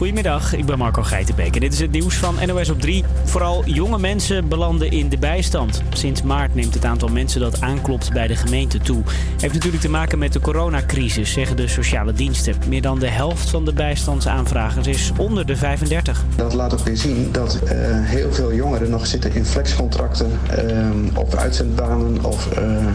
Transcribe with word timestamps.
Goedemiddag, 0.00 0.54
ik 0.54 0.66
ben 0.66 0.78
Marco 0.78 1.02
Geitenbeek 1.02 1.54
en 1.54 1.60
dit 1.60 1.72
is 1.72 1.80
het 1.80 1.90
nieuws 1.90 2.14
van 2.14 2.36
NOS 2.46 2.70
op 2.70 2.80
3. 2.80 3.04
Vooral 3.24 3.64
jonge 3.64 3.98
mensen 3.98 4.48
belanden 4.48 4.90
in 4.90 5.08
de 5.08 5.18
bijstand. 5.18 5.82
Sinds 5.92 6.22
maart 6.22 6.54
neemt 6.54 6.74
het 6.74 6.84
aantal 6.84 7.08
mensen 7.08 7.40
dat 7.40 7.60
aanklopt 7.60 8.12
bij 8.12 8.26
de 8.26 8.36
gemeente 8.36 8.78
toe. 8.78 9.02
Heeft 9.40 9.54
natuurlijk 9.54 9.82
te 9.82 9.90
maken 9.90 10.18
met 10.18 10.32
de 10.32 10.40
coronacrisis, 10.40 11.32
zeggen 11.32 11.56
de 11.56 11.68
sociale 11.68 12.12
diensten. 12.12 12.54
Meer 12.68 12.82
dan 12.82 12.98
de 12.98 13.08
helft 13.08 13.50
van 13.50 13.64
de 13.64 13.72
bijstandsaanvragers 13.72 14.86
is 14.86 15.12
onder 15.16 15.46
de 15.46 15.56
35. 15.56 16.24
Dat 16.36 16.54
laat 16.54 16.72
ook 16.72 16.84
weer 16.84 16.96
zien 16.96 17.28
dat 17.32 17.58
uh, 17.64 17.70
heel 18.00 18.32
veel 18.32 18.54
jongeren 18.54 18.90
nog 18.90 19.06
zitten 19.06 19.34
in 19.34 19.44
flexcontracten 19.44 20.30
uh, 20.64 21.18
of 21.18 21.34
uitzendbanen. 21.34 22.24
Of 22.24 22.48
uh, 22.58 22.86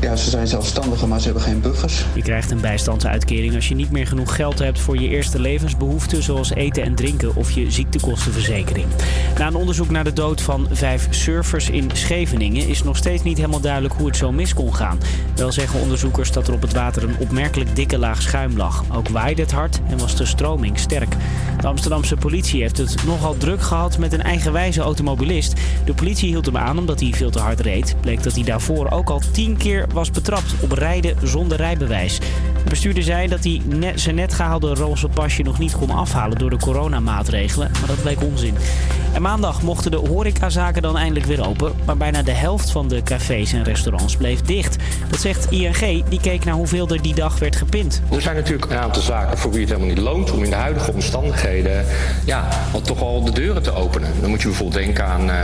ja, 0.00 0.16
ze 0.16 0.30
zijn 0.30 0.46
zelfstandigen, 0.46 1.08
maar 1.08 1.18
ze 1.18 1.24
hebben 1.24 1.42
geen 1.42 1.60
buffers. 1.60 2.04
Je 2.14 2.22
krijgt 2.22 2.50
een 2.50 2.60
bijstandsuitkering 2.60 3.54
als 3.54 3.68
je 3.68 3.74
niet 3.74 3.90
meer 3.90 4.06
genoeg 4.06 4.36
geld 4.36 4.58
hebt 4.58 4.80
voor 4.80 5.00
je 5.00 5.08
eerste 5.08 5.40
levensbehoeften, 5.40 6.22
zoals 6.34 6.54
eten 6.54 6.82
en 6.82 6.94
drinken 6.94 7.36
of 7.36 7.50
je 7.50 7.70
ziektekostenverzekering. 7.70 8.86
Na 9.38 9.46
een 9.46 9.54
onderzoek 9.54 9.90
naar 9.90 10.04
de 10.04 10.12
dood 10.12 10.40
van 10.40 10.66
vijf 10.70 11.06
surfers 11.10 11.70
in 11.70 11.90
Scheveningen 11.92 12.68
is 12.68 12.82
nog 12.82 12.96
steeds 12.96 13.22
niet 13.22 13.36
helemaal 13.36 13.60
duidelijk 13.60 13.94
hoe 13.94 14.06
het 14.06 14.16
zo 14.16 14.32
mis 14.32 14.54
kon 14.54 14.74
gaan. 14.74 14.98
Wel 15.36 15.52
zeggen 15.52 15.80
onderzoekers 15.80 16.32
dat 16.32 16.48
er 16.48 16.54
op 16.54 16.62
het 16.62 16.72
water 16.72 17.02
een 17.02 17.18
opmerkelijk 17.18 17.76
dikke 17.76 17.98
laag 17.98 18.22
schuim 18.22 18.56
lag. 18.56 18.84
Ook 18.92 19.08
waaide 19.08 19.42
het 19.42 19.52
hard 19.52 19.80
en 19.88 19.98
was 19.98 20.16
de 20.16 20.24
stroming 20.24 20.78
sterk. 20.78 21.16
De 21.60 21.66
Amsterdamse 21.66 22.16
politie 22.16 22.60
heeft 22.60 22.76
het 22.76 23.04
nogal 23.06 23.36
druk 23.36 23.62
gehad 23.62 23.98
met 23.98 24.12
een 24.12 24.22
eigenwijze 24.22 24.80
automobilist. 24.80 25.52
De 25.84 25.94
politie 25.94 26.28
hield 26.28 26.46
hem 26.46 26.56
aan 26.56 26.78
omdat 26.78 27.00
hij 27.00 27.12
veel 27.12 27.30
te 27.30 27.38
hard 27.38 27.60
reed. 27.60 27.96
Bleek 28.00 28.22
dat 28.22 28.34
hij 28.34 28.44
daarvoor 28.44 28.90
ook 28.90 29.10
al 29.10 29.22
tien 29.32 29.56
keer 29.56 29.86
was 29.92 30.10
betrapt 30.10 30.54
op 30.60 30.72
rijden 30.72 31.16
zonder 31.22 31.56
rijbewijs. 31.56 32.18
De 32.64 32.70
bestuurder 32.70 33.02
zei 33.02 33.28
dat 33.28 33.44
hij 33.44 33.60
net, 33.64 34.00
zijn 34.00 34.14
net 34.14 34.34
gehaalde 34.34 34.74
roze 34.74 35.08
pasje 35.08 35.42
nog 35.42 35.58
niet 35.58 35.76
kon 35.76 35.90
afhalen 35.90 36.23
door 36.30 36.50
de 36.50 36.56
coronamaatregelen, 36.56 37.70
maar 37.78 37.88
dat 37.88 38.02
bleek 38.02 38.22
onzin. 38.22 38.54
En 39.12 39.22
maandag 39.22 39.62
mochten 39.62 39.90
de 39.90 39.96
horecazaken 39.96 40.82
dan 40.82 40.96
eindelijk 40.96 41.26
weer 41.26 41.46
open, 41.46 41.72
maar 41.84 41.96
bijna 41.96 42.22
de 42.22 42.32
helft 42.32 42.70
van 42.70 42.88
de 42.88 43.02
cafés 43.02 43.52
en 43.52 43.64
restaurants 43.64 44.16
bleef 44.16 44.40
dicht. 44.40 44.76
Dat 45.10 45.20
zegt 45.20 45.50
ING, 45.50 46.04
die 46.08 46.20
keek 46.20 46.44
naar 46.44 46.54
hoeveel 46.54 46.88
er 46.88 47.02
die 47.02 47.14
dag 47.14 47.38
werd 47.38 47.56
gepind. 47.56 48.02
Er 48.10 48.20
zijn 48.20 48.36
natuurlijk 48.36 48.70
een 48.70 48.78
aantal 48.78 49.02
zaken 49.02 49.38
voor 49.38 49.50
wie 49.50 49.60
het 49.60 49.68
helemaal 49.68 49.94
niet 49.94 49.98
loont 49.98 50.30
om 50.30 50.42
in 50.42 50.50
de 50.50 50.56
huidige 50.56 50.92
omstandigheden 50.92 51.84
ja, 52.24 52.48
al 52.72 52.80
toch 52.80 53.00
al 53.00 53.24
de 53.24 53.32
deuren 53.32 53.62
te 53.62 53.74
openen. 53.74 54.12
Dan 54.20 54.30
moet 54.30 54.42
je 54.42 54.48
bijvoorbeeld 54.48 54.84
denken 54.84 55.06
aan 55.06 55.28
uh, 55.28 55.34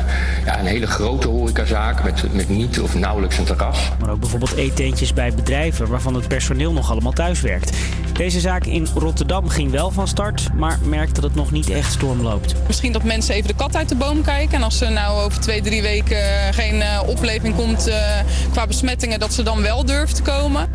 ja, 0.44 0.59
een 0.59 0.67
hele 0.67 0.87
grote 0.87 1.28
horecazaak 1.28 2.05
met, 2.05 2.33
met 2.33 2.48
niet 2.48 2.81
of 2.81 2.94
nauwelijks 2.94 3.39
een 3.39 3.44
terras. 3.44 3.91
Maar 4.00 4.11
ook 4.11 4.20
bijvoorbeeld 4.20 4.55
eetentjes 4.55 5.12
bij 5.12 5.34
bedrijven 5.34 5.89
waarvan 5.89 6.15
het 6.15 6.28
personeel 6.28 6.72
nog 6.72 6.91
allemaal 6.91 7.12
thuis 7.12 7.41
werkt. 7.41 7.77
Deze 8.12 8.41
zaak 8.41 8.65
in 8.65 8.87
Rotterdam 8.94 9.48
ging 9.48 9.70
wel 9.70 9.91
van 9.91 10.09
start, 10.09 10.48
maar 10.55 10.70
merkt 10.83 11.15
dat 11.15 11.25
het 11.25 11.35
nog 11.35 11.51
niet 11.51 11.71
echt 11.71 11.93
storm 11.93 12.21
loopt. 12.21 12.55
Misschien 12.67 12.93
dat 12.93 13.03
mensen 13.03 13.35
even 13.35 13.49
de 13.49 13.55
kat 13.55 13.77
uit 13.77 13.89
de 13.89 13.95
boom 13.95 14.23
kijken. 14.23 14.57
En 14.57 14.63
als 14.63 14.81
er 14.81 14.93
nou 14.93 15.25
over 15.25 15.41
twee, 15.41 15.62
drie 15.62 15.83
weken 15.83 16.55
geen 16.55 16.75
uh, 16.75 17.01
opleving 17.07 17.55
komt 17.55 17.89
uh, 17.89 17.95
qua 18.53 18.67
besmettingen, 18.67 19.19
dat 19.19 19.33
ze 19.33 19.43
dan 19.43 19.62
wel 19.62 19.85
durven 19.85 20.15
te 20.15 20.23
komen. 20.23 20.69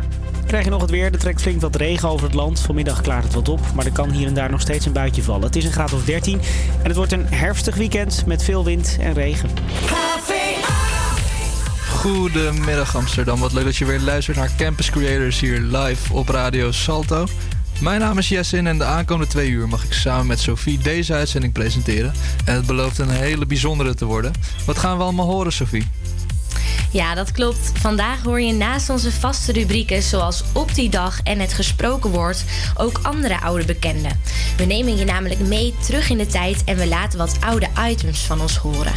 Krijg 0.46 0.64
je 0.64 0.70
nog 0.70 0.80
het 0.80 0.90
weer. 0.90 1.12
Er 1.12 1.18
trekt 1.18 1.40
flink 1.40 1.60
wat 1.60 1.76
regen 1.76 2.08
over 2.08 2.26
het 2.26 2.34
land. 2.34 2.60
Vanmiddag 2.60 3.00
klaart 3.00 3.24
het 3.24 3.34
wat 3.34 3.48
op, 3.48 3.60
maar 3.74 3.84
er 3.84 3.92
kan 3.92 4.10
hier 4.10 4.26
en 4.26 4.34
daar 4.34 4.50
nog 4.50 4.60
steeds 4.60 4.86
een 4.86 4.92
buitje 4.92 5.22
vallen. 5.22 5.42
Het 5.42 5.56
is 5.56 5.64
een 5.64 5.72
graad 5.72 5.92
of 5.92 6.04
13 6.04 6.40
en 6.82 6.86
het 6.86 6.96
wordt 6.96 7.12
een 7.12 7.26
herfstig 7.26 7.74
weekend 7.74 8.26
met 8.26 8.42
veel 8.42 8.64
wind 8.64 8.96
en 9.00 9.12
regen. 9.12 9.50
Goedemiddag 11.88 12.96
Amsterdam. 12.96 13.40
Wat 13.40 13.52
leuk 13.52 13.64
dat 13.64 13.76
je 13.76 13.84
weer 13.84 14.00
luistert 14.00 14.36
naar 14.36 14.50
Campus 14.56 14.90
Creators 14.90 15.40
hier 15.40 15.60
live 15.60 16.12
op 16.12 16.28
Radio 16.28 16.72
Salto. 16.72 17.26
Mijn 17.80 18.00
naam 18.00 18.18
is 18.18 18.28
Jessin 18.28 18.66
en 18.66 18.78
de 18.78 18.84
aankomende 18.84 19.30
twee 19.30 19.48
uur 19.48 19.68
mag 19.68 19.84
ik 19.84 19.92
samen 19.92 20.26
met 20.26 20.40
Sophie 20.40 20.78
deze 20.78 21.14
uitzending 21.14 21.52
presenteren. 21.52 22.12
En 22.44 22.54
het 22.54 22.66
belooft 22.66 22.98
een 22.98 23.10
hele 23.10 23.46
bijzondere 23.46 23.94
te 23.94 24.04
worden. 24.04 24.32
Wat 24.66 24.78
gaan 24.78 24.96
we 24.96 25.02
allemaal 25.02 25.26
horen, 25.26 25.52
Sophie? 25.52 25.88
Ja, 26.90 27.14
dat 27.14 27.32
klopt. 27.32 27.72
Vandaag 27.74 28.22
hoor 28.22 28.40
je 28.40 28.52
naast 28.52 28.90
onze 28.90 29.12
vaste 29.12 29.52
rubrieken 29.52 30.02
zoals 30.02 30.44
Op 30.52 30.74
die 30.74 30.88
dag 30.88 31.20
en 31.22 31.38
het 31.38 31.52
gesproken 31.52 32.10
woord 32.10 32.44
ook 32.76 33.00
andere 33.02 33.40
oude 33.40 33.64
bekenden. 33.64 34.20
We 34.56 34.64
nemen 34.64 34.96
je 34.96 35.04
namelijk 35.04 35.40
mee 35.40 35.74
terug 35.86 36.10
in 36.10 36.18
de 36.18 36.26
tijd 36.26 36.64
en 36.64 36.76
we 36.76 36.86
laten 36.86 37.18
wat 37.18 37.36
oude 37.40 37.68
items 37.88 38.20
van 38.20 38.40
ons 38.40 38.56
horen. 38.56 38.94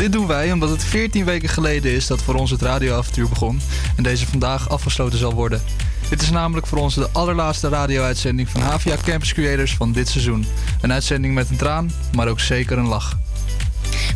Dit 0.00 0.12
doen 0.12 0.26
wij 0.26 0.52
omdat 0.52 0.70
het 0.70 0.84
14 0.84 1.24
weken 1.24 1.48
geleden 1.48 1.92
is 1.92 2.06
dat 2.06 2.22
voor 2.22 2.34
ons 2.34 2.50
het 2.50 2.62
radioavontuur 2.62 3.28
begon 3.28 3.60
en 3.96 4.02
deze 4.02 4.26
vandaag 4.26 4.68
afgesloten 4.68 5.18
zal 5.18 5.34
worden. 5.34 5.62
Dit 6.08 6.22
is 6.22 6.30
namelijk 6.30 6.66
voor 6.66 6.78
ons 6.78 6.94
de 6.94 7.08
allerlaatste 7.12 7.68
radio-uitzending 7.68 8.48
van 8.48 8.60
Havia 8.60 8.96
Campus 9.04 9.32
Creators 9.32 9.74
van 9.74 9.92
dit 9.92 10.08
seizoen. 10.08 10.46
Een 10.80 10.92
uitzending 10.92 11.34
met 11.34 11.50
een 11.50 11.56
traan, 11.56 11.90
maar 12.14 12.28
ook 12.28 12.40
zeker 12.40 12.78
een 12.78 12.86
lach. 12.88 13.18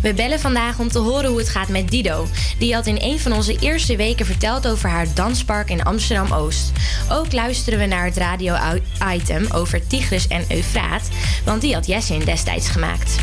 We 0.03 0.15
bellen 0.15 0.41
vandaag 0.41 0.79
om 0.79 0.89
te 0.89 0.99
horen 0.99 1.31
hoe 1.31 1.39
het 1.39 1.49
gaat 1.49 1.69
met 1.69 1.91
Dido. 1.91 2.27
Die 2.59 2.75
had 2.75 2.87
in 2.87 2.99
een 3.01 3.21
van 3.21 3.33
onze 3.33 3.59
eerste 3.59 3.97
weken 3.97 4.27
verteld 4.27 4.67
over 4.67 4.89
haar 4.89 5.07
danspark 5.15 5.71
in 5.71 5.85
Amsterdam 5.85 6.33
Oost. 6.33 6.73
Ook 7.09 7.33
luisteren 7.33 7.79
we 7.79 7.87
naar 7.87 8.05
het 8.05 8.17
radio-item 8.17 9.47
over 9.53 9.87
Tigris 9.87 10.29
en 10.29 10.45
Eufraat, 10.49 11.09
want 11.45 11.61
die 11.61 11.75
had 11.75 11.87
Jessin 11.87 12.25
destijds 12.25 12.69
gemaakt. 12.69 13.17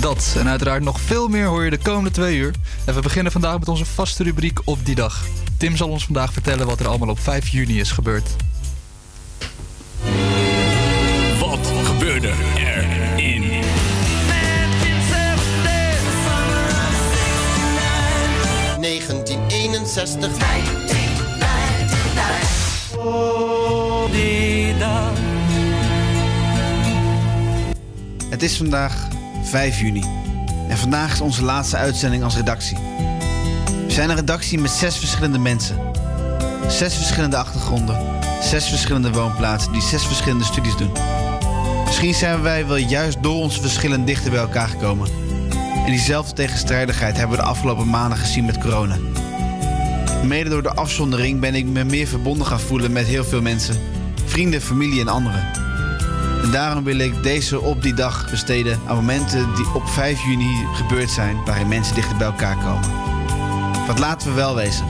Dat 0.00 0.34
en 0.38 0.48
uiteraard 0.48 0.82
nog 0.82 1.00
veel 1.00 1.28
meer 1.28 1.46
hoor 1.46 1.64
je 1.64 1.70
de 1.70 1.78
komende 1.78 2.10
twee 2.10 2.36
uur. 2.36 2.54
En 2.84 2.94
we 2.94 3.00
beginnen 3.00 3.32
vandaag 3.32 3.58
met 3.58 3.68
onze 3.68 3.84
vaste 3.84 4.22
rubriek 4.22 4.60
op 4.64 4.78
die 4.84 4.94
dag. 4.94 5.24
Tim 5.56 5.76
zal 5.76 5.88
ons 5.88 6.04
vandaag 6.04 6.32
vertellen 6.32 6.66
wat 6.66 6.80
er 6.80 6.88
allemaal 6.88 7.08
op 7.08 7.20
5 7.20 7.48
juni 7.48 7.80
is 7.80 7.90
gebeurd. 7.90 8.28
Wat 11.38 11.72
gebeurde 11.84 12.32
er 12.56 12.97
1961. 19.94 20.78
Het 28.30 28.42
is 28.42 28.56
vandaag 28.56 29.08
5 29.42 29.80
juni 29.80 30.04
en 30.68 30.78
vandaag 30.78 31.12
is 31.12 31.20
onze 31.20 31.42
laatste 31.42 31.76
uitzending 31.76 32.22
als 32.22 32.36
redactie. 32.36 32.76
We 33.86 33.94
zijn 33.94 34.10
een 34.10 34.16
redactie 34.16 34.58
met 34.58 34.70
zes 34.70 34.96
verschillende 34.96 35.38
mensen. 35.38 35.78
Zes 36.66 36.94
verschillende 36.94 37.36
achtergronden, 37.36 37.98
zes 38.42 38.68
verschillende 38.68 39.12
woonplaatsen 39.12 39.72
die 39.72 39.82
zes 39.82 40.06
verschillende 40.06 40.44
studies 40.44 40.76
doen. 40.76 40.92
Misschien 41.84 42.14
zijn 42.14 42.42
wij 42.42 42.66
wel 42.66 42.76
juist 42.76 43.22
door 43.22 43.42
onze 43.42 43.60
verschillen 43.60 44.04
dichter 44.04 44.30
bij 44.30 44.40
elkaar 44.40 44.68
gekomen. 44.68 45.08
En 45.84 45.90
diezelfde 45.90 46.32
tegenstrijdigheid 46.32 47.16
hebben 47.16 47.36
we 47.36 47.42
de 47.42 47.48
afgelopen 47.48 47.88
maanden 47.90 48.18
gezien 48.18 48.44
met 48.44 48.58
corona. 48.58 48.96
Mede 50.24 50.50
door 50.50 50.62
de 50.62 50.74
afzondering 50.74 51.40
ben 51.40 51.54
ik 51.54 51.64
me 51.64 51.84
meer 51.84 52.06
verbonden 52.06 52.46
gaan 52.46 52.60
voelen 52.60 52.92
met 52.92 53.06
heel 53.06 53.24
veel 53.24 53.42
mensen. 53.42 53.80
Vrienden, 54.24 54.60
familie 54.60 55.00
en 55.00 55.08
anderen. 55.08 55.46
En 56.42 56.50
daarom 56.50 56.84
wil 56.84 56.98
ik 56.98 57.22
deze 57.22 57.60
op 57.60 57.82
die 57.82 57.94
dag 57.94 58.30
besteden 58.30 58.80
aan 58.86 58.96
momenten 58.96 59.54
die 59.54 59.74
op 59.74 59.88
5 59.88 60.24
juni 60.24 60.66
gebeurd 60.74 61.10
zijn, 61.10 61.44
waarin 61.44 61.68
mensen 61.68 61.94
dichter 61.94 62.16
bij 62.16 62.26
elkaar 62.26 62.56
komen. 62.56 62.90
Wat 63.86 63.98
laten 63.98 64.28
we 64.28 64.34
wel 64.34 64.54
wezen. 64.54 64.86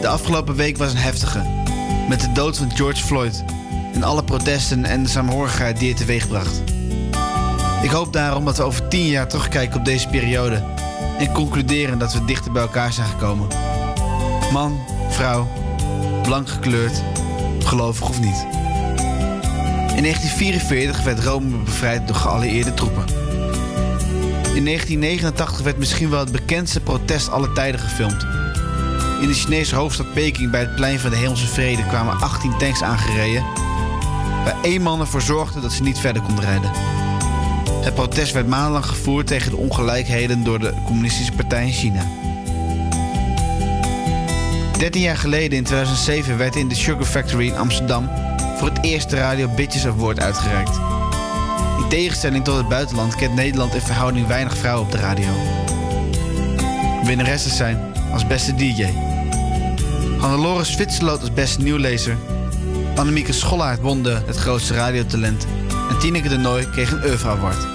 De 0.00 0.08
afgelopen 0.08 0.54
week 0.54 0.76
was 0.76 0.92
een 0.92 0.98
heftige. 0.98 1.42
Met 2.08 2.20
de 2.20 2.32
dood 2.32 2.56
van 2.56 2.70
George 2.76 3.04
Floyd 3.04 3.44
en 3.94 4.02
alle 4.02 4.24
protesten 4.24 4.84
en 4.84 5.02
de 5.02 5.08
saamhorigheid 5.08 5.78
die 5.78 5.88
het 5.88 5.98
teweegbracht. 5.98 6.62
Ik 7.82 7.90
hoop 7.90 8.12
daarom 8.12 8.44
dat 8.44 8.56
we 8.56 8.62
over 8.62 8.88
10 8.88 9.06
jaar 9.06 9.28
terugkijken 9.28 9.78
op 9.78 9.84
deze 9.84 10.08
periode 10.08 10.62
en 11.18 11.32
concluderen 11.32 11.98
dat 11.98 12.12
we 12.12 12.24
dichter 12.24 12.52
bij 12.52 12.62
elkaar 12.62 12.92
zijn 12.92 13.08
gekomen. 13.08 13.67
Man, 14.52 14.80
vrouw, 15.08 15.48
blank 16.22 16.48
gekleurd, 16.48 17.02
gelovig 17.58 18.08
of 18.08 18.20
niet. 18.20 18.46
In 19.96 20.04
1944 20.04 21.02
werd 21.02 21.24
Rome 21.24 21.56
bevrijd 21.56 22.06
door 22.06 22.16
geallieerde 22.16 22.74
troepen. 22.74 23.04
In 24.54 24.64
1989 24.64 25.60
werd 25.60 25.78
misschien 25.78 26.10
wel 26.10 26.20
het 26.20 26.32
bekendste 26.32 26.80
protest 26.80 27.30
aller 27.30 27.52
tijden 27.52 27.80
gefilmd. 27.80 28.26
In 29.20 29.28
de 29.28 29.34
Chinese 29.34 29.74
hoofdstad 29.74 30.12
Peking 30.12 30.50
bij 30.50 30.60
het 30.60 30.74
plein 30.74 30.98
van 30.98 31.10
de 31.10 31.16
Hemelse 31.16 31.46
Vrede 31.46 31.86
kwamen 31.86 32.20
18 32.20 32.58
tanks 32.58 32.82
aangereden, 32.82 33.42
waar 34.44 34.56
één 34.62 34.82
man 34.82 35.00
ervoor 35.00 35.22
zorgde 35.22 35.60
dat 35.60 35.72
ze 35.72 35.82
niet 35.82 35.98
verder 35.98 36.22
konden 36.22 36.44
rijden. 36.44 36.70
Het 37.80 37.94
protest 37.94 38.32
werd 38.32 38.46
maandenlang 38.46 38.86
gevoerd 38.86 39.26
tegen 39.26 39.50
de 39.50 39.56
ongelijkheden 39.56 40.44
door 40.44 40.58
de 40.58 40.74
Communistische 40.84 41.32
Partij 41.32 41.66
in 41.66 41.72
China. 41.72 42.27
13 44.78 45.02
jaar 45.02 45.16
geleden, 45.16 45.58
in 45.58 45.64
2007, 45.64 46.38
werd 46.38 46.56
in 46.56 46.68
de 46.68 46.74
Sugar 46.74 47.04
Factory 47.04 47.46
in 47.46 47.56
Amsterdam 47.56 48.10
voor 48.56 48.68
het 48.68 48.84
eerste 48.84 49.16
Radio 49.16 49.48
Bitches 49.48 49.86
Award 49.86 50.20
uitgereikt. 50.20 50.80
In 51.78 51.88
tegenstelling 51.88 52.44
tot 52.44 52.56
het 52.56 52.68
buitenland 52.68 53.14
kent 53.14 53.34
Nederland 53.34 53.74
in 53.74 53.80
verhouding 53.80 54.26
weinig 54.26 54.56
vrouwen 54.56 54.84
op 54.84 54.92
de 54.92 54.98
radio. 54.98 55.28
Winnaressen 57.04 57.50
zijn 57.50 57.92
als 58.12 58.26
beste 58.26 58.54
DJ. 58.54 58.86
Hannelore 60.18 60.64
Zwitserloot 60.64 61.20
als 61.20 61.32
beste 61.32 61.62
nieuwlezer. 61.62 62.16
Annemieke 62.96 63.32
Schollaert 63.32 63.80
won 63.80 64.02
de 64.02 64.22
het 64.26 64.36
grootste 64.36 64.74
radiotalent. 64.74 65.46
En 65.90 65.98
Tineke 65.98 66.28
de 66.28 66.38
Nooi 66.38 66.70
kreeg 66.70 66.90
een 66.90 67.04
Oeuvre 67.04 67.28
Award. 67.28 67.66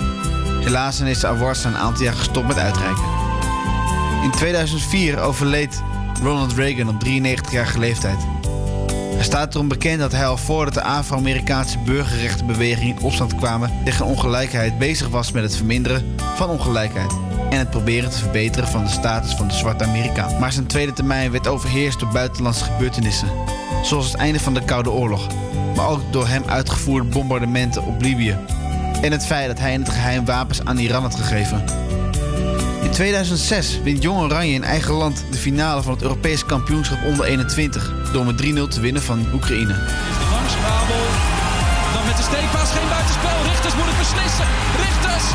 Helaas 0.64 0.96
zijn 0.96 1.08
deze 1.08 1.28
awards 1.28 1.64
een 1.64 1.78
aantal 1.78 2.04
jaar 2.04 2.14
gestopt 2.14 2.48
met 2.48 2.58
uitreiken. 2.58 3.04
In 4.24 4.32
2004 4.32 5.20
overleed 5.20 5.82
Ronald 6.24 6.54
Reagan 6.54 6.90
op 6.90 7.04
93-jarige 7.06 7.80
leeftijd. 7.80 8.18
Hij 9.14 9.24
staat 9.24 9.54
erom 9.54 9.68
bekend 9.68 10.00
dat 10.00 10.12
hij 10.12 10.25
al 10.25 10.38
voordat 10.38 10.74
de 10.74 10.84
Afro-Amerikaanse 10.84 11.78
burgerrechtenbeweging 11.80 12.98
in 12.98 13.04
opstand 13.04 13.36
kwamen 13.36 13.72
tegen 13.84 14.06
ongelijkheid 14.06 14.78
bezig 14.78 15.10
was 15.10 15.31
met 15.31 15.44
het 15.44 15.56
verminderen 15.56 16.16
van 16.36 16.50
ongelijkheid 16.50 17.12
en 17.50 17.58
het 17.58 17.70
proberen 17.70 18.10
te 18.10 18.18
verbeteren 18.18 18.68
van 18.68 18.84
de 18.84 18.90
status 18.90 19.34
van 19.34 19.48
de 19.48 19.54
zwarte 19.54 19.84
Amerikaan. 19.84 20.40
Maar 20.40 20.52
zijn 20.52 20.68
tweede 20.68 20.94
termijn 20.94 21.31
werd 21.31 21.48
overheerst 21.48 22.00
door 22.00 22.12
buitenlandse 22.12 22.64
gebeurtenissen, 22.64 23.28
zoals 23.84 24.12
het 24.12 24.16
einde 24.16 24.40
van 24.40 24.54
de 24.54 24.66
Koude 24.66 24.92
Oorlog, 24.92 25.28
maar 25.76 25.88
ook 25.88 26.02
door 26.12 26.28
hem 26.28 26.44
uitgevoerde 26.46 27.10
bombardementen 27.10 27.84
op 27.84 28.02
Libië 28.02 28.38
en 29.02 29.12
het 29.12 29.26
feit 29.26 29.48
dat 29.48 29.60
hij 29.60 29.74
in 29.74 29.80
het 29.80 29.90
geheim 29.90 30.26
wapens 30.26 30.66
aan 30.66 30.78
Iran 30.78 31.02
had 31.02 31.16
gegeven. 31.16 31.64
In 32.94 33.00
2006 33.00 33.80
wint 33.84 34.04
Jong 34.04 34.19
Oranje 34.19 34.54
in 34.54 34.63
eigen 34.63 34.94
land 34.94 35.25
de 35.31 35.38
finale 35.38 35.81
van 35.81 35.94
het 35.94 36.01
Europees 36.01 36.45
kampioenschap 36.45 37.04
onder 37.06 37.25
21 37.25 37.94
door 38.12 38.25
met 38.25 38.42
3-0 38.42 38.68
te 38.68 38.80
winnen 38.80 39.01
van 39.01 39.25
Oekraïne. 39.34 39.74
Langs 40.31 40.54
Babel. 40.62 41.04
Dan 41.94 42.06
met 42.06 42.18
de 42.18 42.24
steekpaas 42.24 42.72
geen 42.72 42.90
buitenspel. 42.90 43.44
Richters 43.44 43.75
moet 43.75 43.86
het 43.86 43.98
beslissen. 43.98 44.45
Richters 44.78 45.25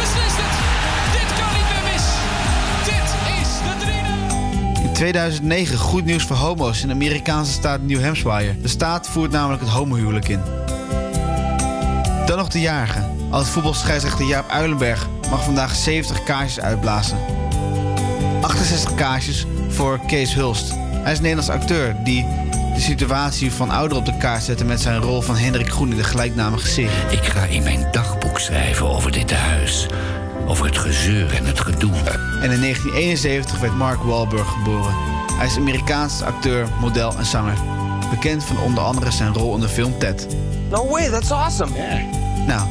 beslist 0.00 0.36
het. 0.36 0.54
Dit 1.16 1.38
kan 1.38 1.52
niet 1.56 1.68
meer 1.72 1.84
mis. 1.92 2.06
Dit 2.90 3.08
is 3.40 3.50
de 3.66 4.82
3-0. 4.82 4.84
In 4.88 4.92
2009 4.92 5.78
goed 5.78 6.04
nieuws 6.04 6.24
voor 6.24 6.36
homo's 6.36 6.82
in 6.82 6.88
de 6.88 6.94
Amerikaanse 6.94 7.52
staat 7.52 7.82
New 7.82 8.02
Hampshire. 8.02 8.60
De 8.60 8.68
staat 8.68 9.08
voert 9.08 9.30
namelijk 9.30 9.62
het 9.62 9.70
homohuwelijk 9.70 10.28
in. 10.28 10.40
Dan 12.26 12.38
nog 12.38 12.48
de 12.48 12.60
jarige. 12.60 13.08
Als 13.30 13.48
voetbalscheidsrechter 13.48 14.24
Jaap 14.24 14.50
Uilenberg 14.50 15.08
mag 15.34 15.44
vandaag 15.44 15.74
70 15.74 16.22
kaarsjes 16.22 16.64
uitblazen. 16.64 17.18
68 18.40 18.94
kaarsjes 18.94 19.46
voor 19.68 20.00
Kees 20.06 20.34
Hulst. 20.34 20.74
Hij 20.74 21.12
is 21.12 21.16
een 21.18 21.22
Nederlands 21.22 21.50
acteur 21.50 21.96
die 22.04 22.26
de 22.74 22.80
situatie 22.80 23.52
van 23.52 23.70
ouderen 23.70 24.06
op 24.06 24.12
de 24.12 24.16
kaart 24.16 24.42
zette 24.42 24.64
met 24.64 24.80
zijn 24.80 25.00
rol 25.00 25.20
van 25.20 25.36
Hendrik 25.36 25.70
Groen 25.70 25.90
in 25.90 25.96
de 25.96 26.04
gelijknamige 26.04 26.66
serie. 26.66 27.10
Ik 27.10 27.24
ga 27.24 27.44
in 27.44 27.62
mijn 27.62 27.88
dagboek 27.92 28.38
schrijven 28.38 28.88
over 28.88 29.12
dit 29.12 29.32
huis. 29.32 29.86
Over 30.46 30.66
het 30.66 30.78
gezeur 30.78 31.34
en 31.34 31.44
het 31.44 31.60
gedoe. 31.60 31.92
En 32.40 32.50
in 32.50 32.60
1971 32.60 33.60
werd 33.60 33.76
Mark 33.76 34.02
Wahlberg 34.02 34.48
geboren. 34.48 34.94
Hij 35.32 35.46
is 35.46 35.56
Amerikaans 35.56 36.22
acteur, 36.22 36.68
model 36.80 37.16
en 37.16 37.26
zanger. 37.26 37.56
Bekend 38.10 38.44
van 38.44 38.58
onder 38.58 38.84
andere 38.84 39.10
zijn 39.10 39.34
rol 39.34 39.54
in 39.54 39.60
de 39.60 39.68
film 39.68 39.98
Ted. 39.98 40.26
No 40.70 40.88
way, 40.88 41.10
that's 41.10 41.30
awesome. 41.30 41.72
Nou, 42.46 42.68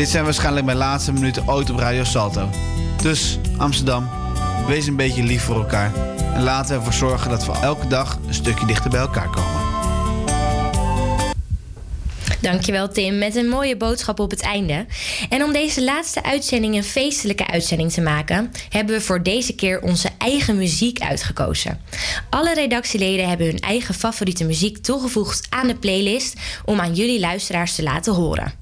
dit 0.00 0.08
zijn 0.08 0.24
waarschijnlijk 0.24 0.66
mijn 0.66 0.78
laatste 0.78 1.12
minuten 1.12 1.48
ooit 1.48 1.70
op 1.70 1.78
Radio 1.78 2.04
Salto. 2.04 2.48
Dus, 3.02 3.38
Amsterdam, 3.56 4.10
wees 4.66 4.86
een 4.86 4.96
beetje 4.96 5.22
lief 5.22 5.42
voor 5.42 5.56
elkaar. 5.56 5.92
En 6.34 6.42
laten 6.42 6.70
we 6.70 6.76
ervoor 6.76 6.92
zorgen 6.92 7.30
dat 7.30 7.46
we 7.46 7.52
elke 7.52 7.86
dag 7.86 8.18
een 8.26 8.34
stukje 8.34 8.66
dichter 8.66 8.90
bij 8.90 9.00
elkaar 9.00 9.30
komen. 9.30 9.60
Dankjewel 12.40 12.88
Tim, 12.88 13.18
met 13.18 13.36
een 13.36 13.48
mooie 13.48 13.76
boodschap 13.76 14.20
op 14.20 14.30
het 14.30 14.40
einde. 14.40 14.86
En 15.28 15.44
om 15.44 15.52
deze 15.52 15.84
laatste 15.84 16.22
uitzending 16.22 16.74
een 16.74 16.84
feestelijke 16.84 17.46
uitzending 17.46 17.92
te 17.92 18.00
maken, 18.00 18.50
hebben 18.68 18.94
we 18.94 19.00
voor 19.00 19.22
deze 19.22 19.54
keer 19.54 19.82
onze 19.82 20.08
eigen 20.18 20.56
muziek 20.56 21.00
uitgekozen. 21.00 21.80
Alle 22.30 22.54
redactieleden 22.54 23.28
hebben 23.28 23.46
hun 23.46 23.60
eigen 23.60 23.94
favoriete 23.94 24.44
muziek 24.44 24.78
toegevoegd 24.78 25.46
aan 25.50 25.66
de 25.66 25.76
playlist 25.76 26.34
om 26.64 26.80
aan 26.80 26.94
jullie 26.94 27.20
luisteraars 27.20 27.74
te 27.74 27.82
laten 27.82 28.14
horen. 28.14 28.59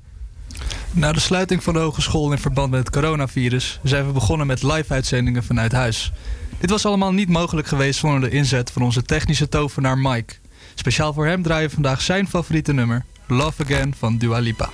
Na 0.93 1.13
de 1.13 1.21
sluiting 1.21 1.63
van 1.63 1.75
de 1.75 1.79
hogeschool 1.81 2.33
in 2.33 2.39
verband 2.39 2.71
met 2.71 2.81
het 2.81 2.91
coronavirus 2.91 3.81
zijn 3.83 4.07
we 4.07 4.13
begonnen 4.13 4.47
met 4.47 4.63
live-uitzendingen 4.63 5.45
vanuit 5.45 5.73
huis. 5.73 6.13
Dit 6.59 6.71
was 6.71 6.87
allemaal 6.87 7.13
niet 7.13 7.29
mogelijk 7.29 7.69
geweest 7.69 7.99
zonder 7.99 8.21
de 8.21 8.37
inzet 8.37 8.71
van 8.71 8.83
onze 8.83 9.03
technische 9.03 9.49
tovenaar 9.49 9.99
Mike. 9.99 10.35
Speciaal 10.75 11.13
voor 11.13 11.27
hem 11.27 11.43
draaien 11.43 11.69
we 11.69 11.75
vandaag 11.75 12.01
zijn 12.03 12.29
favoriete 12.29 12.73
nummer, 12.73 13.05
Love 13.27 13.63
Again 13.63 13.95
van 13.99 14.19
Dua 14.19 14.39
Lipa. 14.39 14.71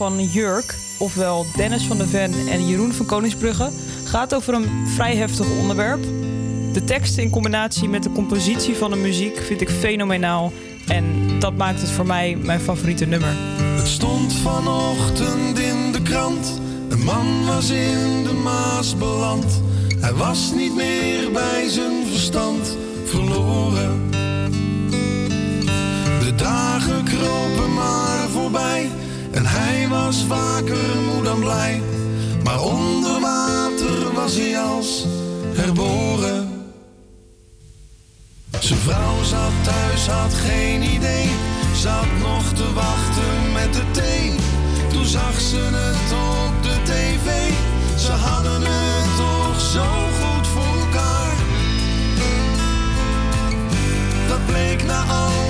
Van 0.00 0.24
Jurk, 0.24 0.74
ofwel 0.98 1.46
Dennis 1.56 1.82
van 1.82 1.98
de 1.98 2.06
Ven 2.06 2.32
en 2.48 2.66
Jeroen 2.66 2.92
van 2.92 3.06
Koningsbrugge, 3.06 3.70
gaat 4.04 4.34
over 4.34 4.54
een 4.54 4.68
vrij 4.86 5.16
heftig 5.16 5.46
onderwerp. 5.60 6.02
De 6.72 6.84
tekst 6.84 7.18
in 7.18 7.30
combinatie 7.30 7.88
met 7.88 8.02
de 8.02 8.12
compositie 8.12 8.76
van 8.76 8.90
de 8.90 8.96
muziek 8.96 9.36
vind 9.38 9.60
ik 9.60 9.70
fenomenaal. 9.70 10.52
En 10.86 11.04
dat 11.38 11.56
maakt 11.56 11.80
het 11.80 11.90
voor 11.90 12.06
mij 12.06 12.36
mijn 12.36 12.60
favoriete 12.60 13.04
nummer. 13.04 13.34
Het 13.76 13.88
stond 13.88 14.32
vanochtend 14.32 15.58
in 15.58 15.92
de 15.92 16.02
krant. 16.02 16.60
Een 16.88 17.04
man 17.04 17.46
was 17.46 17.70
in 17.70 18.22
de 18.22 18.40
Maas 18.42 18.96
beland. 18.96 19.62
Hij 19.98 20.12
was 20.12 20.52
niet 20.54 20.74
meer 20.74 21.30
bij 21.32 21.68
zijn 21.68 22.06
verstand 22.06 22.76
verloren. 23.04 24.10
De 26.20 26.32
dagen 26.36 27.04
kropen 27.04 27.74
maar 27.74 28.28
voorbij. 28.28 28.99
En 29.30 29.46
hij 29.46 29.88
was 29.88 30.24
vaker 30.28 30.96
moe 31.06 31.22
dan 31.22 31.40
blij. 31.40 31.82
Maar 32.44 32.62
onder 32.62 33.20
water 33.20 34.12
was 34.14 34.36
hij 34.36 34.58
als 34.60 35.06
herboren. 35.54 36.48
Zijn 38.58 38.78
vrouw 38.78 39.22
zat 39.22 39.52
thuis, 39.62 40.06
had 40.06 40.34
geen 40.34 40.82
idee. 40.82 41.28
Zat 41.74 42.06
nog 42.18 42.52
te 42.52 42.72
wachten 42.72 43.52
met 43.52 43.74
de 43.74 43.90
thee. 43.90 44.32
Toen 44.92 45.04
zag 45.04 45.40
ze 45.40 45.56
het 45.56 46.12
op 46.12 46.62
de 46.62 46.76
tv. 46.84 47.50
Ze 47.98 48.12
hadden 48.12 48.62
het 48.62 49.16
toch 49.16 49.60
zo 49.60 49.86
goed 50.20 50.46
voor 50.46 50.78
elkaar. 50.80 51.36
Dat 54.28 54.46
bleek 54.46 54.84
na 54.84 55.04
al 55.04 55.49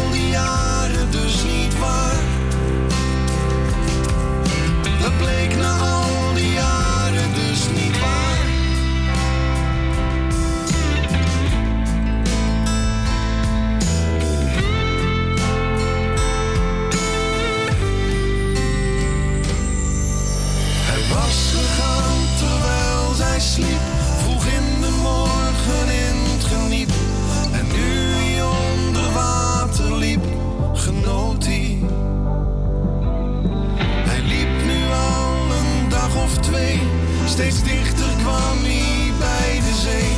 steeds 37.31 37.63
dichter 37.63 38.13
kwam 38.23 38.59
hij 38.63 39.13
bij 39.19 39.61
de 39.67 39.75
zee. 39.85 40.13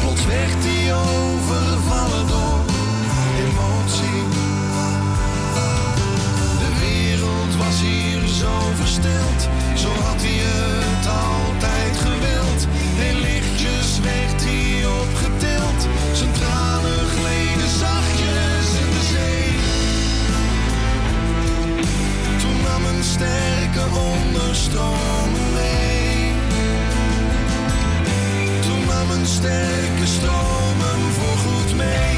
Plots 0.00 0.26
werd 0.26 0.64
hij 0.68 0.94
overvallen 0.94 2.26
door 2.26 2.60
emotie. 3.46 4.22
De 6.62 6.70
wereld 6.80 7.56
was 7.56 7.80
hier 7.80 8.26
zo 8.26 8.52
versteld, 8.74 9.37
sterke 29.38 30.06
stroom 30.06 30.80
hem 30.80 31.12
voorgoed 31.12 31.74
mee. 31.76 32.16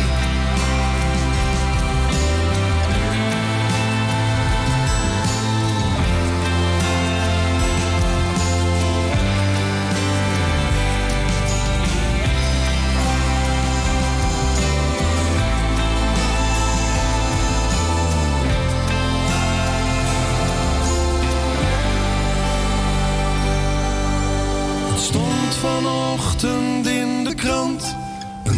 Vanochtend 25.60 26.89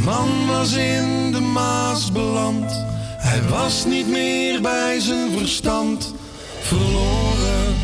man 0.05 0.47
was 0.47 0.73
in 0.73 1.33
de 1.33 1.41
Maas 1.41 2.13
beland. 2.13 2.73
Hij 3.17 3.43
was 3.43 3.85
niet 3.85 4.09
meer 4.09 4.61
bij 4.61 5.01
zijn 5.01 5.39
verstand 5.39 6.15
verloren. 6.61 7.75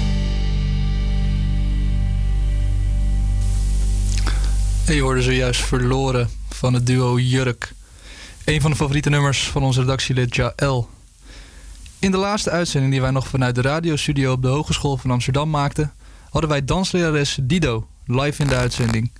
En 4.87 4.95
je 4.95 5.01
hoorde 5.01 5.23
zojuist 5.23 5.61
Verloren 5.61 6.31
van 6.49 6.75
het 6.75 6.87
duo 6.87 7.19
Jurk. 7.19 7.73
Een 8.45 8.61
van 8.61 8.71
de 8.71 8.77
favoriete 8.77 9.11
nummers 9.11 9.49
van 9.49 9.63
onze 9.63 9.81
redactielid 9.81 10.35
Jaël. 10.35 10.89
In 11.99 12.11
de 12.11 12.17
laatste 12.17 12.51
uitzending 12.51 12.93
die 12.93 13.01
wij 13.01 13.11
nog 13.11 13.29
vanuit 13.29 13.55
de 13.55 13.63
radiostudio 13.63 14.33
op 14.33 14.43
de 14.43 14.49
Hogeschool 14.49 14.97
van 14.97 15.11
Amsterdam 15.11 15.51
maakten, 15.51 15.93
hadden 16.31 16.51
wij 16.51 16.65
danslerares 16.65 17.39
Dido 17.43 17.87
live 18.07 18.43
in 18.43 18.49
de 18.49 18.57
uitzending. 18.57 19.11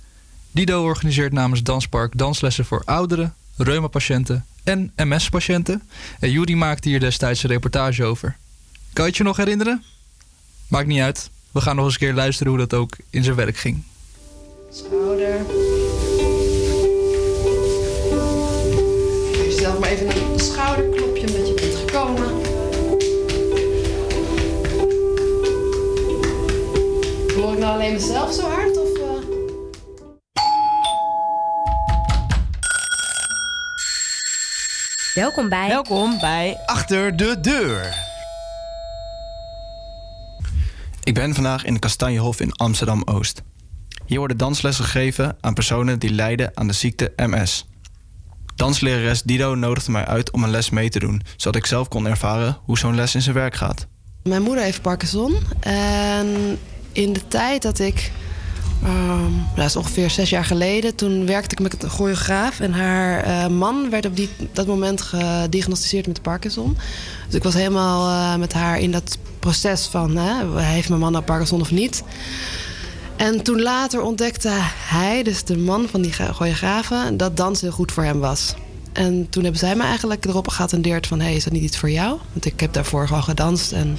Dido 0.51 0.83
organiseert 0.83 1.31
namens 1.31 1.63
Danspark 1.63 2.17
danslessen 2.17 2.65
voor 2.65 2.81
ouderen, 2.85 3.33
reumapatiënten 3.57 4.45
en 4.63 4.91
MS-patiënten. 4.95 5.81
En 6.19 6.31
Judy 6.31 6.53
maakte 6.53 6.89
hier 6.89 6.99
destijds 6.99 7.43
een 7.43 7.49
reportage 7.49 8.03
over. 8.03 8.37
Kan 8.93 9.03
je 9.03 9.09
het 9.09 9.17
je 9.17 9.23
nog 9.23 9.37
herinneren? 9.37 9.83
Maakt 10.67 10.87
niet 10.87 11.01
uit. 11.01 11.29
We 11.51 11.61
gaan 11.61 11.75
nog 11.75 11.85
eens 11.85 11.93
een 11.93 11.99
keer 11.99 12.13
luisteren 12.13 12.51
hoe 12.51 12.61
dat 12.67 12.73
ook 12.73 12.95
in 13.09 13.23
zijn 13.23 13.35
werk 13.35 13.57
ging. 13.57 13.83
Schouder. 14.71 15.45
Geef 19.33 19.45
jezelf 19.45 19.79
maar 19.79 19.89
even 19.89 20.07
een 20.07 20.39
schouderklopje 20.39 21.27
omdat 21.27 21.47
je 21.47 21.53
bent 21.53 21.75
gekomen. 21.75 22.27
Hoor 27.35 27.53
ik 27.53 27.59
nou 27.59 27.73
alleen 27.73 27.93
mezelf 27.93 28.33
zo 28.33 28.41
hard? 28.41 28.78
Welkom 35.19 35.49
bij. 35.49 35.67
Welkom 35.67 36.19
bij 36.19 36.57
Achter 36.65 37.17
de 37.17 37.39
deur. 37.41 37.97
Ik 41.03 41.13
ben 41.13 41.33
vandaag 41.33 41.63
in 41.65 41.73
de 41.73 41.79
Kastanjehof 41.79 42.39
in 42.39 42.53
Amsterdam 42.53 43.01
Oost. 43.05 43.41
Hier 44.05 44.17
worden 44.17 44.37
danslessen 44.37 44.85
gegeven 44.85 45.37
aan 45.41 45.53
personen 45.53 45.99
die 45.99 46.09
lijden 46.09 46.51
aan 46.53 46.67
de 46.67 46.73
ziekte 46.73 47.13
MS. 47.15 47.67
Danslerares 48.55 49.21
Dido 49.21 49.55
nodigde 49.55 49.91
mij 49.91 50.05
uit 50.05 50.31
om 50.31 50.43
een 50.43 50.49
les 50.49 50.69
mee 50.69 50.89
te 50.89 50.99
doen, 50.99 51.21
zodat 51.35 51.55
ik 51.55 51.65
zelf 51.65 51.87
kon 51.87 52.07
ervaren 52.07 52.57
hoe 52.63 52.77
zo'n 52.77 52.95
les 52.95 53.15
in 53.15 53.21
zijn 53.21 53.35
werk 53.35 53.55
gaat. 53.55 53.87
Mijn 54.23 54.41
moeder 54.41 54.63
heeft 54.63 54.81
Parkinson. 54.81 55.37
En 55.59 56.59
in 56.91 57.13
de 57.13 57.27
tijd 57.27 57.61
dat 57.61 57.79
ik... 57.79 58.11
nou, 58.81 59.31
dat 59.55 59.65
is 59.65 59.75
ongeveer 59.75 60.09
zes 60.09 60.29
jaar 60.29 60.45
geleden. 60.45 60.95
Toen 60.95 61.25
werkte 61.25 61.55
ik 61.55 61.61
met 61.61 61.83
een 61.83 61.89
choreograaf. 61.89 62.59
En 62.59 62.73
haar 62.73 63.23
eh, 63.23 63.47
man 63.47 63.89
werd 63.89 64.05
op 64.05 64.15
die, 64.15 64.29
dat 64.51 64.67
moment 64.67 65.01
gediagnosticeerd 65.01 66.07
met 66.07 66.21
Parkinson. 66.21 66.77
Dus 67.25 67.35
ik 67.35 67.43
was 67.43 67.53
helemaal 67.53 68.09
eh, 68.09 68.39
met 68.39 68.53
haar 68.53 68.79
in 68.79 68.91
dat 68.91 69.17
proces 69.39 69.85
van... 69.85 70.17
Hè, 70.17 70.61
heeft 70.61 70.89
mijn 70.89 71.01
man 71.01 71.11
nou 71.11 71.23
Parkinson 71.23 71.61
of 71.61 71.71
niet? 71.71 72.03
En 73.15 73.43
toen 73.43 73.61
later 73.61 74.01
ontdekte 74.01 74.49
hij, 74.75 75.23
dus 75.23 75.43
de 75.43 75.57
man 75.57 75.87
van 75.87 76.01
die 76.01 76.13
choreografen... 76.13 77.17
dat 77.17 77.37
dans 77.37 77.61
heel 77.61 77.71
goed 77.71 77.91
voor 77.91 78.03
hem 78.03 78.19
was. 78.19 78.53
En 78.93 79.29
toen 79.29 79.43
hebben 79.43 79.59
zij 79.59 79.75
me 79.75 79.83
eigenlijk 79.83 80.25
erop 80.25 80.47
geattendeerd 80.47 81.07
van... 81.07 81.19
hey, 81.19 81.35
is 81.35 81.43
dat 81.43 81.53
niet 81.53 81.63
iets 81.63 81.77
voor 81.77 81.91
jou? 81.91 82.17
Want 82.31 82.45
ik 82.45 82.59
heb 82.59 82.73
daarvoor 82.73 83.07
gewoon 83.07 83.23
gedanst 83.23 83.71
en 83.71 83.97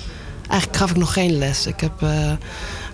eigenlijk 0.49 0.81
gaf 0.81 0.91
ik 0.91 0.97
nog 0.97 1.13
geen 1.13 1.39
les. 1.39 1.67
Ik 1.67 1.81
heb 1.81 2.03
eh, 2.03 2.33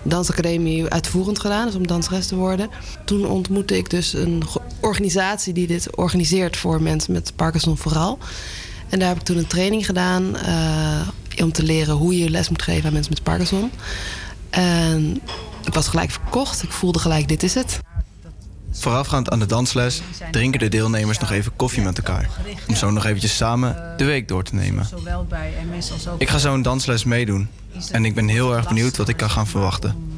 dansacademie 0.09 0.89
uitvoerend 0.89 1.39
gedaan, 1.39 1.65
dus 1.65 1.75
om 1.75 1.87
danseres 1.87 2.27
te 2.27 2.35
worden. 2.35 2.69
Toen 3.05 3.25
ontmoette 3.25 3.77
ik 3.77 3.89
dus 3.89 4.13
een 4.13 4.43
organisatie 4.79 5.53
die 5.53 5.67
dit 5.67 5.95
organiseert 5.95 6.57
voor 6.57 6.81
mensen 6.81 7.13
met 7.13 7.33
Parkinson 7.35 7.77
vooral. 7.77 8.17
En 8.89 8.99
daar 8.99 9.07
heb 9.07 9.17
ik 9.17 9.23
toen 9.23 9.37
een 9.37 9.47
training 9.47 9.85
gedaan 9.85 10.37
eh, 10.37 11.07
om 11.41 11.51
te 11.51 11.63
leren 11.63 11.95
hoe 11.95 12.17
je 12.17 12.29
les 12.29 12.49
moet 12.49 12.61
geven 12.61 12.85
aan 12.85 12.93
mensen 12.93 13.13
met 13.13 13.23
Parkinson. 13.23 13.71
En 14.49 15.21
ik 15.65 15.73
was 15.73 15.87
gelijk 15.87 16.11
verkocht. 16.11 16.63
Ik 16.63 16.71
voelde 16.71 16.99
gelijk, 16.99 17.27
dit 17.27 17.43
is 17.43 17.53
het. 17.53 17.79
Voorafgaand 18.79 19.29
aan 19.29 19.39
de 19.39 19.45
dansles 19.45 20.01
drinken 20.31 20.59
de 20.59 20.67
deelnemers 20.67 21.17
nog 21.17 21.31
even 21.31 21.55
koffie 21.55 21.83
met 21.83 21.97
elkaar. 21.97 22.29
Om 22.67 22.75
zo 22.75 22.91
nog 22.91 23.05
eventjes 23.05 23.35
samen 23.35 23.93
de 23.97 24.05
week 24.05 24.27
door 24.27 24.43
te 24.43 24.55
nemen. 24.55 24.85
Zowel 24.85 25.25
bij 25.25 25.53
MS 25.71 25.91
als 25.91 26.07
ook... 26.07 26.21
Ik 26.21 26.29
ga 26.29 26.37
zo 26.37 26.53
een 26.53 26.61
dansles 26.61 27.03
meedoen. 27.03 27.49
En 27.91 28.05
ik 28.05 28.15
ben 28.15 28.27
heel 28.27 28.55
erg 28.55 28.67
benieuwd 28.67 28.97
wat 28.97 29.09
ik 29.09 29.17
kan 29.17 29.29
gaan 29.29 29.47
verwachten. 29.47 30.17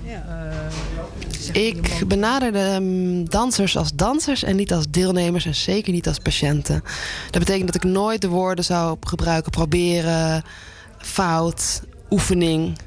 Ik 1.52 2.08
benader 2.08 2.52
de 2.52 2.78
mm, 2.82 3.30
dansers 3.30 3.78
als 3.78 3.94
dansers 3.94 4.44
en 4.44 4.56
niet 4.56 4.74
als 4.74 4.86
deelnemers 4.90 5.46
en 5.46 5.56
zeker 5.56 5.94
niet 5.94 6.08
als 6.08 6.18
patiënten. 6.18 6.84
Dat 7.30 7.40
betekent 7.40 7.66
dat 7.66 7.84
ik 7.84 7.84
nooit 7.84 8.22
de 8.22 8.28
woorden 8.28 8.66
zou 8.66 8.98
gebruiken 9.00 9.52
proberen, 9.52 10.44
fout, 10.98 11.82
oefening. 12.10 12.78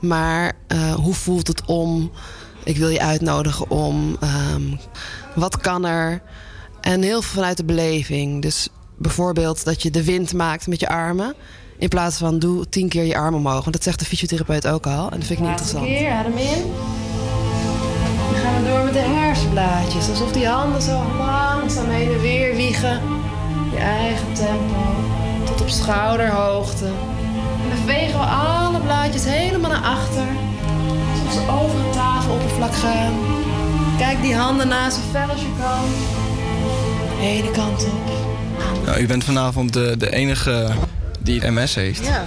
Maar 0.00 0.52
eh, 0.66 0.94
hoe 0.94 1.14
voelt 1.14 1.46
het 1.46 1.64
om? 1.64 2.10
Ik 2.64 2.76
wil 2.76 2.88
je 2.88 3.00
uitnodigen 3.00 3.70
om. 3.70 4.16
ehm, 4.20 4.62
wat 5.34 5.56
kan 5.58 5.84
er? 5.84 6.22
En 6.80 7.02
heel 7.02 7.22
veel 7.22 7.32
vanuit 7.34 7.56
de 7.56 7.64
beleving. 7.64 8.42
Dus 8.42 8.68
bijvoorbeeld 8.96 9.64
dat 9.64 9.82
je 9.82 9.90
de 9.90 10.04
wind 10.04 10.32
maakt 10.32 10.66
met 10.66 10.80
je 10.80 10.88
armen. 10.88 11.34
In 11.78 11.88
plaats 11.88 12.16
van 12.16 12.38
doe 12.38 12.68
tien 12.68 12.88
keer 12.88 13.04
je 13.04 13.16
arm 13.16 13.34
omhoog. 13.34 13.60
Want 13.60 13.72
dat 13.72 13.82
zegt 13.82 13.98
de 13.98 14.04
fysiotherapeut 14.04 14.66
ook 14.66 14.86
al. 14.86 15.10
En 15.10 15.18
dat 15.18 15.26
vind 15.26 15.30
ik 15.30 15.38
niet 15.38 15.48
interessant. 15.48 15.84
keer, 15.84 16.10
adem 16.10 16.36
in. 16.36 16.72
Dan 18.32 18.42
gaan 18.42 18.62
we 18.62 18.68
door 18.68 18.84
met 18.84 18.92
de 18.92 18.98
hersenblaadjes. 18.98 20.08
Alsof 20.08 20.32
die 20.32 20.46
handen 20.46 20.82
zo 20.82 21.02
langzaam 21.18 21.88
heen 21.90 22.12
en 22.12 22.20
weer 22.20 22.56
wiegen. 22.56 23.00
Je 23.70 23.78
eigen 23.78 24.32
tempo. 24.32 24.94
Tot 25.44 25.60
op 25.60 25.68
schouderhoogte. 25.68 26.86
En 27.62 27.68
dan 27.68 27.94
vegen 27.94 28.18
we 28.18 28.26
alle 28.26 28.80
blaadjes 28.80 29.24
helemaal 29.24 29.70
naar 29.70 29.82
achter. 29.82 30.26
Ze 31.34 31.40
over 31.50 31.78
het 31.84 31.92
tafeloppervlak 31.92 32.74
gaan. 32.74 33.12
Kijk 33.98 34.22
die 34.22 34.34
handen 34.34 34.68
na 34.68 34.90
zo 34.90 34.98
ver 35.12 35.30
als 35.30 35.40
je 35.40 35.52
kan. 35.60 35.84
Ene 37.20 37.50
kant 37.50 37.84
op. 37.84 38.12
Nou, 38.86 39.00
u 39.00 39.06
bent 39.06 39.24
vanavond 39.24 39.72
de, 39.72 39.94
de 39.98 40.10
enige 40.12 40.70
die 41.20 41.50
MS 41.50 41.74
heeft. 41.74 42.04
Ja. 42.06 42.24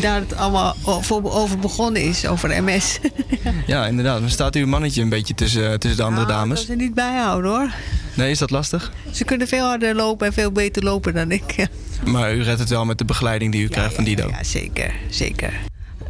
Daar 0.00 0.14
het 0.20 0.36
allemaal 0.36 0.76
over, 0.84 1.32
over 1.32 1.58
begonnen 1.58 2.02
is, 2.02 2.26
over 2.26 2.62
MS. 2.64 2.98
Ja, 3.66 3.86
inderdaad. 3.86 4.20
Dan 4.20 4.30
staat 4.30 4.54
uw 4.54 4.66
mannetje 4.66 5.02
een 5.02 5.08
beetje 5.08 5.34
tussen, 5.34 5.80
tussen 5.80 5.98
de 5.98 6.04
andere 6.06 6.26
Dat 6.26 6.36
dames. 6.36 6.66
ze 6.66 6.74
niet 6.74 6.94
bijhouden 6.94 7.50
hoor. 7.50 7.70
Nee, 8.14 8.30
is 8.30 8.38
dat 8.38 8.50
lastig? 8.50 8.92
Ze 9.10 9.24
kunnen 9.24 9.48
veel 9.48 9.64
harder 9.66 9.94
lopen 9.94 10.26
en 10.26 10.32
veel 10.32 10.52
beter 10.52 10.82
lopen 10.82 11.14
dan 11.14 11.30
ik. 11.30 11.52
Ja, 11.56 11.66
Maar 12.04 12.34
u 12.34 12.42
redt 12.42 12.58
het 12.58 12.68
wel 12.68 12.84
met 12.84 12.98
de 12.98 13.04
begeleiding 13.04 13.52
die 13.52 13.62
u 13.62 13.68
krijgt 13.68 13.94
van 13.94 14.04
Dido. 14.04 14.28
ja 14.28 14.44
zeker, 14.44 14.94
zeker. 15.10 15.52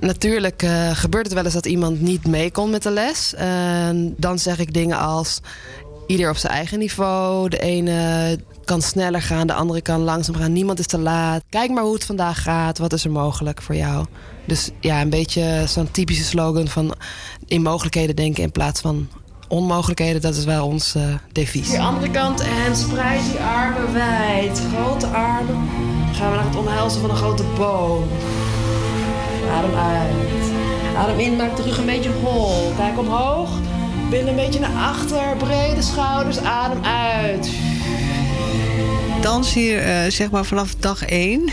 Natuurlijk 0.01 0.63
eh, 0.63 0.91
gebeurt 0.91 1.25
het 1.25 1.35
wel 1.35 1.45
eens 1.45 1.55
dat 1.55 1.67
iemand 1.67 2.01
niet 2.01 2.27
meekomt 2.27 2.71
met 2.71 2.83
de 2.83 2.91
les. 2.91 3.35
En 3.35 4.15
dan 4.17 4.39
zeg 4.39 4.59
ik 4.59 4.73
dingen 4.73 4.99
als 4.99 5.41
ieder 6.07 6.31
op 6.31 6.37
zijn 6.37 6.53
eigen 6.53 6.79
niveau. 6.79 7.49
De 7.49 7.59
ene 7.59 8.39
kan 8.65 8.83
sneller 8.83 9.23
gaan, 9.23 9.47
de 9.47 9.55
andere 9.55 9.81
kan 9.81 10.01
langzaam 10.01 10.35
gaan. 10.35 10.53
Niemand 10.53 10.79
is 10.79 10.87
te 10.87 10.99
laat. 10.99 11.43
Kijk 11.49 11.71
maar 11.71 11.83
hoe 11.83 11.95
het 11.95 12.05
vandaag 12.05 12.43
gaat. 12.43 12.79
Wat 12.79 12.93
is 12.93 13.05
er 13.05 13.11
mogelijk 13.11 13.63
voor 13.63 13.75
jou? 13.75 14.07
Dus 14.47 14.71
ja, 14.81 15.01
een 15.01 15.11
beetje 15.11 15.65
zo'n 15.67 15.91
typische 15.91 16.25
slogan 16.25 16.69
van 16.69 16.95
in 17.47 17.63
mogelijkheden 17.63 18.17
denken 18.17 18.43
in 18.43 18.53
plaats 18.53 18.81
van 18.81 19.09
onmogelijkheden. 19.49 20.21
Dat 20.21 20.37
is 20.37 20.45
wel 20.45 20.67
ons 20.67 20.95
eh 20.95 21.03
devies. 21.33 21.71
De 21.71 21.79
andere 21.79 22.11
kant 22.11 22.41
en 22.41 22.77
spreid 22.77 23.23
die 23.31 23.41
armen 23.41 23.93
wijd. 23.93 24.63
Grote 24.75 25.07
armen. 25.07 25.69
Gaan 26.13 26.31
we 26.31 26.37
naar 26.37 26.45
het 26.45 26.57
omhelzen 26.57 27.01
van 27.01 27.11
een 27.11 27.17
grote 27.17 27.45
boom. 27.57 28.09
Adem 29.51 29.75
uit. 29.75 30.53
Adem 30.97 31.19
in, 31.19 31.37
maak 31.37 31.57
de 31.57 31.63
rug 31.63 31.79
een 31.79 31.87
beetje 31.87 32.11
hol. 32.23 32.73
Kijk 32.77 32.99
omhoog. 32.99 33.51
Billen 34.11 34.29
een 34.29 34.37
beetje 34.37 34.61
naar 34.61 34.77
achter. 34.77 35.37
Brede 35.37 35.83
schouders. 35.83 36.39
Adem 36.39 36.85
uit. 36.85 37.51
Dans 39.21 39.55
hier, 39.55 39.79
eh, 39.79 40.11
zeg 40.11 40.31
maar 40.31 40.45
vanaf 40.45 40.75
dag 40.75 41.05
één. 41.05 41.51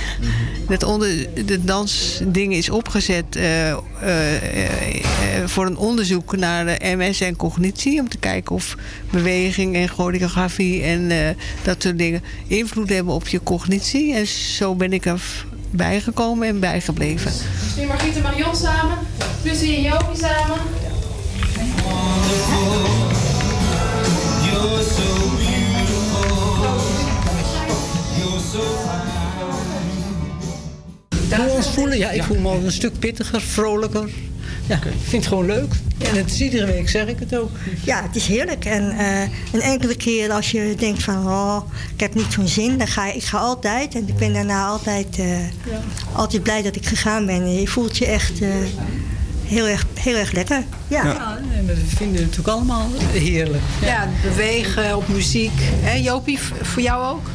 Het 0.67 0.83
onder, 0.83 1.27
de 1.45 1.63
dansding 1.63 2.53
is 2.53 2.69
opgezet 2.69 3.35
eh, 3.35 3.71
eh, 3.71 3.79
voor 5.45 5.65
een 5.65 5.77
onderzoek 5.77 6.37
naar 6.37 6.65
de 6.65 6.95
MS 6.95 7.21
en 7.21 7.35
cognitie. 7.35 7.99
Om 7.99 8.09
te 8.09 8.17
kijken 8.17 8.55
of 8.55 8.75
beweging 9.09 9.75
en 9.75 9.87
choreografie 9.87 10.83
en 10.83 11.11
eh, 11.11 11.35
dat 11.63 11.81
soort 11.81 11.97
dingen 11.97 12.23
invloed 12.47 12.89
hebben 12.89 13.13
op 13.13 13.27
je 13.27 13.43
cognitie. 13.43 14.13
En 14.13 14.27
zo 14.27 14.75
ben 14.75 14.93
ik 14.93 15.05
er 15.05 15.45
bijgekomen 15.69 16.47
en 16.47 16.59
bijgebleven. 16.59 17.31
Dus 17.31 17.75
nu 17.77 17.85
Margriet 17.85 18.15
en 18.15 18.21
Marion 18.21 18.55
samen. 18.55 18.97
Lucie 19.43 19.75
en 19.75 19.81
Joopie 19.81 20.17
samen. 20.17 20.57
You're 24.43 24.83
so 24.83 25.03
beautiful. 25.37 26.27
You're 28.17 28.39
so 28.51 28.63
Hoe 31.35 31.45
we 31.45 31.51
ons 31.51 31.67
voelen? 31.67 31.97
Ja, 31.97 32.09
ik 32.09 32.23
voel 32.23 32.39
me 32.39 32.49
al 32.49 32.63
een 32.63 32.71
stuk 32.71 32.99
pittiger, 32.99 33.41
vrolijker. 33.41 34.09
Ja, 34.67 34.75
ik 34.75 34.81
vind 35.01 35.23
het 35.23 35.27
gewoon 35.27 35.45
leuk. 35.45 35.73
En 35.97 36.15
het 36.15 36.31
is 36.31 36.41
iedere 36.41 36.65
week 36.65 36.89
zeg 36.89 37.07
ik 37.07 37.19
het 37.19 37.35
ook. 37.37 37.49
Ja, 37.83 38.03
het 38.03 38.15
is 38.15 38.27
heerlijk. 38.27 38.65
En 38.65 38.91
eh, 38.91 39.21
een 39.51 39.61
enkele 39.61 39.95
keer 39.95 40.31
als 40.31 40.51
je 40.51 40.75
denkt 40.77 41.03
van... 41.03 41.27
oh, 41.27 41.61
ik 41.93 41.99
heb 41.99 42.15
niet 42.15 42.33
zo'n 42.33 42.47
zin, 42.47 42.77
dan 42.77 42.87
ga 42.87 43.11
ik, 43.11 43.23
ga 43.23 43.37
altijd. 43.37 43.95
En 43.95 44.07
ik 44.07 44.17
ben 44.17 44.33
daarna 44.33 44.65
altijd, 44.67 45.19
eh, 45.19 45.25
altijd 46.13 46.43
blij 46.43 46.61
dat 46.61 46.75
ik 46.75 46.85
gegaan 46.85 47.25
ben. 47.25 47.41
En 47.41 47.59
je 47.59 47.67
voelt 47.67 47.97
je 47.97 48.05
echt 48.05 48.41
eh, 48.41 48.49
heel, 49.45 49.67
erg, 49.67 49.85
heel 49.93 50.15
erg 50.15 50.31
lekker. 50.31 50.63
Ja. 50.87 51.37
en 51.53 51.65
we 51.65 51.75
vinden 51.75 52.15
het 52.15 52.25
natuurlijk 52.25 52.47
allemaal 52.47 52.89
heerlijk. 53.11 53.63
Ja, 53.81 54.09
bewegen 54.23 54.95
op 54.97 55.07
muziek. 55.07 55.59
Hè, 55.59 55.97
Jopie, 55.97 56.39
voor 56.61 56.81
jou 56.81 57.15
ook? 57.15 57.29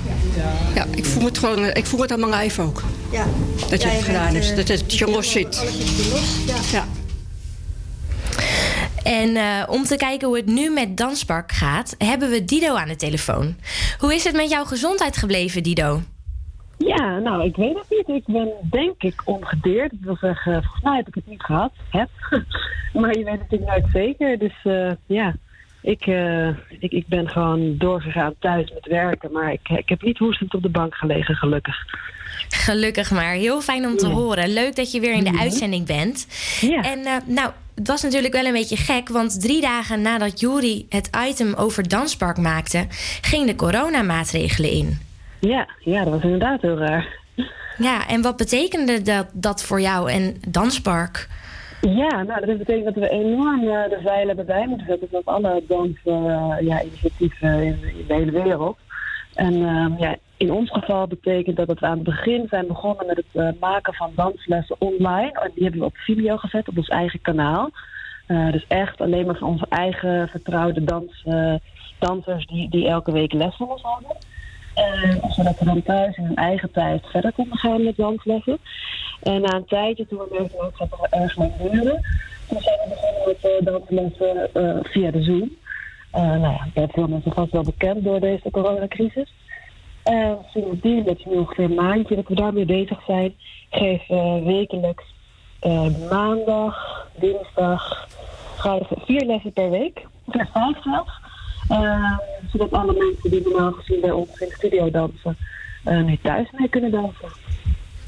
Ja, 0.74 0.86
ik 0.94 1.04
voel 1.04 1.24
het 1.24 1.38
gewoon, 1.38 1.64
ik 1.64 1.86
voel 1.86 2.00
het 2.00 2.12
aan 2.12 2.18
mijn 2.18 2.30
lijf 2.30 2.58
ook. 2.58 2.82
Ja. 3.10 3.26
Dat 3.68 3.82
je 3.82 3.88
Ja, 3.88 3.94
het 3.94 4.04
gedaan 4.04 4.34
hebt, 4.34 4.56
dat 4.56 4.68
het 4.68 4.98
je 4.98 5.06
los 5.06 5.30
zit. 5.30 5.64
Ja. 6.72 6.86
Ja. 9.04 9.10
En 9.10 9.36
eh, 9.36 9.68
om 9.72 9.82
te 9.84 9.96
kijken 9.96 10.28
hoe 10.28 10.36
het 10.36 10.46
nu 10.46 10.70
met 10.70 10.96
Danspark 10.96 11.52
gaat, 11.52 11.94
hebben 11.98 12.30
we 12.30 12.44
Dido 12.44 12.74
aan 12.74 12.88
de 12.88 12.96
telefoon. 12.96 13.56
Hoe 13.98 14.14
is 14.14 14.24
het 14.24 14.34
met 14.34 14.50
jouw 14.50 14.64
gezondheid 14.64 15.16
gebleven, 15.16 15.62
Dido? 15.62 16.00
Ja, 16.78 17.18
nou, 17.18 17.44
ik 17.44 17.56
weet 17.56 17.74
het 17.78 17.86
niet. 17.88 18.08
Ik 18.08 18.34
ben 18.34 18.48
denk 18.70 19.02
ik 19.02 19.22
ongedeerd. 19.24 19.90
Dat 19.90 20.00
wil 20.00 20.16
zeggen, 20.20 20.52
volgens 20.62 20.82
mij 20.82 20.96
heb 20.96 21.08
ik 21.08 21.14
het 21.14 21.26
niet 21.26 21.42
gehad. 21.42 21.72
Heb. 21.90 22.08
maar 23.00 23.18
je 23.18 23.24
weet 23.24 23.38
het 23.40 23.50
natuurlijk 23.50 23.70
nooit 23.70 23.86
zeker. 23.92 24.38
Dus 24.38 24.52
eh, 24.62 24.90
ja, 25.06 25.34
ik, 25.82 26.06
eh, 26.06 26.48
ik, 26.78 26.92
ik 26.92 27.06
ben 27.06 27.28
gewoon 27.28 27.78
doorgegaan 27.78 28.34
thuis 28.38 28.70
met 28.74 28.86
werken. 28.86 29.32
Maar 29.32 29.52
ik, 29.52 29.68
ik 29.68 29.88
heb 29.88 30.02
niet 30.02 30.18
hoestend 30.18 30.54
op 30.54 30.62
de 30.62 30.68
bank 30.68 30.94
gelegen, 30.94 31.34
gelukkig. 31.34 31.76
Gelukkig 32.48 33.10
maar. 33.10 33.32
Heel 33.32 33.60
fijn 33.60 33.86
om 33.86 33.96
te 33.96 34.06
Ja. 34.08 34.12
horen. 34.14 34.52
Leuk 34.52 34.76
dat 34.76 34.92
je 34.92 35.00
weer 35.00 35.14
in 35.14 35.24
de 35.24 35.30
Mhm. 35.30 35.40
uitzending 35.40 35.86
bent. 35.86 36.26
En 36.82 37.04
eh, 37.04 37.16
nou, 37.26 37.50
het 37.74 37.88
was 37.88 38.02
natuurlijk 38.02 38.32
wel 38.32 38.44
een 38.44 38.52
beetje 38.52 38.76
gek, 38.76 39.08
want 39.08 39.40
drie 39.40 39.60
dagen 39.60 40.02
nadat 40.02 40.40
Juri 40.40 40.86
het 40.88 41.10
item 41.28 41.54
over 41.54 41.88
Danspark 41.88 42.38
maakte, 42.38 42.86
ging 43.20 43.46
de 43.46 43.54
coronamaatregelen 43.54 44.70
in. 44.70 44.98
Ja, 45.40 45.68
ja, 45.78 46.04
dat 46.04 46.12
was 46.12 46.22
inderdaad 46.22 46.62
heel 46.62 46.78
raar. 46.78 47.20
Ja, 47.78 48.08
en 48.08 48.22
wat 48.22 48.36
betekende 48.36 49.02
dat, 49.02 49.26
dat 49.32 49.62
voor 49.62 49.80
jou 49.80 50.10
en 50.10 50.36
Danspark? 50.48 51.28
Ja, 51.80 52.22
nou, 52.22 52.46
dat 52.46 52.58
betekent 52.58 52.84
dat 52.84 52.94
we 52.94 53.08
enorm 53.08 53.60
eh, 53.60 53.88
de 53.88 54.00
zeilen 54.04 54.26
hebben 54.26 54.46
bij 54.46 54.66
moeten 54.66 54.86
zetten. 54.86 55.08
Zoals 55.10 55.24
alle 55.24 55.62
dansinitiatieven 55.68 56.64
ja, 56.64 56.82
initiatieven 56.82 57.62
in, 57.62 57.78
in 57.98 58.04
de 58.06 58.14
hele 58.14 58.30
wereld. 58.30 58.78
En 59.34 59.54
ehm, 59.54 59.98
ja, 59.98 60.16
in 60.36 60.52
ons 60.52 60.70
geval 60.70 61.06
betekent 61.06 61.56
dat, 61.56 61.66
dat 61.66 61.78
we 61.78 61.86
aan 61.86 61.94
het 61.94 62.02
begin 62.02 62.46
zijn 62.48 62.66
begonnen 62.66 63.06
met 63.06 63.16
het 63.16 63.26
eh, 63.32 63.60
maken 63.60 63.94
van 63.94 64.12
danslessen 64.14 64.76
online. 64.78 65.40
En 65.40 65.50
die 65.54 65.62
hebben 65.62 65.80
we 65.80 65.86
op 65.86 65.96
video 65.96 66.36
gezet 66.36 66.68
op 66.68 66.76
ons 66.76 66.88
eigen 66.88 67.20
kanaal. 67.20 67.70
Eh, 68.26 68.52
dus 68.52 68.66
echt 68.68 69.00
alleen 69.00 69.26
maar 69.26 69.36
van 69.36 69.48
onze 69.48 69.66
eigen 69.68 70.28
vertrouwde 70.28 70.84
dans, 70.84 71.22
eh, 71.24 71.54
dansers 71.98 72.46
die, 72.46 72.70
die 72.70 72.88
elke 72.88 73.12
week 73.12 73.32
les 73.32 73.56
van 73.56 73.70
ons 73.70 73.82
hadden. 73.82 74.16
Zodat 75.30 75.58
we 75.58 75.64
dan 75.64 75.82
thuis 75.82 76.16
in 76.16 76.24
hun 76.24 76.36
eigen 76.36 76.70
tijd 76.70 77.06
verder 77.06 77.32
konden 77.32 77.58
gaan 77.58 77.84
met 77.84 77.96
danslessen. 77.96 78.58
En 79.22 79.40
na 79.40 79.54
een 79.54 79.64
tijdje, 79.64 80.06
toen 80.06 80.18
we 80.18 80.26
merkten 80.30 80.88
dat 80.88 81.08
er 81.10 81.20
erg 81.20 81.36
lang 81.36 81.56
duurde, 81.56 82.00
toen 82.48 82.60
zijn 82.60 82.78
we 82.78 82.88
begonnen 82.88 83.22
met 83.26 83.64
danslessen 83.64 84.50
via 84.82 85.10
de 85.10 85.22
Zoom. 85.22 85.50
Eh 86.12 86.22
nou 86.22 86.40
ja, 86.40 86.68
bij 86.74 86.88
veel 86.92 87.08
mensen 87.08 87.32
vast 87.32 87.52
wel 87.52 87.62
bekend 87.62 88.04
door 88.04 88.20
deze 88.20 88.50
coronacrisis. 88.50 89.32
En 90.02 90.38
sindsdien, 90.52 91.04
dat 91.04 91.18
is 91.18 91.24
nu 91.24 91.36
ongeveer 91.36 91.64
een 91.64 91.74
maandje 91.74 92.14
dat 92.14 92.28
we 92.28 92.34
daarmee 92.34 92.64
bezig 92.64 93.04
zijn, 93.06 93.34
geven 93.70 94.34
we 94.34 94.42
wekelijks 94.44 95.04
eh, 95.60 95.86
maandag, 96.10 97.06
dinsdag, 97.18 98.08
vrijdag 98.56 98.88
vier 99.04 99.24
lessen 99.24 99.52
per 99.52 99.70
week. 99.70 100.06
Of 100.24 100.50
vijf 100.52 100.82
zelfs. 100.82 101.20
Eh, 101.68 102.18
zodat 102.52 102.72
alle 102.72 102.92
mensen 102.92 103.30
die 103.30 103.48
normaal 103.48 103.72
gezien 103.72 104.00
bij 104.00 104.10
ons 104.10 104.40
in 104.40 104.48
de 104.48 104.54
studio 104.54 104.90
dansen, 104.90 105.36
nu 105.84 106.18
thuis 106.22 106.50
mee 106.50 106.68
kunnen 106.68 106.90
dansen. 106.90 107.28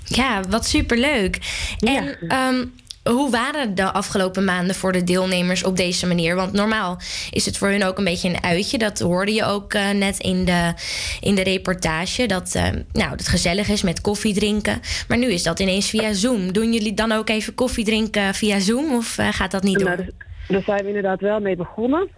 Ja, 0.05 0.41
wat 0.49 0.67
superleuk. 0.67 1.41
En 1.79 2.19
ehm, 2.29 2.65
hoe 3.05 3.31
waren 3.31 3.75
de 3.75 3.93
afgelopen 3.93 4.45
maanden 4.45 4.75
voor 4.75 4.93
de 4.93 5.05
deelnemers 5.05 5.65
op 5.65 5.77
deze 5.77 6.07
manier? 6.07 6.35
Want 6.35 6.53
normaal 6.53 6.99
is 7.31 7.47
het 7.47 7.59
voor 7.59 7.69
hun 7.69 7.85
ook 7.85 7.99
een 7.99 8.05
beetje 8.05 8.29
een 8.29 8.43
uitje. 8.43 8.79
Dat 8.79 8.99
hoorde 8.99 9.33
je 9.33 9.45
ook 9.45 9.73
eh, 9.73 9.91
net 9.91 10.19
in 10.19 10.45
de, 10.45 10.73
in 11.21 11.35
de 11.35 11.43
reportage. 11.43 12.27
Dat 12.27 12.55
eh, 12.55 12.65
nou, 12.93 13.11
het 13.11 13.29
gezellig 13.29 13.69
is 13.69 13.83
met 13.83 14.01
koffie 14.01 14.35
drinken. 14.35 14.81
Maar 15.09 15.19
nu 15.19 15.33
is 15.33 15.43
dat 15.43 15.61
ineens 15.61 15.91
via 15.91 16.13
Zoom. 16.13 16.53
Doen 16.53 16.73
jullie 16.73 16.95
dan 16.95 17.13
ook 17.13 17.29
even 17.29 17.55
koffie 17.55 17.85
drinken 17.85 18.35
via 18.35 18.59
Zoom? 18.59 18.93
Of 18.95 19.19
eh, 19.19 19.29
gaat 19.29 19.51
dat 19.51 19.63
niet 19.63 19.79
door? 19.79 19.89
Nou, 19.89 20.05
dus- 20.05 20.13
daar 20.49 20.63
zijn 20.63 20.83
we 20.83 20.87
inderdaad 20.87 21.21
wel 21.21 21.41
mee 21.41 21.57
begonnen. 21.57 22.09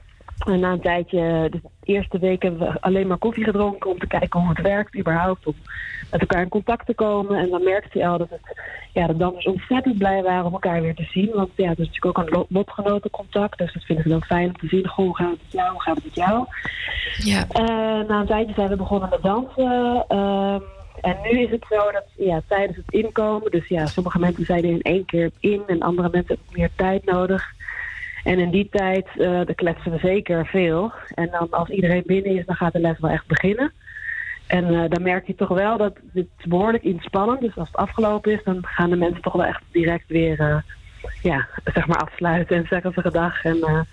En 0.45 0.61
na 0.61 0.73
een 0.73 0.81
tijdje, 0.81 1.49
de 1.51 1.61
eerste 1.83 2.19
week 2.19 2.43
hebben 2.43 2.61
we 2.61 2.81
alleen 2.81 3.07
maar 3.07 3.17
koffie 3.17 3.45
gedronken 3.45 3.91
om 3.91 3.99
te 3.99 4.07
kijken 4.07 4.41
hoe 4.41 4.49
het 4.49 4.61
werkt 4.61 4.97
überhaupt. 4.99 5.47
Om 5.47 5.55
met 6.11 6.21
elkaar 6.21 6.43
in 6.43 6.49
contact 6.49 6.87
te 6.87 6.95
komen. 6.95 7.39
En 7.39 7.51
dan 7.51 7.65
merkte 7.65 7.99
je 7.99 8.07
al 8.07 8.19
dat, 8.19 8.31
het, 8.31 8.61
ja, 8.93 9.07
de 9.07 9.17
dansers 9.17 9.47
ontzettend 9.47 9.99
blij 9.99 10.23
waren 10.23 10.45
om 10.45 10.53
elkaar 10.53 10.83
weer 10.83 10.95
te 10.95 11.07
zien. 11.11 11.31
Want 11.35 11.51
ja, 11.55 11.69
het 11.69 11.79
is 11.79 11.87
natuurlijk 11.87 12.19
ook 12.19 12.27
een 12.27 12.33
lo- 12.33 12.47
lotgenotencontact. 12.49 13.59
Dus 13.59 13.73
dat 13.73 13.83
vinden 13.85 14.05
ze 14.05 14.11
dan 14.11 14.23
fijn 14.23 14.47
om 14.47 14.57
te 14.57 14.67
zien. 14.67 14.89
Goh, 14.89 15.05
hoe 15.07 15.17
gaat 15.17 15.31
het 15.31 15.41
met 15.43 15.53
jou? 15.53 15.71
Hoe 15.73 15.83
gaat 15.83 15.95
het 15.95 16.05
met 16.05 16.15
jou? 16.15 16.45
Ja. 17.17 17.45
Eh, 17.49 18.09
na 18.09 18.21
een 18.21 18.27
tijdje 18.27 18.55
zijn 18.55 18.69
we 18.69 18.77
begonnen 18.77 19.09
met 19.09 19.23
dansen. 19.23 20.05
ehm, 20.09 20.61
en 21.01 21.17
nu 21.23 21.41
is 21.41 21.51
het 21.51 21.65
zo 21.69 21.91
dat 21.93 22.05
ja, 22.17 22.41
tijdens 22.49 22.77
het 22.77 22.93
inkomen, 22.93 23.51
dus 23.51 23.69
ja, 23.69 23.87
sommige 23.87 24.19
mensen 24.19 24.45
zijn 24.45 24.65
er 24.65 24.71
in 24.71 24.83
één 24.83 25.05
keer 25.05 25.31
in 25.41 25.63
en 25.67 25.81
andere 25.81 26.09
mensen 26.13 26.35
hebben 26.35 26.59
meer 26.61 26.71
tijd 26.77 27.05
nodig. 27.05 27.55
En 28.27 28.39
in 28.39 28.51
die 28.51 28.69
tijd, 28.71 29.07
daar 29.17 29.55
kletsen 29.55 29.93
we 29.93 29.99
zeker 29.99 30.47
veel. 30.47 30.93
En 31.15 31.29
dan 31.31 31.51
als 31.51 31.69
iedereen 31.69 32.03
binnen 32.07 32.37
is, 32.37 32.47
dan 32.47 32.57
gaat 32.57 32.73
de 32.73 32.81
les 32.81 32.99
wel 32.99 33.11
echt 33.11 33.27
beginnen. 33.27 33.73
En 34.47 34.65
eh, 34.75 34.91
dan 34.91 35.03
merk 35.03 35.27
je 35.27 35.35
toch 35.35 35.49
wel 35.49 35.77
dat 35.77 35.97
het 36.13 36.27
behoorlijk 36.45 36.85
inspannend. 36.85 37.41
Dus 37.41 37.57
als 37.57 37.69
het 37.69 37.77
afgelopen 37.77 38.33
is, 38.33 38.41
dan 38.45 38.59
gaan 38.63 38.91
de 38.91 38.97
mensen 38.97 39.23
toch 39.23 39.33
wel 39.33 39.45
echt 39.45 39.63
direct 39.73 40.05
weer, 40.07 40.41
eh, 40.41 40.57
ja, 41.23 41.49
zeg 41.65 41.87
maar 41.87 41.97
afsluiten 41.97 42.57
en 42.57 42.67
zeggen 42.69 42.93
ze 42.93 43.01
gedag. 43.01 43.45
En 43.45 43.87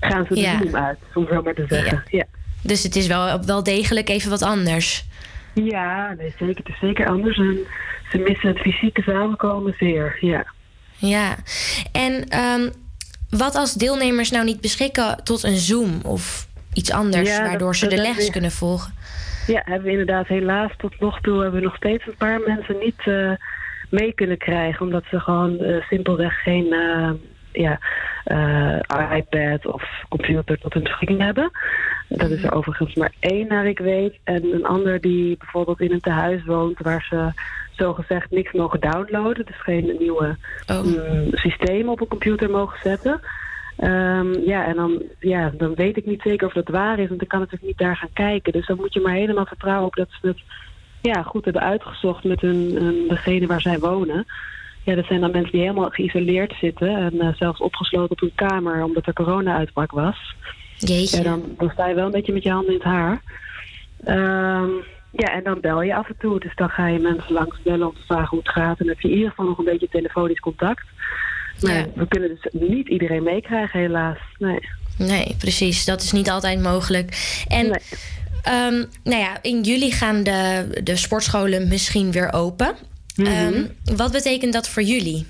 gaan 0.00 0.26
ze 0.26 0.34
de 0.34 0.40
Ja. 0.40 0.58
Zoom 0.62 0.76
uit, 0.76 0.98
om 1.14 1.26
zo 1.26 1.42
maar 1.42 1.54
te 1.54 1.64
zeggen. 1.68 2.02
Ja. 2.10 2.24
Dus 2.62 2.82
het 2.82 2.96
is 2.96 3.06
wel, 3.06 3.44
wel 3.44 3.62
degelijk 3.62 4.08
even 4.08 4.30
wat 4.30 4.42
anders. 4.42 5.04
Ja, 5.54 6.14
nee, 6.18 6.34
zeker. 6.38 6.56
Het 6.56 6.68
is 6.68 6.78
zeker 6.80 7.06
anders. 7.06 7.38
En 7.38 7.58
ze 8.10 8.18
missen 8.18 8.48
het 8.48 8.58
fysieke 8.58 9.02
samenkomen 9.02 9.74
zeer, 9.78 10.16
ja. 10.20 10.46
Ja. 10.96 11.36
En 11.92 12.28
ehm, 12.28 12.68
wat 13.30 13.54
als 13.54 13.74
deelnemers 13.74 14.30
nou 14.30 14.44
niet 14.44 14.60
beschikken 14.60 15.20
tot 15.24 15.42
een 15.42 15.56
Zoom 15.56 16.00
of 16.04 16.46
iets 16.72 16.92
anders, 16.92 17.28
Ja, 17.28 17.38
dat- 17.38 17.48
waardoor 17.48 17.76
ze 17.76 17.86
de 17.86 17.96
les 17.96 18.24
we- 18.26 18.30
kunnen 18.32 18.50
volgen? 18.50 18.94
Ja, 19.46 19.62
hebben 19.64 19.84
we 19.84 19.90
inderdaad 19.90 20.26
helaas 20.26 20.70
tot 20.76 21.00
nog 21.00 21.20
toe 21.20 21.42
hebben 21.42 21.60
we 21.60 21.66
nog 21.66 21.76
steeds 21.76 22.06
een 22.06 22.16
paar 22.18 22.40
mensen 22.46 22.76
niet 22.78 23.00
eh, 23.04 23.30
mee 23.90 24.12
kunnen 24.12 24.38
krijgen. 24.38 24.86
Omdat 24.86 25.04
ze 25.10 25.20
gewoon 25.20 25.58
eh, 25.58 25.82
simpelweg 25.88 26.42
geen 26.42 26.72
eh, 26.72 27.10
ja, 27.52 27.78
iPad 29.16 29.66
of 29.66 29.82
computer 30.08 30.58
tot 30.58 30.74
hun 30.74 30.82
beschikking 30.82 31.20
hebben. 31.20 31.50
Dat 32.08 32.30
is 32.30 32.42
er 32.42 32.54
overigens 32.54 32.94
maar 32.94 33.12
één 33.20 33.48
naar 33.48 33.66
ik 33.66 33.78
weet. 33.78 34.18
En 34.24 34.44
een 34.52 34.66
ander 34.66 35.00
die 35.00 35.36
bijvoorbeeld 35.36 35.80
in 35.80 35.92
een 35.92 36.00
tehuis 36.00 36.44
woont 36.44 36.78
waar 36.78 37.06
ze 37.08 37.32
zogezegd 37.70 38.30
niks 38.30 38.52
mogen 38.52 38.80
downloaden. 38.80 39.46
Dus 39.46 39.60
geen 39.62 39.96
nieuwe 39.98 40.36
mm, 40.66 41.28
systemen 41.32 41.92
op 41.92 42.00
een 42.00 42.08
computer 42.08 42.50
mogen 42.50 42.78
zetten. 42.82 43.20
Ehm, 43.76 44.32
ja, 44.44 44.66
en 44.66 44.76
dan, 44.76 45.02
ja, 45.18 45.52
dan 45.56 45.74
weet 45.74 45.96
ik 45.96 46.06
niet 46.06 46.22
zeker 46.22 46.46
of 46.46 46.52
dat 46.52 46.68
waar 46.68 46.98
is, 46.98 47.08
want 47.08 47.22
ik 47.22 47.28
kan 47.28 47.38
natuurlijk 47.38 47.66
niet 47.66 47.78
daar 47.78 47.96
gaan 47.96 48.12
kijken. 48.12 48.52
Dus 48.52 48.66
dan 48.66 48.76
moet 48.76 48.92
je 48.92 49.00
maar 49.00 49.14
helemaal 49.14 49.46
vertrouwen 49.46 49.86
op 49.86 49.94
dat 49.94 50.08
ze 50.20 50.26
het 50.26 50.42
ja, 51.00 51.22
goed 51.22 51.44
hebben 51.44 51.62
uitgezocht 51.62 52.24
met 52.24 52.40
hun, 52.40 52.70
hun, 52.74 53.08
degene 53.08 53.46
waar 53.46 53.60
zij 53.60 53.78
wonen. 53.78 54.26
Ja, 54.84 54.94
dat 54.94 55.04
zijn 55.04 55.20
dan 55.20 55.30
mensen 55.30 55.52
die 55.52 55.60
helemaal 55.60 55.90
geïsoleerd 55.90 56.54
zitten 56.60 56.96
en 56.96 57.20
eh, 57.20 57.34
zelfs 57.34 57.60
opgesloten 57.60 58.10
op 58.10 58.20
hun 58.20 58.34
kamer 58.34 58.84
omdat 58.84 59.06
er 59.06 59.12
corona-uitbraak 59.12 59.90
was. 59.90 60.34
Jeetje. 60.76 61.16
Ja, 61.16 61.22
dan, 61.22 61.42
dan 61.58 61.70
sta 61.70 61.88
je 61.88 61.94
wel 61.94 62.04
een 62.04 62.10
beetje 62.10 62.32
met 62.32 62.42
je 62.42 62.50
handen 62.50 62.72
in 62.72 62.78
het 62.78 62.88
haar. 62.88 63.22
Ehm, 64.04 64.70
ja, 65.10 65.34
en 65.34 65.42
dan 65.42 65.60
bel 65.60 65.82
je 65.82 65.94
af 65.94 66.08
en 66.08 66.16
toe. 66.18 66.40
Dus 66.40 66.54
dan 66.54 66.68
ga 66.68 66.86
je 66.86 66.98
mensen 66.98 67.32
langs 67.32 67.62
bellen 67.62 67.86
om 67.86 67.94
te 67.94 68.04
vragen 68.06 68.28
hoe 68.28 68.38
het 68.38 68.48
gaat. 68.48 68.78
En 68.78 68.86
dan 68.86 68.88
heb 68.88 69.00
je 69.00 69.08
in 69.08 69.14
ieder 69.14 69.30
geval 69.30 69.44
nog 69.44 69.58
een 69.58 69.64
beetje 69.64 69.88
telefonisch 69.88 70.40
contact. 70.40 70.84
Maar 71.60 71.86
we 71.94 72.08
kunnen 72.08 72.28
dus 72.28 72.62
niet 72.62 72.88
iedereen 72.88 73.22
meekrijgen, 73.22 73.80
helaas. 73.80 74.18
Nee. 74.38 74.60
Nee, 74.98 75.36
precies. 75.38 75.84
Dat 75.84 76.02
is 76.02 76.12
niet 76.12 76.30
altijd 76.30 76.62
mogelijk. 76.62 77.42
En 77.48 77.80
ehm, 78.42 78.84
nou 79.04 79.20
ja, 79.20 79.42
in 79.42 79.60
juli 79.60 79.92
gaan 79.92 80.22
de, 80.22 80.66
de 80.82 80.96
sportscholen 80.96 81.68
misschien 81.68 82.12
weer 82.12 82.32
open. 82.32 82.74
Ehm, 83.26 83.66
wat 83.96 84.12
betekent 84.12 84.52
dat 84.52 84.68
voor 84.68 84.82
jullie? 84.82 85.26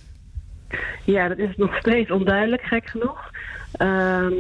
Ja, 1.05 1.29
dat 1.29 1.39
is 1.39 1.57
nog 1.57 1.77
steeds 1.79 2.11
onduidelijk, 2.11 2.63
gek 2.63 2.87
genoeg. 2.87 3.31
Ehm, 3.73 4.33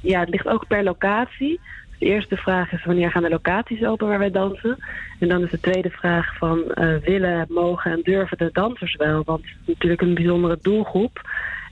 ja, 0.00 0.20
het 0.20 0.28
ligt 0.28 0.46
ook 0.46 0.66
per 0.66 0.82
locatie. 0.82 1.60
De 1.98 2.06
eerste 2.06 2.36
vraag 2.36 2.72
is 2.72 2.84
wanneer 2.84 3.10
gaan 3.10 3.22
de 3.22 3.28
locaties 3.28 3.84
open 3.84 4.08
waar 4.08 4.18
wij 4.18 4.30
dansen? 4.30 4.76
En 5.18 5.28
dan 5.28 5.44
is 5.44 5.50
de 5.50 5.60
tweede 5.60 5.90
vraag 5.90 6.36
van 6.38 6.72
eh, 6.72 6.96
willen, 6.96 7.46
mogen 7.48 7.90
en 7.90 8.00
durven 8.02 8.38
de 8.38 8.50
dansers 8.52 8.96
wel? 8.96 9.22
Want 9.24 9.40
het 9.40 9.50
is 9.60 9.66
natuurlijk 9.66 10.00
een 10.00 10.14
bijzondere 10.14 10.58
doelgroep. 10.62 11.20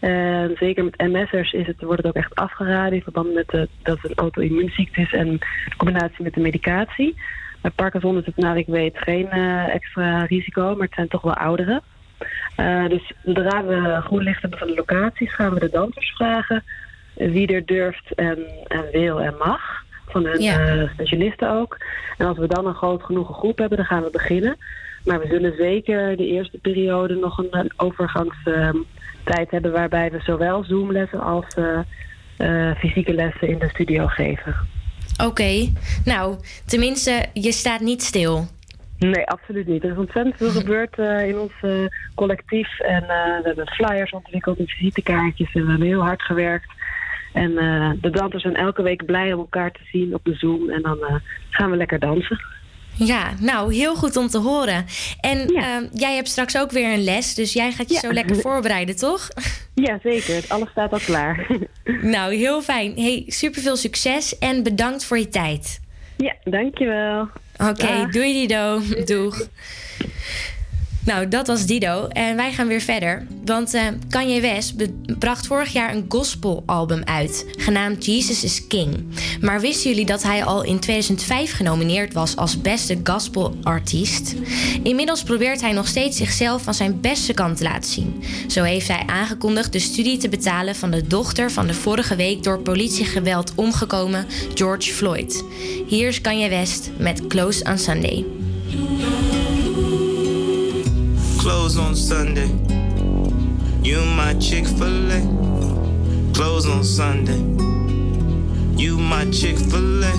En 0.00 0.56
zeker 0.58 0.84
met 0.84 1.00
MS'ers 1.00 1.52
is 1.52 1.66
het, 1.66 1.82
wordt 1.82 2.02
het 2.02 2.06
ook 2.06 2.22
echt 2.22 2.34
afgeraden 2.34 2.92
in 2.92 3.02
verband 3.02 3.34
met 3.34 3.48
de, 3.48 3.68
dat 3.82 3.98
het 4.02 4.10
een 4.10 4.16
auto-immuunziekte 4.16 5.00
is 5.00 5.12
en 5.12 5.30
de 5.68 5.76
combinatie 5.76 6.22
met 6.22 6.34
de 6.34 6.40
medicatie. 6.40 7.14
Bij 7.62 7.70
Parkinson 7.70 8.18
is 8.18 8.26
het, 8.26 8.36
naar 8.36 8.58
ik 8.58 8.66
weet, 8.66 8.98
geen 8.98 9.30
eh, 9.30 9.74
extra 9.74 10.24
risico, 10.24 10.74
maar 10.76 10.86
het 10.86 10.94
zijn 10.94 11.08
toch 11.08 11.22
wel 11.22 11.34
ouderen. 11.34 11.80
Eh, 12.56 12.88
dus 12.88 13.12
zodra 13.24 13.64
we 13.64 14.00
groen 14.04 14.22
licht 14.22 14.40
hebben 14.40 14.58
van 14.58 14.68
de 14.68 14.74
locaties, 14.74 15.34
gaan 15.34 15.54
we 15.54 15.60
de 15.60 15.70
dansers 15.70 16.10
vragen 16.10 16.64
wie 17.14 17.46
er 17.46 17.66
durft 17.66 18.14
en, 18.14 18.38
en 18.68 18.84
wil 18.92 19.20
en 19.20 19.34
mag. 19.38 19.84
Van 20.08 20.24
hun 20.24 20.42
Ja. 20.42 20.58
eh, 20.58 20.90
specialisten 20.92 21.50
ook. 21.50 21.76
En 22.18 22.26
als 22.26 22.38
we 22.38 22.46
dan 22.46 22.66
een 22.66 22.74
groot 22.74 23.02
genoeg 23.02 23.36
groep 23.36 23.58
hebben, 23.58 23.76
dan 23.78 23.86
gaan 23.86 24.02
we 24.02 24.10
beginnen. 24.10 24.56
Maar 25.04 25.20
we 25.20 25.26
zullen 25.26 25.54
zeker 25.56 26.16
de 26.16 26.26
eerste 26.26 26.58
periode 26.58 27.14
nog 27.14 27.38
een, 27.38 27.48
een 27.50 27.72
overgangstijd 27.76 29.50
hebben 29.50 29.72
waarbij 29.72 30.10
we 30.10 30.20
zowel 30.20 30.64
Zoomlessen 30.64 31.20
als 31.20 31.46
fysieke 32.78 33.14
lessen 33.14 33.48
in 33.48 33.58
de 33.58 33.68
studio 33.68 34.06
geven. 34.06 34.54
Oké, 35.24 35.72
nou, 36.04 36.36
tenminste, 36.66 37.26
je 37.32 37.52
staat 37.52 37.80
niet 37.80 38.02
stil. 38.02 38.46
Nee, 39.10 39.26
absoluut 39.26 39.66
niet. 39.66 39.84
Er 39.84 39.90
is 39.90 39.96
ontzettend 39.96 40.36
veel 40.36 40.50
gebeurd 40.50 40.98
eh, 40.98 41.28
in 41.28 41.38
ons 41.38 41.52
eh, 41.60 41.70
collectief. 42.14 42.80
En 42.80 43.02
eh, 43.02 43.08
we 43.08 43.42
hebben 43.42 43.66
flyers 43.66 44.10
ontwikkeld 44.10 44.58
en 44.58 44.66
visitekaartjes. 44.66 45.54
En 45.54 45.64
we 45.64 45.70
hebben 45.70 45.86
heel 45.86 46.02
hard 46.02 46.22
gewerkt. 46.22 46.70
En 47.32 47.54
de 48.00 48.10
dansers 48.10 48.42
zijn 48.42 48.56
elke 48.56 48.82
week 48.82 49.04
blij 49.06 49.32
om 49.32 49.38
elkaar 49.38 49.70
te 49.70 49.80
zien 49.92 50.14
op 50.14 50.24
de 50.24 50.34
Zoom. 50.34 50.70
En 50.70 50.82
dan 50.82 50.98
gaan 51.50 51.70
we 51.70 51.76
lekker 51.76 51.98
dansen. 51.98 52.40
Ja, 52.94 53.32
nou, 53.40 53.74
heel 53.74 53.94
goed 53.94 54.16
om 54.16 54.28
te 54.28 54.38
horen. 54.38 54.86
En 55.20 55.48
ehm, 55.48 55.86
jij 55.94 56.14
hebt 56.14 56.28
straks 56.28 56.58
ook 56.58 56.70
weer 56.70 56.92
een 56.92 57.04
les, 57.04 57.34
dus 57.34 57.52
jij 57.52 57.72
gaat 57.72 57.90
je 57.90 57.98
zo 57.98 58.12
lekker 58.12 58.36
voorbereiden, 58.46 58.96
toch? 58.96 59.28
Ja, 59.74 59.98
zeker. 60.02 60.44
Alles 60.48 60.70
staat 60.70 60.92
al 60.92 60.98
klaar. 60.98 61.46
nou, 62.14 62.34
heel 62.34 62.62
fijn. 62.62 62.92
Hey, 62.96 63.24
superveel 63.26 63.76
succes 63.76 64.38
en 64.38 64.62
bedankt 64.62 65.04
voor 65.04 65.18
je 65.18 65.28
tijd. 65.28 65.80
Ja, 66.16 66.34
dankjewel. 66.44 67.28
Oké, 67.56 67.86
Dag. 67.86 68.10
doei 68.10 68.32
Dido. 68.32 68.80
Doeg. 69.04 69.46
Nou, 71.04 71.28
dat 71.28 71.46
was 71.46 71.66
Dido. 71.66 72.06
En 72.06 72.36
wij 72.36 72.52
gaan 72.52 72.66
weer 72.66 72.80
verder. 72.80 73.26
Want 73.44 73.74
eh, 73.74 73.86
Kanye 74.08 74.40
West 74.40 74.74
bracht 75.18 75.46
vorig 75.46 75.72
jaar 75.72 75.94
een 75.94 76.04
gospelalbum 76.08 77.02
uit, 77.04 77.46
genaamd 77.56 78.04
Jesus 78.04 78.44
is 78.44 78.66
King. 78.66 79.04
Maar 79.40 79.60
wisten 79.60 79.90
jullie 79.90 80.06
dat 80.06 80.22
hij 80.22 80.44
al 80.44 80.62
in 80.62 80.80
2005 80.80 81.56
genomineerd 81.56 82.12
was 82.12 82.36
als 82.36 82.60
beste 82.60 83.00
gospelartiest? 83.04 84.34
Inmiddels 84.82 85.22
probeert 85.22 85.60
hij 85.60 85.72
nog 85.72 85.86
steeds 85.86 86.16
zichzelf 86.16 86.62
van 86.62 86.74
zijn 86.74 87.00
beste 87.00 87.32
kant 87.32 87.56
te 87.56 87.62
laten 87.62 87.90
zien. 87.90 88.22
Zo 88.48 88.62
heeft 88.62 88.88
hij 88.88 89.02
aangekondigd 89.06 89.72
de 89.72 89.78
studie 89.78 90.18
te 90.18 90.28
betalen 90.28 90.76
van 90.76 90.90
de 90.90 91.06
dochter 91.06 91.50
van 91.50 91.66
de 91.66 91.74
vorige 91.74 92.16
week 92.16 92.42
door 92.42 92.58
politiegeweld 92.58 93.52
omgekomen 93.54 94.26
George 94.54 94.92
Floyd. 94.92 95.44
Hier 95.86 96.08
is 96.08 96.20
Kanye 96.20 96.48
West 96.48 96.90
met 96.98 97.26
Close 97.26 97.64
on 97.64 97.78
Sunday. 97.78 98.24
Close 101.42 101.76
on 101.76 101.96
Sunday. 101.96 102.46
You 103.82 104.04
my 104.04 104.32
Chick 104.34 104.64
fil 104.64 105.10
A. 105.10 105.20
Close 106.32 106.68
on 106.68 106.84
Sunday. 106.84 107.40
You 108.80 108.96
my 108.96 109.28
Chick 109.32 109.58
fil 109.58 110.04
A. 110.04 110.12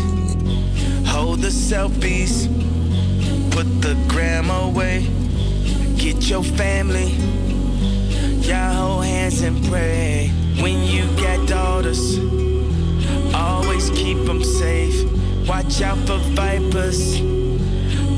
Hold 1.07 1.39
the 1.39 1.47
selfies. 1.47 2.49
Put 3.51 3.67
the 3.81 3.95
gram 4.09 4.49
away. 4.49 5.07
Get 5.95 6.29
your 6.29 6.43
family. 6.43 7.13
Y'all 8.41 8.73
hold 8.73 9.05
hands 9.05 9.43
and 9.43 9.63
pray. 9.69 10.29
When 10.59 10.83
you 10.83 11.05
got 11.15 11.47
daughters, 11.47 12.19
always 13.33 13.89
keep 13.91 14.17
them 14.25 14.43
safe. 14.43 15.09
Watch 15.47 15.81
out 15.81 15.99
for 15.99 16.17
vipers. 16.36 17.21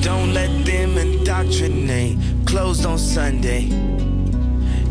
Don't 0.02 0.34
let 0.34 0.66
them 0.66 0.98
indoctrinate. 0.98 2.35
Closed 2.56 2.86
on 2.86 2.98
Sunday. 2.98 3.64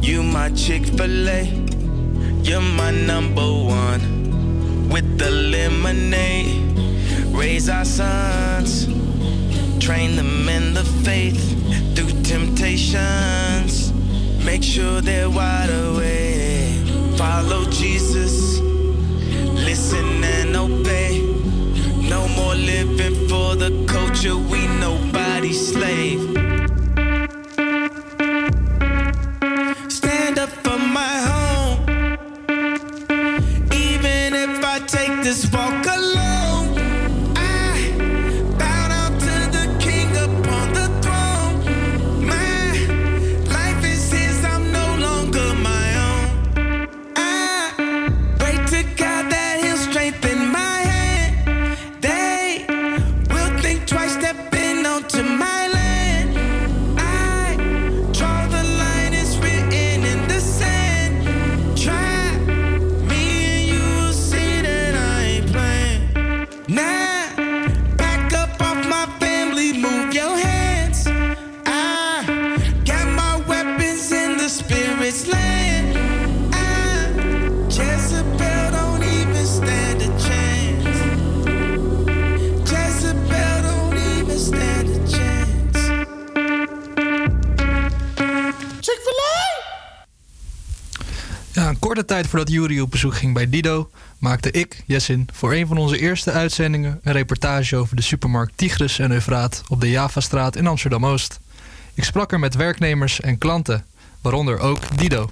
You 0.03 0.22
my 0.22 0.50
Chick 0.50 0.85
fil 0.85 1.29
A. 1.31 1.44
You're 2.42 2.61
my 2.61 2.90
number 2.90 3.40
one. 3.40 4.90
With 4.90 5.18
the 5.18 5.31
lemonade, 5.31 6.79
raise 7.35 7.70
our 7.70 7.87
sons. 7.87 8.85
Train 9.83 10.14
them 10.14 10.46
in 10.46 10.74
the 10.74 10.85
faith 11.07 11.42
through 11.96 12.12
temptations. 12.22 13.94
Make 14.44 14.62
sure 14.62 15.00
they're 15.00 15.31
wide 15.31 15.70
awake. 15.70 17.16
Follow 17.16 17.64
Jesus. 17.70 18.61
Listen 19.68 20.22
and 20.22 20.55
obey. 20.55 21.22
No 22.11 22.29
more 22.29 22.55
living 22.55 23.27
for 23.27 23.57
the 23.57 23.70
culture. 23.88 24.37
Voordat 92.35 92.53
Jury 92.53 92.81
op 92.81 92.90
bezoek 92.90 93.14
ging 93.14 93.35
bij 93.35 93.51
Dido, 93.51 93.90
maakte 94.18 94.51
ik, 94.51 94.83
Jessin, 94.87 95.29
voor 95.33 95.53
een 95.53 95.66
van 95.66 95.77
onze 95.77 95.99
eerste 95.99 96.31
uitzendingen 96.31 97.01
een 97.03 97.12
reportage 97.12 97.77
over 97.77 97.97
de 97.97 98.03
supermarkt 98.03 98.53
Tigris 98.57 98.99
en 98.99 99.11
Eufraat 99.11 99.62
op 99.68 99.81
de 99.81 99.90
Javastraat 99.90 100.57
in 100.57 100.66
Amsterdam-Oost. 100.66 101.40
Ik 101.94 102.05
sprak 102.05 102.33
er 102.33 102.38
met 102.38 102.55
werknemers 102.55 103.20
en 103.20 103.38
klanten, 103.38 103.85
waaronder 104.20 104.59
ook 104.59 104.99
Dido. 104.99 105.31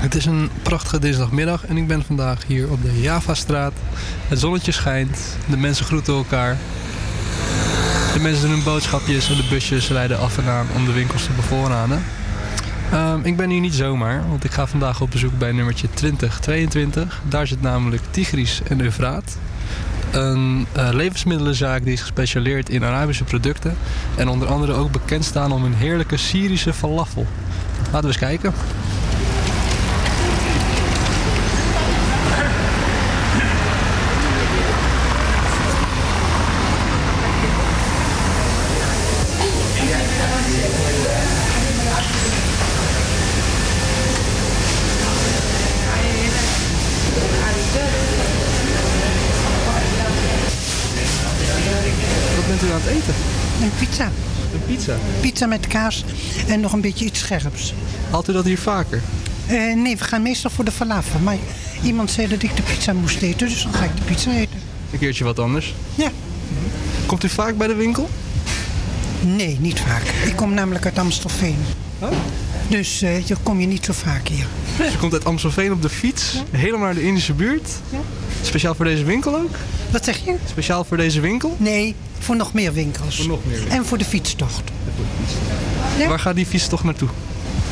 Het 0.00 0.14
is 0.14 0.24
een 0.24 0.50
prachtige 0.62 0.98
dinsdagmiddag 0.98 1.66
en 1.66 1.76
ik 1.76 1.86
ben 1.86 2.04
vandaag 2.04 2.46
hier 2.46 2.70
op 2.70 2.82
de 2.82 3.00
Javastraat. 3.00 3.72
Het 4.28 4.38
zonnetje 4.38 4.72
schijnt, 4.72 5.18
de 5.48 5.56
mensen 5.56 5.84
groeten 5.84 6.14
elkaar. 6.14 6.56
De 8.12 8.20
mensen 8.20 8.42
doen 8.42 8.50
hun 8.50 8.64
boodschapjes 8.64 9.28
en 9.28 9.36
de 9.36 9.46
busjes 9.50 9.88
rijden 9.88 10.18
af 10.18 10.38
en 10.38 10.48
aan 10.48 10.66
om 10.76 10.84
de 10.84 10.92
winkels 10.92 11.24
te 11.24 11.32
bevoorraden. 11.32 12.04
Ehm, 12.94 13.20
ik 13.22 13.36
ben 13.36 13.50
hier 13.50 13.60
niet 13.60 13.74
zomaar, 13.74 14.28
want 14.28 14.44
ik 14.44 14.50
ga 14.50 14.66
vandaag 14.66 15.00
op 15.00 15.10
bezoek 15.10 15.38
bij 15.38 15.52
nummertje 15.52 15.88
2022. 15.94 17.22
Daar 17.28 17.46
zit 17.46 17.62
namelijk 17.62 18.02
Tigris 18.10 18.62
en 18.68 18.80
Eufraat. 18.80 19.38
Een 20.10 20.66
eh, 20.72 20.88
levensmiddelenzaak 20.92 21.84
die 21.84 21.92
is 21.92 22.00
gespecialiseerd 22.00 22.68
in 22.68 22.84
Arabische 22.84 23.24
producten. 23.24 23.76
En 24.16 24.28
onder 24.28 24.48
andere 24.48 24.72
ook 24.72 24.92
bekend 24.92 25.24
staan 25.24 25.52
om 25.52 25.62
hun 25.62 25.74
heerlijke 25.74 26.16
Syrische 26.16 26.72
falafel. 26.72 27.26
Laten 27.84 28.00
we 28.00 28.06
eens 28.06 28.18
kijken. 28.18 28.52
Wat 52.36 52.46
bent 52.46 52.62
u 52.62 52.74
aan 52.74 52.80
het 52.80 52.90
eten? 52.90 53.14
Een 53.62 53.70
pizza. 53.78 54.10
Een 54.52 54.64
pizza? 54.84 55.20
Pizza 55.20 55.46
met 55.46 55.66
kaas 55.66 56.04
en 56.48 56.60
nog 56.60 56.72
een 56.72 56.80
beetje 56.80 57.04
iets 57.04 57.18
scherps. 57.18 57.74
Haalt 58.10 58.28
u 58.28 58.32
dat 58.32 58.44
hier 58.44 58.58
vaker? 58.58 59.02
Eh, 59.46 59.74
nee, 59.74 59.96
we 59.96 60.04
gaan 60.04 60.22
meestal 60.22 60.50
voor 60.50 60.64
de 60.64 60.72
falafel. 60.72 61.20
Maar 61.20 61.36
iemand 61.82 62.10
zei 62.10 62.28
dat 62.28 62.42
ik 62.42 62.56
de 62.56 62.62
pizza 62.62 62.92
moest 62.92 63.22
eten, 63.22 63.48
dus 63.48 63.62
dan 63.62 63.72
ga 63.72 63.84
ik 63.84 63.96
de 63.96 64.02
pizza 64.02 64.30
eten. 64.30 64.60
Een 64.92 64.98
keertje 64.98 65.24
wat 65.24 65.38
anders? 65.38 65.74
Ja. 65.94 66.10
Komt 67.06 67.24
u 67.24 67.28
vaak 67.28 67.56
bij 67.56 67.66
de 67.66 67.74
winkel? 67.74 68.08
Nee, 69.20 69.58
niet 69.60 69.80
vaak. 69.80 70.02
Ik 70.02 70.36
kom 70.36 70.54
namelijk 70.54 70.84
uit 70.84 70.98
Amstelveen. 70.98 71.56
Dus 72.68 73.02
eh 73.02 73.26
je 73.26 73.36
kom 73.42 73.60
je 73.60 73.66
niet 73.66 73.84
zo 73.84 73.92
vaak 73.92 74.28
hier. 74.28 74.46
Ze 74.90 74.98
komt 74.98 75.12
uit 75.12 75.24
Amstelveen 75.24 75.72
op 75.72 75.82
de 75.82 75.88
fiets, 75.88 76.42
helemaal 76.50 76.80
naar 76.80 76.94
de 76.94 77.02
Indische 77.02 77.32
buurt. 77.32 77.68
Speciaal 78.42 78.74
voor 78.74 78.84
deze 78.84 79.04
winkel 79.04 79.36
ook? 79.36 79.56
Wat 79.90 80.04
zeg 80.04 80.24
je? 80.24 80.34
Speciaal 80.48 80.84
voor 80.84 80.96
deze 80.96 81.20
winkel? 81.20 81.56
Nee, 81.58 81.94
voor 82.18 82.36
nog 82.36 82.52
meer 82.52 82.72
winkels. 82.72 83.16
Voor 83.16 83.26
nog 83.26 83.44
meer 83.44 83.54
winkels. 83.54 83.76
En 83.76 83.86
voor 83.86 83.98
de 83.98 84.04
fietstocht. 84.04 84.62
Waar 86.08 86.18
gaat 86.18 86.34
die 86.34 86.46
fietstocht 86.46 86.84
naartoe? 86.84 87.08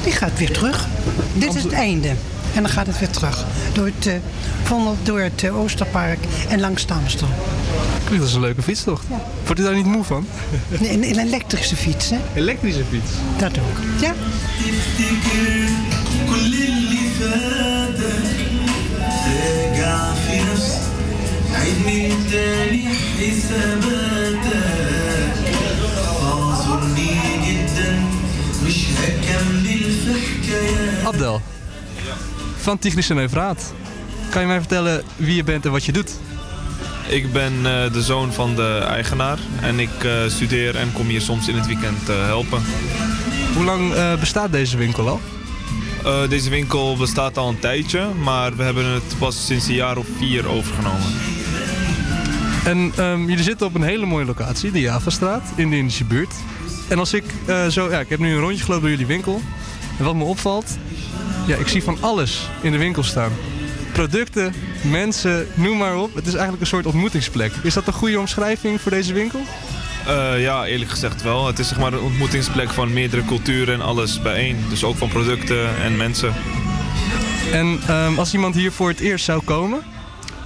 Die 0.05 0.13
gaat 0.13 0.39
weer 0.39 0.53
terug. 0.53 0.87
Dit 1.35 1.55
is 1.55 1.63
het 1.63 1.73
einde. 1.73 2.09
En 2.55 2.63
dan 2.63 2.69
gaat 2.69 2.87
het 2.87 2.99
weer 2.99 3.11
terug. 3.11 3.45
Door 3.73 3.91
het, 3.97 4.07
eh, 4.07 4.87
door 5.03 5.21
het 5.21 5.43
eh, 5.43 5.59
Oosterpark 5.59 6.19
en 6.49 6.61
langs 6.61 6.87
de 6.87 6.95
ik 8.11 8.19
dat 8.19 8.29
is 8.29 8.35
een 8.35 8.41
leuke 8.41 8.63
fiets 8.63 8.83
toch? 8.85 9.03
Wordt 9.45 9.61
u 9.61 9.65
daar 9.65 9.75
niet 9.75 9.87
moe 9.87 10.05
van? 10.05 10.27
Nee, 10.81 10.93
een, 10.93 11.19
elektrische 11.19 11.77
fiets, 11.77 12.11
hè? 12.11 12.19
Elektrische 12.35 12.85
fiets? 12.91 13.11
Dat 13.39 13.59
ook, 13.59 14.01
ja. 14.01 14.15
Abdel, 31.05 31.41
van 32.57 32.79
Tigris 32.79 33.11
en 33.11 33.31
Kan 34.31 34.41
je 34.41 34.47
mij 34.47 34.59
vertellen 34.59 35.03
wie 35.17 35.35
je 35.37 35.45
bent 35.45 35.65
en 35.65 35.71
wat 35.71 35.85
je 35.85 35.93
doet? 35.93 36.11
Ik 37.13 37.33
ben 37.33 37.53
eh, 37.67 37.93
de 37.93 38.03
zoon 38.03 38.33
van 38.33 38.55
de 38.57 38.79
eigenaar 38.89 39.39
en 39.61 39.81
ik 39.81 40.05
eh, 40.05 40.13
studeer 40.27 40.77
en 40.77 40.93
kom 40.93 41.07
hier 41.07 41.21
soms 41.21 41.49
in 41.49 41.55
het 41.55 41.67
weekend 41.67 42.09
eh, 42.09 42.25
helpen. 42.25 42.63
Hoe 43.55 43.65
lang 43.65 43.93
bestaat 44.21 44.53
deze 44.53 44.77
winkel 44.77 45.09
al? 45.09 45.21
Deze 46.29 46.51
winkel 46.51 46.97
bestaat 46.97 47.39
al 47.39 47.49
een 47.49 47.59
tijdje, 47.59 48.09
maar 48.25 48.57
we 48.57 48.63
hebben 48.63 48.87
het 48.87 49.15
pas 49.19 49.47
sinds 49.47 49.69
een 49.69 49.75
jaar 49.75 49.97
of 49.97 50.07
vier 50.19 50.49
overgenomen. 50.49 51.13
En 52.65 52.93
ehm, 52.97 53.21
jullie 53.21 53.45
zitten 53.45 53.67
op 53.67 53.75
een 53.75 53.83
hele 53.83 54.07
mooie 54.07 54.25
locatie, 54.25 54.71
de 54.71 54.81
Javastraat, 54.81 55.53
in 55.57 55.71
de 55.71 55.77
Indische 55.77 56.05
buurt. 56.05 56.35
En 56.89 56.99
als 56.99 57.13
ik 57.13 57.25
zo, 57.71 57.91
ja, 57.91 58.01
ik 58.01 58.09
heb 58.09 58.19
nu 58.19 58.33
een 58.33 58.41
rondje 58.41 58.65
gelopen 58.65 58.83
door 58.83 58.91
jullie 58.91 59.07
winkel. 59.07 59.41
En 59.99 60.05
wat 60.05 60.15
me 60.15 60.25
opvalt, 60.25 60.79
ja, 61.47 61.57
ik 61.57 61.69
zie 61.69 61.83
van 61.83 61.97
alles 62.01 62.49
in 62.61 62.73
de 62.73 62.79
winkel 62.79 63.03
staan. 63.03 63.33
Producten, 63.93 64.55
mensen, 64.83 65.47
noem 65.55 65.77
maar 65.77 65.97
op. 65.97 66.15
Het 66.15 66.27
is 66.27 66.33
eigenlijk 66.33 66.61
een 66.61 66.67
soort 66.67 66.87
ontmoetingsplek. 66.87 67.53
Is 67.63 67.75
dat 67.75 67.87
een 67.87 67.93
goede 67.93 68.19
omschrijving 68.19 68.81
voor 68.81 68.91
deze 68.91 69.13
winkel? 69.13 69.41
Eh, 70.07 70.41
ja, 70.43 70.67
eerlijk 70.67 70.91
gezegd 70.91 71.23
wel. 71.23 71.47
Het 71.47 71.59
is 71.59 71.69
zeg 71.69 71.79
maar 71.79 71.93
een 71.93 72.01
ontmoetingsplek 72.01 72.71
van 72.71 72.93
meerdere 72.93 73.25
culturen 73.25 73.75
en 73.75 73.81
alles 73.81 74.23
bijeen. 74.23 74.65
Dus 74.69 74.85
ook 74.85 74.97
van 74.97 75.09
producten 75.09 75.77
en 75.83 75.97
mensen. 75.97 76.35
En 77.53 77.81
ehm, 77.87 78.19
als 78.19 78.33
iemand 78.33 78.55
hier 78.55 78.73
voor 78.73 78.89
het 78.89 79.01
eerst 79.01 79.25
zou 79.25 79.43
komen, 79.45 79.83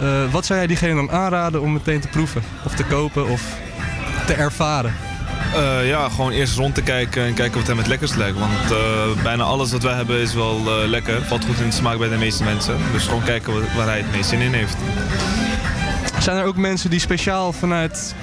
eh, 0.01 0.33
wat 0.33 0.47
zou 0.47 0.59
jij 0.59 0.69
diegene 0.69 0.95
dan 0.95 1.11
aanraden 1.11 1.61
om 1.61 1.73
meteen 1.73 2.01
te 2.01 2.09
proeven? 2.09 2.43
Of 2.65 2.75
te 2.75 2.85
kopen 2.85 3.29
of 3.29 3.43
te 4.27 4.35
ervaren? 4.35 5.06
Eh, 5.57 5.89
ja, 5.89 6.09
gewoon 6.09 6.31
eerst 6.33 6.57
rond 6.57 6.75
te 6.75 6.83
kijken 6.83 7.25
en 7.25 7.35
kijken 7.35 7.59
wat 7.59 7.67
hem 7.67 7.79
het 7.79 7.87
lekkerst 7.87 8.17
lijkt. 8.17 8.39
Want 8.39 8.71
eh, 8.71 9.23
bijna 9.23 9.43
alles 9.43 9.73
wat 9.73 9.83
wij 9.83 9.95
hebben 9.95 10.19
is 10.21 10.35
wel 10.35 10.57
eh, 10.67 10.89
lekker. 10.89 11.23
Valt 11.23 11.45
goed 11.45 11.59
in 11.61 11.67
de 11.69 11.75
smaak 11.75 11.99
bij 11.99 12.09
de 12.09 12.17
meeste 12.17 12.45
mensen. 12.45 12.77
Dus 12.93 13.05
gewoon 13.05 13.23
kijken 13.23 13.53
wat- 13.53 13.73
waar 13.77 13.87
hij 13.87 13.99
het 13.99 14.13
meest 14.13 14.29
zin 14.29 14.41
in 14.41 14.53
heeft. 14.53 14.77
Zijn 16.19 16.37
er 16.37 16.45
ook 16.45 16.57
mensen 16.57 16.91
die 16.91 17.01
speciaal 17.01 17.53
vanuit 17.53 18.15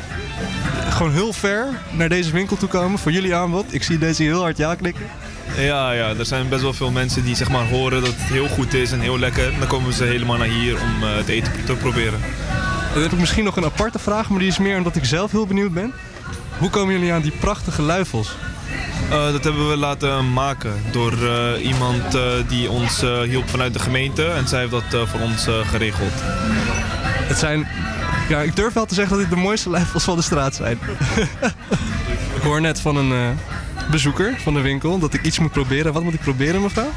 gewoon 0.89 1.11
heel 1.11 1.33
ver 1.33 1.67
naar 1.91 2.09
deze 2.09 2.31
winkel 2.31 2.57
toe 2.57 2.69
komen 2.69 2.99
voor 2.99 3.11
jullie 3.11 3.35
aanbod? 3.35 3.73
Ik 3.73 3.83
zie 3.83 3.97
deze 3.97 4.23
heel 4.23 4.41
hard 4.41 4.57
ja 4.57 4.75
knikken. 4.75 5.05
Ja, 5.57 5.91
ja, 5.91 6.09
er 6.17 6.25
zijn 6.25 6.49
best 6.49 6.61
wel 6.61 6.73
veel 6.73 6.91
mensen 6.91 7.23
die 7.23 7.35
zeg 7.35 7.49
maar, 7.49 7.65
horen 7.67 8.01
dat 8.01 8.09
het 8.17 8.21
heel 8.31 8.47
goed 8.47 8.73
is 8.73 8.91
en 8.91 8.99
heel 8.99 9.19
lekker. 9.19 9.51
Dan 9.59 9.67
komen 9.67 9.93
ze 9.93 10.03
helemaal 10.03 10.37
naar 10.37 10.47
hier 10.47 10.73
om 10.81 11.03
het 11.03 11.27
eten 11.27 11.51
te 11.65 11.73
proberen. 11.73 12.19
Dan 12.93 13.01
heb 13.01 13.11
ik 13.11 13.19
misschien 13.19 13.43
nog 13.43 13.55
een 13.57 13.65
aparte 13.65 13.99
vraag, 13.99 14.29
maar 14.29 14.39
die 14.39 14.47
is 14.47 14.57
meer 14.57 14.77
omdat 14.77 14.95
ik 14.95 15.05
zelf 15.05 15.31
heel 15.31 15.47
benieuwd 15.47 15.73
ben. 15.73 15.93
Hoe 16.57 16.69
komen 16.69 16.93
jullie 16.93 17.13
aan 17.13 17.21
die 17.21 17.31
prachtige 17.39 17.81
luifels? 17.81 18.35
Eh, 19.09 19.31
dat 19.31 19.43
hebben 19.43 19.69
we 19.69 19.77
laten 19.77 20.33
maken 20.33 20.73
door 20.91 21.13
eh, 21.13 21.65
iemand 21.65 22.15
eh, 22.15 22.21
die 22.47 22.69
ons 22.69 23.01
hielp 23.25 23.49
vanuit 23.49 23.73
de 23.73 23.79
gemeente. 23.79 24.25
En 24.25 24.47
zij 24.47 24.59
heeft 24.59 24.71
dat 24.71 24.93
eh, 24.93 25.07
voor 25.07 25.19
ons 25.19 25.47
geregeld. 25.63 26.11
Het 27.27 27.37
zijn, 27.37 27.67
ja, 28.29 28.41
ik 28.41 28.55
durf 28.55 28.73
wel 28.73 28.85
te 28.85 28.93
zeggen 28.93 29.17
dat 29.17 29.27
dit 29.27 29.35
de 29.37 29.41
mooiste 29.43 29.69
luifels 29.69 30.03
van 30.03 30.15
de 30.15 30.21
straat 30.21 30.55
zijn. 30.55 30.79
ik 32.35 32.41
hoor 32.43 32.61
net 32.61 32.79
van 32.79 32.95
een 32.95 33.11
eh, 33.11 33.89
bezoeker 33.91 34.35
van 34.39 34.53
de 34.53 34.61
winkel 34.61 34.99
dat 34.99 35.13
ik 35.13 35.23
iets 35.23 35.39
moet 35.39 35.51
proberen. 35.51 35.93
Wat 35.93 36.03
moet 36.03 36.13
ik 36.13 36.19
proberen, 36.19 36.61
mevrouw? 36.61 36.89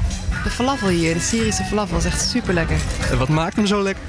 De 0.45 0.51
falafel 0.51 0.89
hier, 0.89 1.15
de 1.15 1.21
Syrische 1.21 1.65
falafel, 1.65 1.97
is 1.97 2.05
echt 2.05 2.29
super 2.31 2.55
lekker. 2.55 2.77
En 3.11 3.19
wat 3.19 3.29
maakt 3.29 3.57
hem 3.57 3.67
zo 3.67 3.83
lekker? 3.83 4.03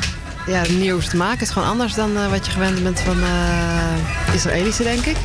Ja, 0.48 0.62
manier 0.62 0.92
hoe 0.92 1.02
ze 1.02 1.08
het 1.10 1.18
maken 1.18 1.42
is 1.42 1.50
gewoon 1.50 1.68
anders 1.68 1.94
dan 1.94 2.18
eh, 2.18 2.30
wat 2.30 2.46
je 2.46 2.52
gewend 2.52 2.84
bent 2.84 3.00
van 3.00 3.24
eh 3.24 4.34
Israëlische, 4.34 4.84
denk 4.84 5.06
ik. 5.06 5.16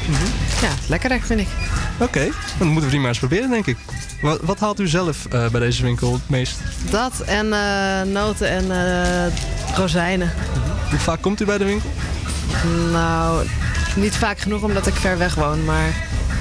Ja, 0.60 0.68
het 0.68 0.82
is 0.82 0.88
lekkerder, 0.88 1.20
vind 1.20 1.40
ik. 1.40 1.48
Oké, 1.98 2.28
dan 2.58 2.66
moeten 2.66 2.84
we 2.84 2.90
die 2.90 2.98
maar 2.98 3.08
eens 3.08 3.18
proberen, 3.18 3.50
denk 3.50 3.66
ik. 3.66 3.76
Wat, 4.22 4.40
wat 4.42 4.58
haalt 4.58 4.80
u 4.80 4.88
zelf 4.88 5.26
eh, 5.26 5.48
bij 5.48 5.60
deze 5.60 5.82
winkel 5.82 6.12
het 6.12 6.28
meest? 6.28 6.58
Dat 6.90 7.20
en 7.20 7.48
noten 8.12 8.48
en 8.48 8.66
rozijnen. 9.76 10.32
Hoe 10.90 10.98
vaak 10.98 11.22
komt 11.22 11.40
u 11.40 11.44
bij 11.44 11.58
de 11.58 11.64
winkel? 11.64 11.90
Nou, 12.90 13.46
niet 13.96 14.16
vaak 14.16 14.38
genoeg 14.38 14.62
omdat 14.62 14.86
ik 14.86 14.94
ver 14.94 15.18
weg 15.18 15.34
woon, 15.34 15.64
maar 15.64 15.94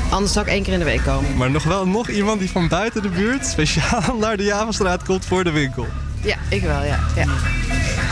anders 0.09 0.33
zou 0.33 0.45
ik 0.45 0.51
één 0.51 0.63
keer 0.63 0.73
in 0.73 0.79
de 0.79 0.85
week 0.85 1.03
komen. 1.03 1.37
Maar 1.37 1.51
nog 1.51 1.63
wel 1.63 1.87
nog 1.87 2.09
iemand 2.09 2.39
die 2.39 2.49
van 2.49 2.67
buiten 2.67 3.01
de 3.01 3.09
buurt 3.09 3.45
speciaal 3.45 4.17
naar 4.19 4.37
de 4.37 4.43
Javastraat 4.43 5.03
komt 5.03 5.25
voor 5.25 5.43
de 5.43 5.51
winkel. 5.51 5.87
Ja, 6.23 6.37
ik 6.49 6.61
wel, 6.61 6.83
ja. 6.83 6.99
ja. 7.15 7.25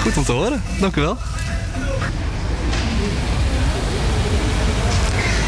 Goed 0.02 0.18
om 0.18 0.24
te 0.24 0.32
horen. 0.32 0.62
Dank 0.80 0.96
u 0.96 1.02
wel. 1.02 1.18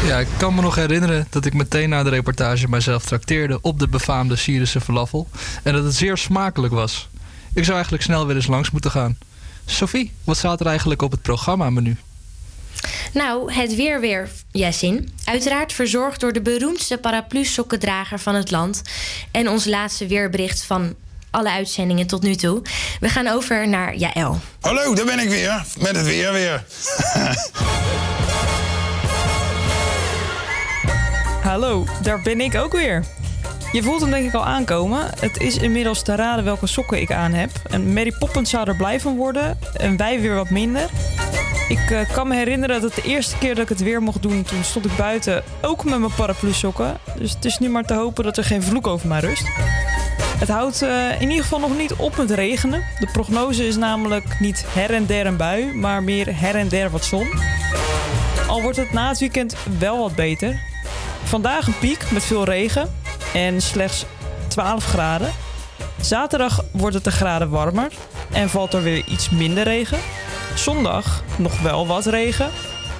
Ja, 0.06 0.18
ik 0.18 0.28
kan 0.36 0.54
me 0.54 0.60
nog 0.60 0.74
herinneren 0.74 1.26
dat 1.30 1.44
ik 1.44 1.54
meteen 1.54 1.88
na 1.88 2.02
de 2.02 2.10
reportage 2.10 2.68
mijzelf 2.68 3.04
trakteerde 3.04 3.58
op 3.60 3.78
de 3.78 3.88
befaamde 3.88 4.36
Syrische 4.36 4.80
falafel. 4.80 5.28
En 5.62 5.72
dat 5.72 5.84
het 5.84 5.94
zeer 5.94 6.16
smakelijk 6.16 6.72
was. 6.74 7.08
Ik 7.54 7.62
zou 7.62 7.74
eigenlijk 7.74 8.04
snel 8.04 8.26
weer 8.26 8.36
eens 8.36 8.46
langs 8.46 8.70
moeten 8.70 8.90
gaan. 8.90 9.18
Sophie, 9.66 10.12
wat 10.24 10.36
staat 10.36 10.60
er 10.60 10.66
eigenlijk 10.66 11.02
op 11.02 11.10
het 11.10 11.22
programma-menu? 11.22 11.96
Nou, 13.12 13.52
het 13.52 13.74
weer 13.74 14.00
weer, 14.00 14.28
Jessin. 14.50 15.12
Uiteraard 15.24 15.72
verzorgd 15.72 16.20
door 16.20 16.32
de 16.32 16.42
beroemdste 16.42 16.98
paraplu-sokkendrager 16.98 18.18
van 18.18 18.34
het 18.34 18.50
land. 18.50 18.82
En 19.30 19.48
ons 19.48 19.64
laatste 19.64 20.06
weerbericht 20.06 20.64
van 20.64 20.94
alle 21.32 21.50
uitzendingen 21.50 22.06
tot 22.06 22.22
nu 22.22 22.34
toe. 22.34 22.62
We 23.00 23.08
gaan 23.08 23.26
over 23.26 23.68
naar 23.68 23.96
Jaël. 23.96 24.38
Hallo, 24.60 24.94
daar 24.94 25.04
ben 25.04 25.18
ik 25.18 25.28
weer. 25.28 25.64
Met 25.78 25.96
het 25.96 26.06
weer 26.06 26.32
weer. 26.32 26.64
Hallo, 31.42 31.86
daar 32.02 32.22
ben 32.22 32.40
ik 32.40 32.54
ook 32.54 32.72
weer. 32.72 33.04
Je 33.72 33.82
voelt 33.82 34.00
hem 34.00 34.10
denk 34.10 34.26
ik 34.26 34.34
al 34.34 34.44
aankomen. 34.44 35.10
Het 35.20 35.40
is 35.40 35.56
inmiddels 35.56 36.02
te 36.02 36.14
raden 36.14 36.44
welke 36.44 36.66
sokken 36.66 37.00
ik 37.00 37.12
aan 37.12 37.32
heb. 37.32 37.50
En 37.70 37.92
Mary 37.92 38.12
Poppins 38.18 38.50
zou 38.50 38.68
er 38.68 38.76
blij 38.76 39.00
van 39.00 39.16
worden. 39.16 39.58
En 39.76 39.96
wij 39.96 40.20
weer 40.20 40.34
wat 40.34 40.50
minder. 40.50 40.88
Ik 41.68 41.90
eh, 41.90 42.12
kan 42.12 42.28
me 42.28 42.34
herinneren 42.34 42.80
dat 42.80 42.94
het 42.94 43.04
de 43.04 43.10
eerste 43.10 43.38
keer 43.38 43.54
dat 43.54 43.62
ik 43.62 43.68
het 43.68 43.82
weer 43.82 44.02
mocht 44.02 44.22
doen... 44.22 44.42
toen 44.42 44.64
stond 44.64 44.84
ik 44.84 44.96
buiten 44.96 45.44
ook 45.62 45.84
met 45.84 45.98
mijn 45.98 46.14
paraplu 46.14 46.52
sokken. 46.52 46.98
Dus 47.18 47.32
het 47.32 47.44
is 47.44 47.58
nu 47.58 47.68
maar 47.68 47.84
te 47.84 47.94
hopen 47.94 48.24
dat 48.24 48.36
er 48.36 48.44
geen 48.44 48.62
vloek 48.62 48.86
over 48.86 49.08
mij 49.08 49.20
rust. 49.20 49.44
Het 50.42 50.50
houdt 50.50 50.82
eh, 50.82 51.20
in 51.20 51.28
ieder 51.28 51.42
geval 51.42 51.58
nog 51.58 51.76
niet 51.76 51.94
op 51.94 52.16
met 52.16 52.30
regenen. 52.30 52.84
De 52.98 53.08
prognose 53.12 53.66
is 53.66 53.76
namelijk 53.76 54.40
niet 54.40 54.64
her 54.68 54.94
en 54.94 55.06
der 55.06 55.26
een 55.26 55.36
bui... 55.36 55.74
maar 55.74 56.02
meer 56.02 56.38
her 56.38 56.54
en 56.54 56.68
der 56.68 56.90
wat 56.90 57.04
zon. 57.04 57.28
Al 58.48 58.62
wordt 58.62 58.76
het 58.76 58.92
na 58.92 59.08
het 59.08 59.18
weekend 59.18 59.56
wel 59.78 59.98
wat 59.98 60.14
beter. 60.14 60.60
Vandaag 61.22 61.66
een 61.66 61.78
piek 61.78 62.10
met 62.10 62.24
veel 62.24 62.44
regen 62.44 62.94
en 63.34 63.60
slechts 63.60 64.04
12 64.48 64.84
graden. 64.84 65.30
Zaterdag 66.00 66.64
wordt 66.70 66.94
het 66.94 67.06
een 67.06 67.12
graden 67.12 67.50
warmer 67.50 67.92
en 68.32 68.50
valt 68.50 68.74
er 68.74 68.82
weer 68.82 69.04
iets 69.06 69.30
minder 69.30 69.64
regen. 69.64 69.98
Zondag 70.54 71.24
nog 71.36 71.60
wel 71.60 71.86
wat 71.86 72.06
regen 72.06 72.50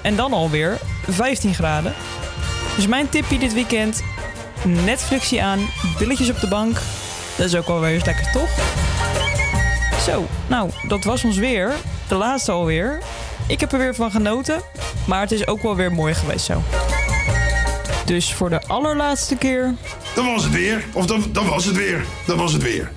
en 0.01 0.15
dan 0.15 0.33
alweer 0.33 0.79
15 1.09 1.53
graden. 1.53 1.93
Dus 2.75 2.87
mijn 2.87 3.09
tipje 3.09 3.39
dit 3.39 3.53
weekend: 3.53 4.03
Netflixje 4.63 5.41
aan, 5.41 5.59
billetjes 5.97 6.29
op 6.29 6.39
de 6.39 6.47
bank. 6.47 6.77
Dat 7.37 7.45
is 7.45 7.55
ook 7.55 7.67
wel 7.67 7.79
weer 7.79 7.93
eens 7.93 8.05
lekker, 8.05 8.31
toch? 8.31 8.49
Zo, 10.05 10.27
nou, 10.47 10.69
dat 10.87 11.03
was 11.03 11.23
ons 11.23 11.37
weer. 11.37 11.73
De 12.07 12.15
laatste 12.15 12.51
alweer. 12.51 12.99
Ik 13.47 13.59
heb 13.59 13.71
er 13.71 13.77
weer 13.79 13.95
van 13.95 14.11
genoten, 14.11 14.61
maar 15.07 15.21
het 15.21 15.31
is 15.31 15.47
ook 15.47 15.61
wel 15.61 15.75
weer 15.75 15.91
mooi 15.91 16.13
geweest 16.13 16.45
zo. 16.45 16.61
Dus 18.05 18.33
voor 18.33 18.49
de 18.49 18.61
allerlaatste 18.67 19.35
keer. 19.35 19.75
Dat 20.15 20.25
was 20.25 20.43
het 20.43 20.53
weer. 20.53 20.85
Of 20.93 21.05
dat, 21.05 21.33
dat 21.33 21.45
was 21.45 21.65
het 21.65 21.75
weer. 21.75 22.05
Dat 22.27 22.37
was 22.37 22.53
het 22.53 22.61
weer. 22.61 22.91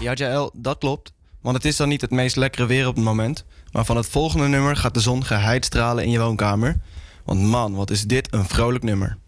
Ja, 0.00 0.12
Jaël, 0.12 0.50
dat 0.54 0.78
klopt. 0.78 1.12
Want 1.40 1.56
het 1.56 1.64
is 1.64 1.76
dan 1.76 1.88
niet 1.88 2.00
het 2.00 2.10
meest 2.10 2.36
lekkere 2.36 2.66
weer 2.66 2.86
op 2.86 2.94
het 2.94 3.04
moment. 3.04 3.44
Maar 3.72 3.84
van 3.84 3.96
het 3.96 4.08
volgende 4.08 4.48
nummer 4.48 4.76
gaat 4.76 4.94
de 4.94 5.00
zon 5.00 5.24
geheid 5.24 5.64
stralen 5.64 6.04
in 6.04 6.10
je 6.10 6.18
woonkamer. 6.18 6.80
Want 7.24 7.40
man, 7.40 7.74
wat 7.74 7.90
is 7.90 8.02
dit 8.02 8.28
een 8.30 8.48
vrolijk 8.48 8.84
nummer. 8.84 9.18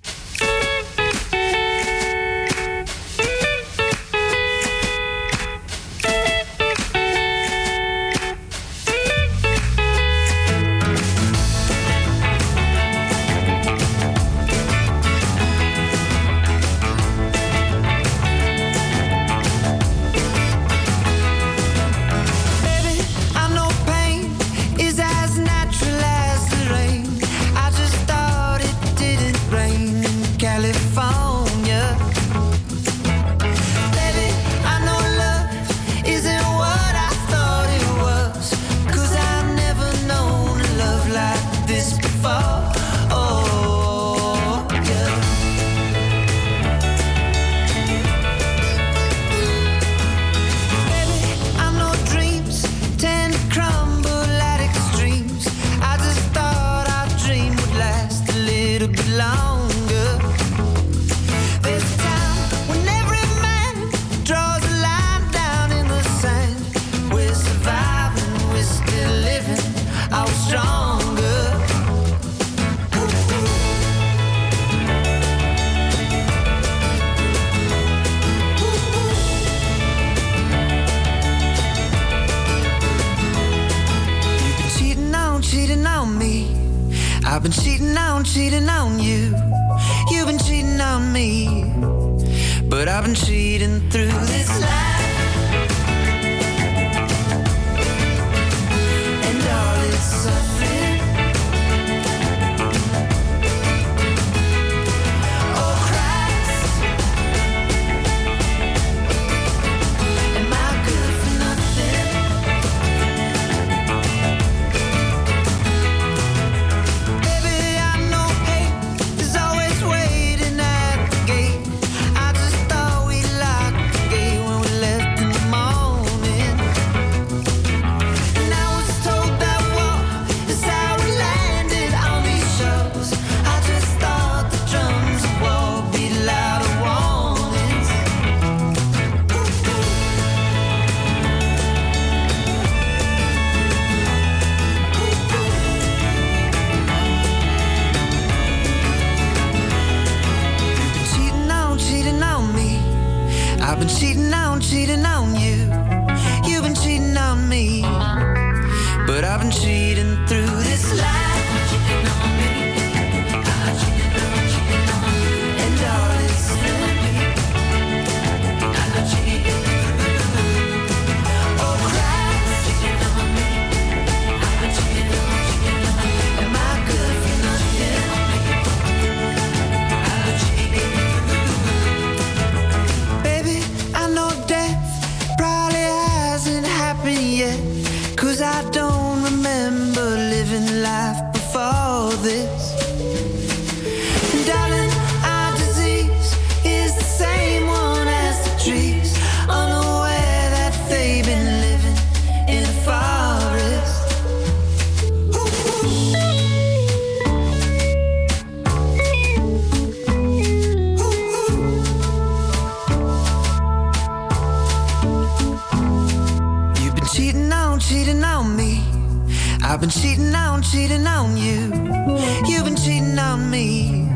me. 223.51 224.07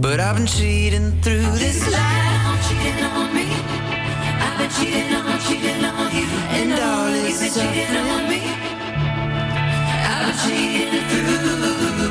But 0.00 0.20
I've 0.20 0.36
been 0.36 0.46
cheating 0.46 1.12
through 1.22 1.50
this 1.58 1.80
life. 1.90 2.42
I'm 2.48 2.58
cheating 2.66 3.04
on 3.04 3.34
me. 3.34 3.46
I've 4.44 4.58
been 4.58 4.70
cheating 4.76 5.14
on, 5.14 5.38
cheating 5.46 5.84
on 5.84 6.14
you. 6.14 6.26
And 6.58 6.72
all 6.72 7.06
this 7.12 7.40
You've 7.42 7.54
been 7.54 7.72
cheating 7.72 7.96
on 7.96 8.22
me. 8.28 8.40
I've 10.10 10.22
been 10.26 10.36
cheating 10.42 11.04
through. 11.10 12.10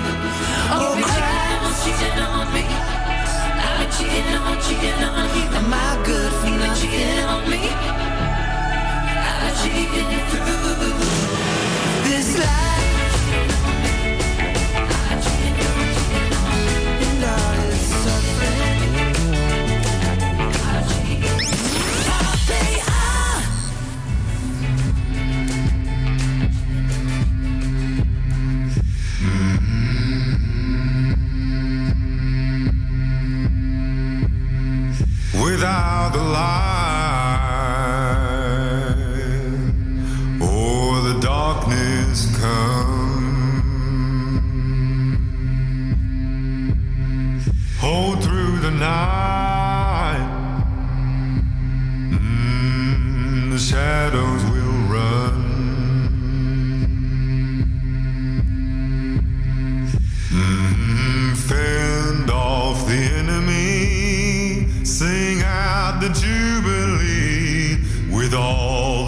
Oh, 0.73 0.93
Christ. 1.03 1.83
cheating 1.83 2.19
on 2.23 2.47
me. 2.55 2.63
I've 3.65 3.77
been 3.79 3.89
cheating 3.97 4.35
on, 4.35 4.55
cheating 4.65 5.03
on 5.03 5.27
you. 5.35 5.45
Am 5.59 5.73
I 5.73 5.75
good 6.05 6.31
for 6.39 6.49
nothing? 6.49 6.89
cheating 6.91 7.23
on 7.25 7.41
me. 7.49 7.61
I've 9.27 9.41
been 9.43 9.53
cheating 9.61 10.23
through. 10.29 10.95
This 12.07 12.29
life. 12.39 13.00
The 36.11 36.19
lie 36.19 36.70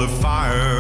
the 0.04 0.10
fire. 0.18 0.73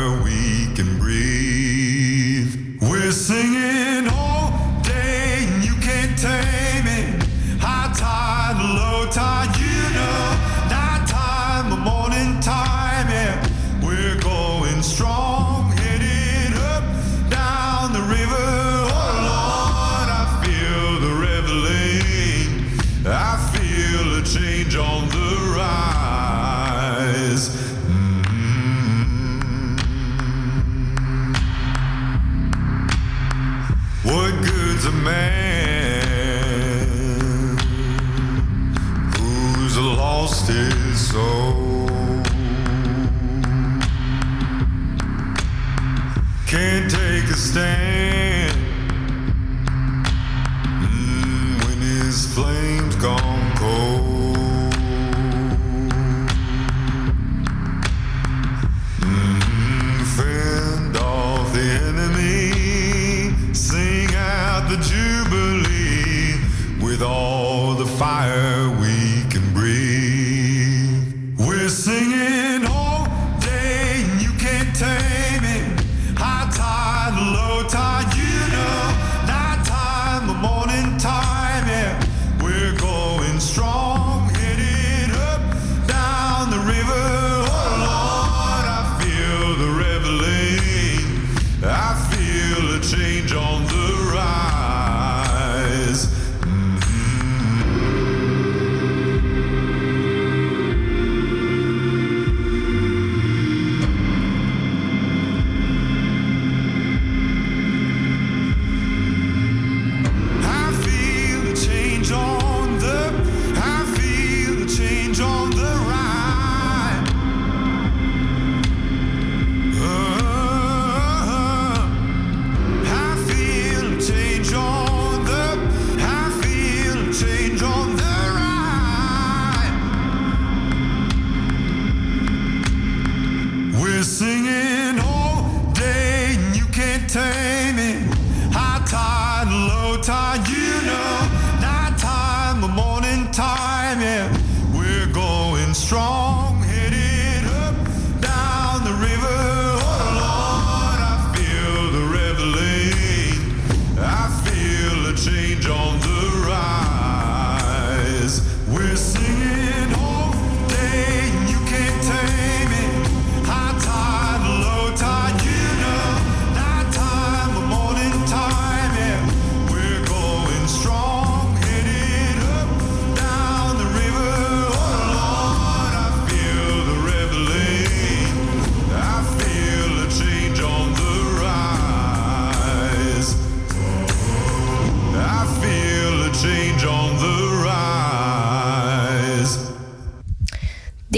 time, 143.34 144.00
yeah. 144.00 144.30
We're 144.76 145.12
going 145.12 145.74
strong. 145.74 146.12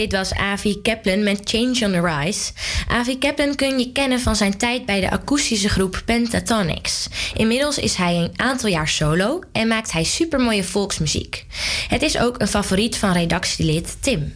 Dit 0.05 0.13
was 0.13 0.33
Avi 0.33 0.81
Kaplan 0.81 1.23
met 1.23 1.41
Change 1.43 1.85
on 1.85 1.91
the 1.91 2.01
Rise. 2.01 2.51
Avi 2.87 3.17
Kaplan 3.17 3.55
kun 3.55 3.79
je 3.79 3.91
kennen 3.91 4.19
van 4.19 4.35
zijn 4.35 4.57
tijd 4.57 4.85
bij 4.85 4.99
de 4.99 5.11
akoestische 5.11 5.69
groep 5.69 6.01
Pentatonics. 6.05 7.07
Inmiddels 7.33 7.77
is 7.77 7.95
hij 7.95 8.15
een 8.15 8.31
aantal 8.35 8.69
jaar 8.69 8.87
solo 8.87 9.41
en 9.51 9.67
maakt 9.67 9.91
hij 9.91 10.03
supermooie 10.03 10.63
volksmuziek. 10.63 11.45
Het 11.87 12.01
is 12.01 12.17
ook 12.17 12.41
een 12.41 12.47
favoriet 12.47 12.97
van 12.97 13.11
redactielid 13.11 13.97
Tim. 13.99 14.33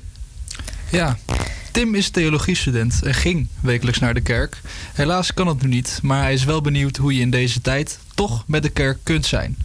Ja, 0.91 1.17
Tim 1.71 1.95
is 1.95 2.09
theologiestudent 2.09 2.99
en 3.03 3.13
ging 3.13 3.47
wekelijks 3.61 3.99
naar 3.99 4.13
de 4.13 4.21
kerk. 4.21 4.61
Helaas 4.93 5.33
kan 5.33 5.47
het 5.47 5.61
nu 5.61 5.67
niet, 5.67 5.99
maar 6.01 6.23
hij 6.23 6.33
is 6.33 6.43
wel 6.43 6.61
benieuwd 6.61 6.97
hoe 6.97 7.15
je 7.15 7.21
in 7.21 7.29
deze 7.29 7.61
tijd 7.61 7.99
toch 8.15 8.43
met 8.47 8.63
de 8.63 8.69
kerk 8.69 8.97
kunt 9.03 9.25
zijn. 9.25 9.57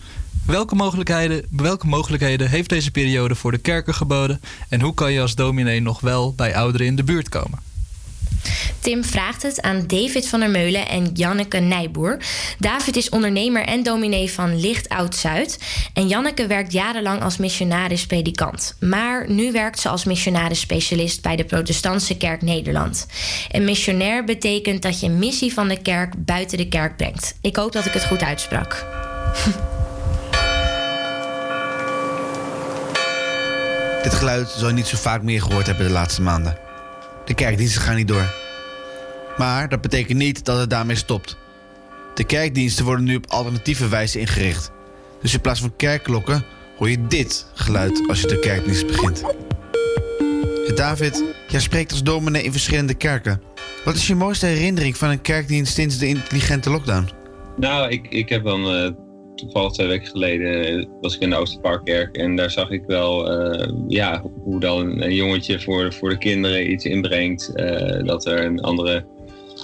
Welke 0.47 0.75
mogelijkheden, 0.75 1.47
welke 1.51 1.87
mogelijkheden 1.87 2.51
heeft 2.51 2.69
deze 2.69 2.91
periode 2.91 3.35
voor 3.35 3.51
de 3.51 3.59
kerken 3.59 3.95
geboden 3.95 4.41
en 4.69 4.81
hoe 4.81 4.95
kan 4.95 5.13
je 5.13 5.21
als 5.21 5.35
dominee 5.35 5.81
nog 5.81 6.01
wel 6.01 6.35
bij 6.35 6.57
ouderen 6.57 6.87
in 6.87 6.97
de 6.97 7.05
buurt 7.05 7.29
komen? 7.29 7.59
Tim 8.81 9.05
vraagt 9.05 9.43
het 9.43 9.63
aan 9.63 9.87
David 9.87 10.29
van 10.29 10.41
der 10.41 10.51
Meulen 10.51 10.89
en 10.89 11.11
Janneke 11.15 11.59
Nijboer. 11.59 12.19
David 12.59 12.97
is 12.97 13.09
ondernemer 13.09 13.65
en 13.65 13.83
dominee 13.83 14.31
van 14.31 14.61
Licht 14.61 14.89
Oud 14.89 15.17
Zuid. 15.17 15.59
En 15.93 16.09
Janneke 16.09 16.47
werkt 16.47 16.73
jarenlang 16.73 17.23
als 17.23 17.37
missionaris-predikant. 17.37 18.77
Maar 18.81 19.31
nu 19.31 19.53
werkt 19.53 19.81
ze 19.81 19.89
als 19.89 20.05
missionaris-specialist 20.05 21.23
bij 21.23 21.37
de 21.37 21.45
Protestantse 21.45 22.17
Kerk 22.17 22.43
Nederland. 22.43 23.07
En 23.51 23.65
missionair 23.65 24.25
betekent 24.25 24.83
dat 24.83 25.01
je 25.01 25.07
een 25.07 25.19
missie 25.19 25.53
van 25.53 25.69
de 25.69 25.83
kerk 25.83 26.25
buiten 26.25 26.59
de 26.59 26.69
kerk 26.69 26.97
brengt. 26.97 27.35
Ik 27.41 27.57
hoop 27.57 27.73
dat 27.73 27.85
ik 27.85 27.93
het 27.93 28.05
goed 28.05 28.23
uitsprak. 28.23 28.87
Dit 34.05 34.15
geluid 34.15 34.49
zal 34.49 34.69
je 34.69 34.75
niet 34.75 34.87
zo 34.87 34.97
vaak 34.97 35.23
meer 35.23 35.43
gehoord 35.43 35.67
hebben 35.67 35.87
de 35.87 35.93
laatste 35.93 36.23
maanden. 36.23 36.57
De 37.25 37.35
kerkdiensten 37.35 37.83
gaan 37.83 37.97
niet 37.97 38.09
door. 38.09 38.35
Maar 39.37 39.69
dat 39.69 39.81
betekent 39.81 40.19
niet 40.19 40.45
dat 40.45 40.59
het 40.59 40.71
daarmee 40.71 40.97
stopt. 40.97 41.37
De 42.15 42.25
kerkdiensten 42.25 42.85
worden 42.85 43.05
nu 43.05 43.17
op 43.17 43.27
alternatieve 43.27 43.89
wijze 43.89 44.21
ingericht. 44.21 44.71
Dus 45.23 45.35
in 45.35 45.41
plaats 45.41 45.61
van 45.61 45.77
kerkklokken 45.77 46.45
hoor 46.79 46.91
je 46.91 47.07
dit 47.07 47.47
geluid 47.55 48.09
als 48.09 48.21
je 48.21 48.27
de 48.27 48.39
kerkdienst 48.39 48.87
begint. 48.87 49.23
Ja, 50.67 50.75
David, 50.75 51.25
jij 51.49 51.61
spreekt 51.61 51.91
als 51.91 52.03
dominee 52.03 52.43
in 52.43 52.53
verschillende 52.53 52.95
kerken. 52.95 53.43
Wat 53.85 53.95
is 53.95 54.07
je 54.07 54.15
mooiste 54.15 54.47
herinnering 54.47 54.97
van 54.97 55.09
een 55.09 55.21
kerkdienst 55.23 55.75
sinds 55.75 55.99
de 55.99 56.07
intelligente 56.07 56.71
lockdown? 56.71 57.11
Nou, 57.57 57.91
ik, 57.91 58.07
ik 58.09 58.29
heb 58.29 58.45
dan 58.45 58.75
eh, 58.75 58.91
toevallig 59.35 59.73
twee 59.73 59.87
weken 59.87 60.07
geleden 60.07 60.89
was 61.01 61.15
ik 61.15 61.21
in 61.21 61.31
de 61.31 61.37
Oosterparkkerk 61.37 62.17
en 62.17 62.37
daar 62.37 62.51
zag 62.51 62.71
ik 62.71 62.83
wel 62.87 63.31
eh, 63.31 63.69
ja, 63.89 64.23
hoe 64.43 64.61
dan 64.61 65.03
een 65.03 65.15
jongetje 65.15 65.61
voor, 65.61 65.93
voor 65.93 66.09
de 66.09 66.19
kinderen 66.19 66.71
iets 66.71 66.85
inbrengt. 66.85 67.55
eh, 67.55 68.05
dat 68.05 68.27
er 68.27 68.61
andere 68.61 69.05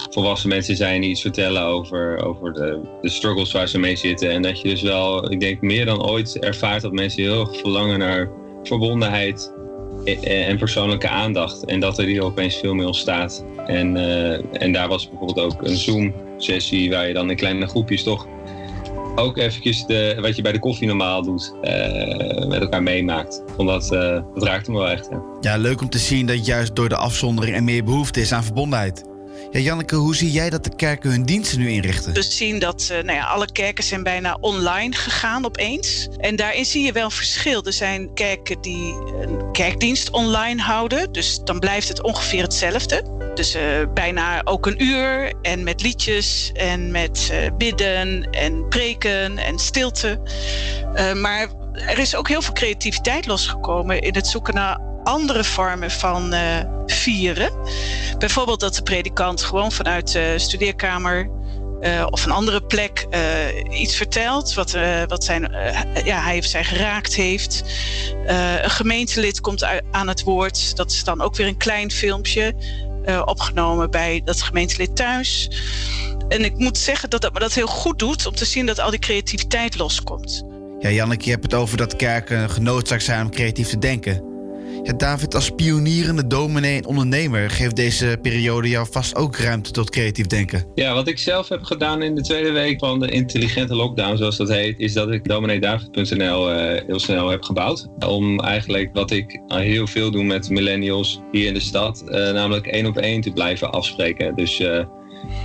volwassen 0.09 0.49
mensen 0.49 0.75
zijn 0.75 1.01
die 1.01 1.09
iets 1.09 1.21
vertellen 1.21 1.61
over, 1.61 2.23
over 2.25 2.53
de, 2.53 2.79
de 3.01 3.09
struggles 3.09 3.51
waar 3.51 3.67
ze 3.67 3.79
mee 3.79 3.95
zitten. 3.95 4.31
En 4.31 4.41
dat 4.41 4.61
je 4.61 4.69
dus 4.69 4.81
wel, 4.81 5.31
ik 5.31 5.39
denk 5.39 5.61
meer 5.61 5.85
dan 5.85 6.05
ooit 6.05 6.39
ervaart 6.39 6.81
dat 6.81 6.91
mensen 6.91 7.23
heel 7.23 7.39
erg 7.39 7.57
verlangen 7.57 7.99
naar 7.99 8.29
verbondenheid 8.63 9.53
en 10.23 10.57
persoonlijke 10.57 11.07
aandacht. 11.07 11.65
En 11.65 11.79
dat 11.79 11.97
er 11.97 12.05
hier 12.05 12.23
opeens 12.23 12.55
veel 12.55 12.73
meer 12.73 12.85
ontstaat. 12.85 13.45
En, 13.65 13.97
eh, 13.97 14.61
en 14.63 14.71
daar 14.71 14.87
was 14.87 15.09
bijvoorbeeld 15.09 15.53
ook 15.53 15.67
een 15.67 15.77
Zoom-sessie 15.77 16.89
waar 16.89 17.07
je 17.07 17.13
dan 17.13 17.29
in 17.29 17.35
kleine 17.35 17.67
groepjes 17.67 18.03
toch 18.03 18.27
ook 19.15 19.37
eventjes 19.37 19.85
de, 19.85 20.17
wat 20.21 20.35
je 20.35 20.41
bij 20.41 20.51
de 20.51 20.59
koffie 20.59 20.87
normaal 20.87 21.23
doet, 21.23 21.53
eh, 21.61 22.47
met 22.47 22.61
elkaar 22.61 22.83
meemaakt. 22.83 23.43
Ik 23.47 23.53
vond 23.55 23.69
dat, 23.69 23.91
eh, 23.91 24.23
dat 24.33 24.43
raakte 24.43 24.71
me 24.71 24.77
wel 24.77 24.89
echt. 24.89 25.07
Ja. 25.11 25.21
Ja, 25.41 25.57
leuk 25.57 25.81
om 25.81 25.89
te 25.89 25.97
zien 25.97 26.25
dat 26.25 26.45
juist 26.45 26.75
door 26.75 26.89
de 26.89 26.95
afzondering 26.95 27.55
er 27.55 27.63
meer 27.63 27.83
behoefte 27.83 28.21
is 28.21 28.33
aan 28.33 28.43
verbondenheid. 28.43 29.09
Ja, 29.51 29.59
Janneke, 29.59 29.95
hoe 29.95 30.15
zie 30.15 30.31
jij 30.31 30.49
dat 30.49 30.63
de 30.63 30.75
kerken 30.75 31.09
hun 31.09 31.23
diensten 31.23 31.59
nu 31.59 31.69
inrichten? 31.69 32.13
We 32.13 32.21
zien 32.21 32.59
dat 32.59 32.87
eh, 32.91 33.03
nou 33.03 33.17
ja, 33.17 33.23
alle 33.23 33.51
kerken 33.51 33.83
zijn 33.83 34.03
bijna 34.03 34.37
online 34.39 34.95
gegaan 34.95 35.45
opeens. 35.45 36.07
En 36.17 36.35
daarin 36.35 36.65
zie 36.65 36.85
je 36.85 36.91
wel 36.91 37.05
een 37.05 37.11
verschil. 37.11 37.63
Er 37.63 37.73
zijn 37.73 38.13
kerken 38.13 38.61
die 38.61 38.93
een 38.93 39.51
kerkdienst 39.51 40.11
online 40.11 40.61
houden. 40.61 41.11
Dus 41.11 41.39
dan 41.43 41.59
blijft 41.59 41.87
het 41.87 42.01
ongeveer 42.01 42.41
hetzelfde. 42.41 43.03
Dus 43.35 43.53
eh, 43.53 43.63
bijna 43.93 44.41
ook 44.43 44.65
een 44.65 44.83
uur 44.83 45.33
en 45.41 45.63
met 45.63 45.81
liedjes 45.81 46.51
en 46.53 46.91
met 46.91 47.29
eh, 47.31 47.51
bidden 47.57 48.29
en 48.31 48.67
preken 48.67 49.37
en 49.37 49.59
stilte. 49.59 50.19
Maar 51.15 51.47
er 51.73 51.99
is 51.99 52.15
ook 52.15 52.27
heel 52.27 52.41
veel 52.41 52.53
creativiteit 52.53 53.25
losgekomen 53.25 54.01
in 54.01 54.15
het 54.15 54.27
zoeken 54.27 54.53
naar 54.53 54.90
andere 55.03 55.43
vormen 55.43 55.91
van 55.91 56.33
eh, 56.33 56.57
vieren. 56.85 57.51
Bijvoorbeeld 58.17 58.59
dat 58.59 58.75
de 58.75 58.83
predikant 58.83 59.41
gewoon 59.41 59.71
vanuit 59.71 60.11
de 60.11 60.33
studeerkamer 60.37 61.29
eh, 61.81 62.05
of 62.09 62.25
een 62.25 62.31
andere 62.31 62.61
plek 62.61 63.07
eh, 63.09 63.79
iets 63.81 63.95
vertelt 63.95 64.53
wat, 64.53 64.77
wat 65.07 65.23
zijn, 65.23 65.51
ja, 66.03 66.21
hij 66.21 66.37
of 66.37 66.45
zij 66.45 66.63
geraakt 66.63 67.15
heeft. 67.15 67.63
Een 68.25 68.69
gemeentelid 68.69 69.41
komt 69.41 69.65
aan 69.91 70.07
het 70.07 70.23
woord. 70.23 70.75
Dat 70.75 70.91
is 70.91 71.03
dan 71.03 71.21
ook 71.21 71.35
weer 71.35 71.47
een 71.47 71.57
klein 71.57 71.91
filmpje 71.91 72.55
opgenomen 73.25 73.91
bij 73.91 74.21
dat 74.25 74.41
gemeentelid 74.41 74.95
thuis. 74.95 75.49
En 76.27 76.43
ik 76.43 76.57
moet 76.57 76.77
zeggen 76.77 77.09
dat 77.09 77.21
dat 77.21 77.33
me 77.33 77.39
dat 77.39 77.53
heel 77.53 77.67
goed 77.67 77.99
doet 77.99 78.25
om 78.25 78.35
te 78.35 78.45
zien 78.45 78.65
dat 78.65 78.79
al 78.79 78.89
die 78.89 78.99
creativiteit 78.99 79.77
loskomt. 79.77 80.43
Ja, 80.79 80.89
Janneke, 80.89 81.25
je 81.25 81.31
hebt 81.31 81.43
het 81.43 81.53
over 81.53 81.77
dat 81.77 81.95
kerken 81.95 82.49
genoodzaakt 82.49 83.03
zijn 83.03 83.25
om 83.25 83.31
creatief 83.31 83.67
te 83.67 83.77
denken. 83.77 84.30
Ja, 84.83 84.93
David, 84.93 85.35
als 85.35 85.49
pionierende 85.49 86.27
dominee 86.27 86.77
en 86.77 86.85
ondernemer 86.85 87.49
geeft 87.49 87.75
deze 87.75 88.17
periode 88.21 88.69
jou 88.69 88.87
vast 88.91 89.15
ook 89.15 89.37
ruimte 89.37 89.71
tot 89.71 89.89
creatief 89.89 90.27
denken. 90.27 90.65
Ja, 90.75 90.93
wat 90.93 91.07
ik 91.07 91.17
zelf 91.17 91.49
heb 91.49 91.63
gedaan 91.63 92.01
in 92.01 92.15
de 92.15 92.21
tweede 92.21 92.51
week 92.51 92.79
van 92.79 92.99
de 92.99 93.11
intelligente 93.11 93.75
lockdown, 93.75 94.17
zoals 94.17 94.37
dat 94.37 94.49
heet, 94.49 94.79
is 94.79 94.93
dat 94.93 95.11
ik 95.11 95.27
domineedavid.nl 95.27 96.51
eh 96.51 96.83
heel 96.87 96.99
snel 96.99 97.29
heb 97.29 97.43
gebouwd. 97.43 97.87
Om 98.07 98.39
eigenlijk 98.39 98.89
wat 98.93 99.11
ik 99.11 99.41
heel 99.47 99.87
veel 99.87 100.11
doe 100.11 100.23
met 100.23 100.49
millennials 100.49 101.21
hier 101.31 101.47
in 101.47 101.53
de 101.53 101.59
stad, 101.59 102.03
eh, 102.09 102.31
namelijk 102.31 102.67
één 102.67 102.85
op 102.85 102.97
één 102.97 103.21
te 103.21 103.31
blijven 103.31 103.71
afspreken. 103.71 104.35
Dus 104.35 104.59
eh, 104.59 104.85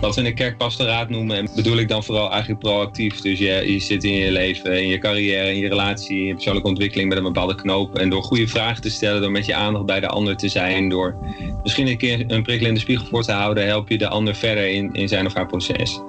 wat 0.00 0.14
we 0.14 0.20
in 0.20 0.26
de 0.26 0.34
kerkpastoraat 0.34 1.08
noemen, 1.08 1.36
en 1.36 1.48
bedoel 1.54 1.76
ik 1.76 1.88
dan 1.88 2.04
vooral 2.04 2.30
eigenlijk 2.30 2.60
proactief. 2.60 3.20
Dus 3.20 3.38
je, 3.38 3.76
zit 3.78 4.04
in 4.04 4.12
je 4.12 4.30
leven, 4.30 4.82
in 4.82 4.88
je 4.88 4.98
carrière, 4.98 5.48
in 5.48 5.58
je 5.58 5.68
relatie, 5.68 6.18
in 6.18 6.26
je 6.26 6.34
persoonlijke 6.34 6.68
ontwikkeling 6.68 7.08
met 7.08 7.18
een 7.18 7.24
bepaalde 7.24 7.54
knoop. 7.54 7.98
En 7.98 8.08
door 8.10 8.22
goede 8.22 8.48
vragen 8.48 8.82
te 8.82 8.90
stellen, 8.90 9.20
door 9.20 9.30
met 9.30 9.46
je 9.46 9.54
aandacht 9.54 9.86
bij 9.86 10.00
de 10.00 10.08
ander 10.08 10.36
te 10.36 10.48
zijn, 10.48 10.88
door 10.88 11.16
misschien 11.62 11.86
een 11.86 11.96
keer 11.96 12.24
een 12.26 12.42
prikkel 12.42 12.66
in 12.66 12.74
de 12.74 12.80
spiegel 12.80 13.06
voor 13.06 13.22
te 13.22 13.32
houden, 13.32 13.66
help 13.66 13.88
je 13.88 13.98
de 13.98 14.08
ander 14.08 14.34
verder 14.34 14.68
in, 14.68 14.92
in 14.92 15.08
zijn 15.08 15.26
of 15.26 15.34
haar 15.34 15.46
proces. 15.46 16.00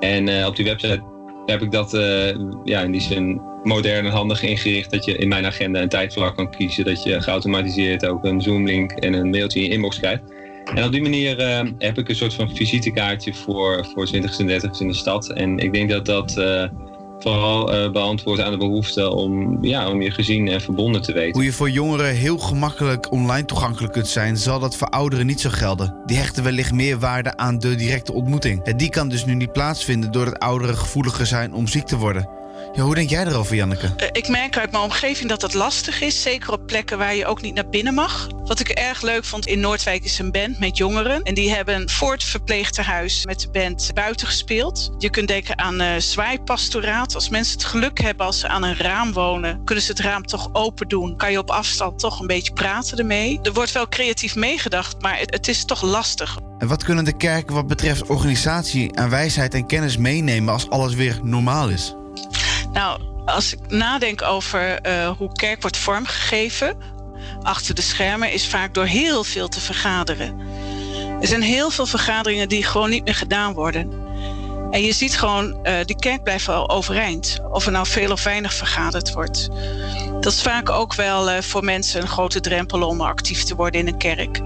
En 0.00 0.28
eh, 0.28 0.46
op 0.46 0.56
die 0.56 0.64
website 0.64 1.02
heb 1.46 1.62
ik 1.62 1.70
dat 1.70 1.94
eh, 1.94 2.36
ja, 2.64 2.80
in 2.80 2.90
die 2.90 3.00
zin 3.00 3.40
modern 3.62 4.06
en 4.06 4.12
handig 4.12 4.42
ingericht. 4.42 4.90
Dat 4.90 5.04
je 5.04 5.16
in 5.16 5.28
mijn 5.28 5.46
agenda 5.46 5.80
een 5.80 5.88
tijdvlak 5.88 6.36
kan 6.36 6.50
kiezen. 6.50 6.84
Dat 6.84 7.02
je 7.02 7.22
geautomatiseerd 7.22 8.06
ook 8.06 8.24
een 8.24 8.40
Zoom-link 8.40 8.92
en 8.92 9.12
een 9.12 9.30
mailtje 9.30 9.60
in 9.60 9.66
je 9.66 9.72
inbox 9.72 9.98
krijgt. 9.98 10.22
En 10.74 10.84
op 10.84 10.92
die 10.92 11.02
manier 11.02 11.38
eh, 11.38 11.66
heb 11.78 11.98
ik 11.98 12.08
een 12.08 12.16
soort 12.16 12.34
van 12.34 12.56
visitekaartje 12.56 13.34
voor, 13.34 13.86
voor 13.94 14.06
20 14.06 14.38
en 14.38 14.46
30 14.46 14.80
in 14.80 14.88
de 14.88 14.94
stad. 14.94 15.28
En 15.30 15.58
ik 15.58 15.72
denk 15.72 15.90
dat 15.90 16.06
dat 16.06 16.36
eh, 16.36 16.64
vooral 17.18 17.72
eh, 17.72 17.90
beantwoordt 17.90 18.42
aan 18.42 18.50
de 18.50 18.58
behoefte 18.58 19.10
om, 19.10 19.64
ja, 19.64 19.90
om 19.90 20.02
je 20.02 20.10
gezien 20.10 20.48
en 20.48 20.60
verbonden 20.60 21.02
te 21.02 21.12
weten. 21.12 21.32
Hoe 21.32 21.44
je 21.44 21.52
voor 21.52 21.70
jongeren 21.70 22.14
heel 22.14 22.38
gemakkelijk 22.38 23.12
online 23.12 23.44
toegankelijk 23.44 23.92
kunt 23.92 24.08
zijn, 24.08 24.36
zal 24.36 24.58
dat 24.58 24.76
voor 24.76 24.88
ouderen 24.88 25.26
niet 25.26 25.40
zo 25.40 25.50
gelden. 25.50 25.94
Die 26.06 26.16
hechten 26.16 26.42
wellicht 26.42 26.72
meer 26.72 26.98
waarde 26.98 27.36
aan 27.36 27.58
de 27.58 27.74
directe 27.74 28.12
ontmoeting. 28.12 28.60
Ja, 28.64 28.72
die 28.72 28.90
kan 28.90 29.08
dus 29.08 29.24
nu 29.24 29.34
niet 29.34 29.52
plaatsvinden 29.52 30.12
doordat 30.12 30.38
ouderen 30.38 30.76
gevoeliger 30.76 31.26
zijn 31.26 31.54
om 31.54 31.66
ziek 31.66 31.86
te 31.86 31.96
worden. 31.96 32.35
Ja, 32.72 32.82
hoe 32.82 32.94
denk 32.94 33.10
jij 33.10 33.26
erover, 33.26 33.56
Janneke? 33.56 33.92
Eh, 33.96 34.08
ik 34.12 34.28
merk 34.28 34.58
uit 34.58 34.70
mijn 34.70 34.82
omgeving 34.82 35.28
dat 35.28 35.40
dat 35.40 35.54
lastig 35.54 36.00
is. 36.00 36.22
Zeker 36.22 36.52
op 36.52 36.66
plekken 36.66 36.98
waar 36.98 37.14
je 37.14 37.26
ook 37.26 37.42
niet 37.42 37.54
naar 37.54 37.68
binnen 37.68 37.94
mag. 37.94 38.28
Wat 38.44 38.60
ik 38.60 38.68
erg 38.68 39.02
leuk 39.02 39.24
vond, 39.24 39.46
in 39.46 39.60
Noordwijk 39.60 40.04
is 40.04 40.18
een 40.18 40.32
band 40.32 40.58
met 40.58 40.76
jongeren. 40.76 41.22
En 41.22 41.34
die 41.34 41.50
hebben 41.50 41.90
voor 41.90 42.12
het 42.12 42.24
verpleegtehuis 42.24 43.24
met 43.24 43.40
de 43.40 43.50
band 43.50 43.90
buiten 43.94 44.26
gespeeld. 44.26 44.90
Je 44.98 45.10
kunt 45.10 45.28
denken 45.28 45.58
aan 45.58 45.80
uh, 45.80 45.96
zwaaipastoraat. 45.98 47.14
Als 47.14 47.28
mensen 47.28 47.54
het 47.54 47.64
geluk 47.64 48.00
hebben 48.00 48.26
als 48.26 48.40
ze 48.40 48.48
aan 48.48 48.62
een 48.62 48.76
raam 48.76 49.12
wonen... 49.12 49.64
kunnen 49.64 49.84
ze 49.84 49.90
het 49.90 50.00
raam 50.00 50.26
toch 50.26 50.48
open 50.52 50.88
doen. 50.88 51.16
Kan 51.16 51.30
je 51.30 51.38
op 51.38 51.50
afstand 51.50 51.98
toch 51.98 52.20
een 52.20 52.26
beetje 52.26 52.52
praten 52.52 52.98
ermee. 52.98 53.38
Er 53.42 53.52
wordt 53.52 53.72
wel 53.72 53.88
creatief 53.88 54.34
meegedacht, 54.34 55.02
maar 55.02 55.18
het, 55.18 55.32
het 55.32 55.48
is 55.48 55.64
toch 55.64 55.82
lastig. 55.82 56.38
En 56.58 56.68
wat 56.68 56.84
kunnen 56.84 57.04
de 57.04 57.16
kerken 57.16 57.54
wat 57.54 57.66
betreft 57.66 58.06
organisatie 58.06 58.98
aan 58.98 59.10
wijsheid 59.10 59.54
en 59.54 59.66
kennis 59.66 59.96
meenemen 59.96 60.52
als 60.52 60.70
alles 60.70 60.94
weer 60.94 61.20
normaal 61.22 61.68
is? 61.68 61.94
Nou, 62.76 63.00
als 63.24 63.52
ik 63.52 63.58
nadenk 63.68 64.22
over 64.22 64.86
uh, 64.86 65.08
hoe 65.08 65.32
kerk 65.32 65.60
wordt 65.60 65.76
vormgegeven 65.76 66.76
achter 67.42 67.74
de 67.74 67.82
schermen, 67.82 68.32
is 68.32 68.48
vaak 68.48 68.74
door 68.74 68.84
heel 68.84 69.24
veel 69.24 69.48
te 69.48 69.60
vergaderen. 69.60 70.40
Er 71.20 71.26
zijn 71.26 71.42
heel 71.42 71.70
veel 71.70 71.86
vergaderingen 71.86 72.48
die 72.48 72.64
gewoon 72.64 72.90
niet 72.90 73.04
meer 73.04 73.14
gedaan 73.14 73.52
worden. 73.52 73.92
En 74.70 74.82
je 74.82 74.92
ziet 74.92 75.18
gewoon, 75.18 75.58
uh, 75.62 75.74
die 75.84 75.96
kerk 75.96 76.22
blijft 76.22 76.46
wel 76.46 76.68
overeind. 76.70 77.38
Of 77.50 77.66
er 77.66 77.72
nou 77.72 77.86
veel 77.86 78.12
of 78.12 78.24
weinig 78.24 78.54
vergaderd 78.54 79.12
wordt. 79.12 79.48
Dat 80.20 80.32
is 80.32 80.42
vaak 80.42 80.70
ook 80.70 80.94
wel 80.94 81.30
uh, 81.30 81.40
voor 81.40 81.64
mensen 81.64 82.00
een 82.00 82.08
grote 82.08 82.40
drempel 82.40 82.82
om 82.82 83.00
actief 83.00 83.42
te 83.42 83.54
worden 83.54 83.80
in 83.80 83.86
een 83.86 83.98
kerk. 83.98 84.40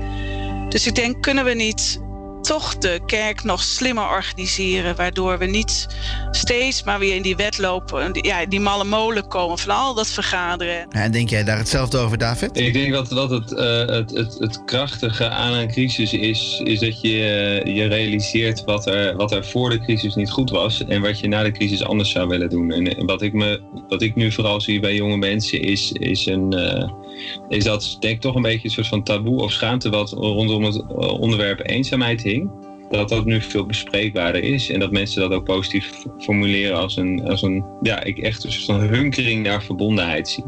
Dus 0.69 0.87
ik 0.87 0.95
denk, 0.95 1.23
kunnen 1.23 1.45
we 1.45 1.55
niet 1.55 2.01
toch 2.41 2.79
de 2.79 3.01
kerk 3.07 3.45
nog 3.45 3.63
slimmer 3.63 4.09
organiseren. 4.09 4.97
Waardoor 4.97 5.39
we 5.39 5.47
niet 5.47 5.87
steeds 6.31 6.83
maar 6.83 6.99
weer 6.99 7.15
in 7.15 7.23
die 7.23 7.37
wet 7.37 7.59
lopen. 7.59 8.09
Ja, 8.13 8.47
die 8.47 8.61
malle 8.61 8.85
molen 8.85 9.29
komen 9.29 9.59
van 9.59 9.75
al 9.75 9.95
dat 9.95 10.09
vergaderen. 10.09 10.89
en 10.89 11.13
denk 11.13 11.31
jij 11.31 11.45
daar 11.45 11.59
hetzelfde 11.59 11.99
over, 11.99 12.19
David? 12.19 12.59
Ik 12.59 12.73
denk 12.73 12.93
dat, 12.93 13.09
dat 13.09 13.31
het, 13.31 13.53
uh, 13.53 13.87
het, 13.87 14.11
het, 14.11 14.37
het, 14.39 14.65
krachtige 14.65 15.29
aan 15.29 15.53
een 15.53 15.69
crisis 15.69 16.13
is, 16.13 16.61
is 16.65 16.79
dat 16.79 17.01
je 17.01 17.63
uh, 17.65 17.77
je 17.77 17.87
realiseert 17.87 18.65
wat 18.65 18.87
er, 18.87 19.17
wat 19.17 19.33
er 19.33 19.45
voor 19.45 19.71
de 19.71 19.81
crisis 19.81 20.15
niet 20.15 20.31
goed 20.31 20.51
was. 20.51 20.85
En 20.85 21.01
wat 21.01 21.21
je 21.21 21.29
na 21.29 21.43
de 21.43 21.53
crisis 21.53 21.85
anders 21.85 22.11
zou 22.11 22.29
willen 22.29 22.49
doen. 22.49 22.71
En 22.71 23.07
wat 23.07 23.23
ik, 23.23 23.33
me, 23.33 23.61
wat 23.89 24.03
ik 24.03 24.15
nu 24.15 24.33
vooral 24.33 24.61
zie 24.61 24.81
bij 24.81 24.95
jonge 24.95 25.17
mensen 25.17 25.61
is, 25.61 25.93
is 25.93 26.27
een. 26.27 26.55
Uh, 26.55 27.09
is 27.49 27.65
dat 27.65 27.97
denk 28.01 28.15
ik 28.15 28.21
toch 28.21 28.35
een 28.35 28.43
beetje 28.43 28.69
een 28.69 28.75
soort 28.75 28.87
van 28.87 29.03
taboe 29.03 29.43
of 29.43 29.53
schaamte 29.53 29.91
wat 29.91 30.13
rondom 30.13 30.65
het 30.65 30.87
onderwerp 30.97 31.69
eenzaamheid 31.69 32.23
hing. 32.23 32.51
Dat 32.91 33.09
dat 33.09 33.25
nu 33.25 33.41
veel 33.41 33.67
bespreekbaarder 33.67 34.43
is 34.43 34.71
en 34.71 34.81
dat 34.81 34.91
mensen 34.91 35.21
dat 35.21 35.33
ook 35.33 35.45
positief 35.45 35.93
formuleren 36.19 36.77
als 36.77 36.97
een, 36.97 37.29
als 37.29 37.43
een 37.43 37.65
ja, 37.83 38.03
ik 38.03 38.19
echt 38.19 38.45
een 38.45 38.53
soort 38.53 38.65
van 38.65 38.89
hunkering 38.89 39.43
naar 39.43 39.63
verbondenheid 39.63 40.29
zie. 40.29 40.45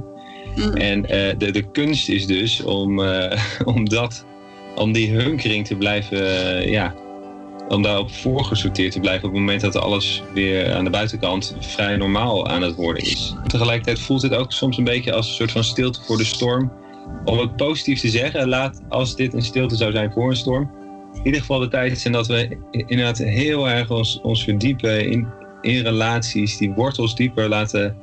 Mm. 0.56 0.74
En 0.74 0.98
uh, 0.98 1.08
de, 1.38 1.50
de 1.50 1.70
kunst 1.70 2.08
is 2.08 2.26
dus 2.26 2.62
om, 2.62 2.98
uh, 2.98 3.32
om, 3.74 3.88
dat, 3.88 4.26
om 4.74 4.92
die 4.92 5.10
hunkering 5.10 5.66
te 5.66 5.76
blijven, 5.76 6.18
uh, 6.18 6.68
ja, 6.68 6.94
om 7.68 7.82
daarop 7.82 8.10
voorgesorteerd 8.10 8.92
te 8.92 9.00
blijven 9.00 9.24
op 9.28 9.30
het 9.30 9.40
moment 9.40 9.60
dat 9.60 9.76
alles 9.76 10.22
weer 10.34 10.74
aan 10.74 10.84
de 10.84 10.90
buitenkant 10.90 11.56
vrij 11.60 11.96
normaal 11.96 12.48
aan 12.48 12.62
het 12.62 12.74
worden 12.74 13.02
is. 13.02 13.34
Tegelijkertijd 13.46 14.00
voelt 14.00 14.22
het 14.22 14.34
ook 14.34 14.52
soms 14.52 14.76
een 14.78 14.84
beetje 14.84 15.12
als 15.12 15.28
een 15.28 15.34
soort 15.34 15.52
van 15.52 15.64
stilte 15.64 16.02
voor 16.02 16.16
de 16.16 16.24
storm. 16.24 16.72
Om 17.24 17.38
het 17.38 17.56
positief 17.56 18.00
te 18.00 18.08
zeggen, 18.08 18.48
laat 18.48 18.80
als 18.88 19.16
dit 19.16 19.34
een 19.34 19.42
stilte 19.42 19.76
zou 19.76 19.92
zijn 19.92 20.12
voor 20.12 20.30
een 20.30 20.36
storm, 20.36 20.70
in 21.14 21.24
ieder 21.24 21.40
geval 21.40 21.58
de 21.58 21.68
tijd 21.68 21.98
zijn 21.98 22.12
dat 22.12 22.26
we 22.26 22.56
inderdaad 22.70 23.18
heel 23.18 23.68
erg 23.68 23.90
ons, 23.90 24.20
ons 24.22 24.44
verdiepen 24.44 25.10
in, 25.10 25.26
in 25.60 25.82
relaties, 25.82 26.56
die 26.56 26.72
wortels 26.72 27.14
dieper 27.14 27.48
laten, 27.48 27.96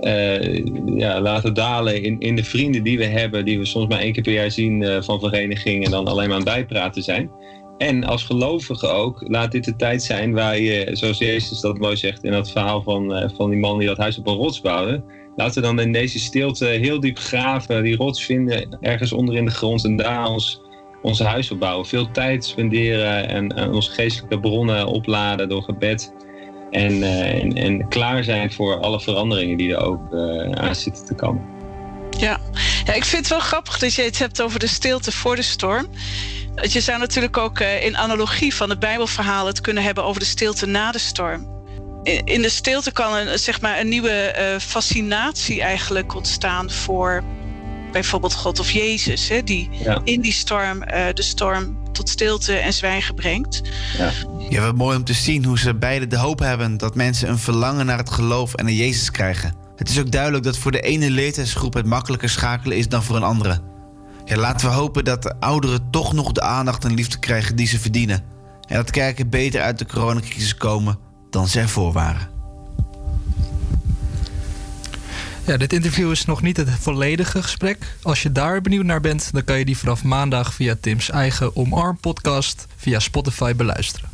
uh, 0.00 0.64
ja, 0.96 1.20
laten 1.20 1.54
dalen 1.54 2.02
in, 2.02 2.20
in 2.20 2.36
de 2.36 2.44
vrienden 2.44 2.82
die 2.82 2.98
we 2.98 3.04
hebben, 3.04 3.44
die 3.44 3.58
we 3.58 3.64
soms 3.64 3.88
maar 3.88 3.98
één 3.98 4.12
keer 4.12 4.22
per 4.22 4.32
jaar 4.32 4.50
zien 4.50 4.82
uh, 4.82 5.02
van 5.02 5.20
verenigingen 5.20 5.84
en 5.84 5.90
dan 5.90 6.06
alleen 6.06 6.28
maar 6.28 6.36
aan 6.36 6.44
bijpraten 6.44 7.02
zijn. 7.02 7.30
En 7.80 8.04
als 8.04 8.24
gelovige 8.24 8.86
ook, 8.86 9.22
laat 9.28 9.52
dit 9.52 9.64
de 9.64 9.76
tijd 9.76 10.02
zijn 10.02 10.32
waar 10.32 10.58
je, 10.58 10.88
zoals 10.92 11.18
Jezus 11.18 11.60
dat 11.60 11.78
mooi 11.78 11.96
zegt 11.96 12.24
in 12.24 12.32
dat 12.32 12.50
verhaal 12.50 12.82
van, 12.82 13.16
uh, 13.16 13.28
van 13.36 13.50
die 13.50 13.58
man 13.58 13.78
die 13.78 13.88
dat 13.88 13.96
huis 13.96 14.18
op 14.18 14.26
een 14.26 14.34
rots 14.34 14.60
bouwde. 14.60 15.02
Laten 15.36 15.54
we 15.54 15.68
dan 15.68 15.80
in 15.80 15.92
deze 15.92 16.18
stilte 16.18 16.64
heel 16.64 17.00
diep 17.00 17.18
graven, 17.18 17.82
die 17.82 17.96
rots 17.96 18.24
vinden, 18.24 18.78
ergens 18.80 19.12
onder 19.12 19.36
in 19.36 19.44
de 19.44 19.50
grond 19.50 19.84
en 19.84 19.96
daar 19.96 20.28
ons, 20.28 20.60
onze 21.02 21.24
huis 21.24 21.50
opbouwen. 21.50 21.86
Veel 21.86 22.10
tijd 22.10 22.44
spenderen 22.44 23.28
en, 23.28 23.72
onze 23.72 23.90
geestelijke 23.90 24.40
bronnen 24.40 24.86
opladen 24.86 25.48
door 25.48 25.62
gebed. 25.62 26.12
En, 26.70 26.92
uh, 26.92 27.42
en, 27.42 27.52
en, 27.52 27.88
klaar 27.88 28.24
zijn 28.24 28.52
voor 28.52 28.80
alle 28.80 29.00
veranderingen 29.00 29.56
die 29.56 29.74
er 29.74 29.80
ook 29.80 30.12
uh, 30.12 30.50
aan 30.50 30.74
zitten 30.74 31.04
te 31.04 31.14
komen. 31.14 31.42
Ja. 32.18 32.40
ja, 32.84 32.92
ik 32.92 33.04
vind 33.04 33.22
het 33.22 33.28
wel 33.28 33.40
grappig 33.40 33.78
dat 33.78 33.94
je 33.94 34.02
het 34.02 34.18
hebt 34.18 34.42
over 34.42 34.58
de 34.58 34.66
stilte 34.66 35.12
voor 35.12 35.36
de 35.36 35.42
storm. 35.42 35.86
Je 36.54 36.80
zou 36.80 36.98
natuurlijk 36.98 37.36
ook 37.36 37.60
uh, 37.60 37.84
in 37.84 37.96
analogie 37.96 38.54
van 38.54 38.70
het 38.70 38.78
Bijbelverhaal 38.78 39.46
het 39.46 39.60
kunnen 39.60 39.82
hebben 39.82 40.04
over 40.04 40.20
de 40.20 40.26
stilte 40.26 40.66
na 40.66 40.92
de 40.92 40.98
storm. 40.98 41.58
In 42.24 42.42
de 42.42 42.48
stilte 42.48 42.92
kan 42.92 43.14
een, 43.16 43.38
zeg 43.38 43.60
maar, 43.60 43.80
een 43.80 43.88
nieuwe 43.88 44.34
uh, 44.38 44.60
fascinatie 44.60 45.62
eigenlijk 45.62 46.14
ontstaan 46.14 46.70
voor 46.70 47.24
bijvoorbeeld 47.92 48.34
God 48.34 48.58
of 48.58 48.70
Jezus, 48.70 49.28
hè, 49.28 49.42
die 49.42 49.68
ja. 49.72 50.00
in 50.04 50.20
die 50.20 50.32
storm 50.32 50.82
uh, 50.82 51.06
de 51.14 51.22
storm 51.22 51.78
tot 51.92 52.08
stilte 52.08 52.54
en 52.54 52.72
zwijgen 52.72 53.14
brengt. 53.14 53.60
Ja. 53.98 54.12
ja, 54.48 54.60
wat 54.60 54.76
mooi 54.76 54.96
om 54.96 55.04
te 55.04 55.12
zien 55.12 55.44
hoe 55.44 55.58
ze 55.58 55.74
beide 55.74 56.06
de 56.06 56.16
hoop 56.16 56.38
hebben 56.38 56.76
dat 56.76 56.94
mensen 56.94 57.28
een 57.28 57.38
verlangen 57.38 57.86
naar 57.86 57.98
het 57.98 58.10
geloof 58.10 58.54
en 58.54 58.64
naar 58.64 58.74
Jezus 58.74 59.10
krijgen. 59.10 59.54
Het 59.76 59.88
is 59.88 59.98
ook 59.98 60.10
duidelijk 60.10 60.44
dat 60.44 60.58
voor 60.58 60.72
de 60.72 60.80
ene 60.80 61.10
leeftijdsgroep 61.10 61.74
het 61.74 61.86
makkelijker 61.86 62.28
schakelen 62.28 62.76
is 62.76 62.88
dan 62.88 63.02
voor 63.02 63.16
een 63.16 63.22
andere. 63.22 63.60
Ja, 64.30 64.36
laten 64.36 64.68
we 64.68 64.74
hopen 64.74 65.04
dat 65.04 65.22
de 65.22 65.34
ouderen 65.40 65.90
toch 65.90 66.12
nog 66.12 66.32
de 66.32 66.42
aandacht 66.42 66.84
en 66.84 66.94
liefde 66.94 67.18
krijgen 67.18 67.56
die 67.56 67.66
ze 67.66 67.78
verdienen. 67.78 68.24
En 68.66 68.76
dat 68.76 68.90
kerken 68.90 69.28
beter 69.28 69.60
uit 69.60 69.78
de 69.78 69.86
coronacrisis 69.86 70.56
komen 70.56 70.98
dan 71.30 71.48
ze 71.48 71.60
ervoor 71.60 71.92
waren. 71.92 72.28
Ja, 75.46 75.56
dit 75.56 75.72
interview 75.72 76.10
is 76.10 76.24
nog 76.24 76.42
niet 76.42 76.56
het 76.56 76.70
volledige 76.70 77.42
gesprek. 77.42 77.96
Als 78.02 78.22
je 78.22 78.32
daar 78.32 78.60
benieuwd 78.60 78.84
naar 78.84 79.00
bent, 79.00 79.32
dan 79.32 79.44
kan 79.44 79.58
je 79.58 79.64
die 79.64 79.78
vanaf 79.78 80.04
maandag 80.04 80.54
via 80.54 80.76
Tim's 80.80 81.10
eigen 81.10 81.56
Omarm 81.56 82.00
podcast 82.00 82.66
via 82.76 82.98
Spotify 82.98 83.54
beluisteren. 83.54 84.09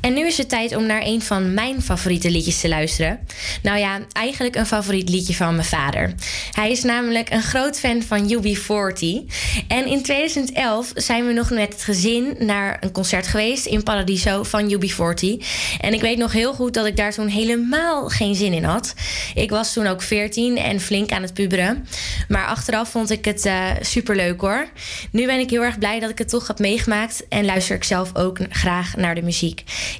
En 0.00 0.14
nu 0.14 0.26
is 0.26 0.38
het 0.38 0.48
tijd 0.48 0.76
om 0.76 0.86
naar 0.86 1.02
een 1.04 1.22
van 1.22 1.54
mijn 1.54 1.82
favoriete 1.82 2.30
liedjes 2.30 2.60
te 2.60 2.68
luisteren. 2.68 3.18
Nou 3.62 3.78
ja, 3.78 4.00
eigenlijk 4.12 4.56
een 4.56 4.66
favoriet 4.66 5.08
liedje 5.08 5.34
van 5.34 5.54
mijn 5.54 5.66
vader. 5.66 6.14
Hij 6.52 6.70
is 6.70 6.82
namelijk 6.82 7.30
een 7.30 7.42
groot 7.42 7.78
fan 7.78 8.02
van 8.02 8.30
UB40. 8.30 9.34
En 9.68 9.86
in 9.86 10.02
2011 10.02 10.90
zijn 10.94 11.26
we 11.26 11.32
nog 11.32 11.50
met 11.50 11.72
het 11.72 11.82
gezin 11.82 12.34
naar 12.38 12.76
een 12.80 12.92
concert 12.92 13.26
geweest 13.26 13.66
in 13.66 13.82
Paradiso 13.82 14.42
van 14.42 14.72
UB40. 14.72 15.44
En 15.80 15.92
ik 15.92 16.00
weet 16.00 16.18
nog 16.18 16.32
heel 16.32 16.54
goed 16.54 16.74
dat 16.74 16.86
ik 16.86 16.96
daar 16.96 17.12
toen 17.12 17.28
helemaal 17.28 18.08
geen 18.08 18.34
zin 18.34 18.52
in 18.52 18.64
had. 18.64 18.94
Ik 19.34 19.50
was 19.50 19.72
toen 19.72 19.86
ook 19.86 20.02
14 20.02 20.56
en 20.56 20.80
flink 20.80 21.12
aan 21.12 21.22
het 21.22 21.34
puberen. 21.34 21.86
Maar 22.28 22.46
achteraf 22.46 22.90
vond 22.90 23.10
ik 23.10 23.24
het 23.24 23.46
uh, 23.46 23.70
super 23.80 24.16
leuk 24.16 24.40
hoor. 24.40 24.66
Nu 25.10 25.26
ben 25.26 25.38
ik 25.38 25.50
heel 25.50 25.62
erg 25.62 25.78
blij 25.78 26.00
dat 26.00 26.10
ik 26.10 26.18
het 26.18 26.28
toch 26.28 26.46
heb 26.46 26.58
meegemaakt 26.58 27.28
en 27.28 27.44
luister 27.44 27.76
ik 27.76 27.84
zelf 27.84 28.16
ook 28.16 28.38
graag 28.48 28.96
naar 28.96 29.14
de 29.14 29.22
muziek. 29.22 29.41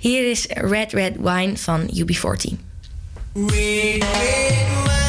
Hier 0.00 0.30
is 0.30 0.46
Red 0.60 0.92
Red 0.92 1.16
Wine 1.16 1.56
van 1.56 1.88
UB40. 1.90 2.58
Red, 3.34 4.02
red 4.02 5.01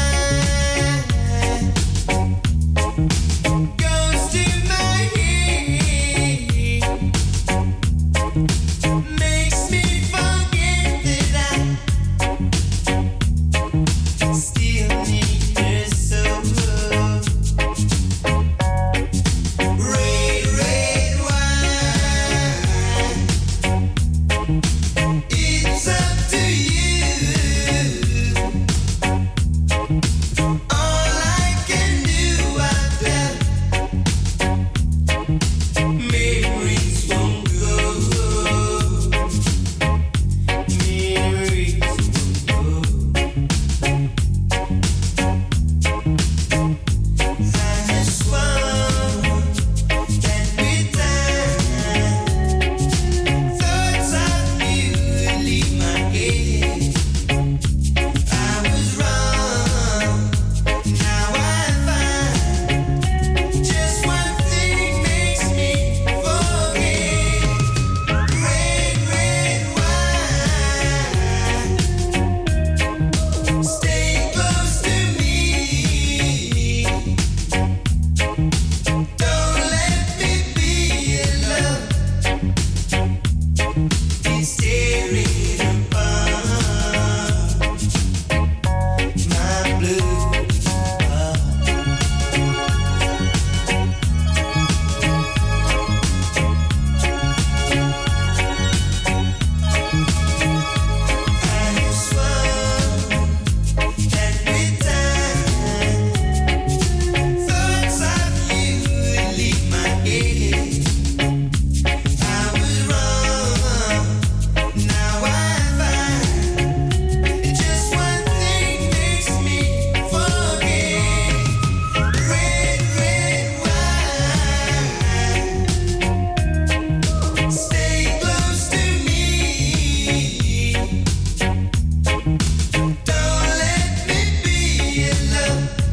yeah. 135.46 135.83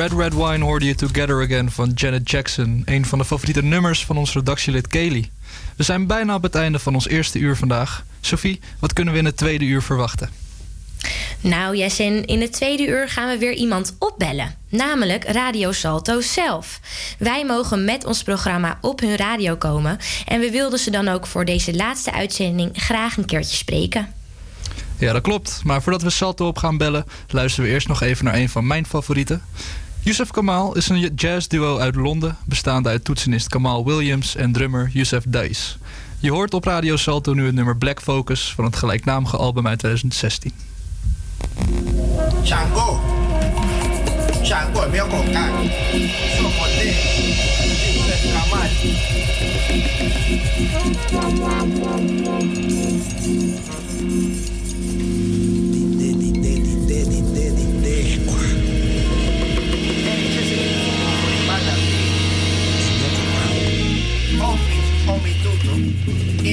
Red 0.00 0.12
Red 0.12 0.34
Wine 0.34 0.64
hoorde 0.64 0.84
je 0.84 0.94
Together 0.94 1.42
Again 1.42 1.70
van 1.70 1.90
Janet 1.94 2.30
Jackson. 2.30 2.82
Een 2.84 3.04
van 3.06 3.18
de 3.18 3.24
favoriete 3.24 3.62
nummers 3.62 4.04
van 4.04 4.16
ons 4.16 4.32
redactielid 4.32 4.86
Kaylee. 4.86 5.30
We 5.76 5.82
zijn 5.82 6.06
bijna 6.06 6.34
op 6.34 6.42
het 6.42 6.54
einde 6.54 6.78
van 6.78 6.94
ons 6.94 7.08
eerste 7.08 7.38
uur 7.38 7.56
vandaag. 7.56 8.04
Sophie, 8.20 8.60
wat 8.78 8.92
kunnen 8.92 9.12
we 9.12 9.18
in 9.18 9.24
het 9.24 9.36
tweede 9.36 9.64
uur 9.64 9.82
verwachten? 9.82 10.30
Nou, 11.40 11.76
Jessin, 11.76 12.24
in 12.24 12.40
het 12.40 12.52
tweede 12.52 12.86
uur 12.86 13.08
gaan 13.08 13.28
we 13.28 13.38
weer 13.38 13.52
iemand 13.52 13.96
opbellen. 13.98 14.54
Namelijk 14.68 15.24
Radio 15.24 15.72
Salto 15.72 16.20
zelf. 16.20 16.80
Wij 17.18 17.44
mogen 17.44 17.84
met 17.84 18.04
ons 18.04 18.22
programma 18.22 18.78
op 18.80 19.00
hun 19.00 19.16
radio 19.16 19.56
komen. 19.56 19.98
En 20.26 20.40
we 20.40 20.50
wilden 20.50 20.78
ze 20.78 20.90
dan 20.90 21.08
ook 21.08 21.26
voor 21.26 21.44
deze 21.44 21.76
laatste 21.76 22.12
uitzending 22.12 22.70
graag 22.74 23.16
een 23.16 23.26
keertje 23.26 23.56
spreken. 23.56 24.08
Ja, 24.98 25.12
dat 25.12 25.22
klopt. 25.22 25.60
Maar 25.64 25.82
voordat 25.82 26.02
we 26.02 26.10
Salto 26.10 26.46
op 26.46 26.58
gaan 26.58 26.76
bellen, 26.76 27.04
luisteren 27.28 27.68
we 27.68 27.74
eerst 27.74 27.88
nog 27.88 28.02
even 28.02 28.24
naar 28.24 28.34
een 28.34 28.48
van 28.48 28.66
mijn 28.66 28.86
favorieten. 28.86 29.42
Yusuf 30.02 30.30
Kamal 30.30 30.76
is 30.76 30.88
een 30.88 31.12
jazzduo 31.14 31.78
uit 31.78 31.94
Londen, 31.94 32.36
bestaande 32.44 32.88
uit 32.88 33.04
toetsenist 33.04 33.48
Kamal 33.48 33.84
Williams 33.84 34.36
en 34.36 34.52
drummer 34.52 34.90
Yusuf 34.92 35.24
Dice. 35.28 35.76
Je 36.18 36.30
hoort 36.30 36.54
op 36.54 36.64
Radio 36.64 36.96
Salto 36.96 37.32
nu 37.32 37.46
het 37.46 37.54
nummer 37.54 37.76
Black 37.76 38.00
Focus 38.02 38.52
van 38.54 38.64
het 38.64 38.76
gelijknamige 38.76 39.36
album 39.36 39.66
uit 39.66 39.78
2016. 39.78 40.52
Shango. 42.44 43.00
Shango, 44.44 44.88
mi 44.90 45.00
ọkọ̀ 45.00 45.24
ká. 45.32 45.44
Sọmọdé. 46.36 46.88
Ìfẹ́ 47.98 48.18
Kamal. 48.32 48.68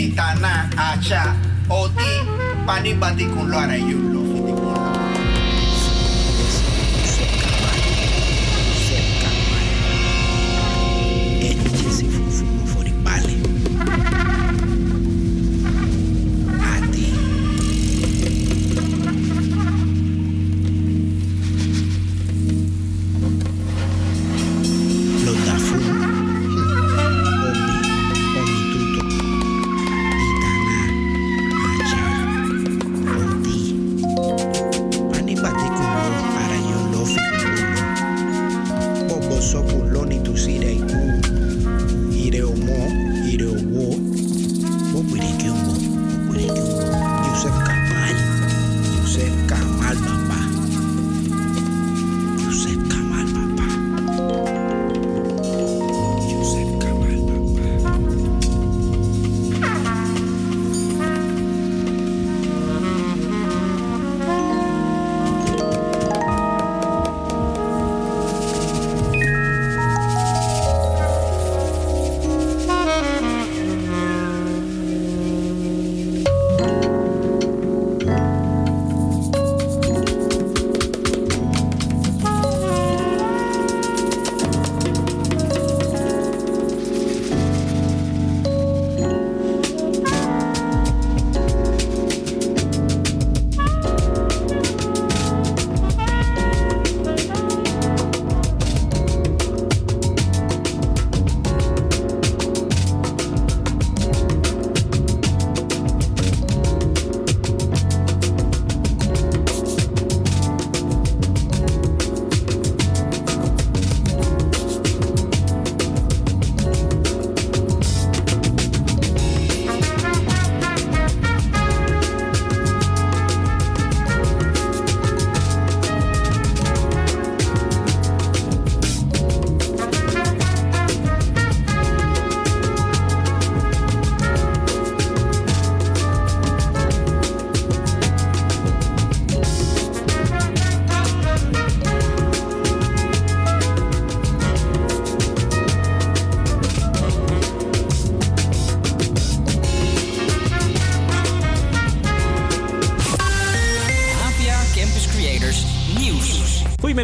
itana 0.06 0.70
acha 0.78 1.36
oti 1.70 2.12
panibati 2.66 3.26
kunlo 3.26 3.58
arayulo 3.60 4.20
fitikunlo. 4.32 5.07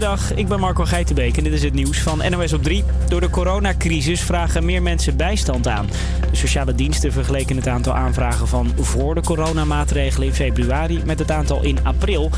Goedemiddag, 0.04 0.38
ik 0.38 0.48
ben 0.48 0.60
Marco 0.60 0.84
Geitenbeek 0.84 1.38
en 1.38 1.44
dit 1.44 1.54
is 1.54 1.64
het 1.64 1.74
nieuws 1.74 2.02
van 2.02 2.22
NOS 2.30 2.54
op 2.54 2.64
3. 2.64 2.84
Door 3.08 3.22
de 3.22 3.30
coronacrisis 3.30 4.22
vragen 4.22 4.66
meer 4.66 4.82
mensen 4.82 5.18
bijstand 5.18 5.68
aan. 5.68 5.88
De 6.32 6.38
sociale 6.38 6.76
diensten 6.76 7.12
vergeleken 7.12 7.56
het 7.56 7.68
aantal 7.68 7.94
aanvragen 7.94 8.48
van 8.48 8.72
voor 8.80 9.16
de 9.16 9.22
coronamaatregelen 9.22 10.28
in 10.28 10.34
februari 10.34 11.02
met 11.06 11.20
het 11.20 11.32
aantal 11.32 11.64
in 11.64 11.78
april. 11.84 12.30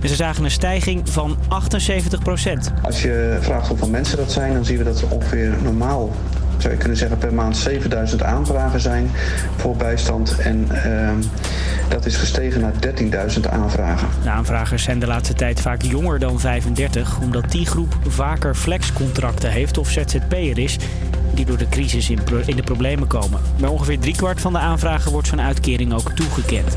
En 0.00 0.08
ze 0.08 0.14
zagen 0.14 0.44
een 0.44 0.50
stijging 0.50 1.08
van 1.08 1.36
78 1.48 2.22
procent. 2.22 2.72
Als 2.82 3.02
je 3.02 3.38
vraagt 3.40 3.68
hoeveel 3.68 3.88
mensen 3.88 4.16
dat 4.16 4.32
zijn, 4.32 4.52
dan 4.52 4.64
zien 4.64 4.78
we 4.78 4.84
dat 4.84 5.00
er 5.00 5.10
ongeveer 5.10 5.52
normaal, 5.62 6.12
zou 6.58 6.72
je 6.72 6.78
kunnen 6.78 6.96
zeggen, 6.96 7.18
per 7.18 7.34
maand 7.34 7.56
7000 7.56 8.22
aanvragen 8.22 8.80
zijn 8.80 9.10
voor 9.56 9.76
bijstand. 9.76 10.38
En 10.38 10.66
ehm, 10.70 11.18
dat 11.88 12.06
is 12.06 12.16
gestegen 12.16 12.60
naar 12.60 12.72
13.000 13.34 13.40
aanvragen. 13.50 14.08
De 14.22 14.30
aanvragers 14.30 14.82
zijn 14.82 14.98
de 14.98 15.06
laatste 15.06 15.34
tijd 15.34 15.60
vaak 15.60 15.82
jonger 15.82 16.18
dan 16.18 16.40
35, 16.40 17.20
omdat 17.20 17.50
die 17.50 17.66
groep 17.66 17.96
vaker 18.08 18.54
flexcontracten 18.54 19.50
heeft 19.50 19.78
of 19.78 19.90
ZZP'er 19.90 20.58
is 20.58 20.78
die 21.34 21.44
door 21.44 21.58
de 21.58 21.68
crisis 21.68 22.10
in, 22.10 22.18
de 22.56 22.62
problemen 22.64 23.08
komen. 23.08 23.40
Bij 23.60 23.68
ongeveer 23.68 23.98
driekwart 23.98 24.40
van 24.40 24.52
de 24.52 24.58
aanvragen 24.58 25.12
wordt 25.12 25.28
zo'n 25.28 25.40
uitkering 25.40 25.92
ook 25.92 26.10
toegekend. 26.10 26.76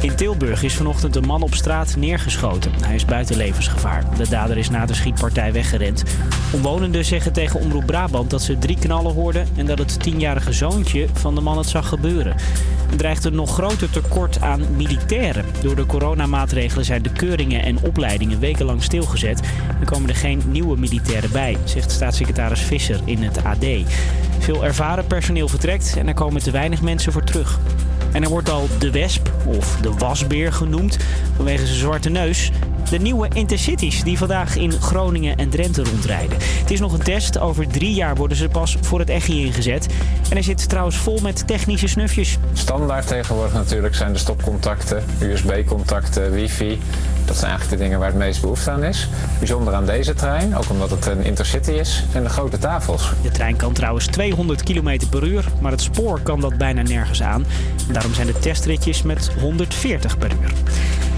In 0.00 0.14
Tilburg 0.14 0.62
is 0.62 0.74
vanochtend 0.74 1.16
een 1.16 1.26
man 1.26 1.42
op 1.42 1.54
straat 1.54 1.96
neergeschoten. 1.96 2.72
Hij 2.84 2.94
is 2.94 3.04
buiten 3.04 3.36
levensgevaar. 3.36 4.04
De 4.16 4.28
dader 4.28 4.58
is 4.58 4.70
na 4.70 4.86
de 4.86 4.94
schietpartij 4.94 5.52
weggerend. 5.52 6.02
Omwonenden 6.52 7.04
zeggen 7.04 7.32
tegen 7.32 7.60
Omroep 7.60 7.86
Brabant 7.86 8.30
dat 8.30 8.42
ze 8.42 8.58
drie 8.58 8.78
knallen 8.78 9.14
hoorden... 9.14 9.48
en 9.56 9.66
dat 9.66 9.78
het 9.78 10.02
tienjarige 10.02 10.52
zoontje 10.52 11.06
van 11.12 11.34
de 11.34 11.40
man 11.40 11.58
het 11.58 11.68
zag 11.68 11.88
gebeuren. 11.88 12.36
Dreigt 12.96 13.24
een 13.24 13.34
nog 13.34 13.52
groter 13.52 13.90
tekort 13.90 14.40
aan 14.40 14.76
militairen. 14.76 15.44
Door 15.62 15.76
de 15.76 15.86
coronamaatregelen 15.86 16.84
zijn 16.84 17.02
de 17.02 17.12
keuringen 17.12 17.62
en 17.62 17.78
opleidingen 17.82 18.40
wekenlang 18.40 18.82
stilgezet. 18.82 19.40
Er 19.80 19.86
komen 19.86 20.08
er 20.08 20.16
geen 20.16 20.42
nieuwe 20.46 20.78
militairen 20.78 21.32
bij, 21.32 21.56
zegt 21.64 21.90
staatssecretaris 21.90 22.60
Visser 22.60 23.00
in 23.04 23.22
het 23.22 23.44
AD. 23.44 23.66
Veel 24.38 24.64
ervaren 24.64 25.06
personeel 25.06 25.48
vertrekt 25.48 25.94
en 25.98 26.08
er 26.08 26.14
komen 26.14 26.42
te 26.42 26.50
weinig 26.50 26.82
mensen 26.82 27.12
voor 27.12 27.24
terug. 27.24 27.58
En 28.12 28.22
er 28.22 28.28
wordt 28.28 28.50
al 28.50 28.68
de 28.78 28.90
wesp 28.90 29.30
of 29.46 29.76
de 29.80 29.92
wasbeer 29.92 30.52
genoemd 30.52 30.98
vanwege 31.36 31.66
zijn 31.66 31.78
zwarte 31.78 32.08
neus. 32.08 32.50
De 32.90 32.98
nieuwe 32.98 33.28
Intercities 33.32 34.02
die 34.02 34.18
vandaag 34.18 34.56
in 34.56 34.72
Groningen 34.72 35.36
en 35.36 35.48
Drenthe 35.48 35.84
rondrijden. 35.84 36.38
Het 36.40 36.70
is 36.70 36.80
nog 36.80 36.92
een 36.92 37.02
test. 37.02 37.38
Over 37.38 37.68
drie 37.68 37.94
jaar 37.94 38.16
worden 38.16 38.36
ze 38.36 38.48
pas 38.48 38.76
voor 38.80 38.98
het 38.98 39.08
echi 39.08 39.44
ingezet. 39.44 39.86
En 40.28 40.32
hij 40.32 40.42
zit 40.42 40.68
trouwens 40.68 40.96
vol 40.96 41.18
met 41.22 41.46
technische 41.46 41.88
snufjes. 41.88 42.38
Standaard 42.52 43.06
tegenwoordig 43.06 43.52
natuurlijk 43.52 43.94
zijn 43.94 44.12
de 44.12 44.18
stopcontacten, 44.18 45.04
USB-contacten, 45.20 46.32
wifi. 46.32 46.80
Dat 47.24 47.36
zijn 47.36 47.50
eigenlijk 47.50 47.78
de 47.78 47.84
dingen 47.84 47.98
waar 47.98 48.08
het 48.08 48.18
meest 48.18 48.40
behoefte 48.40 48.70
aan 48.70 48.84
is. 48.84 49.08
Bijzonder 49.38 49.74
aan 49.74 49.86
deze 49.86 50.14
trein, 50.14 50.56
ook 50.56 50.70
omdat 50.70 50.90
het 50.90 51.06
een 51.06 51.24
intercity 51.24 51.70
is, 51.70 52.04
zijn 52.10 52.22
de 52.22 52.28
grote 52.28 52.58
tafels. 52.58 53.12
De 53.22 53.30
trein 53.30 53.56
kan 53.56 53.72
trouwens 53.72 54.06
200 54.06 54.62
km 54.62 54.98
per 55.10 55.24
uur, 55.24 55.44
maar 55.60 55.70
het 55.70 55.80
spoor 55.80 56.20
kan 56.20 56.40
dat 56.40 56.58
bijna 56.58 56.82
nergens 56.82 57.22
aan. 57.22 57.44
Daarom 57.92 58.14
zijn 58.14 58.26
de 58.26 58.38
testritjes 58.38 59.02
met 59.02 59.30
140 59.40 60.18
per 60.18 60.30
uur. 60.42 60.52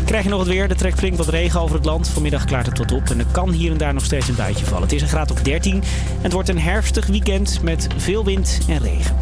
Krijg 0.08 0.24
je 0.24 0.28
nog 0.28 0.38
het 0.38 0.48
weer? 0.48 0.70
Er 0.70 0.76
trekt 0.76 0.98
flink 0.98 1.16
wat 1.16 1.28
regen 1.28 1.60
over 1.60 1.76
het 1.76 1.84
land. 1.84 2.08
Vanmiddag 2.08 2.44
klaart 2.44 2.66
het 2.66 2.74
tot 2.74 2.92
op 2.92 3.10
en 3.10 3.18
er 3.18 3.26
kan 3.30 3.50
hier 3.50 3.70
en 3.70 3.78
daar 3.78 3.94
nog 3.94 4.04
steeds 4.04 4.28
een 4.28 4.34
buitje 4.34 4.64
vallen. 4.64 4.82
Het 4.82 4.92
is 4.92 5.02
een 5.02 5.08
graad 5.08 5.30
of 5.30 5.42
13 5.42 5.72
en 5.72 5.82
het 6.22 6.32
wordt 6.32 6.48
een 6.48 6.60
herfstig 6.60 7.06
weekend 7.06 7.62
met 7.62 7.86
veel 7.96 8.24
wind 8.24 8.58
en 8.68 8.78
regen. 8.78 9.16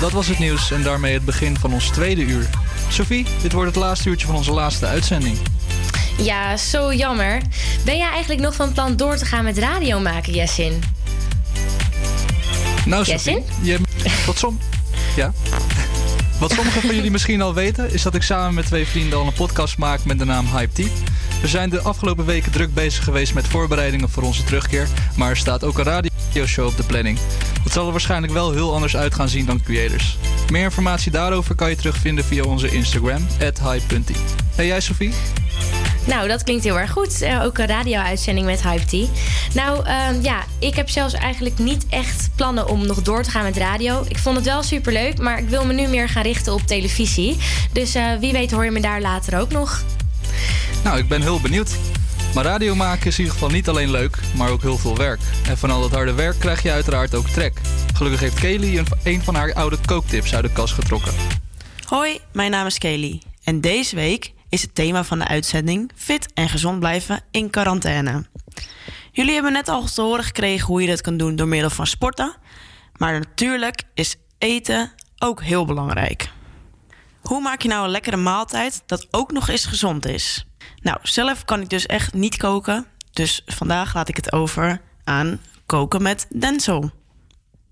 Dat 0.00 0.12
was 0.12 0.26
het 0.26 0.38
nieuws 0.38 0.70
en 0.70 0.82
daarmee 0.82 1.14
het 1.14 1.24
begin 1.24 1.56
van 1.58 1.72
ons 1.72 1.88
tweede 1.88 2.20
uur. 2.20 2.48
Sophie, 2.88 3.26
dit 3.42 3.52
wordt 3.52 3.68
het 3.68 3.82
laatste 3.82 4.08
uurtje 4.08 4.26
van 4.26 4.36
onze 4.36 4.52
laatste 4.52 4.86
uitzending. 4.86 5.36
Ja, 6.18 6.56
zo 6.56 6.92
jammer. 6.92 7.42
Ben 7.84 7.96
jij 7.96 8.10
eigenlijk 8.10 8.40
nog 8.40 8.54
van 8.54 8.72
plan 8.72 8.96
door 8.96 9.16
te 9.16 9.24
gaan 9.24 9.44
met 9.44 9.58
radio 9.58 10.00
maken, 10.00 10.32
Jessin? 10.32 10.82
Nou, 12.84 13.04
Sophie, 13.04 13.32
Jessin? 13.32 13.44
je, 13.62 13.78
wat, 14.26 14.38
som, 14.38 14.58
ja. 15.16 15.32
Wat 16.38 16.52
sommigen 16.52 16.80
van 16.80 16.94
jullie 16.94 17.10
misschien 17.10 17.42
al 17.42 17.54
weten, 17.54 17.92
is 17.92 18.02
dat 18.02 18.14
ik 18.14 18.22
samen 18.22 18.54
met 18.54 18.66
twee 18.66 18.86
vrienden 18.86 19.18
al 19.18 19.26
een 19.26 19.32
podcast 19.32 19.78
maak 19.78 20.04
met 20.04 20.18
de 20.18 20.24
naam 20.24 20.46
Hype 20.46 20.72
Tea. 20.72 20.88
We 21.40 21.48
zijn 21.48 21.70
de 21.70 21.80
afgelopen 21.80 22.24
weken 22.24 22.52
druk 22.52 22.74
bezig 22.74 23.04
geweest 23.04 23.34
met 23.34 23.46
voorbereidingen 23.46 24.08
voor 24.08 24.22
onze 24.22 24.44
terugkeer, 24.44 24.88
maar 25.16 25.30
er 25.30 25.36
staat 25.36 25.64
ook 25.64 25.78
een 25.78 25.84
radioshow 25.84 26.66
op 26.66 26.76
de 26.76 26.82
planning. 26.82 27.18
Dat 27.62 27.72
zal 27.72 27.86
er 27.86 27.90
waarschijnlijk 27.90 28.32
wel 28.32 28.52
heel 28.52 28.74
anders 28.74 28.96
uit 28.96 29.14
gaan 29.14 29.28
zien 29.28 29.46
dan 29.46 29.62
Creators. 29.62 30.18
Meer 30.50 30.64
informatie 30.64 31.10
daarover 31.10 31.54
kan 31.54 31.70
je 31.70 31.76
terugvinden 31.76 32.24
via 32.24 32.42
onze 32.42 32.70
Instagram, 32.70 33.26
hype.tea. 33.38 34.16
En 34.56 34.66
jij 34.66 34.80
Sophie? 34.80 35.12
Nou, 36.08 36.28
dat 36.28 36.42
klinkt 36.42 36.64
heel 36.64 36.78
erg 36.78 36.90
goed. 36.90 37.22
Eh, 37.22 37.44
ook 37.44 37.58
een 37.58 37.66
radio-uitzending 37.66 38.46
met 38.46 38.62
Hype 38.62 38.84
Tea. 38.84 39.06
Nou, 39.54 39.84
ehm, 39.84 40.22
ja, 40.22 40.44
ik 40.58 40.74
heb 40.74 40.88
zelfs 40.88 41.14
eigenlijk 41.14 41.58
niet 41.58 41.86
echt 41.88 42.28
plannen 42.34 42.68
om 42.68 42.86
nog 42.86 43.02
door 43.02 43.22
te 43.22 43.30
gaan 43.30 43.44
met 43.44 43.56
radio. 43.56 44.04
Ik 44.08 44.18
vond 44.18 44.36
het 44.36 44.44
wel 44.44 44.62
superleuk, 44.62 45.18
maar 45.18 45.38
ik 45.38 45.48
wil 45.48 45.64
me 45.64 45.72
nu 45.72 45.86
meer 45.86 46.08
gaan 46.08 46.22
richten 46.22 46.52
op 46.52 46.60
televisie. 46.60 47.36
Dus 47.72 47.94
eh, 47.94 48.04
wie 48.20 48.32
weet 48.32 48.50
hoor 48.50 48.64
je 48.64 48.70
me 48.70 48.80
daar 48.80 49.00
later 49.00 49.38
ook 49.40 49.50
nog. 49.50 49.82
Nou, 50.84 50.98
ik 50.98 51.08
ben 51.08 51.22
heel 51.22 51.40
benieuwd. 51.40 51.70
Maar 52.34 52.44
radio 52.44 52.74
maken 52.74 53.06
is 53.06 53.18
in 53.18 53.24
ieder 53.24 53.32
geval 53.32 53.50
niet 53.50 53.68
alleen 53.68 53.90
leuk, 53.90 54.18
maar 54.36 54.50
ook 54.50 54.62
heel 54.62 54.78
veel 54.78 54.96
werk. 54.96 55.20
En 55.48 55.58
van 55.58 55.70
al 55.70 55.80
dat 55.80 55.90
harde 55.90 56.12
werk 56.12 56.38
krijg 56.38 56.62
je 56.62 56.70
uiteraard 56.70 57.14
ook 57.14 57.28
trek. 57.28 57.60
Gelukkig 57.94 58.20
heeft 58.20 58.40
Kelly 58.40 58.78
een, 58.78 58.86
een 59.02 59.22
van 59.22 59.34
haar 59.34 59.52
oude 59.52 59.76
kooktips 59.86 60.34
uit 60.34 60.44
de 60.44 60.52
kast 60.52 60.74
getrokken. 60.74 61.12
Hoi, 61.86 62.18
mijn 62.32 62.50
naam 62.50 62.66
is 62.66 62.78
Kelly. 62.78 63.20
En 63.44 63.60
deze 63.60 63.94
week 63.94 64.32
is 64.48 64.62
het 64.62 64.74
thema 64.74 65.04
van 65.04 65.18
de 65.18 65.26
uitzending 65.26 65.90
fit 65.94 66.32
en 66.32 66.48
gezond 66.48 66.78
blijven 66.78 67.20
in 67.30 67.50
quarantaine. 67.50 68.24
Jullie 69.12 69.34
hebben 69.34 69.52
net 69.52 69.68
al 69.68 69.84
te 69.84 70.02
horen 70.02 70.24
gekregen 70.24 70.66
hoe 70.66 70.80
je 70.80 70.88
dat 70.88 71.00
kan 71.00 71.16
doen 71.16 71.36
door 71.36 71.48
middel 71.48 71.70
van 71.70 71.86
sporten. 71.86 72.36
Maar 72.96 73.12
natuurlijk 73.12 73.82
is 73.94 74.16
eten 74.38 74.92
ook 75.18 75.42
heel 75.42 75.64
belangrijk. 75.64 76.30
Hoe 77.20 77.40
maak 77.40 77.62
je 77.62 77.68
nou 77.68 77.84
een 77.84 77.90
lekkere 77.90 78.16
maaltijd 78.16 78.82
dat 78.86 79.06
ook 79.10 79.32
nog 79.32 79.48
eens 79.48 79.64
gezond 79.66 80.06
is? 80.06 80.46
Nou, 80.82 80.98
zelf 81.02 81.44
kan 81.44 81.60
ik 81.60 81.68
dus 81.68 81.86
echt 81.86 82.14
niet 82.14 82.36
koken. 82.36 82.86
Dus 83.12 83.42
vandaag 83.46 83.94
laat 83.94 84.08
ik 84.08 84.16
het 84.16 84.32
over 84.32 84.80
aan 85.04 85.40
koken 85.66 86.02
met 86.02 86.26
Denzel. 86.38 86.90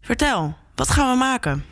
Vertel, 0.00 0.56
wat 0.74 0.90
gaan 0.90 1.10
we 1.10 1.16
maken? 1.18 1.64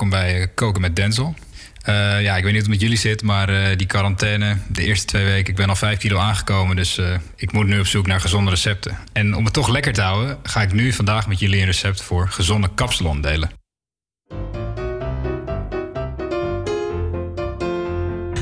Welkom 0.00 0.20
bij 0.20 0.40
eh, 0.40 0.46
Koken 0.54 0.80
met 0.80 0.96
Denzel. 0.96 1.34
Eh, 1.82 2.22
ja, 2.22 2.36
ik 2.36 2.42
weet 2.44 2.52
niet 2.52 2.52
hoe 2.52 2.54
het 2.54 2.68
met 2.68 2.80
jullie 2.80 2.96
zit, 2.96 3.22
maar 3.22 3.48
eh, 3.48 3.76
die 3.76 3.86
quarantaine, 3.86 4.56
de 4.68 4.84
eerste 4.84 5.06
twee 5.06 5.24
weken, 5.24 5.50
ik 5.50 5.56
ben 5.56 5.68
al 5.68 5.76
vijf 5.76 5.98
kilo 5.98 6.18
aangekomen, 6.18 6.76
dus 6.76 7.00
ik 7.36 7.52
moet 7.52 7.66
nu 7.66 7.78
op 7.78 7.86
zoek 7.86 8.06
naar 8.06 8.20
gezonde 8.20 8.50
recepten. 8.50 8.98
En 9.12 9.36
om 9.36 9.44
het 9.44 9.52
toch 9.52 9.68
lekker 9.68 9.92
te 9.92 10.00
houden, 10.00 10.38
ga 10.42 10.62
ik 10.62 10.72
nu 10.72 10.92
vandaag 10.92 11.26
met 11.26 11.38
jullie 11.38 11.60
een 11.60 11.66
recept 11.66 12.02
voor 12.02 12.28
gezonde 12.28 12.70
kapsalon 12.74 13.20
delen. 13.20 13.50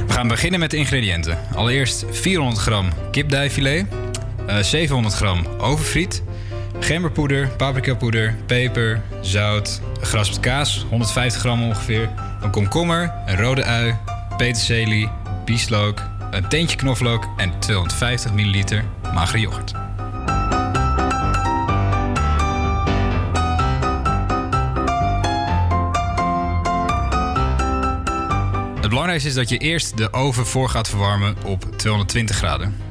We 0.07 0.13
gaan 0.13 0.29
beginnen 0.29 0.61
met 0.61 0.71
de 0.71 0.77
ingrediënten. 0.77 1.39
Allereerst 1.55 2.05
400 2.11 2.61
gram 2.61 2.93
kipdijfilet, 3.11 3.87
eh 4.47 4.63
700 4.63 5.15
gram 5.15 5.47
overfriet, 5.47 6.23
gemberpoeder, 6.81 7.49
paprikapoeder, 7.49 8.37
peper, 8.47 9.03
zout, 9.21 9.81
geraspte 10.01 10.41
kaas, 10.41 10.87
150 10.91 11.41
gram 11.41 11.63
ongeveer, 11.63 12.11
een 12.43 12.51
komkommer, 12.51 13.13
een 13.27 13.37
rode 13.37 13.65
ui, 13.65 13.95
peterselie, 14.37 15.09
bieslook, 15.45 16.03
een 16.31 16.49
teentje 16.49 16.77
knoflook 16.77 17.29
en 17.37 17.59
250 17.59 18.33
milliliter 18.33 18.85
magere 19.15 19.41
yoghurt. 19.41 19.73
Het 28.81 28.89
belangrijkste 28.89 29.29
is 29.29 29.35
dat 29.35 29.49
je 29.49 29.59
eerst 29.59 29.97
de 29.97 30.13
oven 30.13 30.47
voor 30.47 30.69
gaat 30.69 30.89
verwarmen 30.89 31.37
op 31.45 31.65
220 31.77 32.37
graden. 32.37 32.88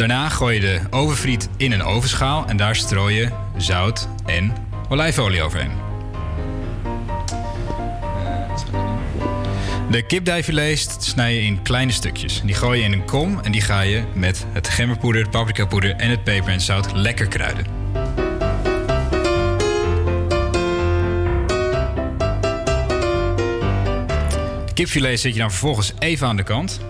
Daarna 0.00 0.28
gooi 0.28 0.54
je 0.54 0.60
de 0.60 0.80
ovenfriet 0.90 1.48
in 1.56 1.72
een 1.72 1.82
ovenschaal 1.82 2.46
en 2.46 2.56
daar 2.56 2.76
strooi 2.76 3.16
je 3.16 3.28
zout 3.56 4.08
en 4.26 4.52
olijfolie 4.88 5.42
overheen. 5.42 5.70
De 9.90 10.06
kipdijfilet 10.06 10.96
snij 11.00 11.34
je 11.34 11.40
in 11.40 11.62
kleine 11.62 11.92
stukjes. 11.92 12.40
Die 12.44 12.54
gooi 12.54 12.78
je 12.78 12.84
in 12.84 12.92
een 12.92 13.04
kom 13.04 13.40
en 13.40 13.52
die 13.52 13.60
ga 13.60 13.80
je 13.80 14.02
met 14.14 14.46
het 14.52 14.68
gemberpoeder, 14.68 15.22
het 15.22 15.30
paprikapoeder 15.30 15.94
en 15.96 16.10
het 16.10 16.24
peper 16.24 16.52
en 16.52 16.60
zout 16.60 16.92
lekker 16.92 17.26
kruiden. 17.26 17.64
De 24.66 24.72
kipfilet 24.74 25.20
zet 25.20 25.32
je 25.32 25.40
dan 25.40 25.50
vervolgens 25.50 25.92
even 25.98 26.26
aan 26.26 26.36
de 26.36 26.42
kant. 26.42 26.80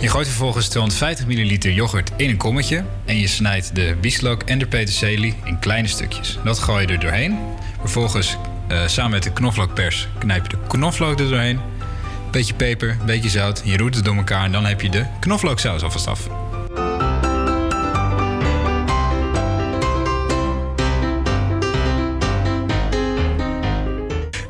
Je 0.00 0.08
gooit 0.08 0.26
vervolgens 0.26 0.68
250 0.68 1.26
milliliter 1.26 1.72
yoghurt 1.72 2.10
in 2.16 2.30
een 2.30 2.36
kommetje. 2.36 2.84
En 3.04 3.18
je 3.18 3.26
snijdt 3.26 3.74
de 3.74 3.96
bieslook 4.00 4.42
en 4.42 4.58
de 4.58 4.66
peterselie 4.66 5.34
in 5.44 5.58
kleine 5.58 5.88
stukjes. 5.88 6.38
Dat 6.44 6.58
gooi 6.58 6.86
je 6.86 6.92
er 6.92 7.00
doorheen. 7.00 7.38
Vervolgens 7.80 8.36
eh, 8.68 8.86
samen 8.86 9.10
met 9.10 9.22
de 9.22 9.32
knoflookpers 9.32 10.08
knijp 10.18 10.42
je 10.42 10.48
de 10.48 10.66
knoflook 10.68 11.20
er 11.20 11.28
doorheen. 11.28 11.60
Beetje 12.30 12.54
peper, 12.54 12.96
beetje 13.06 13.30
zout. 13.30 13.62
Je 13.64 13.76
roert 13.76 13.94
het 13.94 14.04
door 14.04 14.16
elkaar 14.16 14.44
en 14.44 14.52
dan 14.52 14.64
heb 14.64 14.80
je 14.80 14.90
de 14.90 15.04
knoflooksaus 15.20 15.82
alvast 15.82 16.06
af. 16.06 16.28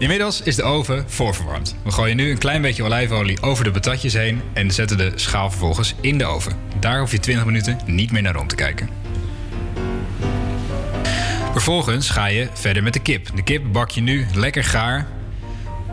Inmiddels 0.01 0.43
is 0.43 0.57
de 0.57 0.63
oven 0.63 1.05
voorverwarmd. 1.07 1.77
We 1.83 1.91
gooien 1.91 2.17
nu 2.17 2.31
een 2.31 2.39
klein 2.39 2.63
beetje 2.63 2.83
olijfolie 2.83 3.43
over 3.43 3.65
de 3.65 3.71
patatjes 3.71 4.13
heen 4.13 4.43
en 4.53 4.71
zetten 4.71 4.97
de 4.97 5.13
schaal 5.15 5.51
vervolgens 5.51 5.95
in 6.01 6.19
de 6.19 6.25
oven. 6.25 6.57
Daar 6.79 7.01
hoef 7.01 7.13
je 7.13 7.19
20 7.19 7.45
minuten 7.45 7.79
niet 7.87 8.13
meer 8.13 8.23
naar 8.23 8.37
om 8.37 8.47
te 8.47 8.55
kijken. 8.55 8.89
Vervolgens 11.53 12.11
ga 12.11 12.27
je 12.27 12.49
verder 12.53 12.83
met 12.83 12.93
de 12.93 13.01
kip. 13.01 13.37
De 13.37 13.43
kip 13.43 13.73
bak 13.73 13.91
je 13.91 14.01
nu 14.01 14.27
lekker 14.35 14.65
gaar. 14.65 15.07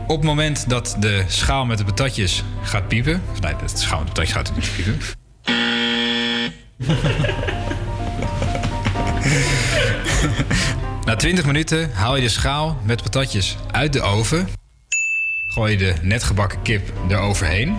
Op 0.08 0.18
het 0.18 0.26
moment 0.26 0.70
dat 0.70 0.96
de 1.00 1.24
schaal 1.28 1.66
met 1.66 1.78
de 1.78 1.84
patatjes 1.84 2.44
gaat 2.62 2.88
piepen. 2.88 3.22
Nee, 3.42 3.56
de 3.56 3.78
schaal 3.78 4.00
met 4.00 4.08
de 4.08 4.14
patatjes 4.14 4.36
gaat 4.36 4.52
niet 4.56 4.72
piepen. 4.76 5.00
Na 11.08 11.16
20 11.16 11.46
minuten 11.46 11.92
haal 11.94 12.16
je 12.16 12.22
de 12.22 12.30
schaal 12.30 12.78
met 12.84 13.04
patatjes 13.04 13.58
uit 13.72 13.94
de 13.94 14.02
oven. 14.02 14.48
Gooi 15.48 15.72
je 15.72 15.78
de 15.78 15.94
net 16.02 16.24
gebakken 16.24 16.62
kip 16.62 16.92
eroverheen. 17.10 17.76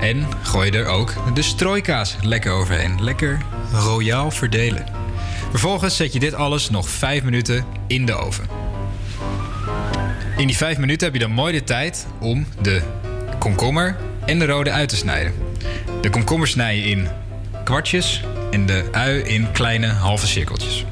En 0.00 0.26
gooi 0.42 0.70
je 0.70 0.78
er 0.78 0.86
ook 0.86 1.34
de 1.34 1.42
strooikaas 1.42 2.16
lekker 2.22 2.52
overheen. 2.52 3.02
Lekker 3.02 3.38
royaal 3.72 4.30
verdelen. 4.30 4.84
Vervolgens 5.50 5.96
zet 5.96 6.12
je 6.12 6.18
dit 6.18 6.34
alles 6.34 6.70
nog 6.70 6.88
5 6.88 7.22
minuten 7.22 7.64
in 7.86 8.06
de 8.06 8.14
oven. 8.14 8.48
In 10.36 10.46
die 10.46 10.56
5 10.56 10.78
minuten 10.78 11.06
heb 11.06 11.14
je 11.14 11.20
dan 11.20 11.32
mooi 11.32 11.52
de 11.52 11.64
tijd 11.64 12.06
om 12.20 12.46
de 12.62 12.82
komkommer 13.38 13.96
en 14.24 14.38
de 14.38 14.46
rode 14.46 14.70
ui 14.70 14.86
te 14.86 14.96
snijden. 14.96 15.34
De 16.00 16.10
komkommer 16.10 16.48
snij 16.48 16.76
je 16.76 16.82
in 16.82 17.08
kwartjes 17.64 18.24
en 18.50 18.66
de 18.66 18.84
ui 18.92 19.20
in 19.20 19.52
kleine 19.52 19.86
halve 19.86 20.26
cirkeltjes. 20.26 20.84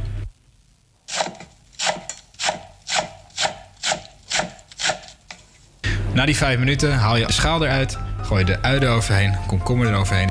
Na 6.14 6.24
die 6.24 6.36
vijf 6.36 6.58
minuten 6.58 6.94
haal 6.94 7.16
je 7.16 7.26
de 7.26 7.32
schaal 7.32 7.64
eruit, 7.64 7.98
gooi 8.22 8.44
je 8.44 8.46
de 8.46 8.62
ui 8.62 8.78
eroverheen, 8.78 9.36
komkommer 9.46 9.86
eroverheen. 9.86 10.30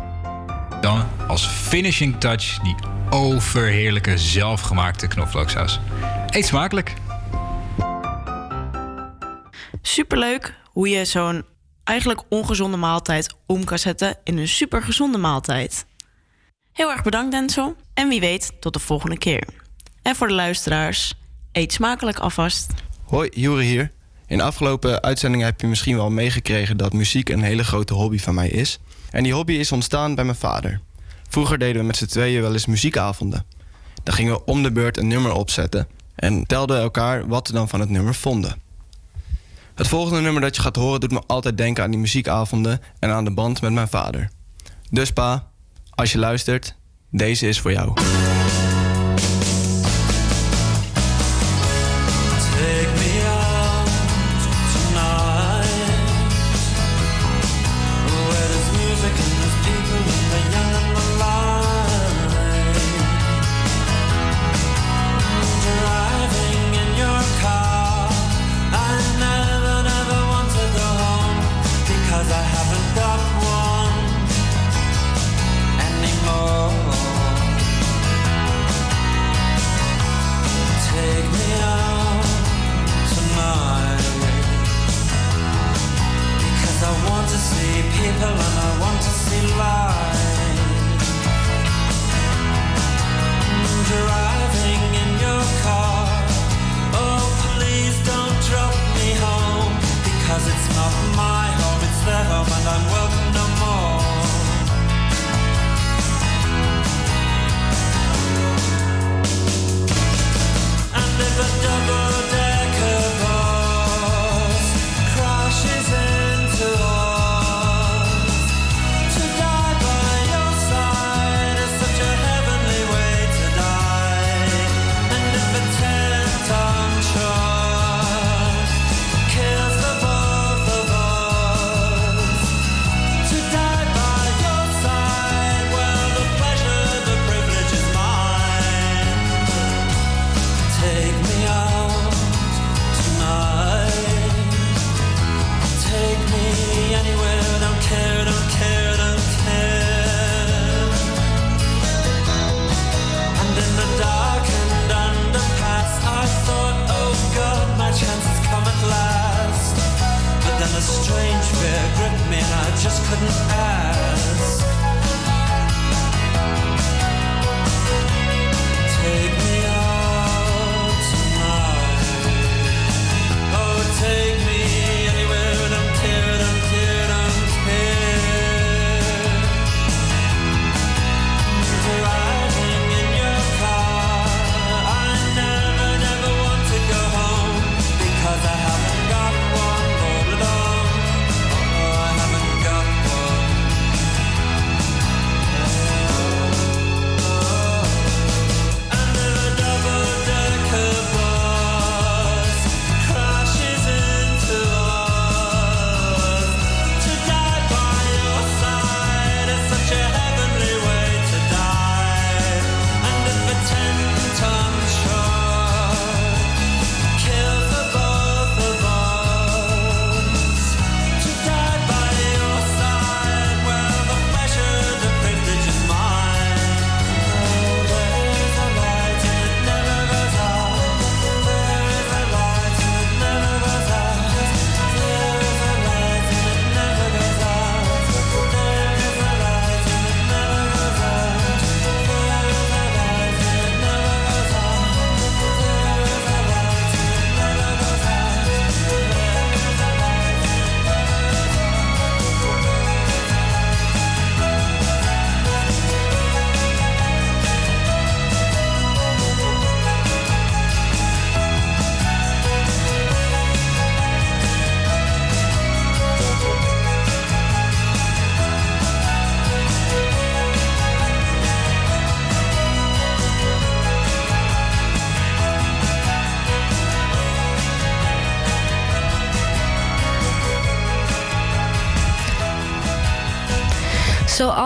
Dan 0.82 1.08
als 1.28 1.48
finishing 1.48 2.20
touch 2.20 2.60
die 2.60 2.76
overheerlijke 3.10 4.18
zelfgemaakte 4.18 5.08
knoflooksaus. 5.08 5.80
Eet 6.30 6.46
smakelijk! 6.46 6.94
Superleuk 9.82 10.54
hoe 10.66 10.90
je 10.90 11.06
zo'n 11.06 11.46
eigenlijk 11.84 12.22
ongezonde 12.30 12.78
maaltijd 12.78 13.36
om 13.46 13.64
kan 13.64 13.80
zetten 13.80 14.18
in 14.24 14.38
een 14.38 14.48
supergezonde 14.48 15.18
maaltijd. 15.18 15.86
Heel 16.72 16.92
erg 16.92 17.04
bedankt 17.04 17.32
Denso 17.32 17.76
en 17.94 18.10
wie 18.10 18.20
weet 18.20 18.52
tot 18.60 18.74
de 18.74 18.80
volgende 18.80 19.18
keer. 19.18 19.48
En 20.02 20.16
voor 20.16 20.28
de 20.28 20.34
luisteraars, 20.34 21.14
eet 21.52 21.74
smakelijk 21.74 22.20
alvast. 22.20 22.74
Hoi, 23.06 23.30
Jure 23.34 23.64
hier. 23.64 23.92
In 24.28 24.38
de 24.38 24.44
afgelopen 24.44 25.02
uitzendingen 25.02 25.46
heb 25.46 25.62
je 25.62 25.68
misschien 25.68 25.96
wel 25.96 26.10
meegekregen 26.10 26.78
dat 26.78 26.94
muziek 26.94 27.30
een 27.30 27.44
hele 27.44 27.64
grote 27.64 27.94
hobby 27.94 28.20
van 28.20 28.34
mij 28.36 28.50
is. 28.50 28.80
En 29.12 29.24
die 29.24 29.34
hobby 29.34 29.54
is 29.54 29.72
ontstaan 29.72 30.16
bij 30.16 30.24
mijn 30.24 30.38
vader. 30.38 30.82
Vroeger 31.30 31.58
deden 31.58 31.82
we 31.82 31.88
met 31.88 31.98
z'n 31.98 32.06
tweeën 32.06 32.42
wel 32.42 32.54
eens 32.54 32.66
muziekavonden. 32.66 33.46
Dan 34.04 34.14
gingen 34.14 34.34
we 34.34 34.46
om 34.46 34.64
de 34.64 34.72
beurt 34.72 34.98
een 34.98 35.08
nummer 35.08 35.32
opzetten 35.32 35.88
en 36.16 36.46
telden 36.46 36.80
elkaar 36.80 37.28
wat 37.28 37.48
we 37.48 37.54
dan 37.54 37.70
van 37.70 37.80
het 37.80 37.90
nummer 37.90 38.16
vonden. 38.16 38.62
Het 39.76 39.88
volgende 39.88 40.22
nummer 40.22 40.42
dat 40.42 40.56
je 40.56 40.62
gaat 40.62 40.76
horen 40.76 41.00
doet 41.00 41.12
me 41.12 41.24
altijd 41.28 41.58
denken 41.58 41.84
aan 41.84 41.92
die 41.92 42.00
muziekavonden 42.00 42.82
en 43.00 43.10
aan 43.10 43.24
de 43.24 43.34
band 43.34 43.62
met 43.62 43.72
mijn 43.72 43.88
vader. 43.88 44.30
Dus 44.90 45.12
pa, 45.12 45.48
als 45.90 46.12
je 46.12 46.18
luistert, 46.18 46.76
deze 47.10 47.48
is 47.48 47.60
voor 47.60 47.72
jou. 47.72 47.94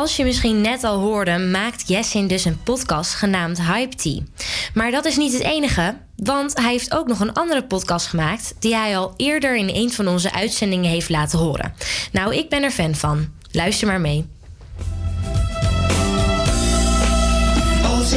Zoals 0.07 0.21
je 0.21 0.35
misschien 0.35 0.61
net 0.61 0.83
al 0.83 0.99
hoorde, 0.99 1.37
maakt 1.37 1.87
Jessin 1.87 2.27
dus 2.27 2.45
een 2.45 2.63
podcast 2.63 3.13
genaamd 3.13 3.61
Hype 3.61 3.95
Tea. 3.95 4.19
Maar 4.73 4.91
dat 4.91 5.05
is 5.05 5.17
niet 5.17 5.33
het 5.33 5.41
enige, 5.41 5.97
want 6.15 6.57
hij 6.57 6.71
heeft 6.71 6.93
ook 6.95 7.07
nog 7.07 7.19
een 7.19 7.33
andere 7.33 7.63
podcast 7.63 8.07
gemaakt 8.07 8.55
die 8.59 8.75
hij 8.75 8.97
al 8.97 9.13
eerder 9.17 9.55
in 9.55 9.69
een 9.73 9.91
van 9.91 10.07
onze 10.07 10.33
uitzendingen 10.33 10.89
heeft 10.89 11.09
laten 11.09 11.39
horen. 11.39 11.73
Nou, 12.11 12.35
ik 12.35 12.49
ben 12.49 12.63
er 12.63 12.71
fan 12.71 12.95
van. 12.95 13.27
Luister 13.51 13.87
maar 13.87 14.01
mee. 14.01 14.25
Als 17.83 18.13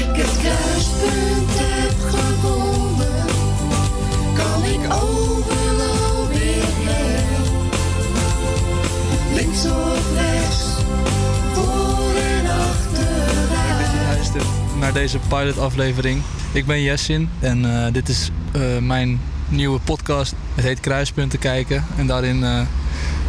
naar 14.80 14.92
deze 14.92 15.18
pilot-aflevering. 15.28 16.22
Ik 16.52 16.66
ben 16.66 16.82
Jessin 16.82 17.28
en 17.40 17.84
eh, 17.84 17.92
dit 17.92 18.08
is 18.08 18.30
eh, 18.52 18.78
mijn 18.78 19.20
nieuwe 19.48 19.80
podcast. 19.80 20.34
Het 20.54 20.64
heet 20.64 20.80
Kruispunten 20.80 21.38
kijken. 21.38 21.84
En 21.96 22.06
daarin 22.06 22.44
eh, 22.44 22.60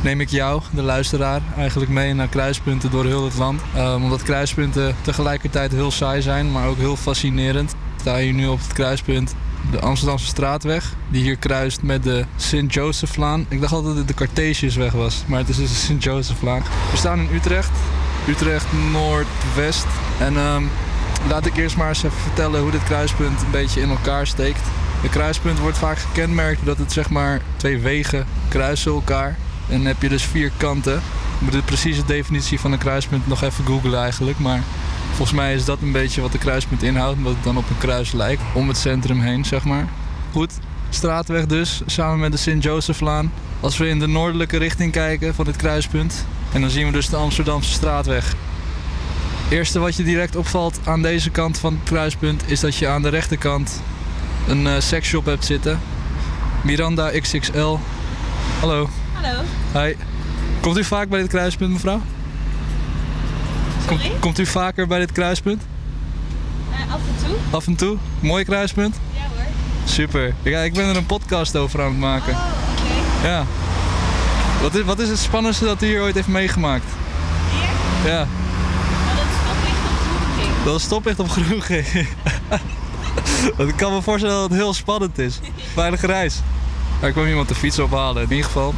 neem 0.01 0.21
ik 0.21 0.29
jou, 0.29 0.61
de 0.71 0.81
luisteraar, 0.81 1.41
eigenlijk 1.57 1.91
mee 1.91 2.13
naar 2.13 2.27
kruispunten 2.27 2.91
door 2.91 3.05
heel 3.05 3.23
het 3.23 3.37
land. 3.37 3.61
Eh, 3.75 3.93
omdat 3.95 4.23
kruispunten 4.23 4.95
tegelijkertijd 5.01 5.71
heel 5.71 5.91
saai 5.91 6.21
zijn, 6.21 6.51
maar 6.51 6.67
ook 6.67 6.77
heel 6.77 6.95
fascinerend. 6.95 7.75
Sta 7.99 8.17
hier 8.17 8.33
nu 8.33 8.47
op 8.47 8.59
het 8.59 8.73
kruispunt 8.73 9.35
de 9.71 9.79
Amsterdamse 9.79 10.25
straatweg, 10.25 10.93
die 11.09 11.21
hier 11.21 11.35
kruist 11.35 11.81
met 11.81 12.03
de 12.03 12.25
Sint-Joseflaan. 12.35 13.45
Ik 13.49 13.61
dacht 13.61 13.73
altijd 13.73 13.95
dat 13.95 14.07
het 14.07 14.17
de 14.17 14.25
Cartesiusweg 14.25 14.91
was, 14.91 15.23
maar 15.27 15.39
het 15.39 15.49
is 15.49 15.57
dus 15.57 15.69
de 15.69 15.75
Sint-Joseflaan. 15.75 16.63
We 16.91 16.97
staan 16.97 17.19
in 17.19 17.29
Utrecht, 17.33 17.71
Utrecht 18.27 18.65
Noordwest. 18.91 19.85
En 20.19 20.37
ehm, 20.37 20.63
laat 21.29 21.45
ik 21.45 21.57
eerst 21.57 21.77
maar 21.77 21.87
eens 21.87 22.03
even 22.03 22.17
vertellen 22.17 22.61
hoe 22.61 22.71
dit 22.71 22.83
kruispunt 22.83 23.41
een 23.41 23.51
beetje 23.51 23.81
in 23.81 23.89
elkaar 23.89 24.27
steekt. 24.27 24.61
Een 25.03 25.09
kruispunt 25.09 25.59
wordt 25.59 25.77
vaak 25.77 25.97
gekenmerkt 25.97 26.65
dat 26.65 26.77
het 26.77 26.91
zeg 26.91 27.09
maar 27.09 27.41
twee 27.55 27.79
wegen 27.79 28.25
kruisen 28.49 28.91
elkaar. 28.91 29.37
En 29.69 29.77
dan 29.77 29.85
heb 29.85 30.01
je 30.01 30.09
dus 30.09 30.23
vier 30.23 30.51
kanten. 30.57 30.95
Ik 30.95 31.41
moet 31.41 31.51
de 31.51 31.61
precieze 31.61 32.05
definitie 32.05 32.59
van 32.59 32.71
een 32.71 32.77
kruispunt 32.77 33.27
nog 33.27 33.41
even 33.41 33.65
googlen 33.65 33.99
eigenlijk. 33.99 34.39
Maar 34.39 34.61
volgens 35.07 35.31
mij 35.31 35.53
is 35.53 35.65
dat 35.65 35.81
een 35.81 35.91
beetje 35.91 36.21
wat 36.21 36.33
een 36.33 36.39
kruispunt 36.39 36.83
inhoudt. 36.83 37.17
Omdat 37.17 37.33
het 37.33 37.43
dan 37.43 37.57
op 37.57 37.69
een 37.69 37.77
kruis 37.77 38.11
lijkt. 38.11 38.41
Om 38.53 38.67
het 38.67 38.77
centrum 38.77 39.19
heen, 39.19 39.45
zeg 39.45 39.63
maar. 39.63 39.87
Goed, 40.31 40.53
straatweg 40.89 41.45
dus. 41.45 41.81
Samen 41.85 42.19
met 42.19 42.31
de 42.31 42.37
Sint-Joseflaan. 42.37 43.31
Als 43.59 43.77
we 43.77 43.87
in 43.87 43.99
de 43.99 44.07
noordelijke 44.07 44.57
richting 44.57 44.91
kijken 44.91 45.35
van 45.35 45.45
dit 45.45 45.55
kruispunt. 45.55 46.25
En 46.53 46.61
dan 46.61 46.69
zien 46.69 46.85
we 46.85 46.91
dus 46.91 47.09
de 47.09 47.15
Amsterdamse 47.15 47.71
straatweg. 47.71 48.35
Eerste 49.51 49.79
wat 49.79 49.95
je 49.95 50.03
direct 50.03 50.35
opvalt 50.35 50.79
aan 50.83 51.01
deze 51.01 51.29
kant 51.29 51.57
van 51.57 51.73
het 51.73 51.83
kruispunt... 51.83 52.43
is 52.45 52.59
dat 52.59 52.75
je 52.75 52.87
aan 52.87 53.01
de 53.01 53.09
rechterkant 53.09 53.81
een 54.47 54.67
eh 54.67 54.73
seksshop 54.79 55.25
hebt 55.25 55.45
zitten. 55.45 55.79
Miranda 56.63 57.09
XXL. 57.19 57.77
Hallo. 58.59 58.89
Hallo. 59.13 59.41
Hi. 59.73 59.93
Komt 60.61 60.77
u 60.77 60.83
vaak 60.83 61.09
bij 61.09 61.19
dit 61.19 61.29
kruispunt, 61.29 61.71
mevrouw? 61.71 62.01
Sorry? 63.89 64.11
komt 64.19 64.39
u 64.39 64.45
vaker 64.45 64.87
bij 64.87 64.99
dit 64.99 65.11
kruispunt? 65.11 65.61
Eh, 66.71 66.93
af 66.93 66.99
en 66.99 67.25
toe? 67.25 67.35
Af 67.49 67.67
en 67.67 67.75
toe? 67.75 67.97
Mooi 68.19 68.43
kruispunt? 68.43 68.99
Ja 69.13 69.19
hoor. 69.19 69.45
Super. 69.85 70.33
Ja, 70.41 70.59
ik 70.59 70.73
ben 70.73 70.85
er 70.85 70.95
een 70.95 71.05
podcast 71.05 71.55
over 71.55 71.81
aan 71.81 71.89
het 71.89 71.97
maken. 71.97 72.33
Oh, 72.33 72.39
oké. 73.21 73.27
Ja. 73.27 73.45
Wat 74.61 74.75
is, 74.75 74.83
wat 74.83 74.99
is 74.99 75.09
het 75.09 75.19
spannendste 75.19 75.65
dat 75.65 75.81
u 75.81 75.85
hier 75.85 76.01
ooit 76.01 76.15
heeft 76.15 76.27
meegemaakt? 76.27 76.85
Hier? 78.03 78.11
Ja, 78.11 78.17
Nou, 78.17 79.15
dat 79.15 79.25
is 79.25 79.37
stoplicht 79.43 79.81
op 79.91 80.50
het 80.63 80.81
stoplicht 80.81 81.19
op 81.19 81.29
groen 81.29 81.63
ik 83.67 83.75
kan 83.75 83.93
me 83.93 84.01
voorstellen 84.01 84.35
dat 84.35 84.49
het 84.49 84.59
heel 84.59 84.73
spannend 84.73 85.19
is. 85.19 85.39
Veilige 85.73 86.07
reis. 86.07 86.39
Ik 87.01 87.11
kwam 87.11 87.27
iemand 87.27 87.47
de 87.47 87.55
fiets 87.55 87.79
ophalen. 87.79 88.23
In 88.23 88.29
ieder 88.29 88.45
geval, 88.45 88.73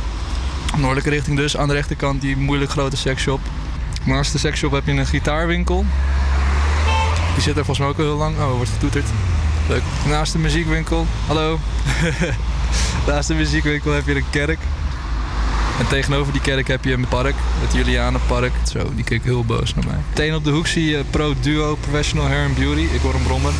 noordelijke 0.77 1.09
richting 1.09 1.37
dus. 1.37 1.57
Aan 1.57 1.67
de 1.67 1.73
rechterkant 1.73 2.21
die 2.21 2.37
moeilijk 2.37 2.71
grote 2.71 2.97
seksshop. 2.97 3.39
Maar 4.05 4.15
naast 4.15 4.31
de 4.31 4.37
seksshop 4.37 4.71
heb 4.71 4.85
je 4.85 4.91
een 4.91 5.05
gitaarwinkel. 5.05 5.85
Die 7.33 7.43
zit 7.43 7.57
er 7.57 7.65
volgens 7.65 7.79
mij 7.79 7.87
ook 7.87 7.97
al 7.97 8.03
heel 8.03 8.15
lang. 8.15 8.37
Oh, 8.37 8.55
wordt 8.55 8.69
getoeterd. 8.69 9.05
Leuk. 9.67 9.83
Naast 10.07 10.31
de 10.31 10.39
muziekwinkel. 10.39 11.05
Hallo. 11.27 11.59
naast 13.07 13.27
de 13.27 13.33
muziekwinkel 13.33 13.91
heb 13.91 14.07
je 14.07 14.15
een 14.15 14.29
kerk. 14.29 14.59
En 15.79 15.87
tegenover 15.87 16.33
die 16.33 16.41
kerk 16.41 16.67
heb 16.67 16.83
je 16.83 16.93
een 16.93 17.07
park, 17.07 17.35
het 17.37 17.73
Julianenpark. 17.73 18.51
Zo, 18.71 18.91
die 18.95 19.03
keek 19.03 19.23
heel 19.23 19.43
boos 19.45 19.75
naar 19.75 19.85
mij. 19.85 19.97
Meteen 20.09 20.35
op 20.35 20.43
de 20.43 20.51
hoek 20.51 20.67
zie 20.67 20.89
je 20.89 21.03
Pro 21.09 21.33
Duo 21.39 21.75
Professional 21.75 22.27
Hair 22.27 22.45
and 22.45 22.55
Beauty. 22.55 22.81
Ik 22.93 23.01
hoor 23.01 23.13
hem 23.13 23.23
brommen. 23.23 23.53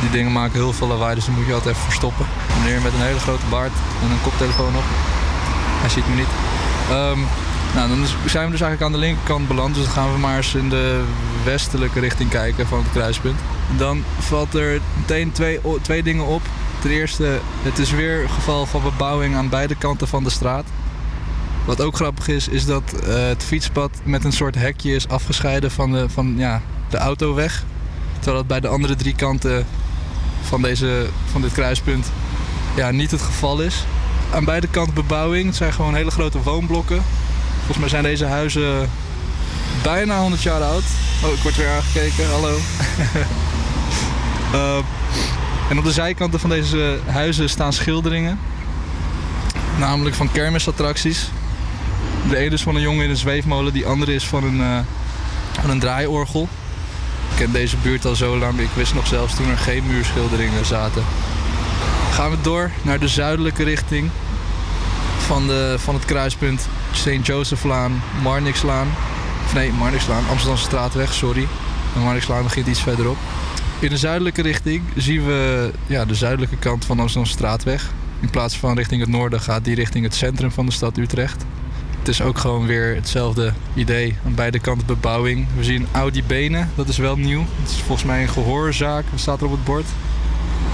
Die 0.00 0.10
dingen 0.10 0.32
maken 0.32 0.52
heel 0.52 0.72
veel 0.72 0.86
lawaai, 0.86 1.14
dus 1.14 1.24
daar 1.24 1.34
moet 1.34 1.46
je 1.46 1.54
altijd 1.54 1.74
even 1.74 1.84
verstoppen. 1.84 2.26
Een 2.54 2.62
meneer 2.62 2.80
met 2.80 2.92
een 2.92 3.00
hele 3.00 3.18
grote 3.18 3.46
baard 3.50 3.72
en 4.04 4.10
een 4.10 4.22
koptelefoon 4.22 4.76
op. 4.76 4.84
Hij 5.80 5.90
ziet 5.90 6.08
me 6.08 6.14
niet. 6.14 6.32
Ehm, 6.90 7.18
nou, 7.74 7.88
dan 7.88 8.06
zijn 8.26 8.44
we 8.44 8.50
dus 8.50 8.60
eigenlijk 8.60 8.82
aan 8.82 8.92
de 8.92 9.06
linkerkant 9.06 9.48
beland. 9.48 9.74
Dus 9.74 9.84
dan 9.84 9.92
gaan 9.92 10.12
we 10.12 10.18
maar 10.18 10.36
eens 10.36 10.54
in 10.54 10.68
de 10.68 11.04
westelijke 11.44 12.00
richting 12.00 12.30
kijken 12.30 12.66
van 12.66 12.78
het 12.78 12.92
kruispunt. 12.92 13.40
Dan 13.76 14.04
valt 14.18 14.54
er 14.54 14.80
meteen 14.96 15.32
twee, 15.32 15.60
twee 15.82 16.02
dingen 16.02 16.26
op. 16.26 16.42
Ten 16.82 16.90
eerste, 16.90 17.40
het 17.62 17.78
is 17.78 17.90
weer 17.90 18.22
een 18.22 18.30
geval 18.30 18.66
van 18.66 18.82
bebouwing 18.82 19.34
aan 19.34 19.48
beide 19.48 19.74
kanten 19.74 20.08
van 20.08 20.24
de 20.24 20.30
straat. 20.30 20.64
Wat 21.64 21.80
ook 21.80 21.94
grappig 21.94 22.28
is, 22.28 22.48
is 22.48 22.64
dat 22.64 22.82
eh, 22.92 23.14
het 23.14 23.42
fietspad 23.42 23.90
met 24.04 24.24
een 24.24 24.32
soort 24.32 24.54
hekje 24.54 24.94
is 24.94 25.08
afgescheiden 25.08 25.70
van 25.70 25.92
de, 25.92 26.08
van, 26.08 26.34
ja, 26.36 26.62
de 26.90 26.96
autoweg. 26.96 27.64
Terwijl 28.14 28.36
dat 28.36 28.46
bij 28.46 28.60
de 28.60 28.68
andere 28.68 28.94
drie 28.94 29.14
kanten 29.14 29.66
van, 30.42 30.62
deze, 30.62 31.06
van 31.30 31.40
dit 31.40 31.52
kruispunt 31.52 32.10
ja, 32.76 32.90
niet 32.90 33.10
het 33.10 33.22
geval 33.22 33.60
is. 33.60 33.84
Aan 34.34 34.44
beide 34.44 34.68
kanten 34.68 34.94
bebouwing. 34.94 35.46
Het 35.46 35.56
zijn 35.56 35.72
gewoon 35.72 35.94
hele 35.94 36.10
grote 36.10 36.42
woonblokken. 36.42 37.02
Volgens 37.56 37.78
mij 37.78 37.88
zijn 37.88 38.02
deze 38.02 38.24
huizen 38.24 38.90
bijna 39.82 40.20
100 40.20 40.42
jaar 40.42 40.62
oud. 40.62 40.84
Oh, 41.24 41.32
ik 41.32 41.42
word 41.42 41.56
weer 41.56 41.70
aangekeken. 41.70 42.30
Hallo. 42.30 42.56
Eh, 44.52 44.78
en 45.72 45.78
op 45.78 45.84
de 45.84 45.92
zijkanten 45.92 46.40
van 46.40 46.50
deze 46.50 46.98
huizen 47.06 47.48
staan 47.48 47.72
schilderingen. 47.72 48.38
Namelijk 49.78 50.16
van 50.16 50.32
kermisattracties. 50.32 51.28
De 52.28 52.36
ene 52.36 52.54
is 52.54 52.62
van 52.62 52.74
een 52.74 52.80
jongen 52.80 53.04
in 53.04 53.10
een 53.10 53.16
zweefmolen, 53.16 53.72
die 53.72 53.86
andere 53.86 54.14
is 54.14 54.26
van 54.26 54.44
een, 54.44 54.60
eh, 54.60 54.78
van 55.60 55.70
een 55.70 55.78
draaiorgel. 55.78 56.48
Ik 57.30 57.36
ken 57.36 57.52
deze 57.52 57.76
buurt 57.76 58.04
al 58.04 58.14
zo 58.14 58.38
lang, 58.38 58.58
ik 58.58 58.68
wist 58.74 58.94
nog 58.94 59.06
zelfs 59.06 59.34
toen 59.34 59.50
er 59.50 59.58
geen 59.58 59.86
muurschilderingen 59.86 60.66
zaten. 60.66 61.04
Gaan 62.12 62.30
we 62.30 62.36
door 62.42 62.70
naar 62.82 62.98
de 62.98 63.08
zuidelijke 63.08 63.64
richting 63.64 64.10
van, 65.18 65.46
de, 65.46 65.74
van 65.78 65.94
het 65.94 66.04
kruispunt 66.04 66.68
St. 66.92 67.26
Josephlaan, 67.26 68.02
Marnixlaan. 68.22 68.88
Of 69.44 69.54
nee, 69.54 69.72
Marnixlaan, 69.72 70.28
Amsterdamse 70.28 70.64
straatweg, 70.64 71.12
sorry. 71.12 71.46
En 71.94 72.00
Marnixlaan 72.00 72.42
begint 72.42 72.66
iets 72.66 72.82
verderop. 72.82 73.16
In 73.82 73.88
de 73.88 73.96
zuidelijke 73.96 74.42
richting 74.42 74.82
zien 74.96 75.24
we 75.24 75.70
ja, 75.86 76.04
de 76.04 76.14
zuidelijke 76.14 76.56
kant 76.56 76.84
van 76.84 76.96
de 76.96 77.02
Amsterdamse 77.02 77.36
straatweg. 77.38 77.92
In 78.20 78.30
plaats 78.30 78.58
van 78.58 78.76
richting 78.76 79.00
het 79.00 79.10
noorden 79.10 79.40
gaat 79.40 79.64
die 79.64 79.74
richting 79.74 80.04
het 80.04 80.14
centrum 80.14 80.50
van 80.50 80.66
de 80.66 80.72
stad 80.72 80.96
Utrecht. 80.96 81.44
Het 81.98 82.08
is 82.08 82.22
ook 82.22 82.38
gewoon 82.38 82.66
weer 82.66 82.94
hetzelfde 82.94 83.52
idee. 83.74 84.16
Aan 84.26 84.34
beide 84.34 84.58
kanten 84.58 84.86
bebouwing. 84.86 85.46
We 85.56 85.64
zien 85.64 85.86
Audi 85.92 86.24
Benen, 86.24 86.70
dat 86.74 86.88
is 86.88 86.96
wel 86.96 87.16
nieuw. 87.16 87.44
Het 87.60 87.70
is 87.70 87.76
volgens 87.76 88.04
mij 88.04 88.22
een 88.22 88.28
gehoorzaak, 88.28 89.04
wat 89.10 89.20
staat 89.20 89.40
er 89.40 89.46
op 89.46 89.52
het 89.52 89.64
bord? 89.64 89.86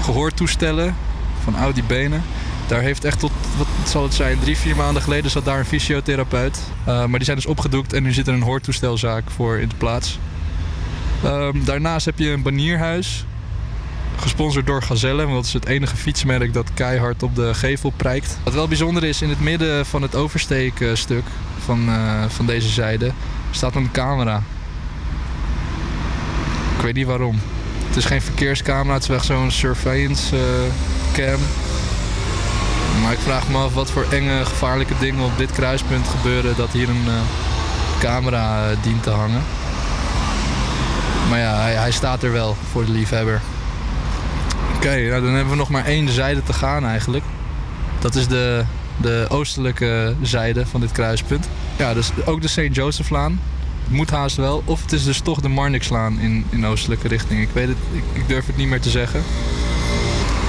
Gehoortoestellen 0.01 0.95
van 1.43 1.55
Audi 1.55 1.83
Benen. 1.83 2.23
Daar 2.67 2.81
heeft 2.81 3.03
echt 3.03 3.19
tot, 3.19 3.31
wat 3.57 3.67
zal 3.85 4.03
het 4.03 4.13
zijn, 4.13 4.39
drie, 4.39 4.57
vier 4.57 4.75
maanden 4.75 5.01
geleden 5.01 5.31
zat 5.31 5.45
daar 5.45 5.59
een 5.59 5.65
fysiotherapeut. 5.65 6.59
Uh, 6.79 6.85
maar 6.85 7.17
die 7.17 7.23
zijn 7.23 7.37
dus 7.37 7.45
opgedoekt 7.45 7.93
en 7.93 8.03
nu 8.03 8.13
zit 8.13 8.27
er 8.27 8.33
een 8.33 8.41
hoortoestelzaak 8.41 9.29
voor 9.31 9.57
in 9.57 9.69
de 9.69 9.75
plaats. 9.75 10.19
Um, 11.25 11.65
daarnaast 11.65 12.05
heb 12.05 12.19
je 12.19 12.29
een 12.29 12.41
banierhuis. 12.41 13.25
Gesponsord 14.17 14.65
door 14.67 14.83
Gazelle, 14.83 15.23
want 15.23 15.35
dat 15.35 15.45
is 15.45 15.53
het 15.53 15.65
enige 15.65 15.95
fietsmerk 15.95 16.53
dat 16.53 16.73
keihard 16.73 17.23
op 17.23 17.35
de 17.35 17.53
gevel 17.53 17.93
prijkt. 17.95 18.37
Wat 18.43 18.53
wel 18.53 18.67
bijzonder 18.67 19.03
is, 19.03 19.21
in 19.21 19.29
het 19.29 19.41
midden 19.41 19.85
van 19.85 20.01
het 20.01 20.15
oversteekstuk 20.15 21.23
van, 21.59 21.89
uh, 21.89 22.23
van 22.27 22.45
deze 22.45 22.69
zijde 22.69 23.11
staat 23.51 23.75
een 23.75 23.91
camera. 23.91 24.43
Ik 26.77 26.81
weet 26.81 26.95
niet 26.95 27.05
waarom. 27.05 27.39
Het 27.87 27.97
is 27.97 28.05
geen 28.05 28.21
verkeerscamera, 28.21 28.93
het 28.93 29.03
is 29.03 29.09
echt 29.09 29.25
zo'n 29.25 29.51
surveillance 29.51 30.35
uh, 30.35 30.41
cam. 31.13 31.39
Maar 33.01 33.11
ik 33.11 33.19
vraag 33.19 33.49
me 33.49 33.57
af 33.57 33.73
wat 33.73 33.91
voor 33.91 34.05
enge, 34.11 34.45
gevaarlijke 34.45 34.93
dingen 34.99 35.25
op 35.25 35.37
dit 35.37 35.51
kruispunt 35.51 36.07
gebeuren 36.07 36.55
dat 36.55 36.71
hier 36.71 36.89
een 36.89 37.05
uh, 37.07 37.13
camera 37.99 38.75
dient 38.81 39.03
te 39.03 39.09
hangen. 39.09 39.41
Maar 41.29 41.39
ja, 41.39 41.55
hij, 41.59 41.91
staat 41.91 42.23
er 42.23 42.31
wel 42.31 42.55
voor 42.71 42.85
de 42.85 42.91
liefhebber. 42.91 43.41
Oké, 44.75 44.95
nou 45.09 45.21
dan 45.21 45.33
hebben 45.33 45.49
we 45.49 45.55
nog 45.55 45.69
maar 45.69 45.85
één 45.85 46.09
zijde 46.09 46.43
te 46.43 46.53
gaan 46.53 46.85
eigenlijk. 46.85 47.23
Dat 47.99 48.15
is 48.15 48.27
de, 48.27 48.63
de 48.97 49.25
oostelijke 49.29 50.15
zijde 50.21 50.65
van 50.65 50.81
dit 50.81 50.91
kruispunt. 50.91 51.49
Ja, 51.75 51.93
dus 51.93 52.11
ook 52.25 52.41
de 52.41 52.47
St. 52.47 52.67
Josephlaan. 52.71 53.39
Moet 53.87 54.09
haast 54.09 54.35
wel. 54.35 54.63
Of 54.65 54.81
het 54.81 54.91
is 54.91 55.03
dus 55.03 55.19
toch 55.19 55.41
de 55.41 55.47
Marnixlaan 55.49 56.19
in, 56.19 56.45
in 56.49 56.65
oostelijke 56.65 57.07
richting. 57.07 57.41
Ik 57.41 57.49
weet 57.53 57.67
het, 57.67 57.77
ik, 57.91 58.03
ik 58.13 58.27
durf 58.27 58.45
het 58.45 58.57
niet 58.57 58.67
meer 58.67 58.81
te 58.81 58.89
zeggen. 58.89 59.23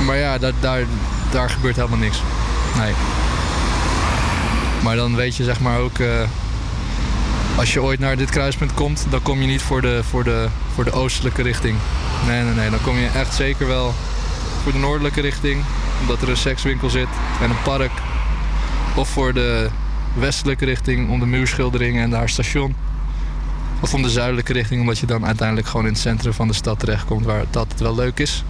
Maar 0.06 0.16
ja, 0.16 0.38
daar, 0.38 0.52
daar, 0.60 0.82
daar 1.30 1.50
gebeurt 1.50 1.76
helemaal 1.76 1.98
niks. 1.98 2.22
Nee. 2.76 2.92
Maar 4.82 4.96
dan 4.96 5.14
weet 5.16 5.36
je 5.36 5.44
zeg 5.44 5.60
maar 5.60 5.78
ook... 5.78 5.98
eh, 5.98 6.22
als 7.60 7.72
je 7.72 7.82
ooit 7.82 8.00
naar 8.00 8.16
dit 8.16 8.30
kruispunt 8.30 8.74
komt, 8.74 9.06
dan 9.10 9.22
kom 9.22 9.40
je 9.40 9.46
niet 9.46 9.62
voor 9.62 9.80
de, 9.80 10.00
voor 10.08 10.24
de, 10.24 10.46
voor 10.74 10.84
de 10.84 10.92
oostelijke 10.92 11.42
richting. 11.42 11.76
Nee, 12.26 12.42
nee, 12.42 12.54
nee. 12.54 12.70
Dan 12.70 12.80
kom 12.80 12.96
je 12.96 13.06
echt 13.06 13.34
zeker 13.34 13.66
wel 13.66 13.94
voor 14.62 14.72
de 14.72 14.78
noordelijke 14.78 15.20
richting. 15.20 15.62
Omdat 16.00 16.22
er 16.22 16.28
een 16.28 16.36
sekswinkel 16.36 16.90
zit 16.90 17.08
en 17.42 17.50
een 17.50 17.62
park. 17.62 17.90
Of 18.96 19.08
voor 19.08 19.32
de 19.32 19.68
westelijke 20.14 20.64
richting 20.64 21.10
om 21.10 21.20
de 21.20 21.26
muurschilderingen 21.26 22.02
en 22.02 22.10
daar 22.10 22.28
station. 22.28 22.74
Of 23.80 23.94
om 23.94 24.02
de 24.02 24.10
zuidelijke 24.10 24.52
richting, 24.52 24.80
omdat 24.80 24.98
je 24.98 25.06
dan 25.06 25.26
uiteindelijk 25.26 25.68
gewoon 25.68 25.86
in 25.86 25.92
het 25.92 26.00
centrum 26.00 26.32
van 26.32 26.48
de 26.48 26.54
stad 26.54 26.78
terechtkomt, 26.78 27.24
waar 27.24 27.44
altijd 27.52 27.80
wel 27.80 27.94
leuk 27.94 28.18
is. 28.18 28.44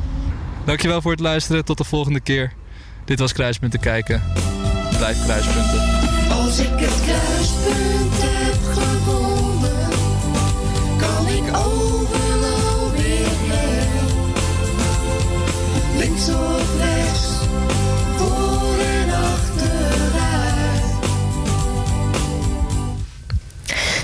Dankjewel 0.64 1.02
voor 1.02 1.12
het 1.12 1.20
luisteren. 1.20 1.64
Tot 1.64 1.78
de 1.78 1.84
volgende 1.84 2.20
keer. 2.20 2.52
Dit 3.04 3.18
was 3.18 3.32
Kruispunten 3.32 3.80
Kijken. 3.80 4.22
Blijf 4.96 5.24
kruispunten. 5.24 5.80
Als 6.30 6.58
ik 6.58 6.78
het 6.78 7.00
kruispunt 7.04 8.49
heb 16.30 16.59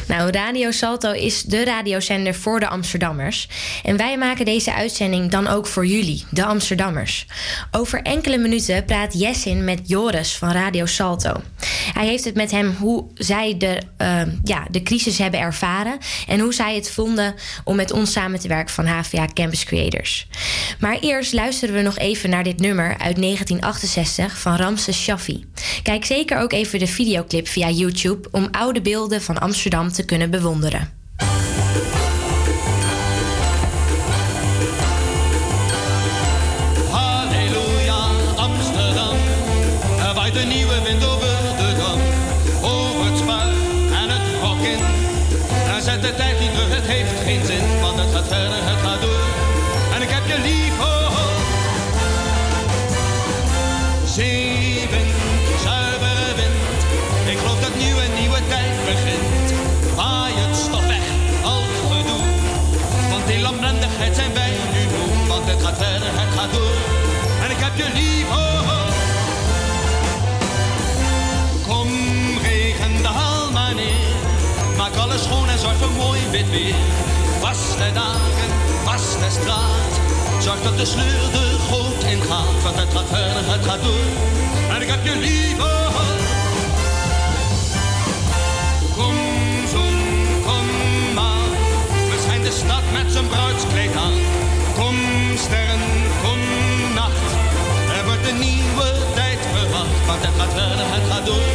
Nou, 0.07 0.31
Radio 0.31 0.71
Salto 0.71 1.13
is 1.13 1.43
de 1.43 1.65
radiozender 1.65 2.35
voor 2.35 2.61
de 2.61 2.69
Amsterdammers. 2.69 3.49
En 3.83 3.97
wij 3.97 4.19
maken 4.19 4.45
deze 4.45 4.75
uitzending 4.75 5.31
dan 5.31 5.47
ook 5.47 5.67
voor 5.67 5.87
jullie, 5.87 6.25
de 6.31 6.45
Amsterdammers. 6.45 7.27
Over 7.71 8.03
enkele 8.03 8.39
minuten 8.39 8.85
praat 8.85 9.19
Jessin 9.19 9.65
met 9.65 9.81
Joris 9.85 10.37
van 10.37 10.51
Radio 10.51 10.87
Salto. 10.87 11.41
Hij 11.93 12.07
heeft 12.07 12.25
het 12.25 12.35
met 12.35 12.51
hem 12.51 12.75
hoe 12.79 13.05
zij 13.15 13.57
de, 13.59 13.83
eh, 13.97 14.21
ja, 14.43 14.67
de 14.71 14.83
crisis 14.83 15.19
hebben 15.19 15.41
ervaren... 15.41 15.99
en 16.27 16.41
hoe 16.41 16.55
zij 16.55 16.75
het 16.75 16.91
vonden 16.91 17.35
om 17.65 17.77
met 17.77 17.93
ons 17.93 18.13
samen 18.13 18.41
te 18.41 18.49
werken 18.49 18.75
van 18.75 18.87
HVA 18.87 19.27
Campus 19.35 19.65
Creators. 19.65 20.27
Maar 20.81 20.99
eerst 21.01 21.33
luisteren 21.33 21.75
we 21.75 21.83
nog 21.83 21.99
even 21.99 22.31
naar 22.31 22.45
dit 22.45 22.61
nummer 22.61 22.89
uit 22.89 23.17
1968 23.17 24.39
van 24.39 24.57
Ramses 24.57 25.03
Shaffi. 25.03 25.45
Kijk 25.83 26.05
zeker 26.05 26.39
ook 26.39 26.53
even 26.53 26.79
de 26.79 26.87
videoclip 26.87 27.49
via 27.49 27.71
YouTube... 27.71 28.29
om 28.31 28.49
oude 28.51 28.81
beelden 28.81 29.23
van 29.23 29.39
Amsterdam 29.39 29.93
te 29.93 29.96
kunnen 30.05 30.31
bewonderen. 30.31 31.06
En 67.43 67.51
ik 67.51 67.57
heb 67.59 67.77
je 67.77 67.93
lief, 67.95 68.29
oh, 68.29 68.61
oh. 68.77 68.89
Kom, 71.69 71.89
regen, 72.43 73.03
daal 73.03 73.51
maar 73.53 73.75
neer. 73.75 74.15
Maak 74.77 74.97
alles 74.97 75.23
schoon 75.23 75.49
en 75.49 75.59
zorg 75.59 75.77
voor 75.77 75.91
mooi 75.91 76.21
wit 76.31 76.51
weer. 76.51 76.75
Was 77.41 77.59
de 77.77 77.93
dagen, 77.95 78.51
was 78.85 79.03
de 79.03 79.31
straat. 79.41 79.93
Zorg 80.43 80.63
dat 80.63 80.77
de 80.77 80.85
sleur 80.85 81.31
de 81.33 81.57
goot 81.69 82.03
ingaat. 82.05 82.63
Want 82.63 82.77
het 82.77 82.89
gaat 82.95 83.09
verder, 83.09 83.53
het 83.53 83.65
gaat 83.65 83.83
door. 83.83 84.09
En 84.75 84.83
ik 84.83 84.89
heb 84.89 85.05
je 85.05 85.17
lief, 85.17 85.59
oh, 85.59 85.97
oh. 86.03 86.15
Kom, 88.97 89.17
zon, 89.73 89.97
kom 90.45 90.67
maar. 91.15 91.49
We 92.11 92.19
zijn 92.27 92.43
de 92.43 92.53
stad 92.53 92.83
met 92.93 93.13
zijn 93.13 93.29
bruidskleed 93.29 93.97
aan. 93.97 94.36
Sterren, 95.39 95.81
kom, 96.23 96.39
nacht. 96.95 97.29
Er 97.99 98.05
wordt 98.05 98.29
een 98.29 98.39
nieuwe 98.39 98.89
tijd 99.15 99.39
verwacht. 99.55 100.07
Want 100.07 100.21
het 100.27 100.35
gaat 100.39 100.53
verder, 100.53 100.87
het 100.97 101.13
gaat 101.13 101.27
door. 101.27 101.49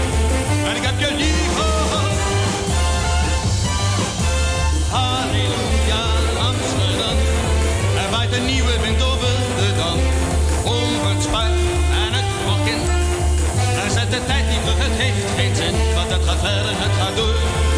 En 0.69 0.75
ik 0.75 0.83
heb 0.83 0.99
je 0.99 1.15
lief, 1.15 1.53
oh. 1.59 1.93
Halleluja, 4.95 6.03
Amsterdam. 6.47 7.17
Er 8.03 8.09
waait 8.11 8.33
een 8.33 8.45
nieuwe 8.45 8.79
wind 8.81 9.01
over 9.03 9.33
de 9.59 9.69
dam. 9.79 9.99
Over 10.65 11.09
het 11.13 11.23
spui 11.23 11.53
en 12.05 12.11
het 12.17 12.29
rok 12.47 12.65
in. 12.73 12.81
En 13.83 13.91
zet 13.91 14.11
de 14.11 14.21
tijd 14.25 14.45
niet 14.49 14.61
terug, 14.63 14.79
het 14.87 14.97
heeft 15.03 15.25
geen 15.37 15.55
zin. 15.55 15.75
Want 15.95 16.09
het 16.11 16.23
gaat 16.27 16.39
verder, 16.39 16.73
het 16.85 16.95
gaat 16.99 17.15
door. 17.15 17.70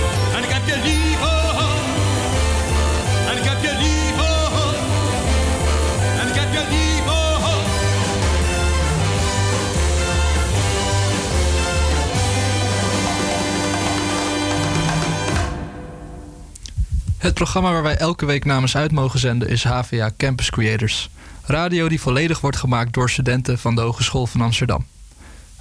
Het 17.23 17.33
programma 17.33 17.71
waar 17.71 17.83
wij 17.83 17.97
elke 17.97 18.25
week 18.25 18.45
namens 18.45 18.75
uit 18.75 18.91
mogen 18.91 19.19
zenden 19.19 19.47
is 19.47 19.63
HVA 19.63 20.11
Campus 20.17 20.49
Creators. 20.49 21.09
Radio 21.45 21.87
die 21.87 22.01
volledig 22.01 22.41
wordt 22.41 22.57
gemaakt 22.57 22.93
door 22.93 23.09
studenten 23.09 23.59
van 23.59 23.75
de 23.75 23.81
Hogeschool 23.81 24.25
van 24.25 24.41
Amsterdam. 24.41 24.85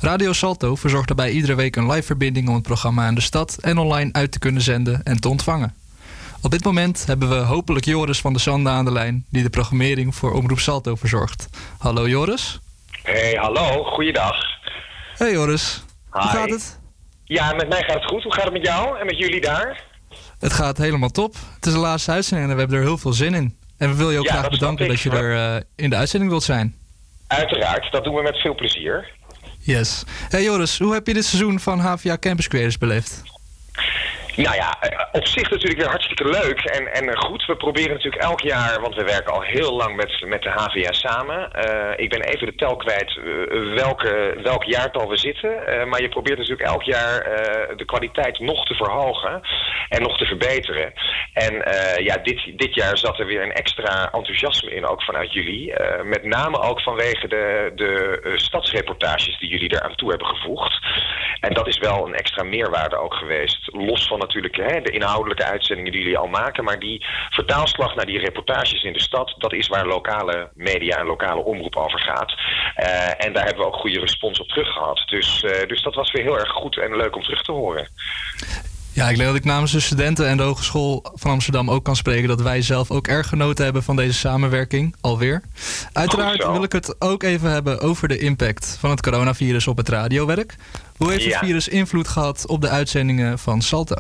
Radio 0.01 0.33
Salto 0.33 0.75
verzorgt 0.77 1.07
daarbij 1.07 1.31
iedere 1.31 1.55
week 1.55 1.77
een 1.77 1.91
live 1.91 2.03
verbinding 2.03 2.49
om 2.49 2.55
het 2.55 2.63
programma 2.63 3.07
aan 3.07 3.15
de 3.15 3.21
stad 3.21 3.59
en 3.61 3.79
online 3.79 4.13
uit 4.13 4.33
te 4.33 4.39
kunnen 4.39 4.63
zenden 4.63 5.01
en 5.03 5.21
te 5.21 5.29
ontvangen. 5.29 5.75
Op 6.41 6.51
dit 6.51 6.65
moment 6.65 7.07
hebben 7.07 7.29
we 7.29 7.35
hopelijk 7.35 7.85
Joris 7.85 8.21
van 8.21 8.33
de 8.33 8.39
Zande 8.39 8.71
aan 8.71 8.85
de 8.85 8.93
lijn, 8.93 9.25
die 9.31 9.43
de 9.43 9.51
programmering 9.51 10.15
voor 10.15 10.33
Omroep 10.33 10.59
Salto 10.59 10.95
verzorgt. 10.95 11.49
Hallo 11.79 12.09
Joris. 12.09 12.59
Hey, 13.03 13.39
hallo, 13.41 13.85
goeiedag. 13.85 14.37
Hey 15.17 15.33
Joris, 15.33 15.85
hoe 16.11 16.23
Hi. 16.23 16.29
gaat 16.29 16.51
het? 16.51 16.81
Ja, 17.25 17.53
met 17.53 17.69
mij 17.69 17.83
gaat 17.83 17.95
het 17.95 18.05
goed. 18.05 18.23
Hoe 18.23 18.35
gaat 18.35 18.45
het 18.45 18.53
met 18.53 18.67
jou 18.67 18.99
en 18.99 19.07
met 19.07 19.19
jullie 19.19 19.41
daar? 19.41 19.91
Het 20.43 20.53
gaat 20.53 20.79
helemaal 20.79 21.09
top. 21.11 21.35
Het 21.55 21.67
is 21.67 21.73
de 21.73 21.79
laatste 21.79 22.11
uitzending 22.11 22.49
en 22.49 22.55
we 22.55 22.61
hebben 22.61 22.79
er 22.79 22.85
heel 22.85 22.99
veel 22.99 23.13
zin 23.13 23.35
in. 23.35 23.57
En 23.79 23.89
we 23.91 23.97
willen 23.97 24.13
je 24.13 24.19
ook 24.19 24.25
Ja, 24.25 24.31
graag 24.31 24.43
dat 24.43 24.51
bedanken 24.51 24.89
dat 24.89 25.01
je 25.01 25.11
er 25.11 25.57
eh, 25.57 25.63
in 25.77 25.91
de 25.91 25.97
uitzending 25.97 26.31
wilt 26.31 26.43
zijn. 26.43 26.75
Uiteraard, 27.27 27.93
dat 27.93 28.05
doen 28.05 28.15
we 28.15 28.23
met 28.23 28.37
veel 28.37 28.55
plezier. 28.55 29.11
Yes. 29.59 30.03
Hey 30.29 30.43
Joris, 30.43 30.79
hoe 30.79 30.93
heb 30.93 31.07
je 31.07 31.15
dit 31.15 31.25
seizoen 31.25 31.61
van 31.61 31.79
HVA 31.79 32.19
Campus 32.19 32.49
Creators 32.49 32.79
beleefd? 32.79 33.23
Nou 34.37 34.57
ja, 34.57 34.81
eh, 34.81 35.05
op 35.13 35.27
zich 35.27 35.51
natuurlijk 35.51 35.81
weer 35.81 35.89
hartstikke 35.89 36.25
leuk 36.25 36.61
en, 36.61 36.93
en 36.93 37.17
goed. 37.17 37.47
We 37.47 37.57
proberen 37.57 37.93
natuurlijk 37.93 38.23
elk 38.23 38.41
jaar, 38.41 38.81
want 38.81 38.95
we 38.95 39.05
werken 39.05 39.33
al 39.33 39.41
heel 39.41 39.77
lang 39.77 39.97
met, 39.97 40.25
met 40.27 40.43
de 40.43 40.51
HVA 40.51 40.93
samen. 40.93 41.53
Eh, 41.53 42.05
ik 42.05 42.11
ben 42.11 42.21
even 42.21 42.47
de 42.47 42.55
tel 42.55 42.77
kwijt 42.77 43.17
eh, 43.17 43.75
welke, 43.75 44.39
welk 44.43 44.65
jaartal 44.65 45.09
we 45.09 45.17
zitten. 45.17 45.51
Maar 45.89 46.03
je 46.03 46.09
probeert 46.09 46.39
natuurlijk 46.39 46.69
elk 46.69 46.83
jaar 46.83 47.23
de 47.77 47.85
kwaliteit 47.85 48.39
nog 48.39 48.67
te 48.67 48.75
verhogen 48.75 49.41
en 49.89 50.03
nog 50.03 50.19
te 50.19 50.25
verbeteren. 50.25 50.93
En 51.33 51.55
ja, 52.05 52.17
dit, 52.17 52.59
dit 52.59 52.75
jaar 52.75 52.99
zat 52.99 53.19
er 53.19 53.27
weer 53.27 53.43
een 53.43 53.53
extra 53.53 54.11
enthousiasme 54.13 54.75
in, 54.75 54.87
ook 54.87 55.03
vanuit 55.03 55.33
jullie. 55.33 55.73
Met 56.03 56.25
name 56.25 56.61
ook 56.61 56.81
vanwege 56.81 57.29
de, 57.29 57.73
de 57.75 58.21
stadsreportages 58.37 59.39
die 59.39 59.49
jullie 59.49 59.73
eraan 59.73 59.95
toe 59.95 60.09
hebben 60.09 60.27
gevoegd. 60.27 60.81
En 61.41 61.55
dat 61.55 61.67
is 61.67 61.79
wel 61.79 62.07
een 62.07 62.15
extra 62.15 62.43
meerwaarde 62.43 62.97
ook 62.97 63.15
geweest. 63.15 63.69
Los 63.73 64.07
van 64.07 64.22
natuurlijk 64.23 64.57
hè, 64.57 64.81
de 64.81 64.91
inhoudelijke 64.91 65.45
uitzendingen 65.45 65.93
die 65.93 66.01
jullie 66.01 66.19
al 66.19 66.27
maken. 66.27 66.65
Maar 66.65 66.79
die 66.79 67.07
vertaalslag 67.31 67.95
naar 67.95 68.07
die 68.07 68.19
reportages 68.19 68.83
in 68.83 68.93
de 68.93 69.01
stad, 69.01 69.35
dat 69.39 69.53
is 69.53 69.69
waar 69.69 69.87
lokale 69.87 70.51
media 70.55 70.97
en 70.97 71.07
lokale 71.07 71.41
omroep 71.45 71.77
over 71.77 71.99
gaat. 72.01 72.35
Eh, 72.75 73.25
en 73.27 73.33
daar 73.33 73.45
hebben 73.45 73.63
we 73.63 73.69
ook 73.71 73.81
goede 73.81 74.01
respons 74.01 74.41
op 74.41 74.49
terug 74.49 74.73
gehad. 74.73 75.03
Dus, 75.07 75.43
eh, 75.43 75.69
dus 75.69 75.83
dat 75.83 75.95
was 75.95 76.13
weer 76.13 76.23
heel 76.23 76.39
erg 76.39 76.51
goed 76.51 76.79
en 76.79 76.97
leuk 76.97 77.17
om 77.17 77.23
terug 77.23 77.43
te 77.43 77.53
horen. 77.53 77.89
Ja, 78.95 79.09
ik 79.09 79.17
denk 79.17 79.29
dat 79.29 79.39
ik 79.39 79.45
namens 79.45 79.73
de 79.73 79.81
studenten 79.81 80.29
en 80.29 80.37
de 80.37 80.43
Hogeschool 80.43 81.05
van 81.15 81.31
Amsterdam 81.31 81.71
ook 81.71 81.85
kan 81.85 81.97
spreken 81.97 82.29
dat 82.29 82.43
wij 82.43 82.63
zelf 82.63 82.91
ook 82.91 83.07
erg 83.07 83.29
genoten 83.29 83.65
hebben 83.65 83.83
van 83.83 83.97
deze 83.97 84.13
samenwerking, 84.13 84.97
alweer. 85.01 85.43
Uiteraard 85.93 86.47
wil 86.47 86.63
ik 86.63 86.73
het 86.73 86.97
ook 86.99 87.23
even 87.23 87.51
hebben 87.51 87.81
over 87.81 88.09
de 88.09 88.19
impact 88.19 88.77
van 88.81 88.91
het 88.91 89.01
coronavirus 89.03 89.67
op 89.67 89.77
het 89.77 89.89
radiowerk. 89.89 90.55
Hoe 90.97 91.11
heeft 91.11 91.25
het 91.25 91.33
Ja. 91.33 91.39
virus 91.39 91.69
invloed 91.69 92.09
gehad 92.09 92.47
op 92.47 92.61
de 92.61 92.69
uitzendingen 92.69 93.39
van 93.39 93.61
Salto? 93.63 93.97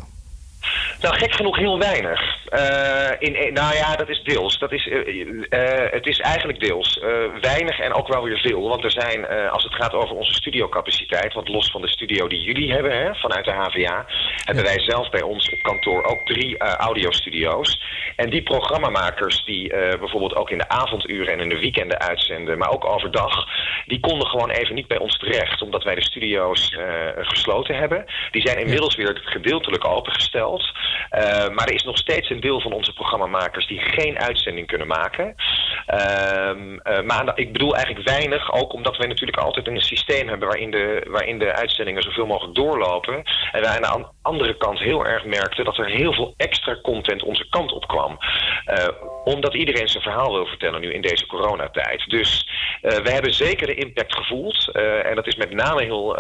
Nou, 1.01 1.15
gek 1.17 1.33
genoeg 1.33 1.57
heel 1.57 1.79
weinig. 1.79 2.41
Eh, 2.53 3.11
in, 3.19 3.53
nou 3.53 3.75
ja, 3.75 3.97
dat 3.97 4.09
is 4.09 4.23
deels. 4.23 4.59
Dat 4.59 4.73
is, 4.73 4.89
eh, 4.89 5.31
eh, 5.49 5.93
het 5.93 6.07
is 6.07 6.21
eigenlijk 6.21 6.61
deels. 6.61 7.01
Weinig 7.41 7.81
en 7.81 7.93
ook 7.93 8.09
wel 8.09 8.23
weer 8.23 8.39
veel. 8.39 8.69
Want 8.69 8.85
er 8.85 8.91
zijn, 8.91 9.51
als 9.51 9.65
het 9.65 9.75
gaat 9.75 9.95
over 9.95 10.17
onze 10.17 10.33
studiocapaciteit... 10.33 11.33
want 11.33 11.49
los 11.49 11.71
van 11.71 11.81
de 11.81 11.89
studio 11.89 12.29
die 12.29 12.41
jullie 12.41 12.73
hebben 12.73 12.93
hè, 12.93 13.15
vanuit 13.15 13.45
de 13.45 13.51
HVA... 13.51 14.07
hebben 14.45 14.65
wij 14.65 14.81
zelf 14.81 15.11
bij 15.11 15.23
ons 15.23 15.53
op 15.53 15.63
kantoor 15.63 16.05
ook 16.05 16.27
drie 16.27 16.59
audiostudio's. 16.59 17.83
En 18.17 18.31
die 18.31 18.43
programmamakers 18.43 19.45
die 19.45 19.69
bijvoorbeeld 19.99 20.37
ook 20.37 20.51
in 20.51 20.59
de 20.59 20.69
avonduren 20.69 21.33
en 21.33 21.41
in 21.41 21.49
de 21.49 21.59
weekenden 21.59 22.01
uitzenden... 22.01 22.59
maar 22.59 22.71
ook 22.71 22.85
overdag, 22.85 23.47
die 23.87 24.01
konden 24.01 24.27
gewoon 24.27 24.51
even 24.51 24.75
niet 24.75 24.89
bij 24.89 24.99
ons 24.99 25.19
terecht... 25.19 25.63
omdat 25.63 25.85
wij 25.85 25.95
de 25.95 26.05
studio's 26.05 26.77
gesloten 27.17 27.77
hebben. 27.77 28.05
Die 28.31 28.43
zijn 28.43 28.59
inmiddels 28.59 28.97
weer 28.97 29.21
gedeeltelijk 29.25 29.85
opengesteld. 29.85 30.52
Eh, 30.61 31.49
maar 31.49 31.66
er 31.66 31.74
is 31.74 31.85
nog 31.85 31.99
steeds 31.99 32.31
een 32.31 32.41
deel 32.41 32.61
van 32.61 32.73
onze 32.73 32.93
programmamakers 32.93 33.66
die 33.66 33.81
geen 33.81 34.19
uitzending 34.19 34.66
kunnen 34.66 34.87
maken. 34.87 35.35
Ehm, 35.87 36.79
eh, 36.79 37.03
maar 37.03 37.33
ik 37.35 37.53
bedoel 37.53 37.77
eigenlijk 37.77 38.09
weinig, 38.09 38.53
ook 38.53 38.73
omdat 38.73 38.97
wij 38.97 39.07
natuurlijk 39.07 39.39
altijd 39.39 39.66
een 39.66 39.81
systeem 39.81 40.29
hebben 40.29 40.49
waarin 40.49 40.70
de, 40.70 41.07
waarin 41.09 41.39
de 41.39 41.53
uitzendingen 41.53 42.03
zoveel 42.03 42.27
mogelijk 42.27 42.55
doorlopen. 42.55 43.23
En 43.53 43.61
wij 43.61 43.81
aan 43.81 44.11
andere 44.23 44.57
kant 44.57 44.78
heel 44.78 45.07
erg 45.07 45.24
merkten 45.24 45.65
dat 45.65 45.78
er 45.78 45.86
heel 45.86 46.12
veel 46.12 46.35
extra 46.36 46.78
content 46.82 47.23
onze 47.23 47.49
kant 47.49 47.73
op 47.73 47.86
kwam. 47.86 48.19
Eh, 48.65 48.89
omdat 49.24 49.55
iedereen 49.55 49.89
zijn 49.89 50.03
verhaal 50.03 50.32
wil 50.32 50.47
vertellen 50.47 50.81
nu 50.81 50.93
in 50.93 51.01
deze 51.01 51.27
coronatijd. 51.27 52.11
Dus 52.11 52.49
eh, 52.81 52.97
we 52.97 53.11
hebben 53.11 53.35
zeker 53.35 53.66
de 53.66 53.74
impact 53.74 54.16
gevoeld. 54.16 54.70
eh, 54.73 55.07
en 55.07 55.15
dat 55.15 55.27
is 55.27 55.36
met 55.36 55.51
name 55.53 55.82
heel, 55.82 56.16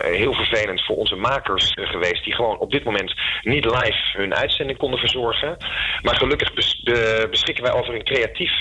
heel 0.00 0.32
vervelend 0.32 0.84
voor 0.84 0.96
onze 0.96 1.16
makers 1.16 1.72
geweest. 1.74 2.24
Die 2.24 2.34
gewoon 2.34 2.58
op 2.58 2.70
dit 2.70 2.84
moment 2.84 3.14
niet 3.42 3.64
live 3.64 4.18
hun 4.18 4.34
uitzending 4.34 4.78
konden 4.78 4.98
verzorgen. 4.98 5.56
Maar 6.02 6.16
gelukkig 6.16 6.54
bes- 6.54 6.80
be- 6.82 7.26
beschikken 7.30 7.64
wij 7.64 7.72
over 7.72 7.94
een 7.94 8.04
creatief 8.04 8.52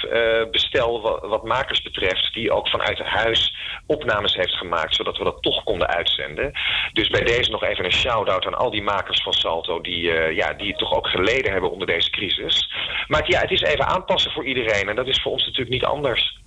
bestel 0.51 1.01
wat, 1.01 1.19
wat 1.21 1.43
makers 1.43 1.81
betreft. 1.81 2.33
Die 2.33 2.51
ook 2.51 2.67
vanuit 2.67 2.99
huis 2.99 3.55
opnames 3.85 4.35
heeft 4.35 4.53
gemaakt. 4.53 4.95
Zodat 4.95 5.17
we 5.17 5.23
dat 5.23 5.41
toch 5.41 5.63
konden 5.63 5.87
uitzenden. 5.87 6.51
Dus 6.93 7.07
bij 7.07 7.23
deze 7.23 7.51
nog 7.51 7.63
even 7.63 7.85
een 7.85 7.91
shout-out 7.91 8.45
aan 8.53 8.59
al 8.59 8.71
die 8.71 8.81
makers 8.81 9.23
van 9.23 9.33
Salto. 9.33 9.81
Die, 9.81 10.11
eh, 10.11 10.35
ja, 10.35 10.53
die 10.53 10.75
toch 10.75 10.93
ook 10.93 11.07
geleden 11.07 11.51
hebben 11.51 11.71
onder 11.71 11.87
deze 11.87 12.09
crisis. 12.09 12.71
Maar 13.07 13.19
het- 13.19 13.31
ja, 13.33 13.39
het 13.39 13.51
is 13.51 13.61
even 13.61 13.87
aanpassen 13.87 14.31
voor 14.31 14.45
iedereen. 14.45 14.89
En 14.89 14.95
dat 14.95 15.07
is 15.07 15.21
voor 15.21 15.31
ons 15.31 15.43
natuurlijk 15.45 15.71
niet 15.71 15.83
anders. 15.85 16.37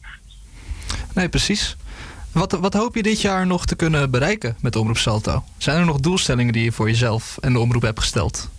Nee, 1.14 1.28
precies. 1.28 1.76
Wat, 2.32 2.52
wat 2.52 2.74
hoop 2.74 2.94
je 2.94 3.02
dit 3.02 3.20
jaar 3.20 3.46
nog 3.46 3.64
te 3.66 3.76
kunnen 3.76 4.10
bereiken 4.10 4.56
met 4.60 4.76
Omroep 4.76 4.96
Salto? 4.96 5.42
Zijn 5.58 5.78
er 5.78 5.84
nog 5.84 6.00
doelstellingen 6.00 6.52
die 6.52 6.64
je 6.64 6.72
voor 6.72 6.88
jezelf 6.88 7.38
en 7.40 7.52
de 7.52 7.58
omroep 7.58 7.82
hebt 7.82 7.98
gesteld? 8.00 8.50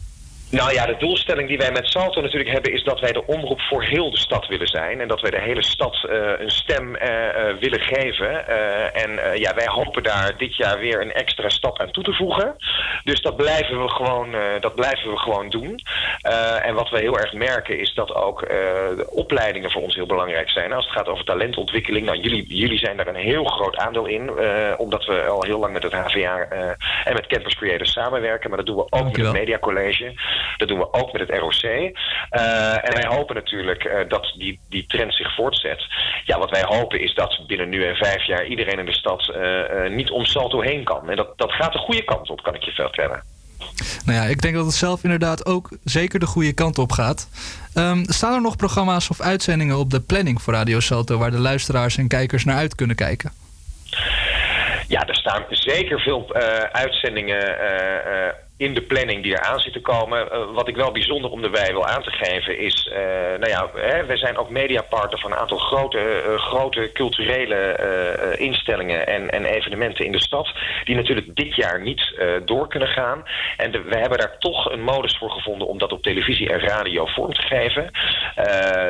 Nou 0.59 0.73
ja, 0.73 0.85
de 0.85 0.95
doelstelling 0.97 1.47
die 1.47 1.57
wij 1.57 1.71
met 1.71 1.88
Salto 1.88 2.21
natuurlijk 2.21 2.51
hebben... 2.51 2.73
is 2.73 2.84
dat 2.84 2.99
wij 2.99 3.11
de 3.11 3.25
omroep 3.25 3.61
voor 3.61 3.84
heel 3.84 4.11
de 4.11 4.17
stad 4.17 4.47
willen 4.47 4.67
zijn. 4.67 5.01
En 5.01 5.07
dat 5.07 5.21
wij 5.21 5.31
de 5.31 5.41
hele 5.41 5.63
stad 5.63 6.05
eh, 6.09 6.31
een 6.38 6.51
stem 6.51 6.95
eh, 6.95 7.49
eh, 7.49 7.57
willen 7.59 7.81
geven. 7.81 8.47
En 8.93 9.39
ja, 9.39 9.55
wij 9.55 9.67
hopen 9.67 10.03
daar 10.03 10.38
dit 10.38 10.55
jaar 10.55 10.80
weer 10.80 11.01
een 11.01 11.11
extra 11.13 11.49
stap 11.49 11.80
aan 11.80 11.91
toe 11.91 12.03
te 12.03 12.13
voegen. 12.13 12.55
Dus 13.03 13.21
dat 13.21 13.35
blijven 13.35 13.81
we 13.81 13.89
gewoon, 13.89 14.35
dat 14.59 14.75
blijven 14.75 15.11
we 15.11 15.17
gewoon 15.17 15.49
doen. 15.49 15.80
En 16.61 16.73
wat 16.73 16.89
we 16.89 16.99
heel 16.99 17.19
erg 17.19 17.34
merken 17.34 17.80
is 17.80 17.93
dat 17.93 18.15
ook 18.15 18.39
de 18.39 19.07
opleidingen 19.09 19.71
voor 19.71 19.81
ons 19.81 19.95
heel 19.95 20.05
belangrijk 20.05 20.49
zijn. 20.49 20.73
Als 20.73 20.85
het 20.85 20.93
gaat 20.93 21.07
over 21.07 21.25
talentontwikkeling. 21.25 22.05
Nou, 22.05 22.17
jullie, 22.17 22.45
jullie 22.47 22.77
zijn 22.77 22.97
daar 22.97 23.07
een 23.07 23.15
heel 23.15 23.43
groot 23.43 23.77
aandeel 23.77 24.05
in. 24.05 24.31
omdat 24.77 25.05
we 25.05 25.23
al 25.23 25.43
heel 25.43 25.59
lang 25.59 25.73
met 25.73 25.84
het 25.84 25.93
HVA 25.93 26.47
en 27.03 27.13
met 27.13 27.27
Campus 27.27 27.55
Creators 27.55 27.91
samenwerken. 27.91 28.49
Maar 28.49 28.57
dat 28.57 28.67
doen 28.67 28.75
we 28.75 28.88
ook 28.89 29.17
met 29.17 29.25
het 29.25 29.31
Media 29.31 29.59
College. 29.59 30.13
Dat 30.57 30.68
doen 30.68 30.78
we 30.78 30.94
ook 30.94 31.11
met 31.11 31.22
het 31.28 31.40
ROC. 31.40 31.64
Eh, 31.64 32.88
en 32.88 32.94
wij 32.94 33.06
hopen 33.07 33.36
natuurlijk 33.36 33.84
eh, 33.84 34.10
dat 34.10 34.34
die, 34.38 34.60
die 34.70 34.86
trend 34.88 35.14
zich 35.15 35.36
voortzet. 35.36 35.86
Ja, 36.26 36.40
wat 36.40 36.49
wij 36.49 36.64
hopen 36.64 36.99
is 36.99 37.14
dat 37.14 37.40
binnen 37.48 37.70
nu 37.70 37.86
en 37.86 37.95
vijf 37.95 38.26
jaar 38.26 38.45
iedereen 38.45 38.80
in 38.80 38.86
de 38.86 38.94
stad 38.94 39.30
eh, 39.30 39.90
niet 39.90 40.10
om 40.10 40.26
Salto 40.26 40.61
heen 40.61 40.84
kan. 40.84 41.10
En 41.10 41.15
dat, 41.15 41.38
dat 41.38 41.52
gaat 41.52 41.74
de 41.74 41.80
goede 41.80 42.03
kant 42.03 42.30
op, 42.30 42.44
kan 42.44 42.56
ik 42.56 42.64
je 42.64 42.72
vertellen. 42.72 43.24
Nou 44.06 44.18
ja, 44.18 44.24
ik 44.24 44.41
denk 44.41 44.56
dat 44.56 44.65
het 44.65 44.74
zelf 44.74 45.03
inderdaad 45.03 45.45
ook 45.45 45.70
zeker 45.84 46.20
de 46.20 46.26
goede 46.26 46.53
kant 46.53 46.78
op 46.78 46.91
gaat. 46.91 47.30
Ehm, 47.74 48.03
staan 48.03 48.34
er 48.34 48.41
nog 48.41 48.56
programma's 48.56 49.10
of 49.10 49.22
uitzendingen 49.22 49.78
op 49.78 49.90
de 49.90 49.99
planning 49.99 50.41
voor 50.41 50.53
Radio 50.53 50.80
Salto... 50.80 51.18
waar 51.18 51.32
de 51.32 51.40
luisteraars 51.40 51.98
en 51.98 52.07
kijkers 52.07 52.45
naar 52.45 52.57
uit 52.57 52.76
kunnen 52.76 52.95
kijken? 52.95 53.32
Ja, 54.88 55.07
er 55.07 55.15
staan 55.15 55.44
zeker 55.49 55.99
veel 55.99 56.34
uitzendingen 56.72 57.60
eh, 57.60 58.34
in 58.57 58.73
de 58.73 58.81
planning 58.81 59.23
die 59.23 59.31
eraan 59.31 59.59
zitten 59.59 59.81
komen. 59.81 60.31
Eh, 60.31 60.39
wat 60.53 60.67
ik 60.67 60.75
wel 60.75 60.91
bijzonder 60.91 61.31
om 61.31 61.41
de 61.41 61.49
wij 61.49 61.71
wil 61.71 61.85
aan 61.85 62.03
te 62.03 62.11
geven 62.11 62.59
is... 62.59 62.89
eh, 62.93 62.99
nou 63.39 63.49
ja, 63.49 63.69
hè, 63.75 64.05
wij 64.05 64.17
zijn 64.17 64.38
ook 64.38 64.49
mediapartner 64.49 65.19
van 65.19 65.31
een 65.31 65.38
aantal 65.38 65.57
grote, 65.57 65.99
eh, 65.99 66.35
grote 66.35 66.89
culturele 66.93 67.61
instellingen 68.38 69.07
en, 69.07 69.30
en 69.30 69.45
evenementen 69.45 70.05
in 70.05 70.11
de 70.11 70.21
stad... 70.21 70.53
die 70.84 70.95
natuurlijk 70.95 71.35
dit 71.35 71.55
jaar 71.55 71.81
niet 71.81 72.21
door 72.45 72.67
kunnen 72.67 72.88
gaan. 72.88 73.23
En 73.57 73.71
we 73.71 73.97
hebben 73.97 74.17
daar 74.17 74.38
toch 74.39 74.71
een 74.71 74.81
modus 74.81 75.17
voor 75.17 75.30
gevonden 75.30 75.67
om 75.67 75.77
dat 75.77 75.91
op 75.91 76.03
televisie 76.03 76.49
en 76.49 76.59
radio 76.59 77.05
vorm 77.05 77.34
te 77.34 77.41
geven. 77.41 77.91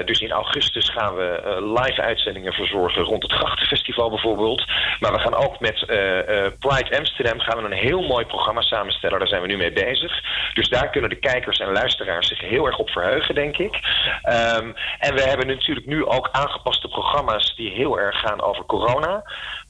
Dus 0.05 0.19
in 0.19 0.31
augustus 0.31 0.89
gaan 0.89 1.15
we 1.15 1.59
live 1.75 2.01
uitzendingen 2.01 2.53
verzorgen 2.53 3.03
rond 3.03 3.23
het 3.23 3.31
Grachtenfestival 3.31 4.09
bijvoorbeeld. 4.09 4.65
Maar 4.99 5.11
we 5.11 5.19
gaan 5.19 5.35
ook 5.35 5.59
met 5.59 5.85
Pride 6.59 6.97
Amsterdam 6.97 7.39
gaan 7.39 7.57
we 7.57 7.63
een 7.63 7.87
heel 7.87 8.01
mooi 8.01 8.25
programma 8.25 8.61
samenstellen. 8.61 9.19
Daar 9.19 9.27
zijn 9.27 9.41
we 9.41 9.47
nu 9.47 9.52
mee 9.57 9.71
bezig. 9.71 10.21
Dus 10.53 10.69
daar 10.69 10.89
kunnen 10.89 11.09
de 11.09 11.19
kijkers 11.19 11.59
en 11.59 11.71
luisteraars 11.71 12.27
zich 12.27 12.39
heel 12.39 12.65
erg 12.65 12.77
op 12.77 12.89
verheugen, 12.89 13.35
denk 13.35 13.57
ik. 13.57 13.79
Ehm, 14.21 14.71
en 14.99 15.15
we 15.15 15.21
hebben 15.21 15.47
natuurlijk 15.47 15.85
nu 15.85 16.05
ook 16.05 16.29
aangepaste 16.31 16.87
programma's 16.87 17.55
die 17.55 17.71
heel 17.71 17.99
erg 17.99 18.19
gaan 18.19 18.41
over 18.41 18.65
corona. 18.65 19.23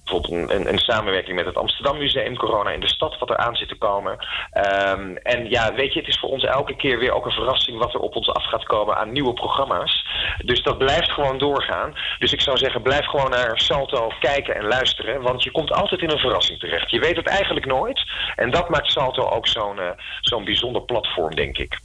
Bijvoorbeeld 0.04 0.68
een, 0.68 0.78
samenwerking 0.78 1.36
met 1.36 1.46
het 1.46 1.56
Amsterdam 1.56 1.98
Museum 1.98 2.38
Corona 2.38 2.72
in 2.72 2.80
de 2.80 2.88
stad, 2.88 3.18
wat 3.20 3.30
er 3.30 3.38
aan 3.38 3.56
zit 3.56 3.68
te 3.68 3.76
komen. 3.76 4.18
Ehm, 4.52 5.16
en 5.16 5.50
ja, 5.50 5.74
weet 5.74 5.94
je, 5.94 6.00
het 6.00 6.08
is 6.08 6.20
voor 6.20 6.30
ons 6.30 6.44
elke 6.44 6.76
keer 6.76 7.00
weer 7.00 7.12
ook 7.12 7.26
een 7.26 7.32
verrassing 7.32 7.78
wat 7.78 7.94
er 7.94 8.00
op 8.00 8.16
ons 8.16 8.30
af 8.30 8.46
gaat 8.46 8.64
komen 8.64 8.98
aan 8.98 9.12
nieuwe 9.12 9.34
programma's. 9.34 10.06
Dus 10.46 10.64
dat 10.64 10.78
blijft 10.78 11.12
gewoon 11.12 11.38
doorgaan. 11.38 11.96
Dus 12.20 12.34
ik 12.34 12.42
zou 12.42 12.58
zeggen, 12.58 12.82
blijf 12.82 13.06
gewoon 13.06 13.30
naar 13.30 13.60
Salto 13.60 14.12
kijken 14.20 14.56
en 14.56 14.66
luisteren, 14.66 15.22
want 15.22 15.44
je 15.44 15.52
komt 15.52 15.72
altijd 15.72 16.02
in 16.02 16.10
een 16.10 16.20
verrassing 16.20 16.60
terecht. 16.60 16.90
Je 16.90 17.00
weet 17.00 17.16
het 17.16 17.28
eigenlijk 17.28 17.66
nooit. 17.66 18.02
En 18.36 18.52
dat 18.52 18.70
maakt 18.70 18.92
Salto 18.92 19.30
ook 19.30 19.48
zo'n 19.48 19.80
eh, 19.80 19.90
zo'n 20.22 20.44
bijzonder 20.44 20.82
platform, 20.82 21.36
denk 21.36 21.58
ik. 21.58 21.80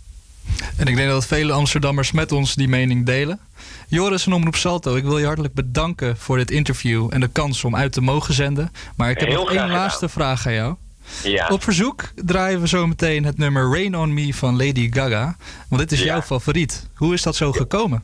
En 0.76 0.86
ik 0.86 0.97
denk 0.97 1.09
dat 1.09 1.26
vele 1.26 1.52
Amsterdammers 1.52 2.12
met 2.12 2.32
ons 2.32 2.55
die 2.55 2.68
mening 2.68 3.06
delen. 3.06 3.40
Joris 3.89 4.26
en 4.26 4.32
Omroep 4.32 4.56
Salto, 4.56 4.97
ik 4.97 5.05
wil 5.05 5.18
je 5.18 5.26
hartelijk 5.26 5.55
bedanken 5.55 6.16
voor 6.16 6.36
dit 6.36 6.51
interview 6.51 7.06
en 7.10 7.20
de 7.20 7.28
kans 7.28 7.64
om 7.64 7.76
uit 7.76 7.93
te 7.93 8.01
mogen 8.01 8.35
zenden. 8.35 8.72
Maar 8.97 9.10
ik 9.10 9.20
heb 9.20 9.28
Heel 9.28 9.39
nog 9.39 9.52
één 9.52 9.70
laatste 9.70 10.09
vraag 10.09 10.47
aan 10.47 10.52
jou. 10.52 10.74
Ja. 11.22 11.47
Op 11.48 11.62
verzoek 11.62 12.12
draaien 12.14 12.60
we 12.60 12.68
zo 12.68 12.86
meteen 12.86 13.24
het 13.24 13.39
nummer 13.39 13.72
Rain 13.72 13.97
on 13.97 14.14
Me 14.14 14.35
van 14.35 14.56
Lady 14.56 14.93
Gaga. 14.93 15.36
Want 15.68 15.82
dit 15.82 15.93
is 15.93 16.02
jouw 16.02 16.22
favoriet. 16.22 16.86
Hoe 16.94 17.14
is 17.14 17.22
dat 17.22 17.36
zo 17.36 17.52
gekomen? 17.52 18.02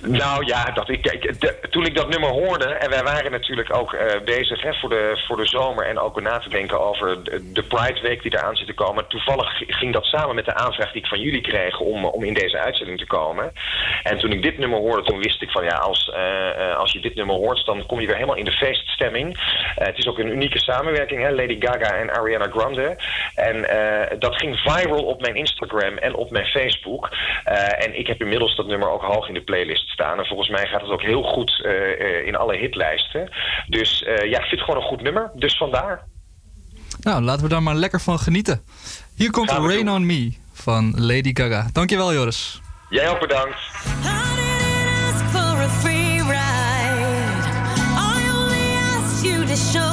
Nou 0.00 0.46
ja, 0.46 0.64
dat 0.64 0.88
ik, 0.88 1.32
toen 1.70 1.86
ik 1.86 1.94
dat 1.94 2.08
nummer 2.08 2.30
hoorde, 2.30 2.64
en 2.64 2.90
wij 2.90 3.02
waren 3.02 3.30
natuurlijk 3.30 3.76
ook 3.76 3.92
eh, 3.92 4.20
bezig 4.24 4.62
hè, 4.62 4.74
voor, 4.74 4.88
de, 4.88 5.22
voor 5.26 5.36
de 5.36 5.46
zomer 5.46 5.86
en 5.86 5.98
ook 5.98 6.20
na 6.20 6.38
te 6.38 6.48
denken 6.48 6.80
over 6.80 7.24
de, 7.24 7.52
de 7.52 7.62
Pride 7.62 8.00
Week 8.00 8.22
die 8.22 8.36
eraan 8.36 8.56
zit 8.56 8.66
te 8.66 8.74
komen. 8.74 9.06
Toevallig 9.08 9.62
ging 9.66 9.92
dat 9.92 10.04
samen 10.04 10.34
met 10.34 10.44
de 10.44 10.54
aanvraag 10.54 10.92
die 10.92 11.02
ik 11.02 11.08
van 11.08 11.20
jullie 11.20 11.40
kreeg 11.40 11.80
om, 11.80 12.04
om 12.04 12.24
in 12.24 12.34
deze 12.34 12.58
uitzending 12.58 12.98
te 12.98 13.06
komen. 13.06 13.52
En 14.02 14.18
toen 14.18 14.32
ik 14.32 14.42
dit 14.42 14.58
nummer 14.58 14.78
hoorde, 14.78 15.02
toen 15.02 15.18
wist 15.18 15.42
ik 15.42 15.50
van 15.50 15.64
ja, 15.64 15.76
als, 15.76 16.10
eh, 16.14 16.70
eh, 16.70 16.76
als 16.76 16.92
je 16.92 17.00
dit 17.00 17.14
nummer 17.14 17.36
hoort, 17.36 17.64
dan 17.64 17.86
kom 17.86 18.00
je 18.00 18.06
weer 18.06 18.14
helemaal 18.14 18.36
in 18.36 18.44
de 18.44 18.56
feeststemming. 18.56 19.38
Het 19.74 19.98
is 19.98 20.08
ook 20.08 20.18
een 20.18 20.32
unieke 20.32 20.58
samenwerking, 20.58 21.22
hè, 21.22 21.30
Lady 21.30 21.56
Gaga 21.60 21.94
en 21.94 22.10
Ariana 22.10 22.48
Grande. 22.50 22.96
En 23.34 23.66
dat 24.18 24.36
ging 24.36 24.58
viral 24.58 25.04
op 25.04 25.20
mijn 25.20 25.34
Instagram 25.34 25.96
en 25.96 26.14
op 26.14 26.30
mijn 26.30 26.46
Facebook. 26.46 27.10
En 27.78 27.98
ik 27.98 28.06
heb 28.06 28.20
inmiddels 28.20 28.56
dat 28.56 28.66
nummer 28.66 28.90
ook 28.90 29.02
hoog 29.02 29.28
in 29.28 29.33
de 29.34 29.42
playlist 29.42 29.88
staan. 29.88 30.18
En 30.18 30.26
volgens 30.26 30.48
mij 30.48 30.66
gaat 30.66 30.80
het 30.80 30.90
ook 30.90 31.02
heel 31.02 31.22
goed 31.22 31.62
eh, 31.64 32.00
eh, 32.00 32.26
in 32.26 32.36
alle 32.36 32.56
hitlijsten. 32.56 33.30
Dus 33.66 34.02
eh, 34.02 34.30
ja, 34.30 34.38
ik 34.38 34.46
vind 34.46 34.50
het 34.50 34.60
gewoon 34.60 34.82
een 34.82 34.88
goed 34.88 35.02
nummer. 35.02 35.30
Dus 35.34 35.56
vandaar. 35.56 36.02
Nou, 37.00 37.22
laten 37.22 37.42
we 37.42 37.48
daar 37.48 37.62
maar 37.62 37.74
lekker 37.74 38.00
van 38.00 38.18
genieten. 38.18 38.62
Hier 39.16 39.30
komt 39.30 39.50
Rain 39.50 39.90
on 39.90 40.06
Me 40.06 40.32
van 40.52 40.94
Lady 40.96 41.30
Gaga. 41.34 41.66
Dankjewel 41.72 42.12
Joris. 42.12 42.60
Jij 42.88 43.08
ook 43.08 43.20
bedankt. 43.20 43.58
I 49.56 49.83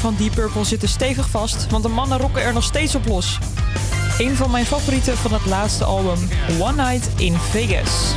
van 0.00 0.14
Deep 0.18 0.34
Purple 0.34 0.64
zitten 0.64 0.88
stevig 0.88 1.28
vast, 1.28 1.66
want 1.70 1.82
de 1.82 1.88
mannen 1.88 2.18
rocken 2.18 2.42
er 2.42 2.52
nog 2.52 2.64
steeds 2.64 2.94
op 2.94 3.06
los. 3.06 3.38
Een 4.18 4.36
van 4.36 4.50
mijn 4.50 4.66
favorieten 4.66 5.16
van 5.16 5.32
het 5.32 5.46
laatste 5.46 5.84
album, 5.84 6.28
One 6.60 6.82
Night 6.82 7.08
in 7.16 7.34
Vegas. 7.34 8.14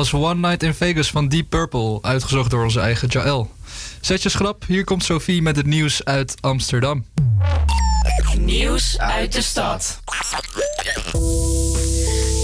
Was 0.00 0.14
One 0.14 0.48
Night 0.48 0.62
in 0.62 0.74
Vegas 0.74 1.10
van 1.10 1.28
Deep 1.28 1.48
Purple, 1.48 1.98
uitgezocht 2.02 2.50
door 2.50 2.64
onze 2.64 2.80
eigen 2.80 3.08
Jaël. 3.08 3.50
Zet 4.00 4.22
je 4.22 4.28
schrap, 4.28 4.64
hier 4.66 4.84
komt 4.84 5.04
Sophie 5.04 5.42
met 5.42 5.56
het 5.56 5.66
nieuws 5.66 6.04
uit 6.04 6.34
Amsterdam. 6.40 7.04
Nieuws 8.38 8.98
uit 8.98 9.32
de 9.32 9.42
stad. 9.42 10.00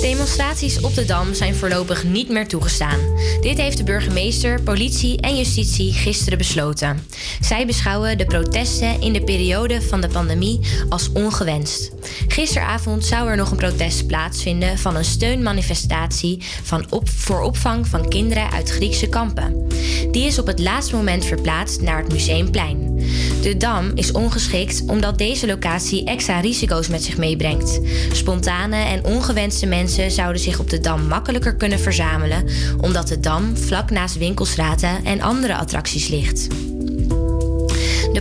Demonstraties 0.01 0.81
op 0.81 0.95
de 0.95 1.05
Dam 1.05 1.35
zijn 1.35 1.55
voorlopig 1.55 2.05
niet 2.05 2.28
meer 2.28 2.49
toegestaan. 2.49 3.01
Dit 3.41 3.59
heeft 3.59 3.77
de 3.77 3.85
burgemeester, 3.85 4.62
politie 4.62 5.20
en 5.20 5.37
justitie 5.37 5.93
gisteren 5.93 6.39
besloten. 6.39 7.07
Zij 7.41 7.66
beschouwen 7.66 8.19
de 8.19 8.24
protesten 8.24 9.01
in 9.01 9.12
de 9.12 9.24
periode 9.24 9.83
van 9.83 10.01
de 10.01 10.09
pandemie 10.09 10.61
als 10.89 11.12
ongewenst. 11.12 11.93
Gisteravond 12.29 13.05
zou 13.05 13.29
er 13.29 13.37
nog 13.37 13.51
een 13.51 13.57
protest 13.57 14.07
plaatsvinden 14.07 14.79
van 14.79 14.97
een 14.97 15.05
steunmanifestatie 15.05 16.43
van 16.63 16.87
op, 16.91 17.09
voor 17.09 17.41
opvang 17.41 17.87
van 17.87 18.09
kinderen 18.09 18.51
uit 18.51 18.71
Griekse 18.71 19.09
kampen. 19.09 19.67
Die 20.11 20.27
is 20.27 20.39
op 20.39 20.47
het 20.47 20.59
laatste 20.59 20.95
moment 20.95 21.25
verplaatst 21.25 21.81
naar 21.81 21.99
het 21.99 22.13
Museumplein. 22.13 23.01
De 23.43 23.57
Dam 23.57 23.91
is 23.95 24.13
ongeschikt 24.13 24.83
omdat 24.87 25.19
deze 25.19 25.47
locatie 25.47 26.05
extra 26.05 26.41
risico's 26.41 26.89
met 26.89 27.03
zich 27.03 27.17
meebrengt. 27.17 27.81
Spontane 28.13 28.77
en 28.77 29.05
ongewenste 29.05 29.67
mensen 29.67 30.11
zouden 30.11 30.41
zich 30.41 30.59
op 30.59 30.71
de 30.71 30.81
Dam 30.81 31.07
makkelijker 31.07 31.57
kunnen 31.57 31.81
verzamelen, 31.81 32.49
omdat 32.81 33.09
de 33.09 33.21
Dam 33.21 33.57
vlak 33.57 33.91
naast 33.91 34.19
winkelstraten 34.19 35.05
en 35.05 35.21
andere 35.21 35.55
attracties 35.55 36.09
ligt. 36.09 36.47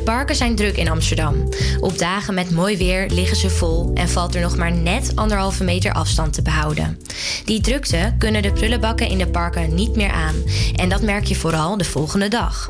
Parken 0.06 0.36
zijn 0.36 0.56
druk 0.56 0.77
in 0.77 0.90
Amsterdam. 0.90 1.49
Op 1.80 1.98
dagen 1.98 2.34
met 2.34 2.52
mooi 2.52 2.77
weer 2.77 3.10
liggen 3.10 3.38
ze 3.38 3.49
vol 3.49 3.91
en 3.94 4.10
valt 4.10 4.36
er 4.36 4.41
nog 4.41 4.57
maar 4.57 4.72
net 4.72 5.11
anderhalve 5.15 5.64
meter 5.64 5.94
afstand 5.94 6.34
te 6.34 6.41
behouden. 6.41 6.99
Die 7.45 7.61
drukte 7.61 8.14
kunnen 8.18 8.41
de 8.41 8.52
prullenbakken 8.52 9.07
in 9.07 9.18
de 9.18 9.27
parken 9.27 9.73
niet 9.76 9.95
meer 9.95 10.11
aan. 10.11 10.36
En 10.76 10.90
dat 10.90 11.02
merk 11.02 11.26
je 11.26 11.36
vooral 11.36 11.77
de 11.77 11.84
volgende 11.84 12.27
dag. 12.27 12.68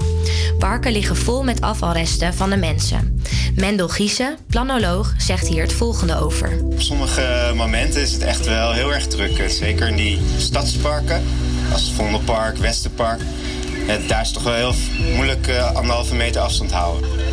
Parken 0.60 0.92
liggen 0.92 1.16
vol 1.16 1.44
met 1.44 1.62
afvalresten 1.62 2.34
van 2.34 2.50
de 2.50 2.58
mensen. 2.58 3.22
Mendel 3.56 3.88
Giesen, 3.88 4.38
planoloog, 4.48 5.14
zegt 5.18 5.48
hier 5.48 5.62
het 5.62 5.74
volgende 5.74 6.20
over. 6.20 6.60
Op 6.64 6.82
sommige 6.82 7.54
momenten 7.56 8.02
is 8.02 8.12
het 8.12 8.22
echt 8.22 8.46
wel 8.46 8.72
heel 8.72 8.94
erg 8.94 9.08
druk. 9.08 9.38
Eh, 9.38 9.48
Zeker 9.48 9.88
in 9.88 9.96
die 9.96 10.20
stadsparken, 10.38 11.24
als 11.74 11.92
Vondelpark, 11.96 12.58
Westerpark. 12.58 13.20
Ja, 13.88 13.98
daar 14.08 14.22
is 14.22 14.32
toch 14.32 14.44
wel 14.44 14.54
heel 14.54 14.74
moeilijk 15.16 15.48
eh, 15.48 15.76
anderhalve 15.76 16.16
meter 16.16 16.42
afstand 16.42 16.72
houden 16.72 17.25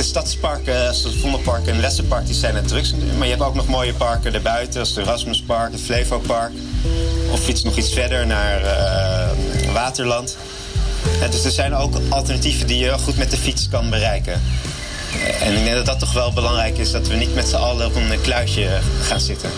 de 0.00 0.06
stadsparken, 0.06 0.74
eh, 0.74 0.82
zoals 0.82 1.02
het 1.02 1.14
Vondelpark 1.14 1.66
en 1.66 1.80
Lessenpark 1.80 2.26
die 2.26 2.34
zijn 2.34 2.54
het 2.54 2.68
drugs. 2.68 2.94
Maar 3.16 3.26
je 3.26 3.32
hebt 3.32 3.42
ook 3.42 3.54
nog 3.54 3.66
mooie 3.66 3.94
parken 3.94 4.32
daarbuiten, 4.32 4.80
als 4.80 4.94
de 4.94 5.00
Erasmuspark, 5.00 5.72
het 5.72 5.80
Flevopark. 5.80 6.52
Of 7.32 7.48
iets, 7.48 7.62
nog 7.62 7.76
iets 7.76 7.92
verder 7.92 8.26
naar 8.26 8.62
eh, 8.62 9.72
Waterland. 9.72 10.36
Dus 11.30 11.44
er 11.44 11.50
zijn 11.50 11.74
ook 11.74 11.94
alternatieven 12.08 12.66
die 12.66 12.78
je 12.78 12.98
goed 12.98 13.16
met 13.16 13.30
de 13.30 13.36
fiets 13.36 13.68
kan 13.68 13.90
bereiken. 13.90 14.32
Eh, 14.32 15.46
en 15.46 15.56
ik 15.56 15.64
denk 15.64 15.76
dat 15.76 15.86
dat 15.86 15.98
toch 15.98 16.12
wel 16.12 16.32
belangrijk 16.32 16.78
is, 16.78 16.90
dat 16.90 17.08
we 17.08 17.14
niet 17.14 17.34
met 17.34 17.48
z'n 17.48 17.56
allen 17.56 17.86
op 17.86 17.94
een 17.94 18.20
kluisje 18.22 18.78
gaan 19.02 19.20
zitten. 19.20 19.50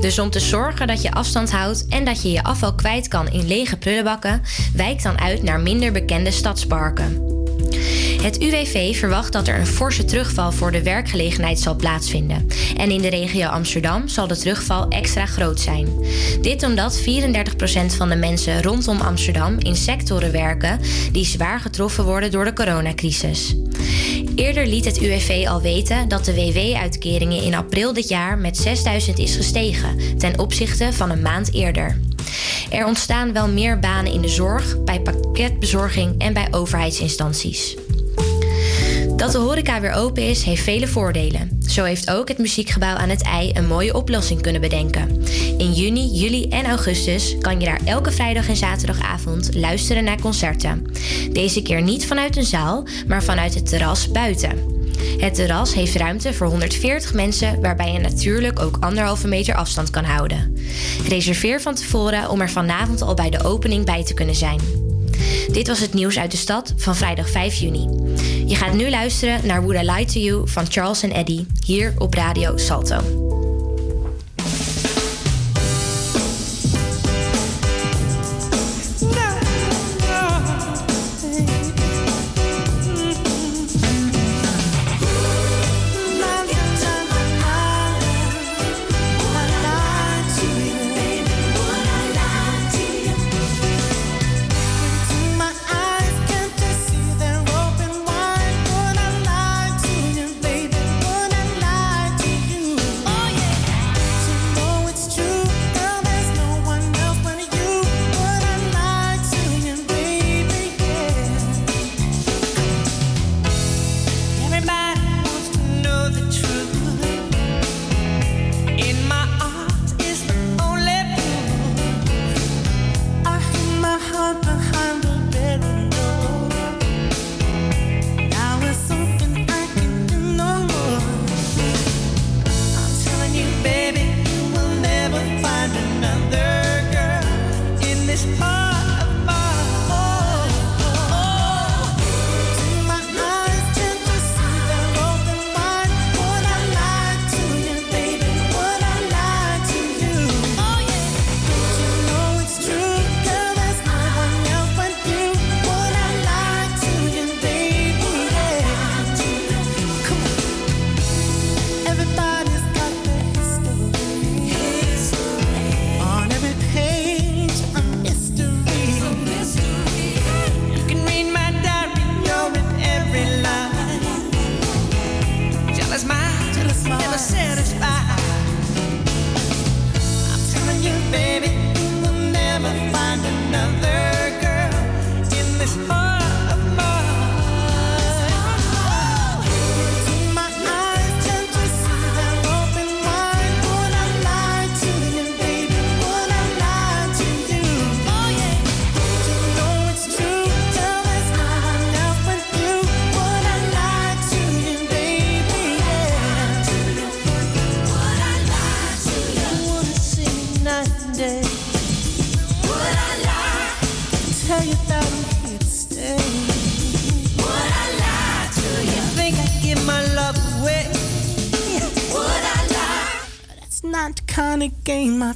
Dus 0.00 0.18
om 0.18 0.30
te 0.30 0.40
zorgen 0.40 0.86
dat 0.86 1.02
je 1.02 1.12
afstand 1.12 1.50
houdt 1.50 1.84
en 1.88 2.04
dat 2.04 2.22
je 2.22 2.30
je 2.30 2.42
afval 2.42 2.74
kwijt 2.74 3.08
kan 3.08 3.28
in 3.28 3.46
lege 3.46 3.76
prullenbakken, 3.76 4.42
wijk 4.72 5.02
dan 5.02 5.20
uit 5.20 5.42
naar 5.42 5.60
minder 5.60 5.92
bekende 5.92 6.30
stadsparken. 6.30 7.34
Het 8.24 8.42
UWV 8.42 8.96
verwacht 8.96 9.32
dat 9.32 9.48
er 9.48 9.58
een 9.58 9.66
forse 9.66 10.04
terugval 10.04 10.52
voor 10.52 10.72
de 10.72 10.82
werkgelegenheid 10.82 11.60
zal 11.60 11.76
plaatsvinden. 11.76 12.48
En 12.76 12.90
in 12.90 13.02
de 13.02 13.08
regio 13.08 13.46
Amsterdam 13.46 14.08
zal 14.08 14.26
de 14.26 14.36
terugval 14.36 14.88
extra 14.88 15.26
groot 15.26 15.60
zijn. 15.60 15.88
Dit 16.40 16.62
omdat 16.62 17.00
34% 17.00 17.02
van 17.96 18.08
de 18.08 18.16
mensen 18.16 18.62
rondom 18.62 19.00
Amsterdam 19.00 19.58
in 19.58 19.76
sectoren 19.76 20.32
werken 20.32 20.80
die 21.12 21.24
zwaar 21.24 21.60
getroffen 21.60 22.04
worden 22.04 22.30
door 22.30 22.44
de 22.44 22.52
coronacrisis. 22.52 23.56
Eerder 24.34 24.66
liet 24.66 24.84
het 24.84 25.00
UWV 25.00 25.44
al 25.48 25.60
weten 25.60 26.08
dat 26.08 26.24
de 26.24 26.34
WW-uitkeringen 26.34 27.42
in 27.42 27.54
april 27.54 27.92
dit 27.92 28.08
jaar 28.08 28.38
met 28.38 28.56
6000 28.56 29.18
is 29.18 29.36
gestegen 29.36 30.18
ten 30.18 30.38
opzichte 30.38 30.92
van 30.92 31.10
een 31.10 31.22
maand 31.22 31.52
eerder. 31.52 32.00
Er 32.70 32.86
ontstaan 32.86 33.32
wel 33.32 33.48
meer 33.48 33.78
banen 33.78 34.12
in 34.12 34.20
de 34.20 34.28
zorg, 34.28 34.84
bij 34.84 35.00
pakketbezorging 35.00 36.20
en 36.20 36.32
bij 36.32 36.48
overheidsinstanties. 36.50 37.76
Dat 39.24 39.32
de 39.32 39.38
horeca 39.38 39.80
weer 39.80 39.92
open 39.92 40.28
is, 40.28 40.42
heeft 40.42 40.62
vele 40.62 40.86
voordelen. 40.86 41.58
Zo 41.68 41.84
heeft 41.84 42.10
ook 42.10 42.28
het 42.28 42.38
muziekgebouw 42.38 42.96
aan 42.96 43.08
het 43.08 43.22
ei 43.22 43.50
een 43.54 43.66
mooie 43.66 43.94
oplossing 43.94 44.40
kunnen 44.40 44.60
bedenken. 44.60 45.22
In 45.58 45.72
juni, 45.72 46.06
juli 46.06 46.48
en 46.48 46.66
augustus 46.66 47.36
kan 47.40 47.60
je 47.60 47.66
daar 47.66 47.80
elke 47.84 48.12
vrijdag 48.12 48.48
en 48.48 48.56
zaterdagavond 48.56 49.54
luisteren 49.54 50.04
naar 50.04 50.20
concerten. 50.20 50.86
Deze 51.32 51.62
keer 51.62 51.82
niet 51.82 52.06
vanuit 52.06 52.36
een 52.36 52.44
zaal, 52.44 52.86
maar 53.06 53.22
vanuit 53.22 53.54
het 53.54 53.68
terras 53.68 54.10
buiten. 54.10 54.58
Het 55.18 55.34
terras 55.34 55.74
heeft 55.74 55.94
ruimte 55.94 56.34
voor 56.34 56.46
140 56.46 57.14
mensen, 57.14 57.60
waarbij 57.60 57.92
je 57.92 57.98
natuurlijk 57.98 58.60
ook 58.60 58.76
anderhalve 58.80 59.28
meter 59.28 59.54
afstand 59.54 59.90
kan 59.90 60.04
houden. 60.04 60.56
Reserveer 61.08 61.60
van 61.60 61.74
tevoren 61.74 62.30
om 62.30 62.40
er 62.40 62.50
vanavond 62.50 63.02
al 63.02 63.14
bij 63.14 63.30
de 63.30 63.44
opening 63.44 63.84
bij 63.84 64.04
te 64.04 64.14
kunnen 64.14 64.34
zijn. 64.34 64.60
Dit 65.52 65.68
was 65.68 65.80
het 65.80 65.94
nieuws 65.94 66.18
uit 66.18 66.30
de 66.30 66.36
stad 66.36 66.74
van 66.76 66.96
vrijdag 66.96 67.30
5 67.30 67.54
juni. 67.54 67.88
Je 68.46 68.54
gaat 68.54 68.74
nu 68.74 68.90
luisteren 68.90 69.46
naar 69.46 69.62
Would 69.62 69.82
I 69.82 69.90
Lie 69.90 70.04
to 70.04 70.20
You 70.20 70.48
van 70.48 70.66
Charles 70.68 71.02
en 71.02 71.12
Eddie 71.12 71.46
hier 71.64 71.94
op 71.98 72.14
Radio 72.14 72.56
Salto. 72.56 73.23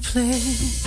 place 0.08 0.77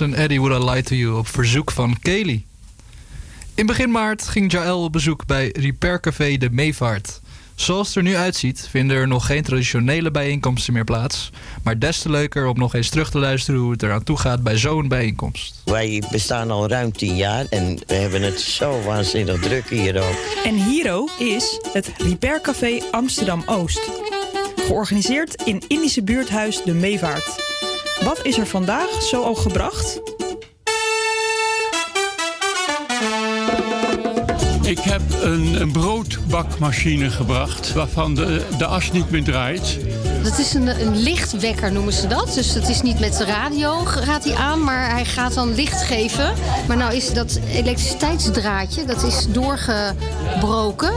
En 0.00 0.14
Eddie 0.14 0.40
Would 0.40 0.62
I 0.62 0.70
Lie 0.70 0.82
To 0.82 0.94
You 0.94 1.18
op 1.18 1.28
verzoek 1.28 1.70
van 1.70 1.98
Kelly. 2.00 2.44
In 3.54 3.66
begin 3.66 3.90
maart 3.90 4.28
ging 4.28 4.52
Jaël 4.52 4.82
op 4.82 4.92
bezoek 4.92 5.26
bij 5.26 5.52
Repaircafé 5.58 6.36
De 6.36 6.50
Meevaart. 6.50 7.20
Zoals 7.54 7.86
het 7.86 7.96
er 7.96 8.02
nu 8.02 8.16
uitziet, 8.16 8.68
vinden 8.70 8.96
er 8.96 9.08
nog 9.08 9.26
geen 9.26 9.42
traditionele 9.42 10.10
bijeenkomsten 10.10 10.72
meer 10.72 10.84
plaats. 10.84 11.30
Maar 11.62 11.78
des 11.78 11.98
te 11.98 12.10
leuker 12.10 12.46
om 12.46 12.58
nog 12.58 12.74
eens 12.74 12.88
terug 12.88 13.10
te 13.10 13.18
luisteren 13.18 13.60
hoe 13.60 13.72
het 13.72 13.82
eraan 13.82 14.02
toe 14.02 14.16
gaat 14.16 14.42
bij 14.42 14.56
zo'n 14.56 14.88
bijeenkomst. 14.88 15.62
Wij 15.64 16.02
bestaan 16.10 16.50
al 16.50 16.68
ruim 16.68 16.92
tien 16.92 17.16
jaar 17.16 17.46
en 17.50 17.78
we 17.86 17.94
hebben 17.94 18.22
het 18.22 18.40
zo 18.40 18.82
waanzinnig 18.82 19.40
druk 19.40 19.68
hier 19.68 20.02
ook. 20.02 20.16
En 20.44 20.54
Hiro 20.54 21.08
is 21.18 21.60
het 21.72 21.92
Repaircafé 21.98 22.80
Amsterdam 22.90 23.42
Oost. 23.46 23.90
Georganiseerd 24.56 25.42
in 25.42 25.62
Indische 25.68 26.02
buurthuis 26.02 26.62
De 26.64 26.74
Meevaart. 26.74 27.42
Wat 28.02 28.20
is 28.22 28.38
er 28.38 28.46
vandaag 28.46 29.02
zo 29.02 29.22
al 29.22 29.34
gebracht? 29.34 30.00
Ik 34.62 34.78
heb 34.78 35.02
een, 35.22 35.60
een 35.60 35.72
broodbakmachine 35.72 37.10
gebracht 37.10 37.72
waarvan 37.72 38.14
de, 38.14 38.46
de 38.58 38.66
as 38.66 38.92
niet 38.92 39.10
meer 39.10 39.24
draait. 39.24 39.78
Dat 40.22 40.38
is 40.38 40.54
een, 40.54 40.66
een 40.66 40.96
lichtwekker 40.96 41.72
noemen 41.72 41.92
ze 41.92 42.06
dat. 42.06 42.34
Dus 42.34 42.52
dat 42.52 42.68
is 42.68 42.82
niet 42.82 43.00
met 43.00 43.16
de 43.16 43.24
radio 43.24 43.72
gaat 43.84 44.24
hij 44.24 44.34
aan, 44.34 44.64
maar 44.64 44.90
hij 44.90 45.04
gaat 45.04 45.34
dan 45.34 45.54
licht 45.54 45.82
geven. 45.82 46.34
Maar 46.68 46.76
nou 46.76 46.94
is 46.94 47.12
dat 47.12 47.40
elektriciteitsdraadje, 47.52 48.84
dat 48.84 49.02
is 49.02 49.26
doorgebroken. 49.28 50.92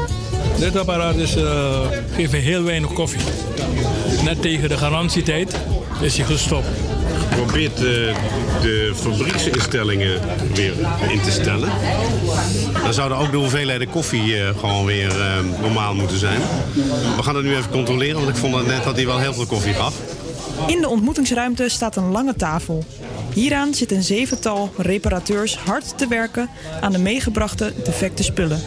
Dit 0.57 0.75
apparaat 0.77 1.15
is, 1.15 1.35
eh 1.35 1.79
geeft 2.15 2.31
heel 2.31 2.63
weinig 2.63 2.93
koffie. 2.93 3.21
Net 4.23 4.41
tegen 4.41 4.69
de 4.69 4.77
garantietijd 4.77 5.55
is 6.01 6.17
hij 6.17 6.25
gestopt. 6.25 6.67
Geprobeerd 7.37 7.77
de, 7.77 8.13
de 8.61 8.93
fabrieksinstellingen 8.95 10.21
weer 10.53 10.73
in 11.09 11.21
te 11.21 11.31
stellen. 11.31 11.69
Dan 12.83 12.93
zouden 12.93 13.17
ook 13.17 13.31
de 13.31 13.37
hoeveelheden 13.37 13.89
koffie 13.89 14.37
eh, 14.37 14.59
gewoon 14.59 14.85
weer 14.85 15.21
eh, 15.21 15.39
normaal 15.61 15.93
moeten 15.95 16.17
zijn. 16.17 16.41
We 17.15 17.23
gaan 17.23 17.35
het 17.35 17.43
nu 17.43 17.55
even 17.55 17.71
controleren, 17.71 18.15
want 18.15 18.29
ik 18.29 18.35
vond 18.35 18.67
net 18.67 18.83
dat 18.83 18.95
hij 18.95 19.05
wel 19.05 19.19
heel 19.19 19.33
veel 19.33 19.45
koffie 19.45 19.73
gaf. 19.73 19.95
In 20.67 20.81
de 20.81 20.89
ontmoetingsruimte 20.89 21.69
staat 21.69 21.95
een 21.95 22.11
lange 22.11 22.35
tafel. 22.35 22.83
Hieraan 23.33 23.73
zit 23.73 23.91
een 23.91 24.03
zevental 24.03 24.73
reparateurs 24.77 25.57
hard 25.57 25.97
te 25.97 26.07
werken 26.07 26.49
aan 26.81 26.91
de 26.91 26.99
meegebrachte 26.99 27.73
defecte 27.83 28.23
spullen. 28.23 28.61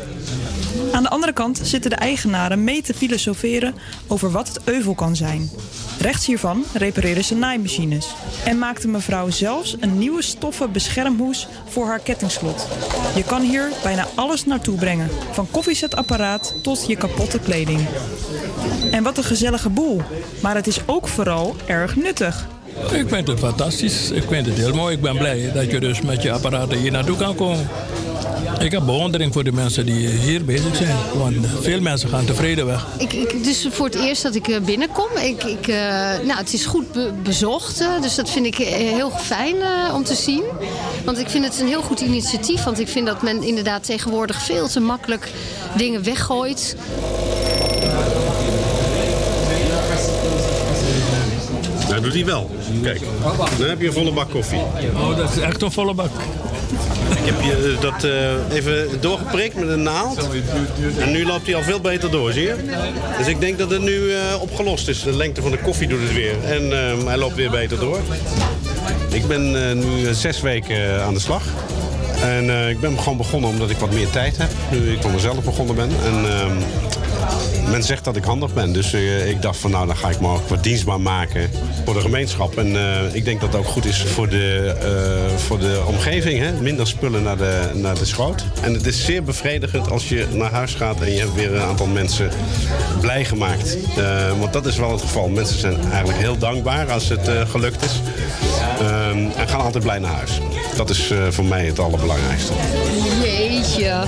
Aan 0.92 1.02
de 1.02 1.09
andere 1.09 1.32
kant 1.32 1.60
zitten 1.62 1.90
de 1.90 1.97
eigenaren 1.97 2.64
mee 2.64 2.82
te 2.82 2.94
filosoferen 2.94 3.74
over 4.06 4.30
wat 4.30 4.48
het 4.48 4.60
euvel 4.64 4.94
kan 4.94 5.16
zijn. 5.16 5.51
Rechts 6.01 6.27
hiervan 6.27 6.64
repareren 6.72 7.24
ze 7.24 7.35
naaimachines. 7.35 8.14
En 8.44 8.59
maakte 8.59 8.89
mevrouw 8.89 9.31
zelfs 9.31 9.77
een 9.81 9.98
nieuwe 9.98 10.22
stoffen 10.22 10.72
beschermhoes 10.72 11.48
voor 11.68 11.86
haar 11.86 11.98
kettingslot. 11.98 12.68
Je 13.14 13.24
kan 13.24 13.43
hier 13.43 13.70
bijna 13.82 14.06
alles 14.14 14.44
naartoe 14.44 14.78
brengen. 14.78 15.09
Van 15.31 15.51
koffiezetapparaat 15.51 16.55
tot 16.62 16.86
je 16.86 16.97
kapotte 16.97 17.39
kleding. 17.39 17.81
En 18.90 19.02
wat 19.02 19.18
een 19.18 19.24
gezellige 19.24 19.68
boel. 19.68 20.02
Maar 20.43 20.55
het 20.55 20.66
is 20.66 20.81
ook 20.86 21.09
vooral 21.09 21.56
erg 21.66 21.97
nuttig. 21.97 22.47
Ik 22.93 23.09
vind 23.09 23.28
het 23.28 23.39
fantastisch. 23.39 24.10
Ik 24.10 24.24
vind 24.28 24.47
het 24.47 24.56
heel 24.56 24.74
mooi. 24.74 24.94
Ik 24.97 25.02
ben 25.02 25.18
blij 25.18 25.52
dat 25.52 25.70
je 25.70 25.81
dus 25.81 26.01
met 26.01 26.22
je 26.22 26.32
apparaten 26.32 26.78
hier 26.78 26.93
naartoe 26.93 27.16
kan 27.16 27.35
komen. 27.35 27.68
Ik 28.59 28.70
heb 28.73 28.85
bewondering 28.85 29.32
voor 29.32 29.44
de 29.44 29.52
mensen 29.52 29.86
die 29.86 30.09
hier 30.09 30.44
bezig 30.44 30.77
zijn. 30.77 30.97
Want 31.15 31.36
veel 31.61 31.81
mensen 31.81 32.09
gaan 32.09 32.24
tevreden 32.24 32.66
weg. 32.66 32.86
Ik, 32.98 33.12
ik, 33.12 33.32
is 33.32 33.66
voor 33.70 33.86
het 33.86 33.94
eerst 33.94 34.23
dat 34.23 34.35
ik 34.35 34.48
eh, 34.48 34.61
binnenkom. 34.61 35.09
Ik, 35.23 35.44
ik, 35.44 35.69
eh, 35.69 35.77
nou, 36.24 36.39
het 36.39 36.52
is 36.52 36.66
goed 36.66 36.93
be- 36.93 37.12
bezocht, 37.23 37.81
eh, 37.81 37.89
dus 38.02 38.15
dat 38.15 38.31
vind 38.31 38.47
ik 38.47 38.55
heel 38.57 39.11
fijn 39.11 39.55
eh, 39.57 39.94
om 39.94 40.05
te 40.05 40.15
zien. 40.15 40.43
Want 41.05 41.19
ik 41.19 41.28
vind 41.28 41.44
het 41.44 41.61
een 41.61 41.66
heel 41.66 41.82
goed 41.82 42.01
initiatief. 42.01 42.65
Want 42.65 42.81
ik 42.81 42.89
vind 42.89 43.07
dat 43.07 43.23
men 43.23 43.43
inderdaad 43.43 43.85
tegenwoordig 43.85 44.43
veel 44.43 44.69
te 44.69 44.81
makkelijk 44.81 45.28
dingen 45.77 46.02
weggooit. 46.05 46.77
Dat 51.89 52.02
doet 52.02 52.12
hij 52.15 52.24
wel. 52.24 52.51
Kijk, 52.82 53.01
dan 53.59 53.69
heb 53.69 53.81
je 53.81 53.86
een 53.86 53.93
volle 53.93 54.12
bak 54.12 54.31
koffie. 54.31 54.61
Oh, 54.94 55.16
dat 55.16 55.31
is 55.31 55.39
echt 55.43 55.62
een 55.62 55.73
volle 55.73 55.94
bak. 55.94 56.11
Ik 57.10 57.26
heb 57.26 57.40
je 57.40 57.74
eh, 57.74 57.80
dat 57.80 58.05
eh, 58.05 58.56
even 58.56 59.01
doorgeprikt 59.01 59.55
met 59.55 59.68
een 59.68 59.82
naald. 59.82 60.28
En 60.98 61.10
nu 61.10 61.26
loopt 61.26 61.47
hij 61.47 61.55
al 61.55 61.62
veel 61.62 61.80
beter 61.80 62.10
door, 62.10 62.32
zie 62.32 62.42
je? 62.42 62.55
Dus 63.18 63.26
ik 63.26 63.40
denk 63.40 63.59
dat 63.59 63.70
het 63.70 63.80
nu 63.80 64.12
eh, 64.12 64.18
opgelost 64.40 64.88
is. 64.88 65.02
De 65.02 65.16
lengte 65.16 65.42
van 65.42 65.51
de 65.51 65.59
koffie 65.59 65.88
doet 65.88 66.01
het 66.01 66.12
weer. 66.12 66.34
En 66.44 66.72
eh, 66.72 67.05
hij 67.06 67.16
loopt 67.16 67.34
weer 67.34 67.51
beter 67.51 67.78
door. 67.78 67.98
Ik 69.10 69.26
ben 69.26 69.51
nu 69.78 70.14
zes 70.14 70.40
weken 70.40 71.02
aan 71.02 71.14
de 71.14 71.20
slag. 71.20 71.42
En 72.22 72.68
ik 72.68 72.80
ben 72.80 72.98
gewoon 72.98 73.16
begonnen 73.16 73.51
omdat 73.51 73.70
ik 73.70 73.76
wat 73.76 73.92
meer 73.92 74.10
tijd 74.10 74.36
heb. 74.36 74.51
Nu 74.70 74.92
ik 74.92 75.02
voor 75.02 75.10
mezelf 75.10 75.44
begonnen 75.44 75.74
ben. 75.74 75.90
En 76.05 76.30
ehm, 76.30 76.52
men 77.70 77.82
zegt 77.82 78.05
dat 78.05 78.16
ik 78.16 78.24
handig 78.24 78.55
ben. 78.55 78.72
Dus 78.72 78.92
eh, 78.92 79.28
ik 79.28 79.42
dacht 79.42 79.59
van 79.59 79.70
nou, 79.70 79.86
dan 79.86 79.97
ga 79.97 80.09
ik 80.09 80.20
me 80.20 80.28
ook 80.28 80.48
wat 80.48 80.62
dienstbaar 80.62 81.01
maken 81.01 81.51
voor 81.84 81.94
de 81.94 82.01
gemeenschap. 82.01 82.56
En 82.59 82.76
eh, 82.76 83.14
ik 83.14 83.24
denk 83.24 83.40
dat 83.40 83.52
het 83.52 83.60
ook 83.60 83.68
goed 83.68 83.84
is 83.84 84.02
voor 84.02 84.28
de, 84.28 84.74
eh, 84.80 85.36
voor 85.36 85.59
de 85.59 85.82
omgeving. 85.86 86.38
Hè? 86.38 86.52
Minder 86.52 86.86
spullen 86.86 87.22
naar 87.22 87.36
de, 87.36 87.70
naar 87.74 87.94
de 87.94 88.05
schoot. 88.05 88.44
En 88.62 88.74
het 88.74 88.86
is 88.86 89.05
zeer 89.05 89.22
bevredigend 89.22 89.90
als 89.90 90.09
je 90.09 90.26
naar 90.32 90.51
huis 90.51 90.74
gaat 90.74 91.01
en 91.01 91.12
je 91.12 91.18
hebt 91.18 91.34
weer 91.34 91.55
een 91.55 91.62
aantal 91.62 91.86
mensen 91.86 92.30
blij 93.01 93.24
gemaakt. 93.24 93.76
Want 94.38 94.52
dat 94.52 94.66
is 94.66 94.76
wel 94.76 94.92
het 94.92 95.01
geval. 95.01 95.28
Mensen 95.28 95.59
zijn 95.59 95.80
eigenlijk 95.90 96.18
heel 96.18 96.38
dankbaar 96.38 96.90
als 96.92 97.09
het 97.09 97.30
gelukt 97.48 97.84
is. 97.84 98.01
Ehm, 98.78 99.18
en 99.36 99.48
gaan 99.48 99.60
altijd 99.60 99.84
blij 99.84 99.98
naar 99.98 100.14
huis. 100.14 100.40
Dat 100.76 100.90
is 100.90 101.12
voor 101.30 101.44
mij 101.44 101.66
het 101.66 101.78
allerbelangrijkste. 101.78 102.52
Jeetje. 103.22 104.06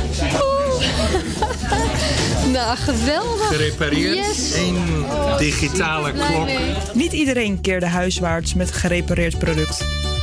nou, 2.53 2.77
geweldig. 2.77 3.47
Gerepareerd. 3.49 4.15
Yes. 4.27 4.55
Eén 4.55 5.05
digitale 5.39 6.12
Nee, 6.12 6.27
klok. 6.27 6.49
Niet 6.94 7.12
iedereen 7.12 7.61
keerde 7.61 7.86
huiswaarts 7.86 8.55
met 8.55 8.73
gerepareerd 8.73 9.39
product. 9.39 9.78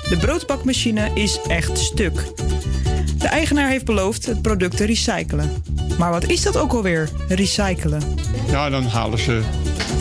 De 0.09 0.17
broodbakmachine 0.17 1.11
is 1.13 1.39
echt 1.47 1.77
stuk. 1.77 2.23
De 3.17 3.27
eigenaar 3.27 3.69
heeft 3.69 3.85
beloofd 3.85 4.25
het 4.25 4.41
product 4.41 4.77
te 4.77 4.85
recyclen. 4.85 5.63
Maar 5.97 6.11
wat 6.11 6.27
is 6.27 6.41
dat 6.41 6.57
ook 6.57 6.73
alweer, 6.73 7.09
recyclen? 7.27 8.01
Ja, 8.49 8.69
dan 8.69 8.85
halen 8.85 9.19
ze 9.19 9.41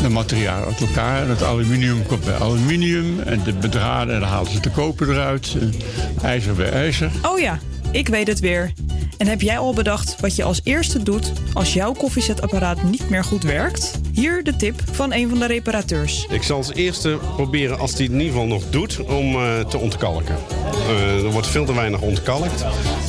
de 0.03 0.09
materialen 0.09 0.67
uit 0.67 0.81
elkaar. 0.81 1.23
En 1.23 1.29
het 1.29 1.43
aluminium 1.43 2.07
komt 2.07 2.25
bij 2.25 2.35
aluminium. 2.35 3.21
En 3.21 3.43
de 3.45 3.53
bedraden, 3.53 4.15
en 4.15 4.21
dan 4.21 4.29
halen 4.29 4.53
ze 4.53 4.61
de 4.61 4.71
koper 4.71 5.11
eruit. 5.11 5.57
En 5.61 5.75
ijzer 6.23 6.55
bij 6.55 6.71
ijzer. 6.71 7.11
Oh 7.23 7.39
ja, 7.39 7.59
ik 7.91 8.09
weet 8.09 8.27
het 8.27 8.41
weer. 8.41 8.73
En 9.17 9.27
heb 9.27 9.41
jij 9.41 9.59
al 9.59 9.75
bedacht 9.75 10.21
wat 10.21 10.37
je 10.37 10.45
als 10.45 10.61
eerste 10.65 11.03
doet 11.03 11.33
als 11.53 11.73
jouw 11.73 11.93
koffiezetapparaat 11.93 12.83
niet 12.83 13.11
meer 13.11 13.25
goed 13.25 13.43
werkt? 13.43 14.01
Hier 14.13 14.45
de 14.45 14.57
tip 14.57 14.83
van 14.93 15.13
een 15.13 15.29
van 15.29 15.39
de 15.39 15.47
reparateurs. 15.47 16.27
Ik 16.31 16.43
zal 16.43 16.57
als 16.57 16.73
eerste 16.73 17.19
proberen, 17.35 17.79
als 17.79 17.93
hij 17.93 18.03
het 18.03 18.13
in 18.13 18.21
ieder 18.21 18.33
geval 18.33 18.49
nog 18.49 18.63
doet, 18.71 19.01
om 19.05 19.35
eh, 19.35 19.61
te 19.61 19.79
ontkalken. 19.79 20.37
Eh, 20.89 21.25
er 21.25 21.31
wordt 21.31 21.47
veel 21.47 21.65
te 21.65 21.75
weinig 21.75 22.01
ontkalkt. 22.01 22.65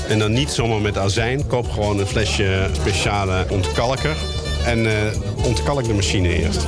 En 0.08 0.20
dan 0.20 0.34
niet 0.34 0.50
zomaar 0.50 0.82
met 0.82 0.98
azijn. 0.98 1.48
Koop 1.48 1.70
gewoon 1.70 2.00
een 2.00 2.08
flesje 2.08 2.70
speciale 2.72 3.46
ontkalker. 3.50 4.18
En 4.66 4.86
eh 4.86 5.46
ontkalk 5.46 5.84
de 5.84 5.94
machine 5.94 6.36
eerst. 6.36 6.68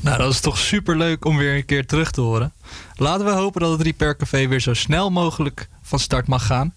Nou, 0.00 0.18
dat 0.18 0.32
is 0.32 0.40
toch 0.40 0.58
super 0.58 0.96
leuk 0.96 1.24
om 1.24 1.36
weer 1.36 1.56
een 1.56 1.64
keer 1.64 1.86
terug 1.86 2.10
te 2.10 2.20
horen. 2.20 2.52
Laten 2.96 3.24
we 3.24 3.30
hopen 3.30 3.60
dat 3.60 3.70
het 3.70 3.82
Repair 3.82 4.16
weer 4.48 4.60
zo 4.60 4.74
snel 4.74 5.10
mogelijk 5.10 5.68
van 5.82 5.98
start 5.98 6.26
mag 6.26 6.46
gaan. 6.46 6.74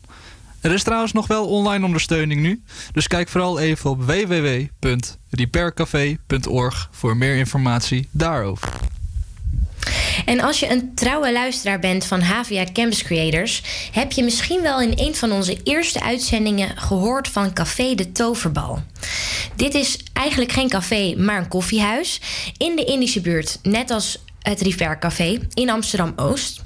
Er 0.61 0.73
is 0.73 0.83
trouwens 0.83 1.11
nog 1.11 1.27
wel 1.27 1.47
online 1.47 1.85
ondersteuning 1.85 2.41
nu. 2.41 2.63
Dus 2.91 3.07
kijk 3.07 3.29
vooral 3.29 3.59
even 3.59 3.89
op 3.89 4.03
www.repaircafé.org 4.03 6.89
voor 6.91 7.17
meer 7.17 7.35
informatie 7.35 8.07
daarover. 8.11 8.69
En 10.25 10.39
als 10.39 10.59
je 10.59 10.69
een 10.69 10.91
trouwe 10.95 11.31
luisteraar 11.31 11.79
bent 11.79 12.05
van 12.05 12.21
HVA 12.21 12.65
Campus 12.73 13.03
Creators, 13.03 13.61
heb 13.91 14.11
je 14.11 14.23
misschien 14.23 14.61
wel 14.61 14.81
in 14.81 14.93
een 14.95 15.15
van 15.15 15.31
onze 15.31 15.57
eerste 15.63 16.01
uitzendingen 16.01 16.77
gehoord 16.77 17.27
van 17.27 17.53
Café 17.53 17.95
de 17.95 18.11
Toverbal. 18.11 18.83
Dit 19.55 19.73
is 19.73 19.99
eigenlijk 20.13 20.51
geen 20.51 20.69
café, 20.69 21.15
maar 21.17 21.37
een 21.37 21.47
koffiehuis 21.47 22.21
in 22.57 22.75
de 22.75 22.83
Indische 22.83 23.21
buurt, 23.21 23.59
net 23.63 23.91
als 23.91 24.23
het 24.45 24.61
River 24.61 24.99
Café 24.99 25.39
in 25.53 25.69
Amsterdam 25.69 26.13
Oost. 26.15 26.63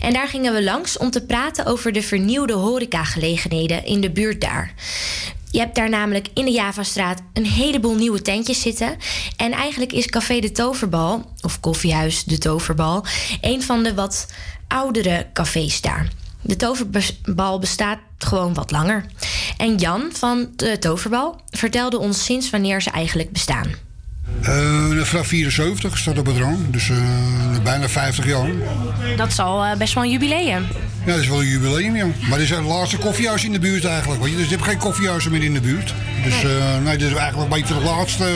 En 0.00 0.12
daar 0.12 0.28
gingen 0.28 0.54
we 0.54 0.62
langs 0.62 0.98
om 0.98 1.10
te 1.10 1.24
praten 1.24 1.66
over 1.66 1.92
de 1.92 2.02
vernieuwde 2.02 2.52
horecagelegenheden 2.52 3.84
in 3.84 4.00
de 4.00 4.10
buurt 4.10 4.40
daar. 4.40 4.74
Je 5.50 5.58
hebt 5.58 5.74
daar 5.74 5.88
namelijk 5.88 6.28
in 6.34 6.44
de 6.44 6.50
Javastraat 6.50 7.22
een 7.32 7.46
heleboel 7.46 7.94
nieuwe 7.94 8.22
tentjes 8.22 8.60
zitten. 8.60 8.96
En 9.36 9.52
eigenlijk 9.52 9.92
is 9.92 10.06
Café 10.06 10.40
de 10.40 10.52
Toverbal, 10.52 11.32
of 11.42 11.60
Koffiehuis 11.60 12.24
de 12.24 12.38
Toverbal, 12.38 13.04
een 13.40 13.62
van 13.62 13.82
de 13.82 13.94
wat 13.94 14.26
oudere 14.68 15.26
cafés 15.32 15.80
daar. 15.80 16.08
De 16.40 16.56
Toverbal 16.56 17.58
bestaat 17.58 17.98
gewoon 18.18 18.54
wat 18.54 18.70
langer. 18.70 19.04
En 19.56 19.76
Jan 19.76 20.08
van 20.12 20.48
de 20.56 20.78
Toverbal 20.78 21.40
vertelde 21.50 21.98
ons 21.98 22.24
sinds 22.24 22.50
wanneer 22.50 22.82
ze 22.82 22.90
eigenlijk 22.90 23.32
bestaan. 23.32 23.87
Eh 24.42 24.78
vanaf 25.08 25.26
74 25.26 25.98
staat 25.98 26.18
op 26.18 26.26
het 26.26 26.36
rang, 26.36 26.70
dus 26.70 26.90
eh, 26.90 26.96
bijna 27.62 27.88
50 27.88 28.26
jaar. 28.26 28.48
Dat 29.16 29.28
is 29.28 29.38
al 29.38 29.64
eh, 29.64 29.76
best 29.76 29.94
wel 29.94 30.04
een 30.04 30.10
jubileum. 30.10 30.66
Ja, 31.04 31.12
dat 31.12 31.22
is 31.22 31.28
wel 31.28 31.40
een 31.40 31.46
jubileum, 31.46 31.96
ja. 31.96 32.06
Maar 32.28 32.38
dit 32.38 32.50
is 32.50 32.56
het 32.56 32.64
laatste 32.64 32.96
koffiehuis 32.96 33.44
in 33.44 33.52
de 33.52 33.58
buurt 33.58 33.84
eigenlijk. 33.84 34.22
Weet 34.22 34.30
je? 34.30 34.36
Dus 34.36 34.48
je 34.48 34.54
hebt 34.54 34.68
geen 34.68 34.78
koffiehuizen 34.78 35.30
meer 35.30 35.44
in 35.44 35.54
de 35.54 35.60
buurt. 35.60 35.94
Dus 36.24 36.44
eh, 36.44 36.78
nee, 36.84 36.96
dit 36.96 37.10
is 37.10 37.16
eigenlijk 37.16 37.52
een 37.52 37.60
beetje 37.60 37.74
de 37.74 37.84
laatste 37.84 38.30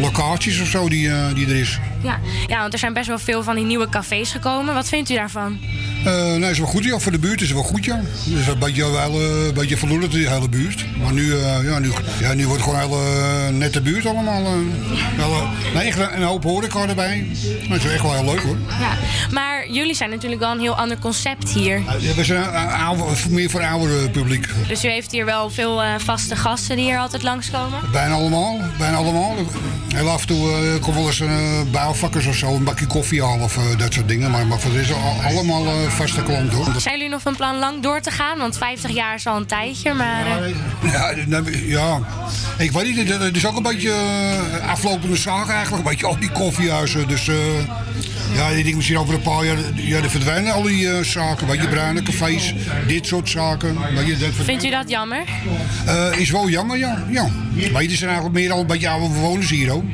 locaties 0.00 0.60
of 0.60 0.68
zo 0.68 0.88
die, 0.88 1.10
die 1.34 1.46
er 1.46 1.56
is. 1.56 1.78
Ja. 2.02 2.20
ja, 2.46 2.60
want 2.60 2.72
er 2.72 2.78
zijn 2.78 2.92
best 2.92 3.06
wel 3.06 3.18
veel 3.18 3.42
van 3.42 3.54
die 3.54 3.64
nieuwe 3.64 3.88
cafés 3.88 4.30
gekomen. 4.30 4.74
Wat 4.74 4.88
vindt 4.88 5.10
u 5.10 5.14
daarvan? 5.14 5.58
Eh, 6.06 6.34
nee, 6.34 6.50
is 6.50 6.58
wel 6.58 6.66
goed, 6.66 6.84
ja. 6.84 6.98
Voor 6.98 7.12
de 7.12 7.18
buurt 7.18 7.40
is 7.40 7.48
het 7.48 7.56
wel 7.56 7.66
goed, 7.66 7.84
ja. 7.84 7.96
Het 7.96 8.38
is 8.38 8.46
een 8.46 8.58
beetje, 8.58 8.90
wel, 8.90 9.20
een 9.20 9.54
beetje 9.54 9.76
verloederd, 9.76 10.12
die 10.12 10.28
hele 10.28 10.48
buurt. 10.48 10.84
Maar 11.02 11.12
nu, 11.12 11.34
ja, 11.34 11.78
nu, 11.78 11.90
ja, 12.20 12.34
nu 12.34 12.46
wordt 12.46 12.64
het 12.64 12.74
gewoon 12.74 12.92
een 12.92 13.00
hele 13.00 13.52
nette 13.52 13.80
buurt 13.80 14.06
allemaal. 14.06 14.42
Wel, 15.16 15.32
eh, 15.32 15.48
nee, 15.74 15.86
echt 15.86 15.98
een, 16.14 16.22
hoop 16.22 16.42
horeca 16.44 16.88
erbij. 16.88 17.26
Dat 17.68 17.78
is 17.78 17.84
echt 17.92 18.02
wel 18.02 18.12
heel 18.14 18.24
leuk, 18.24 18.40
hoor. 18.42 18.56
Ja. 18.80 18.90
Maar 19.30 19.70
jullie 19.70 19.94
zijn 19.94 20.10
natuurlijk 20.10 20.40
wel 20.40 20.50
een 20.52 20.60
heel 20.60 20.76
ander 20.76 20.98
concept 20.98 21.48
hier. 21.50 21.82
Ja, 21.98 22.14
we 22.14 22.24
zijn 22.24 22.44
oude- 22.70 23.04
meer 23.28 23.50
voor 23.50 23.62
oudere 23.64 24.10
publiek. 24.10 24.46
Dus 24.68 24.84
u 24.84 24.88
heeft 24.88 25.12
hier 25.12 25.24
wel 25.24 25.50
veel 25.50 25.82
eh, 25.82 25.88
vaste 25.98 26.36
gasten 26.36 26.76
die 26.76 26.84
hier 26.84 26.98
altijd 26.98 27.22
langskomen? 27.22 27.78
Bijna 27.92 28.14
allemaal, 28.14 28.58
bijna 28.78 28.96
allemaal. 28.96 29.34
Heel 29.94 30.08
af 30.10 30.20
en 30.20 30.26
toe 30.26 30.50
eh, 30.50 30.80
komt 30.82 30.96
wel 30.96 31.06
eens 31.06 31.20
een 31.20 31.28
uh, 31.28 31.60
bouwvakkers 31.72 32.26
of 32.26 32.36
zo, 32.36 32.54
een 32.54 32.64
bakje 32.64 32.86
koffie 32.86 33.22
halen 33.24 33.44
of 33.44 33.56
eh, 33.56 33.78
dat 33.78 33.92
soort 33.92 34.08
dingen. 34.08 34.30
Maar, 34.30 34.46
maar 34.46 34.58
voor 34.60 34.70
de 34.72 34.78
rest 34.78 34.92
al- 34.92 35.20
allemaal 35.24 35.66
eh, 35.66 35.72
vaste 35.88 36.22
klanten 36.22 36.56
hoor. 36.56 36.66
Zijn 36.80 36.94
jullie 36.94 37.10
nog 37.10 37.22
van 37.22 37.36
plan 37.36 37.58
lang 37.58 37.82
door 37.82 38.00
te 38.00 38.10
gaan? 38.10 38.38
Want 38.38 38.56
50 38.58 38.90
jaar 38.90 39.14
is 39.14 39.26
al 39.26 39.36
een 39.36 39.46
tijdje, 39.46 39.94
maar... 39.94 40.26
eh, 40.42 40.92
Ja, 40.92 41.12
nou, 41.26 41.66
ja, 41.68 41.98
ik 42.58 42.72
weet 42.72 42.96
niet, 42.96 43.08
het- 43.08 43.36
is 43.36 43.46
ook 43.46 43.56
een 43.56 43.62
beetje 43.62 43.90
eh, 43.90 44.68
aflopende 44.86 45.16
zaak 45.16 45.48
eigenlijk. 45.48 45.84
Een 45.84 45.90
beetje 45.90 46.06
al 46.06 46.18
die 46.18 46.30
koffiehuizen. 46.30 47.08
Dus 47.08 47.28
eh, 47.28 47.36
ja, 48.34 48.48
ik 48.48 48.64
denk 48.64 48.76
misschien 48.76 48.98
over 48.98 49.14
een 49.14 49.22
paar 49.22 49.44
jaar, 49.44 49.56
ja, 49.74 49.96
er 49.96 50.10
verdwijnen 50.10 50.52
al 50.52 50.62
die 50.62 50.90
eh, 50.90 51.02
zaken. 51.02 51.46
Weet 51.46 51.60
je, 51.60 51.68
bruine 51.68 52.02
cafés, 52.02 52.54
dit 52.86 53.06
soort 53.06 53.28
zaken. 53.28 53.76
Weet 53.94 54.06
je, 54.06 54.16
dat 54.16 54.30
Vindt 54.44 54.64
u 54.64 54.70
dat 54.70 54.90
jammer? 54.90 55.24
Eh, 55.86 56.18
is 56.18 56.30
wel 56.30 56.48
jammer, 56.48 56.78
ja. 56.78 57.04
ja. 57.10 57.28
Weet 57.54 57.72
je, 57.72 57.90
er 57.90 57.96
zijn 57.96 58.10
eigenlijk 58.10 58.38
meer 58.38 58.52
al 58.52 58.60
een 58.60 58.66
beetje 58.66 58.88
oude 58.88 59.08
bewoners 59.08 59.50
hier 59.50 59.70
ook. 59.70 59.84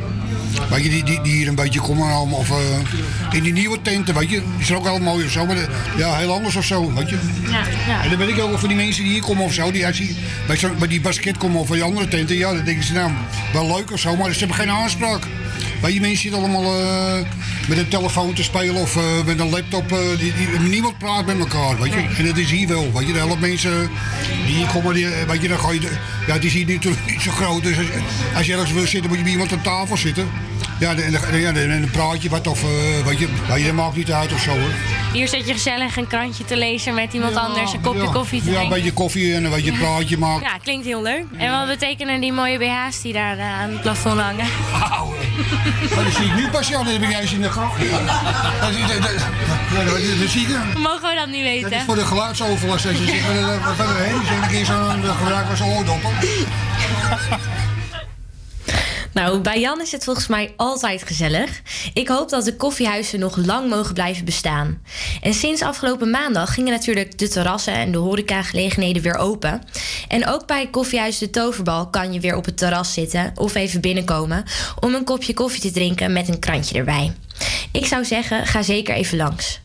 Weet 0.71 0.85
je, 0.85 0.91
die, 0.91 1.03
die, 1.03 1.21
die 1.23 1.33
hier 1.33 1.49
een 1.49 1.55
beetje 1.55 1.81
komen 1.81 2.13
allemaal. 2.13 2.39
Of 2.39 2.51
eh, 2.51 3.37
in 3.37 3.43
die 3.43 3.53
nieuwe 3.53 3.83
tenten, 3.83 4.15
weet 4.15 4.31
je. 4.31 4.43
Die 4.57 4.67
zijn 4.67 4.79
ook 4.79 4.85
wel 4.85 4.99
mooi 4.99 5.25
of 5.25 5.31
zo. 5.31 5.47
Maar 5.47 5.57
ja, 5.97 6.17
heel 6.17 6.33
anders 6.33 6.57
of 6.57 6.65
zo, 6.65 6.93
weet 6.95 7.09
je. 7.11 7.19
Ja, 7.51 7.63
ja. 7.87 8.03
En 8.03 8.09
dan 8.09 8.19
ben 8.19 8.29
ik 8.29 8.39
ook 8.39 8.59
van 8.59 8.69
die 8.69 8.77
mensen 8.77 9.03
die 9.03 9.13
hier 9.13 9.23
komen 9.23 9.45
of 9.45 9.53
zo. 9.53 9.71
Die, 9.71 9.87
als 9.87 9.97
die 9.97 10.17
bij, 10.47 10.57
zo, 10.57 10.71
bij 10.79 10.89
die 10.89 11.01
basket 11.01 11.37
komen 11.37 11.61
of 11.61 11.67
bij 11.67 11.77
die 11.77 11.85
andere 11.85 12.09
tenten. 12.09 12.37
Ja, 12.37 12.55
dan 12.55 12.65
denken 12.65 12.85
ze 12.85 12.93
nou, 12.93 13.11
wel 13.53 13.67
leuk 13.77 13.93
of 13.93 14.01
zo. 14.01 14.17
Maar 14.17 14.33
ze 14.33 14.39
hebben 14.39 14.57
geen 14.57 14.71
aanspraak. 14.71 15.27
Weet 15.83 15.95
je, 15.95 16.01
mensen 16.01 16.19
zitten 16.23 16.41
allemaal 16.41 16.79
eh, 16.81 17.27
met 17.69 17.79
een 17.79 17.89
telefoon 17.89 18.33
te 18.35 18.43
spelen 18.43 18.75
of 18.75 18.97
eh, 18.97 19.03
met 19.27 19.41
een 19.41 19.51
laptop. 19.51 19.93
eh, 19.93 19.99
die, 20.19 20.33
die, 20.35 20.69
niemand 20.69 20.99
praat 20.99 21.27
met 21.27 21.39
elkaar, 21.39 21.79
weet 21.81 21.93
je. 21.93 22.07
En 22.19 22.27
dat 22.27 22.37
is 22.37 22.51
hier 22.51 22.69
wel, 22.69 22.93
weet 22.93 23.07
je. 23.07 23.13
De 23.13 23.19
helft 23.19 23.41
mensen 23.41 23.91
die 24.47 24.55
hier 24.55 24.67
komen, 24.67 24.95
die, 24.95 25.07
weet 25.27 25.43
je, 25.43 25.49
dan 25.49 25.59
ga 25.59 25.71
je... 25.73 25.81
de- 25.81 25.99
ja, 26.27 26.33
het 26.33 26.45
is 26.45 26.53
hier 26.53 26.67
natuurlijk 26.67 27.07
niet 27.07 27.21
zo 27.23 27.31
groot. 27.31 27.63
Dus 27.63 27.77
als, 27.77 27.87
als 28.37 28.47
je 28.47 28.53
ergens 28.53 28.73
wil 28.73 28.87
zitten, 28.87 29.09
moet 29.09 29.19
je 29.19 29.23
bij 29.25 29.33
iemand 29.33 29.53
aan 29.53 29.61
tafel 29.63 29.97
zitten. 29.97 30.29
Ja, 30.83 30.91
en 30.95 31.13
dan, 31.13 31.41
ja, 31.41 31.53
dan, 31.53 31.69
dan 31.69 31.91
praat 31.91 32.23
je 32.23 32.29
wat 32.29 32.47
of, 32.47 32.63
eh, 32.63 32.69
weet 33.07 33.19
je, 33.19 33.29
weet 33.49 33.65
je, 33.65 33.73
maakt 33.73 33.97
niet 33.97 34.13
uit 34.13 34.33
of 34.33 34.41
zo 34.41 34.51
hoor. 34.51 34.71
Hier 35.13 35.29
zit 35.29 35.47
je 35.47 35.53
gezellig 35.53 35.97
een 35.97 36.07
krantje 36.07 36.45
te 36.45 36.57
lezen 36.57 36.95
met 36.95 37.13
iemand 37.13 37.37
anders, 37.37 37.73
een 37.73 37.81
kopje 37.81 38.03
ja. 38.03 38.11
koffie 38.13 38.39
te 38.43 38.45
Ja, 38.45 38.51
een 38.51 38.57
drinken. 38.57 38.77
beetje 38.79 38.93
koffie 38.93 39.35
en 39.35 39.45
een 39.45 39.51
beetje 39.51 39.73
praatje 39.73 40.19
maken. 40.19 40.43
Ja, 40.47 40.57
klinkt 40.63 40.87
heel 40.87 41.03
leuk. 41.03 41.25
En 41.37 41.51
wat 41.51 41.67
betekenen 41.67 42.21
die 42.21 42.33
mooie 42.33 42.59
BH's 42.59 43.01
die 43.03 43.13
daar 43.13 43.39
eh, 43.39 43.61
aan 43.61 43.71
het 43.71 43.81
plafond 43.83 44.21
hangen? 44.21 44.47
Maar 45.95 46.05
dat 46.05 46.13
zie 46.15 46.25
ik 46.27 46.35
nu 46.35 46.49
pas, 46.49 46.69
ja, 46.69 46.83
dat 46.83 46.93
heb 46.93 47.03
ik 47.03 47.11
juist 47.11 47.33
in 47.33 47.41
de 47.43 47.51
graf. 47.51 47.77
Dat, 47.79 48.71
is- 48.71 48.87
dat, 48.93 49.03
dat, 49.03 49.11
ja, 49.75 49.85
dat, 49.85 50.19
dat 50.21 50.29
zie 50.29 50.43
ik. 50.47 50.77
Mogen 50.79 51.09
we 51.09 51.15
dat 51.15 51.29
niet 51.29 51.43
weten? 51.43 51.71
Dat 51.71 51.79
is 51.79 51.85
voor 51.87 51.95
de 51.95 52.07
geluidsoverlast. 52.07 52.87
Als 52.87 52.99
je 52.99 53.07
zegt, 53.07 53.27
wat 53.27 53.61
wat- 53.65 53.77
wat 53.77 53.89
er 53.89 54.03
heen 54.03 54.43
een 54.43 54.49
keer 54.49 54.65
zo'n 54.65 55.03
gebruik 55.19 55.51
als 55.51 55.61
oordoppen. 55.61 56.11
Nou, 59.13 59.41
bij 59.41 59.61
Jan 59.61 59.81
is 59.81 59.93
het 59.93 60.05
volgens 60.05 60.27
mij 60.27 60.53
altijd 60.57 61.03
gezellig. 61.03 61.63
Ik 61.95 62.09
hoop 62.09 62.29
dat 62.29 62.45
de 62.45 62.57
koffiehuizen 62.57 63.19
nog 63.19 63.37
lang 63.37 63.69
mogen 63.69 63.95
blijven 63.95 64.25
bestaan. 64.25 64.83
En 65.21 65.35
sinds 65.35 65.63
afgelopen 65.63 66.11
maandag 66.11 66.55
gingen 66.55 66.73
natuurlijk 66.73 67.19
de 67.19 67.29
terrassen 67.29 67.75
en 67.75 67.93
de 67.93 67.99
horecagelegenheden 67.99 69.03
weer 69.03 69.17
open. 69.17 69.63
En 70.09 70.27
ook 70.27 70.47
bij 70.47 70.69
koffiehuis 70.71 71.19
De 71.19 71.31
Toverbal 71.31 71.89
kan 71.89 72.13
je 72.13 72.21
weer 72.21 72.37
op 72.37 72.45
het 72.45 72.57
terras 72.57 72.93
zitten 72.93 73.33
of 73.35 73.55
even 73.55 73.81
binnenkomen 73.81 74.45
om 74.81 74.95
een 74.95 75.05
kopje 75.05 75.35
koffie 75.35 75.61
te 75.61 75.71
drinken 75.71 76.13
met 76.13 76.29
een 76.29 76.39
krantje 76.39 76.79
erbij. 76.79 77.13
Ik 77.73 77.87
zou 77.87 78.05
zeggen, 78.05 78.47
ga 78.47 78.63
zeker 78.63 78.95
even 78.95 79.17
langs. 79.17 79.61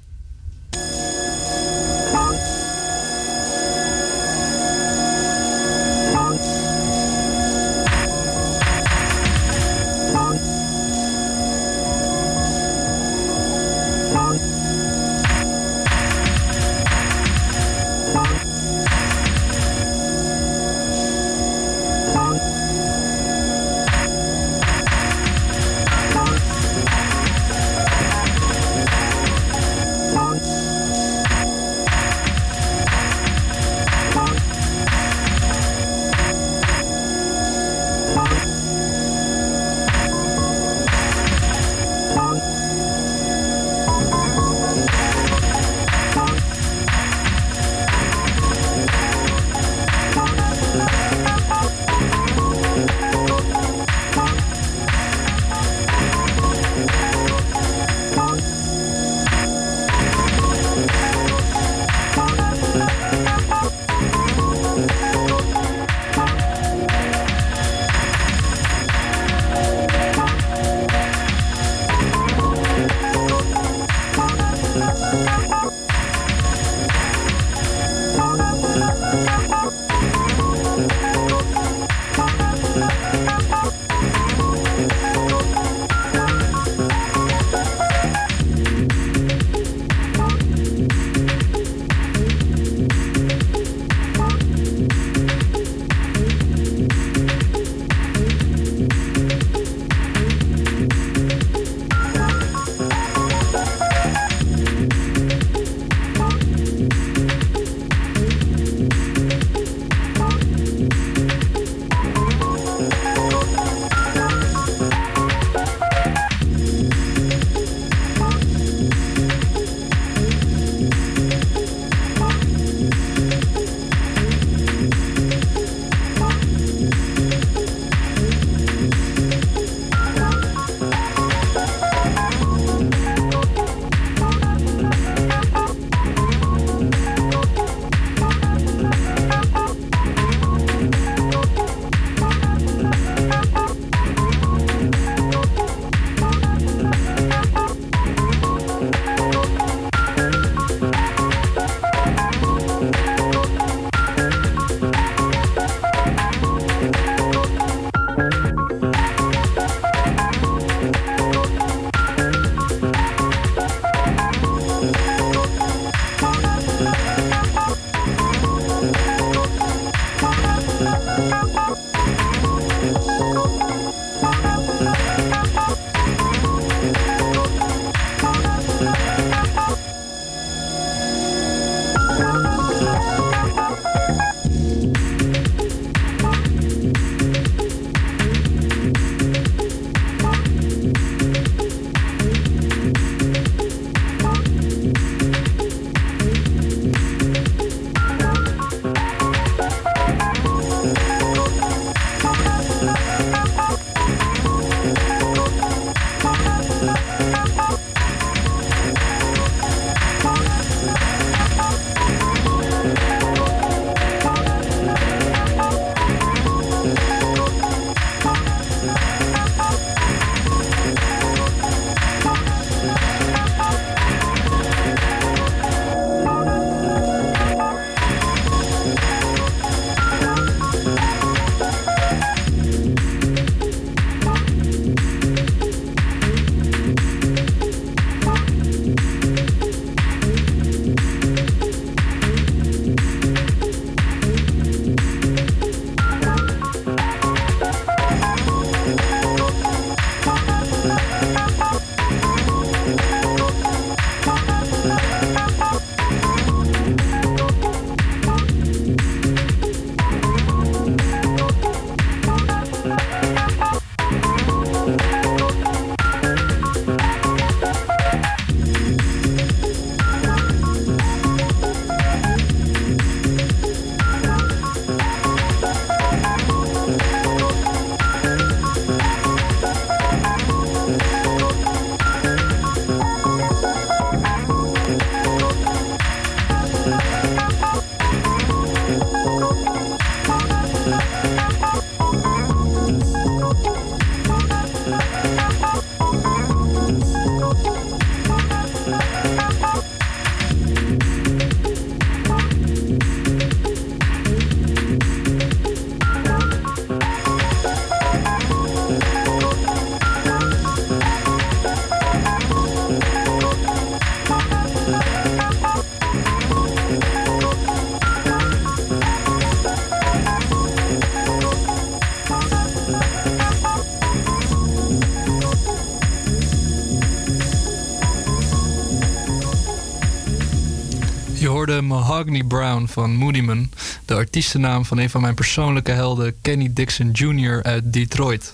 Je 331.40 331.48
hoorde 331.48 331.82
Mahogany 331.82 332.44
Brown 332.44 332.86
van 332.86 333.16
Moodyman, 333.16 333.70
de 334.06 334.14
artiestennaam 334.14 334.86
van 334.86 334.98
een 334.98 335.10
van 335.10 335.22
mijn 335.22 335.34
persoonlijke 335.34 335.92
helden, 335.92 336.36
Kenny 336.42 336.74
Dixon 336.74 337.12
Jr. 337.12 337.64
uit 337.64 337.94
Detroit. 337.94 338.54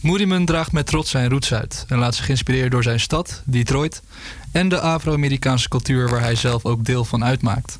Moodyman 0.00 0.44
draagt 0.44 0.72
met 0.72 0.86
trots 0.86 1.10
zijn 1.10 1.28
roots 1.28 1.54
uit 1.54 1.84
en 1.88 1.98
laat 1.98 2.14
zich 2.14 2.28
inspireren 2.28 2.70
door 2.70 2.82
zijn 2.82 3.00
stad, 3.00 3.42
Detroit, 3.44 4.02
en 4.52 4.68
de 4.68 4.80
Afro-Amerikaanse 4.80 5.68
cultuur 5.68 6.08
waar 6.08 6.20
hij 6.20 6.34
zelf 6.34 6.64
ook 6.64 6.84
deel 6.84 7.04
van 7.04 7.24
uitmaakt. 7.24 7.78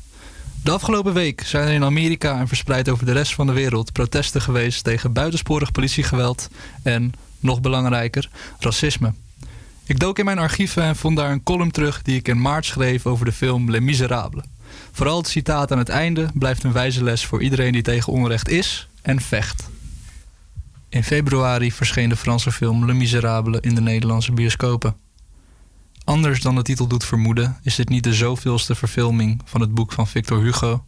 De 0.63 0.71
afgelopen 0.71 1.13
week 1.13 1.41
zijn 1.45 1.67
er 1.67 1.73
in 1.73 1.83
Amerika 1.83 2.39
en 2.39 2.47
verspreid 2.47 2.89
over 2.89 3.05
de 3.05 3.11
rest 3.11 3.33
van 3.33 3.47
de 3.47 3.53
wereld 3.53 3.91
protesten 3.91 4.41
geweest 4.41 4.83
tegen 4.83 5.13
buitensporig 5.13 5.71
politiegeweld 5.71 6.47
en, 6.83 7.13
nog 7.39 7.61
belangrijker, 7.61 8.29
racisme. 8.59 9.13
Ik 9.87 9.99
dook 9.99 10.19
in 10.19 10.25
mijn 10.25 10.39
archieven 10.39 10.83
en 10.83 10.95
vond 10.95 11.17
daar 11.17 11.31
een 11.31 11.43
column 11.43 11.71
terug 11.71 12.01
die 12.01 12.15
ik 12.15 12.27
in 12.27 12.41
maart 12.41 12.65
schreef 12.65 13.05
over 13.05 13.25
de 13.25 13.31
film 13.31 13.71
Les 13.71 13.81
Miserables. 13.81 14.43
Vooral 14.91 15.17
het 15.17 15.27
citaat 15.27 15.71
aan 15.71 15.77
het 15.77 15.89
einde 15.89 16.27
blijft 16.33 16.63
een 16.63 16.71
wijze 16.71 17.03
les 17.03 17.25
voor 17.25 17.41
iedereen 17.41 17.71
die 17.71 17.81
tegen 17.81 18.13
onrecht 18.13 18.49
is 18.49 18.87
en 19.01 19.21
vecht. 19.21 19.69
In 20.89 21.03
februari 21.03 21.71
verscheen 21.71 22.09
de 22.09 22.15
Franse 22.15 22.51
film 22.51 22.85
Le 22.85 22.93
Miserable 22.93 23.61
in 23.61 23.75
de 23.75 23.81
Nederlandse 23.81 24.31
bioscopen. 24.31 24.95
Anders 26.03 26.41
dan 26.41 26.55
de 26.55 26.61
titel 26.61 26.87
doet 26.87 27.05
vermoeden, 27.05 27.57
is 27.61 27.75
dit 27.75 27.89
niet 27.89 28.03
de 28.03 28.13
zoveelste 28.13 28.75
verfilming 28.75 29.41
van 29.45 29.61
het 29.61 29.73
boek 29.73 29.91
van 29.91 30.07
Victor 30.07 30.41
Hugo, 30.41 30.85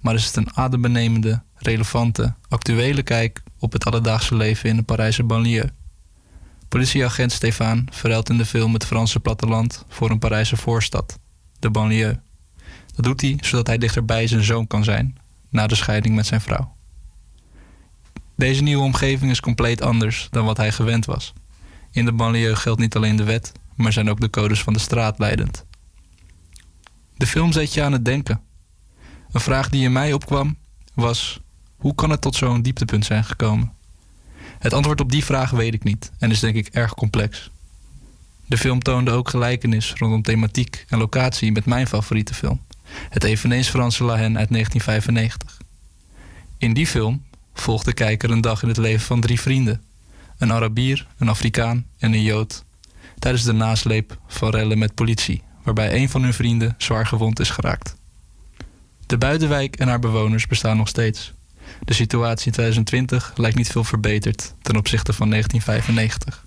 maar 0.00 0.14
is 0.14 0.26
het 0.26 0.36
een 0.36 0.56
adembenemende, 0.56 1.42
relevante, 1.54 2.34
actuele 2.48 3.02
kijk 3.02 3.42
op 3.58 3.72
het 3.72 3.84
alledaagse 3.84 4.34
leven 4.36 4.68
in 4.68 4.76
de 4.76 4.82
Parijse 4.82 5.22
banlieue. 5.22 5.70
Politieagent 6.70 7.32
Stefan 7.32 7.88
verruilt 7.90 8.28
in 8.28 8.36
de 8.36 8.44
film 8.44 8.72
het 8.72 8.86
Franse 8.86 9.20
platteland 9.20 9.84
voor 9.88 10.10
een 10.10 10.18
Parijse 10.18 10.56
voorstad, 10.56 11.18
de 11.58 11.70
banlieue. 11.70 12.20
Dat 12.94 13.04
doet 13.04 13.20
hij 13.20 13.38
zodat 13.40 13.66
hij 13.66 13.78
dichterbij 13.78 14.26
zijn 14.26 14.42
zoon 14.42 14.66
kan 14.66 14.84
zijn, 14.84 15.16
na 15.48 15.66
de 15.66 15.74
scheiding 15.74 16.14
met 16.14 16.26
zijn 16.26 16.40
vrouw. 16.40 16.76
Deze 18.36 18.62
nieuwe 18.62 18.82
omgeving 18.82 19.30
is 19.30 19.40
compleet 19.40 19.82
anders 19.82 20.28
dan 20.30 20.44
wat 20.44 20.56
hij 20.56 20.72
gewend 20.72 21.04
was. 21.04 21.32
In 21.90 22.04
de 22.04 22.12
banlieue 22.12 22.56
geldt 22.56 22.80
niet 22.80 22.96
alleen 22.96 23.16
de 23.16 23.24
wet, 23.24 23.52
maar 23.74 23.92
zijn 23.92 24.10
ook 24.10 24.20
de 24.20 24.30
codes 24.30 24.62
van 24.62 24.72
de 24.72 24.78
straat 24.78 25.18
leidend. 25.18 25.64
De 27.16 27.26
film 27.26 27.52
zet 27.52 27.74
je 27.74 27.82
aan 27.82 27.92
het 27.92 28.04
denken. 28.04 28.40
Een 29.32 29.40
vraag 29.40 29.68
die 29.68 29.84
in 29.84 29.92
mij 29.92 30.12
opkwam 30.12 30.56
was: 30.94 31.40
hoe 31.76 31.94
kan 31.94 32.10
het 32.10 32.20
tot 32.20 32.34
zo'n 32.34 32.62
dieptepunt 32.62 33.04
zijn 33.04 33.24
gekomen? 33.24 33.72
Het 34.60 34.72
antwoord 34.72 35.00
op 35.00 35.10
die 35.10 35.24
vraag 35.24 35.50
weet 35.50 35.74
ik 35.74 35.84
niet 35.84 36.10
en 36.18 36.30
is 36.30 36.40
denk 36.40 36.56
ik 36.56 36.66
erg 36.66 36.94
complex. 36.94 37.50
De 38.46 38.58
film 38.58 38.82
toonde 38.82 39.10
ook 39.10 39.28
gelijkenis 39.28 39.92
rondom 39.92 40.22
thematiek 40.22 40.84
en 40.88 40.98
locatie 40.98 41.52
met 41.52 41.64
mijn 41.64 41.86
favoriete 41.86 42.34
film, 42.34 42.60
het 43.08 43.24
eveneens 43.24 43.68
Franse 43.68 44.04
La 44.04 44.16
Haine 44.16 44.38
uit 44.38 44.48
1995. 44.50 45.60
In 46.58 46.72
die 46.72 46.86
film 46.86 47.22
volgt 47.54 47.84
de 47.84 47.92
kijker 47.92 48.30
een 48.30 48.40
dag 48.40 48.62
in 48.62 48.68
het 48.68 48.76
leven 48.76 49.06
van 49.06 49.20
drie 49.20 49.40
vrienden: 49.40 49.82
een 50.38 50.52
Arabier, 50.52 51.06
een 51.18 51.28
Afrikaan 51.28 51.86
en 51.98 52.12
een 52.12 52.22
Jood, 52.22 52.64
tijdens 53.18 53.44
de 53.44 53.52
nasleep 53.52 54.18
van 54.26 54.50
rellen 54.50 54.78
met 54.78 54.94
politie, 54.94 55.42
waarbij 55.62 55.94
een 55.94 56.08
van 56.08 56.22
hun 56.22 56.34
vrienden 56.34 56.74
zwaar 56.78 57.06
gewond 57.06 57.40
is 57.40 57.50
geraakt. 57.50 57.96
De 59.06 59.18
buitenwijk 59.18 59.76
en 59.76 59.88
haar 59.88 59.98
bewoners 59.98 60.46
bestaan 60.46 60.76
nog 60.76 60.88
steeds. 60.88 61.32
De 61.84 61.92
situatie 61.94 62.46
in 62.46 62.52
2020 62.52 63.32
lijkt 63.36 63.56
niet 63.56 63.70
veel 63.70 63.84
verbeterd 63.84 64.54
ten 64.62 64.76
opzichte 64.76 65.12
van 65.12 65.30
1995. 65.30 66.46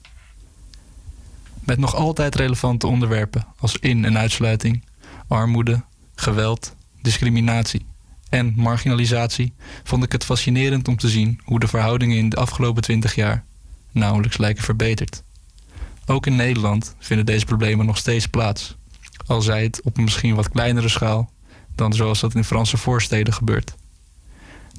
Met 1.60 1.78
nog 1.78 1.96
altijd 1.96 2.36
relevante 2.36 2.88
onderwerpen 2.88 3.46
als 3.60 3.78
in- 3.78 4.06
en 4.06 4.18
uitsluiting, 4.18 4.84
armoede, 5.28 5.84
geweld, 6.16 6.76
discriminatie 7.02 7.86
en 8.30 8.54
marginalisatie 8.56 9.54
vond 9.84 10.04
ik 10.04 10.12
het 10.12 10.24
fascinerend 10.24 10.88
om 10.88 10.98
te 10.98 11.10
zien 11.10 11.40
hoe 11.44 11.60
de 11.60 11.68
verhoudingen 11.68 12.18
in 12.18 12.30
de 12.30 12.36
afgelopen 12.36 12.82
20 12.82 13.16
jaar 13.16 13.46
nauwelijks 13.92 14.38
lijken 14.38 14.64
verbeterd. 14.64 15.24
Ook 16.06 16.26
in 16.26 16.36
Nederland 16.36 16.96
vinden 17.00 17.26
deze 17.26 17.46
problemen 17.46 17.86
nog 17.86 17.98
steeds 17.98 18.28
plaats, 18.28 18.76
al 19.26 19.42
zij 19.42 19.64
het 19.64 19.82
op 19.84 19.98
een 19.98 20.04
misschien 20.04 20.36
wat 20.36 20.50
kleinere 20.50 20.90
schaal 20.90 21.32
dan 21.76 21.94
zoals 21.94 22.20
dat 22.20 22.36
in 22.36 22.44
Franse 22.44 22.78
voorsteden 22.78 23.34
gebeurt. 23.34 23.76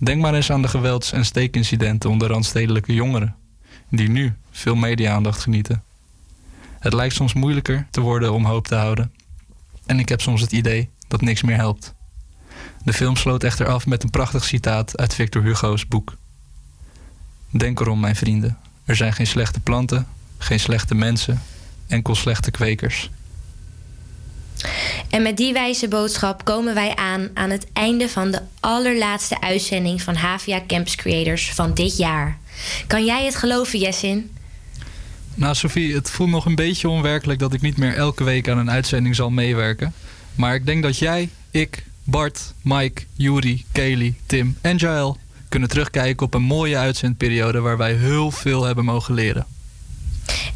Denk 0.00 0.20
maar 0.20 0.34
eens 0.34 0.50
aan 0.50 0.62
de 0.62 0.68
gewelds- 0.68 1.12
en 1.12 1.24
steekincidenten 1.24 2.10
onder 2.10 2.28
randstedelijke 2.28 2.94
jongeren, 2.94 3.36
die 3.90 4.08
nu 4.08 4.34
veel 4.50 4.74
media-aandacht 4.74 5.40
genieten. 5.40 5.82
Het 6.78 6.92
lijkt 6.92 7.14
soms 7.14 7.34
moeilijker 7.34 7.86
te 7.90 8.00
worden 8.00 8.32
om 8.32 8.44
hoop 8.44 8.66
te 8.66 8.74
houden. 8.74 9.12
En 9.86 9.98
ik 9.98 10.08
heb 10.08 10.20
soms 10.20 10.40
het 10.40 10.52
idee 10.52 10.90
dat 11.08 11.20
niks 11.20 11.42
meer 11.42 11.56
helpt. 11.56 11.94
De 12.84 12.92
film 12.92 13.16
sloot 13.16 13.44
echter 13.44 13.66
af 13.66 13.86
met 13.86 14.02
een 14.02 14.10
prachtig 14.10 14.44
citaat 14.44 14.96
uit 14.98 15.14
Victor 15.14 15.42
Hugo's 15.42 15.86
boek. 15.86 16.16
Denk 17.50 17.80
erom, 17.80 18.00
mijn 18.00 18.16
vrienden. 18.16 18.58
Er 18.84 18.96
zijn 18.96 19.12
geen 19.12 19.26
slechte 19.26 19.60
planten, 19.60 20.06
geen 20.38 20.60
slechte 20.60 20.94
mensen, 20.94 21.42
enkel 21.86 22.14
slechte 22.14 22.50
kwekers. 22.50 23.10
En 25.10 25.22
met 25.22 25.36
die 25.36 25.52
wijze 25.52 25.88
boodschap 25.88 26.44
komen 26.44 26.74
wij 26.74 26.96
aan 26.96 27.28
aan 27.34 27.50
het 27.50 27.66
einde 27.72 28.08
van 28.08 28.30
de 28.30 28.40
allerlaatste 28.60 29.40
uitzending 29.40 30.02
van 30.02 30.14
Havia 30.14 30.60
Campus 30.66 30.96
Creators 30.96 31.52
van 31.52 31.74
dit 31.74 31.96
jaar. 31.96 32.38
Kan 32.86 33.04
jij 33.04 33.24
het 33.24 33.34
geloven, 33.34 33.78
Jessin? 33.78 34.30
Nou, 35.34 35.54
Sophie, 35.54 35.94
het 35.94 36.10
voelt 36.10 36.30
nog 36.30 36.46
een 36.46 36.54
beetje 36.54 36.88
onwerkelijk 36.88 37.38
dat 37.38 37.52
ik 37.52 37.60
niet 37.60 37.76
meer 37.76 37.94
elke 37.94 38.24
week 38.24 38.48
aan 38.48 38.58
een 38.58 38.70
uitzending 38.70 39.16
zal 39.16 39.30
meewerken. 39.30 39.92
Maar 40.34 40.54
ik 40.54 40.66
denk 40.66 40.82
dat 40.82 40.98
jij, 40.98 41.28
ik, 41.50 41.84
Bart, 42.04 42.54
Mike, 42.62 43.02
Juri, 43.14 43.64
Kelly, 43.72 44.14
Tim 44.26 44.58
en 44.60 44.76
Jael 44.76 45.18
kunnen 45.48 45.68
terugkijken 45.68 46.26
op 46.26 46.34
een 46.34 46.42
mooie 46.42 46.76
uitzendperiode 46.76 47.60
waar 47.60 47.76
wij 47.76 47.94
heel 47.94 48.30
veel 48.30 48.64
hebben 48.64 48.84
mogen 48.84 49.14
leren. 49.14 49.46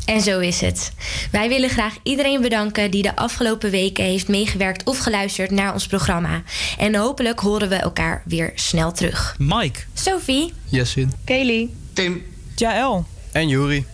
En 0.08 0.20
zo 0.20 0.38
is 0.38 0.60
het. 0.60 0.92
Wij 1.30 1.48
willen 1.48 1.70
graag 1.70 1.94
iedereen 2.02 2.40
bedanken 2.40 2.90
die 2.90 3.02
de 3.02 3.16
afgelopen 3.16 3.70
weken 3.70 4.04
heeft 4.04 4.28
meegewerkt 4.28 4.84
of 4.84 4.98
geluisterd 4.98 5.50
naar 5.50 5.72
ons 5.72 5.86
programma. 5.86 6.42
En 6.78 6.94
hopelijk 6.94 7.40
horen 7.40 7.68
we 7.68 7.74
elkaar 7.74 8.22
weer 8.24 8.52
snel 8.54 8.92
terug. 8.92 9.34
Mike. 9.38 9.80
Sophie. 9.94 10.52
Jessin. 10.64 11.12
Kaylee. 11.24 11.74
Tim. 11.92 12.22
Jaël. 12.56 13.06
En 13.32 13.48
Juri. 13.48 13.86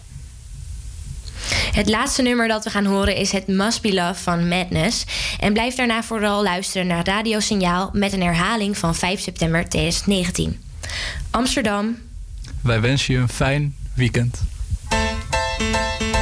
Het 1.72 1.88
laatste 1.88 2.22
nummer 2.22 2.48
dat 2.48 2.64
we 2.64 2.70
gaan 2.70 2.84
horen 2.84 3.16
is 3.16 3.32
het 3.32 3.46
Must 3.46 3.82
Be 3.82 3.94
Love 3.94 4.22
van 4.22 4.48
Madness. 4.48 5.04
En 5.40 5.52
blijf 5.52 5.74
daarna 5.74 6.02
vooral 6.02 6.42
luisteren 6.42 6.86
naar 6.86 7.06
Radio 7.06 7.40
Signaal 7.40 7.90
met 7.92 8.12
een 8.12 8.22
herhaling 8.22 8.78
van 8.78 8.94
5 8.94 9.20
september 9.20 9.68
2019. 9.68 10.60
Amsterdam. 11.30 11.96
Wij 12.60 12.80
wensen 12.80 13.14
je 13.14 13.20
een 13.20 13.28
fijn 13.28 13.74
weekend. 13.94 14.40
I 15.60 16.13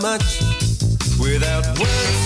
much 0.00 0.40
without 1.18 1.66
words? 1.78 2.20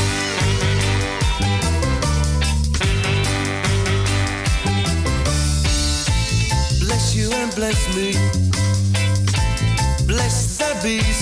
Bless 6.81 7.15
you 7.17 7.33
and 7.33 7.55
bless 7.55 7.79
me. 7.97 8.13
Bless 10.07 10.57
the 10.59 10.79
bees 10.83 11.14